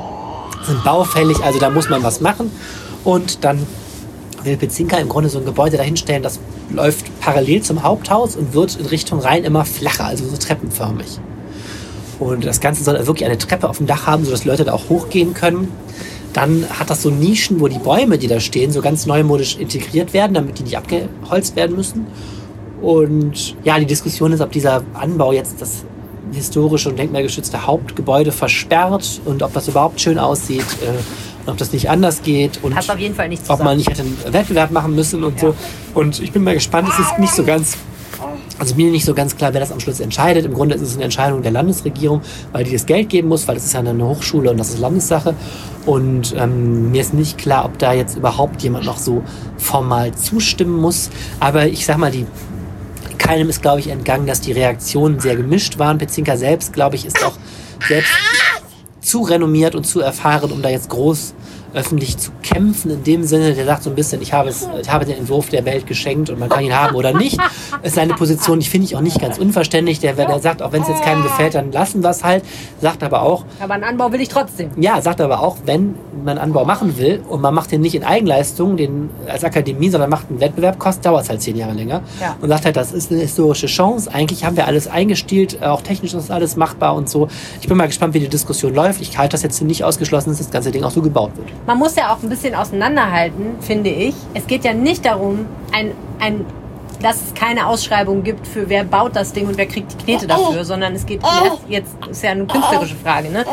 sind 0.65 0.85
baufällig, 0.85 1.43
also 1.43 1.59
da 1.59 1.71
muss 1.71 1.89
man 1.89 2.03
was 2.03 2.21
machen. 2.21 2.51
Und 3.05 3.45
dann 3.45 3.67
will 4.45 4.57
Pezinka 4.57 4.97
im 4.99 5.09
Grunde 5.09 5.29
so 5.29 5.39
ein 5.39 5.45
Gebäude 5.45 5.77
dahinstellen, 5.77 6.23
das 6.23 6.41
läuft 6.71 7.07
parallel 7.21 7.63
zum 7.63 7.83
Haupthaus 7.83 8.37
und 8.37 8.55
wird 8.55 8.77
in 8.77 8.87
Richtung 8.87 9.21
Rhein 9.21 9.45
immer 9.45 9.65
flacher, 9.65 10.07
also 10.07 10.27
so 10.27 10.37
treppenförmig. 10.37 11.19
Und 12.19 12.45
das 12.45 12.61
Ganze 12.61 12.85
soll 12.85 12.95
wirklich 13.07 13.25
eine 13.25 13.39
Treppe 13.39 13.69
auf 13.69 13.79
dem 13.79 13.87
Dach 13.87 14.07
haben, 14.07 14.25
sodass 14.25 14.45
Leute 14.45 14.65
da 14.65 14.75
auch 14.75 14.89
hochgehen 14.89 15.35
können. 15.35 15.73
Dann 16.33 16.67
hat 16.79 16.91
das 16.91 17.03
so 17.03 17.11
Nischen, 17.11 17.61
wo 17.61 17.69
die 17.69 17.79
Bäume, 17.79 18.19
die 18.19 18.29
da 18.29 18.39
stehen, 18.41 18.71
so 18.71 18.83
ganz 18.83 19.07
neumodisch 19.07 19.57
integriert 19.57 20.13
werden, 20.13 20.35
damit 20.35 20.59
die 20.59 20.63
nicht 20.65 20.77
abgeholzt 20.77 21.57
werden 21.57 21.77
müssen. 21.77 22.07
Und 22.83 23.57
ja, 23.65 23.79
die 23.79 23.87
Diskussion 23.87 24.33
ist, 24.33 24.41
ob 24.41 24.53
dieser 24.53 24.83
Anbau 24.95 25.33
jetzt 25.33 25.61
das 25.61 25.85
historische 26.33 26.89
und 26.89 26.99
denkmalgeschützte 26.99 27.66
Hauptgebäude 27.66 28.33
versperrt 28.33 29.20
und 29.24 29.43
ob 29.43 29.53
das 29.53 29.68
überhaupt 29.68 30.01
schön 30.01 30.18
aussieht 30.18 30.66
äh, 30.83 31.47
und 31.47 31.53
ob 31.53 31.57
das 31.57 31.72
nicht 31.72 31.89
anders 31.89 32.22
geht 32.22 32.62
und 32.62 32.76
auf 32.76 32.99
jeden 32.99 33.14
Fall 33.14 33.28
nicht 33.28 33.49
ob 33.49 33.62
man 33.62 33.76
nicht 33.76 33.89
hätte 33.89 34.03
einen 34.03 34.18
Wettbewerb 34.33 34.70
machen 34.70 34.95
müssen 34.95 35.24
und 35.24 35.41
ja. 35.41 35.49
so. 35.49 35.55
Und 35.95 36.20
ich 36.20 36.33
bin 36.33 36.45
mal 36.45 36.55
gespannt, 36.55 36.89
es 36.89 36.99
ist 36.99 37.18
nicht 37.18 37.35
so 37.35 37.45
ganz 37.45 37.76
also 38.59 38.74
mir 38.74 38.91
nicht 38.91 39.07
so 39.07 39.14
ganz 39.14 39.37
klar, 39.37 39.55
wer 39.55 39.61
das 39.61 39.72
am 39.72 39.81
Schluss 39.81 40.01
entscheidet. 40.01 40.45
Im 40.45 40.53
Grunde 40.53 40.74
ist 40.74 40.83
es 40.83 40.95
eine 40.95 41.05
Entscheidung 41.05 41.43
der 41.43 41.51
Landesregierung, 41.51 42.20
weil 42.53 42.64
die 42.64 42.72
das 42.72 42.85
Geld 42.85 43.09
geben 43.09 43.28
muss, 43.28 43.49
weil 43.49 43.55
das 43.55 43.64
ist 43.64 43.72
ja 43.72 43.81
eine 43.81 44.07
Hochschule 44.07 44.51
und 44.51 44.59
das 44.59 44.68
ist 44.68 44.78
Landessache. 44.78 45.35
Und 45.87 46.35
ähm, 46.37 46.91
mir 46.91 47.01
ist 47.01 47.14
nicht 47.14 47.39
klar, 47.39 47.64
ob 47.64 47.78
da 47.78 47.95
jetzt 47.95 48.18
überhaupt 48.18 48.62
jemand 48.62 48.85
noch 48.85 48.99
so 48.99 49.22
formal 49.57 50.12
zustimmen 50.14 50.78
muss. 50.78 51.09
Aber 51.41 51.68
ich 51.68 51.87
sag 51.87 51.97
mal, 51.97 52.11
die 52.11 52.26
keinem 53.31 53.49
ist, 53.49 53.62
glaube 53.62 53.78
ich, 53.78 53.87
entgangen, 53.87 54.26
dass 54.26 54.41
die 54.41 54.51
Reaktionen 54.51 55.20
sehr 55.20 55.37
gemischt 55.37 55.78
waren. 55.78 55.99
Petzinka 55.99 56.37
selbst, 56.37 56.72
glaube 56.72 56.97
ich, 56.97 57.07
ist 57.07 57.24
auch 57.24 57.39
selbst 57.87 58.11
zu 59.01 59.22
renommiert 59.22 59.76
und 59.76 59.85
zu 59.85 60.01
erfahren, 60.01 60.51
um 60.51 60.62
da 60.62 60.68
jetzt 60.68 60.89
groß 60.89 61.35
öffentlich 61.75 62.18
zu 62.18 62.31
kämpfen, 62.43 62.91
in 62.91 63.05
dem 63.05 63.25
Sinne, 63.25 63.53
der 63.55 63.64
sagt 63.64 63.83
so 63.83 63.91
ein 63.91 63.97
bisschen, 63.97 64.21
ich 64.23 64.33
habe, 64.33 64.49
es, 64.49 64.68
ich 64.81 64.91
habe 64.91 65.05
den 65.05 65.18
Entwurf 65.18 65.49
der 65.51 65.64
Welt 65.64 65.87
geschenkt 65.87 66.31
und 66.31 66.39
man 66.39 66.49
kann 66.49 66.64
ihn 66.64 66.75
haben 66.75 66.97
oder 66.97 67.12
nicht. 67.12 67.39
Ist 67.83 67.95
seine 67.95 68.14
Position, 68.14 68.61
ich 68.61 68.71
finde 68.71 68.87
ich 68.87 68.97
auch 68.97 69.01
nicht 69.01 69.21
ganz 69.21 69.39
unverständlich. 69.39 70.01
Der, 70.01 70.14
der 70.14 70.39
sagt, 70.41 70.62
auch 70.62 70.73
wenn 70.73 70.83
es 70.83 70.89
jetzt 70.89 71.03
keinem 71.03 71.23
gefällt, 71.23 71.55
dann 71.55 71.73
lassen 71.73 72.03
wir 72.03 72.11
es 72.11 72.25
halt. 72.25 72.45
Sagt 72.81 73.03
aber 73.03 73.23
auch. 73.23 73.45
Aber 73.61 73.75
einen 73.75 73.85
Anbau 73.85 74.12
will 74.12 74.21
ich 74.21 74.29
trotzdem. 74.29 74.71
Ja, 74.77 75.01
sagt 75.01 75.21
aber 75.21 75.41
auch, 75.41 75.59
wenn 75.64 75.95
man 76.25 76.39
Anbau 76.39 76.64
machen 76.64 76.99
will 76.99 77.23
und 77.29 77.41
man 77.41 77.55
macht 77.55 77.73
den 77.73 77.81
nicht 77.81 77.95
in 77.95 78.05
Eigenleistung, 78.05 78.77
den 78.77 79.11
als 79.29 79.45
Akademie, 79.45 79.91
sondern 79.91 80.11
macht 80.11 80.29
einen 80.29 80.41
Wettbewerb, 80.41 80.79
kostet, 80.79 81.07
dauert 81.07 81.25
es 81.25 81.31
halt 81.31 81.41
zehn 81.41 81.57
Jahre 81.57 81.73
länger. 81.73 82.03
Ja. 82.21 82.37
Und 82.41 82.49
sagt 82.49 82.64
halt, 82.64 82.77
das 82.77 82.93
ist 82.93 83.11
eine 83.11 83.21
historische 83.21 83.66
Chance. 83.66 84.12
Eigentlich 84.12 84.45
haben 84.45 84.57
wir 84.57 84.66
alles 84.66 84.89
eingestielt, 84.89 85.62
auch 85.62 85.83
technisch 85.83 86.14
ist 86.14 86.31
alles 86.31 86.57
machbar 86.57 86.95
und 86.95 87.09
so. 87.09 87.29
Ich 87.61 87.68
bin 87.68 87.77
mal 87.77 87.87
gespannt, 87.87 88.14
wie 88.14 88.21
die 88.21 88.29
Diskussion 88.29 88.75
läuft. 88.75 89.01
Ich 89.01 89.16
halte 89.16 89.33
das 89.33 89.43
jetzt 89.43 89.62
nicht 89.62 89.85
ausgeschlossen, 89.85 90.31
dass 90.31 90.39
das 90.39 90.51
ganze 90.51 90.71
Ding 90.71 90.85
auch 90.85 90.91
so 90.91 91.03
gebaut 91.03 91.31
wird 91.37 91.49
man 91.67 91.79
muss 91.79 91.97
ja 91.97 92.13
auch 92.13 92.23
ein 92.23 92.29
bisschen 92.29 92.55
auseinanderhalten, 92.55 93.61
finde 93.61 93.91
ich. 93.91 94.15
Es 94.35 94.47
geht 94.47 94.65
ja 94.65 94.73
nicht 94.73 95.05
darum, 95.05 95.47
ein, 95.73 95.93
ein 96.19 96.45
dass 97.03 97.17
es 97.23 97.35
keine 97.35 97.67
Ausschreibung 97.67 98.23
gibt 98.23 98.47
für 98.47 98.69
wer 98.69 98.85
baut 98.85 99.17
das 99.17 99.33
Ding 99.33 99.47
und 99.49 99.57
wer 99.57 99.67
kriegt 99.67 99.93
die 99.93 100.05
Knete 100.05 100.27
dafür, 100.27 100.65
sondern 100.65 100.95
es 100.95 101.07
geht 101.07 101.23
jetzt, 101.23 101.63
jetzt 101.69 102.07
ist 102.11 102.23
ja 102.23 102.31
eine 102.31 102.47
künstlerische 102.47 102.97
Frage. 102.97 103.31
Ne? 103.31 103.45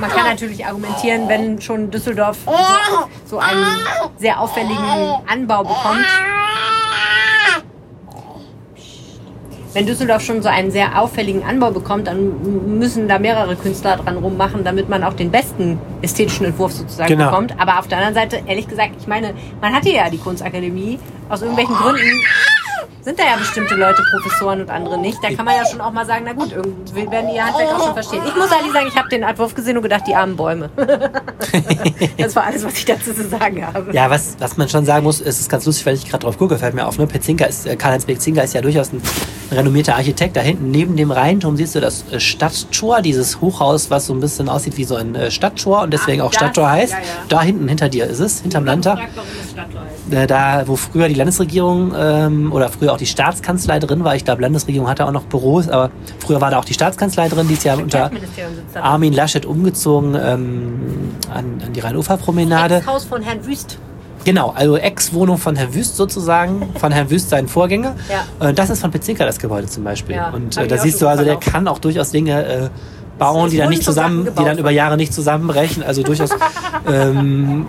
Man 0.00 0.10
kann 0.10 0.26
natürlich 0.26 0.64
argumentieren, 0.64 1.28
wenn 1.28 1.60
schon 1.60 1.90
Düsseldorf 1.90 2.38
so, 2.44 3.36
so 3.36 3.38
einen 3.38 3.64
sehr 4.18 4.40
auffälligen 4.40 4.84
Anbau 5.26 5.62
bekommt. 5.62 6.06
Wenn 9.76 9.84
Düsseldorf 9.84 10.22
schon 10.22 10.40
so 10.40 10.48
einen 10.48 10.70
sehr 10.70 10.98
auffälligen 10.98 11.42
Anbau 11.44 11.70
bekommt, 11.70 12.06
dann 12.06 12.78
müssen 12.78 13.08
da 13.08 13.18
mehrere 13.18 13.56
Künstler 13.56 13.98
dran 13.98 14.16
rummachen, 14.16 14.64
damit 14.64 14.88
man 14.88 15.04
auch 15.04 15.12
den 15.12 15.30
besten 15.30 15.78
ästhetischen 16.00 16.46
Entwurf 16.46 16.72
sozusagen 16.72 17.10
Genau. 17.10 17.26
bekommt. 17.26 17.52
Aber 17.60 17.78
auf 17.78 17.86
der 17.86 17.98
anderen 17.98 18.14
Seite, 18.14 18.40
ehrlich 18.46 18.68
gesagt, 18.68 18.92
ich 18.98 19.06
meine, 19.06 19.34
man 19.60 19.74
hatte 19.74 19.90
ja 19.90 20.08
die 20.08 20.16
Kunstakademie. 20.16 20.98
Aus 21.28 21.42
irgendwelchen 21.42 21.74
Gründen 21.74 22.00
sind 23.06 23.20
da 23.20 23.22
ja 23.22 23.36
bestimmte 23.36 23.76
Leute 23.76 24.02
Professoren 24.10 24.62
und 24.62 24.68
andere 24.68 24.98
nicht. 24.98 25.22
Da 25.22 25.32
kann 25.32 25.44
man 25.44 25.54
ja 25.54 25.64
schon 25.64 25.80
auch 25.80 25.92
mal 25.92 26.04
sagen, 26.04 26.24
na 26.26 26.32
gut, 26.32 26.50
irgendwie 26.50 27.08
werden 27.08 27.30
ihr 27.32 27.46
Handwerk 27.46 27.72
auch 27.72 27.84
schon 27.84 27.94
verstehen. 27.94 28.22
Ich 28.26 28.34
muss 28.34 28.50
ehrlich 28.50 28.72
sagen, 28.72 28.86
ich 28.88 28.96
habe 28.96 29.08
den 29.08 29.22
Entwurf 29.22 29.54
gesehen 29.54 29.76
und 29.76 29.84
gedacht, 29.84 30.02
die 30.08 30.14
armen 30.16 30.34
Bäume. 30.34 30.70
das 32.18 32.34
war 32.34 32.46
alles, 32.46 32.64
was 32.64 32.74
ich 32.74 32.84
dazu 32.84 33.14
zu 33.14 33.28
sagen 33.28 33.64
habe. 33.64 33.92
Ja, 33.92 34.10
was, 34.10 34.34
was 34.40 34.56
man 34.56 34.68
schon 34.68 34.84
sagen 34.84 35.04
muss, 35.04 35.20
es 35.20 35.38
ist 35.38 35.48
ganz 35.48 35.64
lustig, 35.66 35.86
weil 35.86 35.94
ich 35.94 36.10
gerade 36.10 36.24
drauf 36.24 36.36
gucke, 36.36 36.58
fällt 36.58 36.74
mir 36.74 36.84
auf, 36.84 36.98
ne? 36.98 37.06
Petzinka 37.06 37.44
ist, 37.44 37.64
äh, 37.66 37.76
Karl-Heinz 37.76 38.06
Petzinka 38.06 38.42
ist 38.42 38.54
ja 38.54 38.60
durchaus 38.60 38.92
ein 38.92 39.00
renommierter 39.52 39.94
Architekt. 39.94 40.36
Da 40.36 40.40
hinten 40.40 40.72
neben 40.72 40.96
dem 40.96 41.12
Rheinturm 41.12 41.56
siehst 41.56 41.76
du 41.76 41.80
das 41.80 42.04
äh, 42.10 42.18
Stadttor, 42.18 43.02
dieses 43.02 43.40
Hochhaus, 43.40 43.88
was 43.88 44.06
so 44.06 44.14
ein 44.14 44.20
bisschen 44.20 44.48
aussieht 44.48 44.76
wie 44.78 44.84
so 44.84 44.96
ein 44.96 45.14
äh, 45.14 45.30
Stadttor 45.30 45.82
und 45.82 45.92
deswegen 45.92 46.22
Ach, 46.22 46.26
auch 46.26 46.32
Stadttor 46.32 46.68
heißt. 46.68 46.92
ja, 46.92 46.98
ja. 46.98 47.04
Da 47.28 47.42
hinten 47.42 47.68
hinter 47.68 47.88
dir 47.88 48.06
ist 48.06 48.18
es, 48.18 48.40
hinterm 48.40 48.64
Landtag. 48.64 48.98
Äh, 50.10 50.26
da, 50.26 50.64
wo 50.66 50.76
früher 50.76 51.08
die 51.08 51.14
Landesregierung 51.14 51.92
ähm, 51.96 52.52
oder 52.52 52.68
früher 52.68 52.92
auch 52.92 52.95
die 52.96 53.06
Staatskanzlei 53.06 53.78
drin 53.78 54.04
war. 54.04 54.14
Ich 54.16 54.24
glaube, 54.24 54.42
Landesregierung 54.42 54.88
hatte 54.88 55.06
auch 55.06 55.12
noch 55.12 55.24
Büros, 55.24 55.68
aber 55.68 55.90
früher 56.18 56.40
war 56.40 56.50
da 56.50 56.58
auch 56.58 56.64
die 56.64 56.74
Staatskanzlei 56.74 57.28
drin. 57.28 57.48
Die 57.48 57.54
ist 57.54 57.64
ja 57.64 57.74
unter. 57.74 58.10
Armin 58.74 59.12
Laschet 59.12 59.46
umgezogen 59.46 60.14
ähm, 60.14 61.14
an, 61.32 61.62
an 61.64 61.72
die 61.72 61.80
Rhein-Ufer-Promenade. 61.80 62.76
Das 62.78 62.86
Haus 62.86 63.04
von 63.04 63.22
Herrn 63.22 63.44
Wüst. 63.46 63.78
Genau, 64.24 64.52
also 64.56 64.76
Ex-Wohnung 64.76 65.38
von 65.38 65.54
Herrn 65.54 65.72
Wüst 65.72 65.96
sozusagen, 65.96 66.70
von 66.80 66.90
Herrn 66.90 67.10
Wüst 67.10 67.30
seinen 67.30 67.46
Vorgänger. 67.46 67.94
Ja. 68.40 68.48
Äh, 68.48 68.52
Das 68.54 68.70
ist 68.70 68.80
von 68.80 68.90
Petzinka 68.90 69.24
das 69.24 69.38
Gebäude 69.38 69.68
zum 69.68 69.84
Beispiel. 69.84 70.16
Ja, 70.16 70.30
und 70.30 70.56
äh, 70.56 70.66
da 70.66 70.74
auch 70.74 70.80
siehst 70.80 71.00
du 71.00 71.06
also, 71.06 71.22
der 71.22 71.34
verlaufen. 71.34 71.52
kann 71.52 71.68
auch 71.68 71.78
durchaus 71.78 72.10
Dinge 72.10 72.44
äh, 72.44 72.68
bauen, 73.18 73.50
die 73.50 73.58
dann 73.58 73.68
nicht 73.68 73.84
zusammen, 73.84 74.28
die 74.36 74.44
dann 74.44 74.58
über 74.58 74.70
Jahre 74.70 74.96
nicht 74.96 75.14
zusammenbrechen. 75.14 75.82
Also 75.84 76.02
durchaus 76.02 76.30
ähm, 76.92 77.66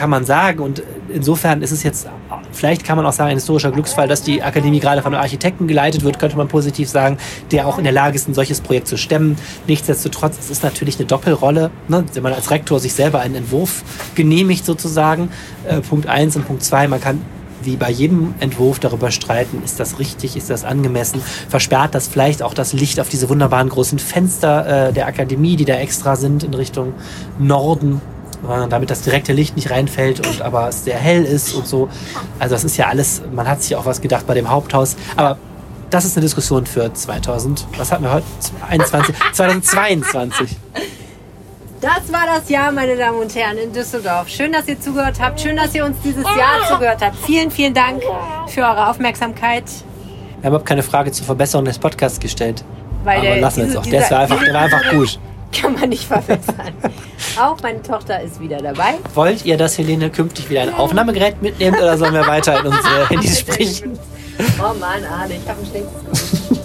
kann 0.00 0.08
man 0.08 0.24
sagen. 0.24 0.60
Und 0.60 0.82
insofern 1.12 1.60
ist 1.60 1.72
es 1.72 1.82
jetzt, 1.82 2.08
vielleicht 2.52 2.84
kann 2.84 2.96
man 2.96 3.04
auch 3.04 3.12
sagen, 3.12 3.30
ein 3.30 3.36
historischer 3.36 3.70
Glücksfall, 3.70 4.08
dass 4.08 4.22
die 4.22 4.42
Akademie 4.42 4.80
gerade 4.80 5.02
von 5.02 5.12
einem 5.12 5.20
Architekten 5.20 5.68
geleitet 5.68 6.04
wird, 6.04 6.18
könnte 6.18 6.38
man 6.38 6.48
positiv 6.48 6.88
sagen, 6.88 7.18
der 7.50 7.68
auch 7.68 7.76
in 7.76 7.84
der 7.84 7.92
Lage 7.92 8.16
ist, 8.16 8.26
ein 8.26 8.32
solches 8.32 8.62
Projekt 8.62 8.88
zu 8.88 8.96
stemmen. 8.96 9.36
Nichtsdestotrotz, 9.66 10.38
es 10.38 10.48
ist 10.48 10.62
natürlich 10.62 10.96
eine 10.96 11.04
Doppelrolle, 11.04 11.70
ne? 11.88 12.04
wenn 12.14 12.22
man 12.22 12.32
als 12.32 12.50
Rektor 12.50 12.80
sich 12.80 12.94
selber 12.94 13.20
einen 13.20 13.34
Entwurf 13.34 13.84
genehmigt 14.14 14.64
sozusagen. 14.64 15.28
Äh, 15.68 15.82
Punkt 15.82 16.06
eins 16.06 16.34
und 16.34 16.46
Punkt 16.46 16.62
zwei, 16.62 16.88
man 16.88 17.00
kann 17.02 17.20
wie 17.62 17.76
bei 17.76 17.90
jedem 17.90 18.32
Entwurf 18.40 18.78
darüber 18.78 19.10
streiten, 19.10 19.62
ist 19.62 19.78
das 19.78 19.98
richtig, 19.98 20.34
ist 20.34 20.48
das 20.48 20.64
angemessen, 20.64 21.20
versperrt 21.50 21.94
das 21.94 22.08
vielleicht 22.08 22.42
auch 22.42 22.54
das 22.54 22.72
Licht 22.72 22.98
auf 23.00 23.10
diese 23.10 23.28
wunderbaren 23.28 23.68
großen 23.68 23.98
Fenster 23.98 24.88
äh, 24.88 24.92
der 24.94 25.06
Akademie, 25.06 25.56
die 25.56 25.66
da 25.66 25.74
extra 25.74 26.16
sind 26.16 26.42
in 26.42 26.54
Richtung 26.54 26.94
Norden, 27.38 28.00
damit 28.68 28.90
das 28.90 29.02
direkte 29.02 29.32
Licht 29.32 29.56
nicht 29.56 29.70
reinfällt 29.70 30.26
und 30.26 30.42
aber 30.42 30.68
es 30.68 30.84
sehr 30.84 30.96
hell 30.98 31.24
ist 31.24 31.54
und 31.54 31.66
so. 31.66 31.88
Also 32.38 32.54
das 32.54 32.64
ist 32.64 32.76
ja 32.76 32.86
alles, 32.86 33.22
man 33.32 33.46
hat 33.48 33.62
sich 33.62 33.76
auch 33.76 33.86
was 33.86 34.00
gedacht 34.00 34.26
bei 34.26 34.34
dem 34.34 34.48
Haupthaus, 34.50 34.96
aber 35.16 35.38
das 35.90 36.04
ist 36.04 36.16
eine 36.16 36.22
Diskussion 36.24 36.66
für 36.66 36.92
2000, 36.92 37.66
was 37.76 37.90
hatten 37.92 38.04
wir 38.04 38.12
heute? 38.12 38.26
21, 38.68 39.14
2022. 39.32 40.56
Das 41.80 42.12
war 42.12 42.26
das 42.26 42.46
Jahr, 42.50 42.70
meine 42.72 42.94
Damen 42.94 43.18
und 43.20 43.34
Herren, 43.34 43.56
in 43.56 43.72
Düsseldorf. 43.72 44.28
Schön, 44.28 44.52
dass 44.52 44.68
ihr 44.68 44.78
zugehört 44.78 45.18
habt. 45.18 45.40
Schön, 45.40 45.56
dass 45.56 45.74
ihr 45.74 45.86
uns 45.86 45.96
dieses 46.04 46.24
Jahr 46.24 46.68
zugehört 46.68 46.98
habt. 47.02 47.16
Vielen, 47.24 47.50
vielen 47.50 47.72
Dank 47.72 48.02
für 48.48 48.60
eure 48.60 48.90
Aufmerksamkeit. 48.90 49.64
Wir 49.64 50.36
haben 50.42 50.48
überhaupt 50.48 50.66
keine 50.68 50.82
Frage 50.82 51.10
zur 51.10 51.24
Verbesserung 51.24 51.64
des 51.64 51.78
Podcasts 51.78 52.20
gestellt. 52.20 52.62
Weil 53.02 53.16
Aber 53.20 53.26
der- 53.28 53.40
lassen 53.40 53.56
wir 53.60 53.64
jetzt 53.68 53.76
auch. 53.78 53.82
Der, 53.86 54.02
dieser- 54.02 54.18
einfach, 54.18 54.44
der 54.44 54.52
war 54.52 54.60
einfach 54.60 54.90
gut. 54.90 55.18
Kann 55.60 55.74
man 55.74 55.88
nicht 55.88 56.04
verbessern. 56.04 56.72
Auch 57.40 57.56
meine 57.62 57.82
Tochter 57.82 58.20
ist 58.20 58.40
wieder 58.40 58.58
dabei. 58.58 58.94
Wollt 59.14 59.44
ihr, 59.44 59.56
dass 59.56 59.78
Helene 59.78 60.10
künftig 60.10 60.48
wieder 60.48 60.62
ein 60.62 60.74
Aufnahmegerät 60.74 61.42
mitnimmt 61.42 61.78
oder 61.78 61.96
sollen 61.98 62.14
wir 62.14 62.26
weiter 62.26 62.60
in 62.60 62.66
unsere 62.66 63.08
Handys 63.10 63.40
sprechen? 63.40 63.98
Oh 64.58 64.74
Mann, 64.78 65.04
Arne, 65.04 65.34
ich 65.34 65.48
habe 65.48 65.60
ein 65.60 65.66
schlechtes 65.66 66.04
Gewissen. 66.04 66.59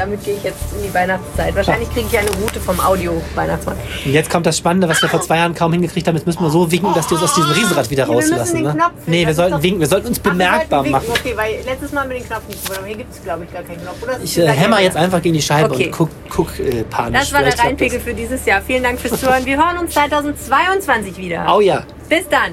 Damit 0.00 0.24
gehe 0.24 0.34
ich 0.36 0.42
jetzt 0.44 0.56
in 0.74 0.82
die 0.82 0.94
Weihnachtszeit. 0.94 1.54
Wahrscheinlich 1.54 1.90
kriege 1.92 2.06
ich 2.10 2.18
eine 2.18 2.30
Route 2.30 2.58
vom 2.58 2.80
Audio-Weihnachtsmann. 2.80 3.76
Und 4.06 4.12
jetzt 4.12 4.30
kommt 4.30 4.46
das 4.46 4.56
Spannende, 4.56 4.88
was 4.88 5.02
wir 5.02 5.10
vor 5.10 5.20
zwei 5.20 5.36
Jahren 5.36 5.54
kaum 5.54 5.74
hingekriegt 5.74 6.08
haben. 6.08 6.16
Jetzt 6.16 6.24
müssen 6.26 6.42
wir 6.42 6.48
so 6.48 6.72
winken, 6.72 6.94
dass 6.94 7.06
die 7.06 7.14
uns 7.14 7.22
aus 7.24 7.34
diesem 7.34 7.50
Riesenrad 7.50 7.90
wieder 7.90 8.06
rauslassen. 8.06 8.56
den 8.56 8.64
Ne? 8.64 8.72
Knopf 8.72 8.92
Nee, 9.06 9.26
wir 9.26 9.34
sollten 9.34 9.62
winken. 9.62 9.80
Wir 9.80 9.88
sollten 9.88 10.06
uns 10.08 10.18
bemerkbar 10.18 10.84
machen. 10.84 11.04
Okay, 11.10 11.34
weil 11.36 11.56
letztes 11.66 11.92
Mal 11.92 12.00
haben 12.04 12.10
wir 12.10 12.16
den 12.18 12.26
Knopf 12.26 12.48
nicht 12.48 12.78
aber 12.78 12.86
hier 12.86 12.96
gibt 12.96 13.12
es, 13.12 13.22
glaube 13.22 13.44
ich, 13.44 13.52
gar 13.52 13.62
keinen 13.62 13.82
Knopf. 13.82 14.02
Oder? 14.02 14.18
Ich 14.24 14.38
äh, 14.38 14.48
hämmer 14.48 14.80
jetzt 14.80 14.96
einfach 14.96 15.20
gegen 15.20 15.34
die 15.34 15.42
Scheibe 15.42 15.74
Okay. 15.74 15.86
und 15.88 15.92
guck, 15.92 16.08
guck 16.30 16.58
äh, 16.58 16.82
panisch. 16.84 17.20
Das 17.20 17.32
war 17.34 17.42
der 17.42 17.58
Rheinpegel 17.58 18.00
für 18.00 18.14
dieses 18.14 18.46
Jahr. 18.46 18.62
Vielen 18.62 18.82
Dank 18.82 18.98
fürs 18.98 19.20
Zuhören. 19.20 19.44
Wir 19.44 19.58
hören 19.58 19.76
uns 19.80 19.92
2022 19.92 21.18
wieder. 21.18 21.46
Oh 21.54 21.60
ja. 21.60 21.82
Bis 22.08 22.26
dann. 22.30 22.52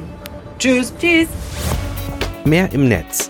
Tschüss. 0.60 0.92
Tschüss. 1.00 1.28
Mehr 2.44 2.70
im 2.74 2.90
Netz. 2.90 3.30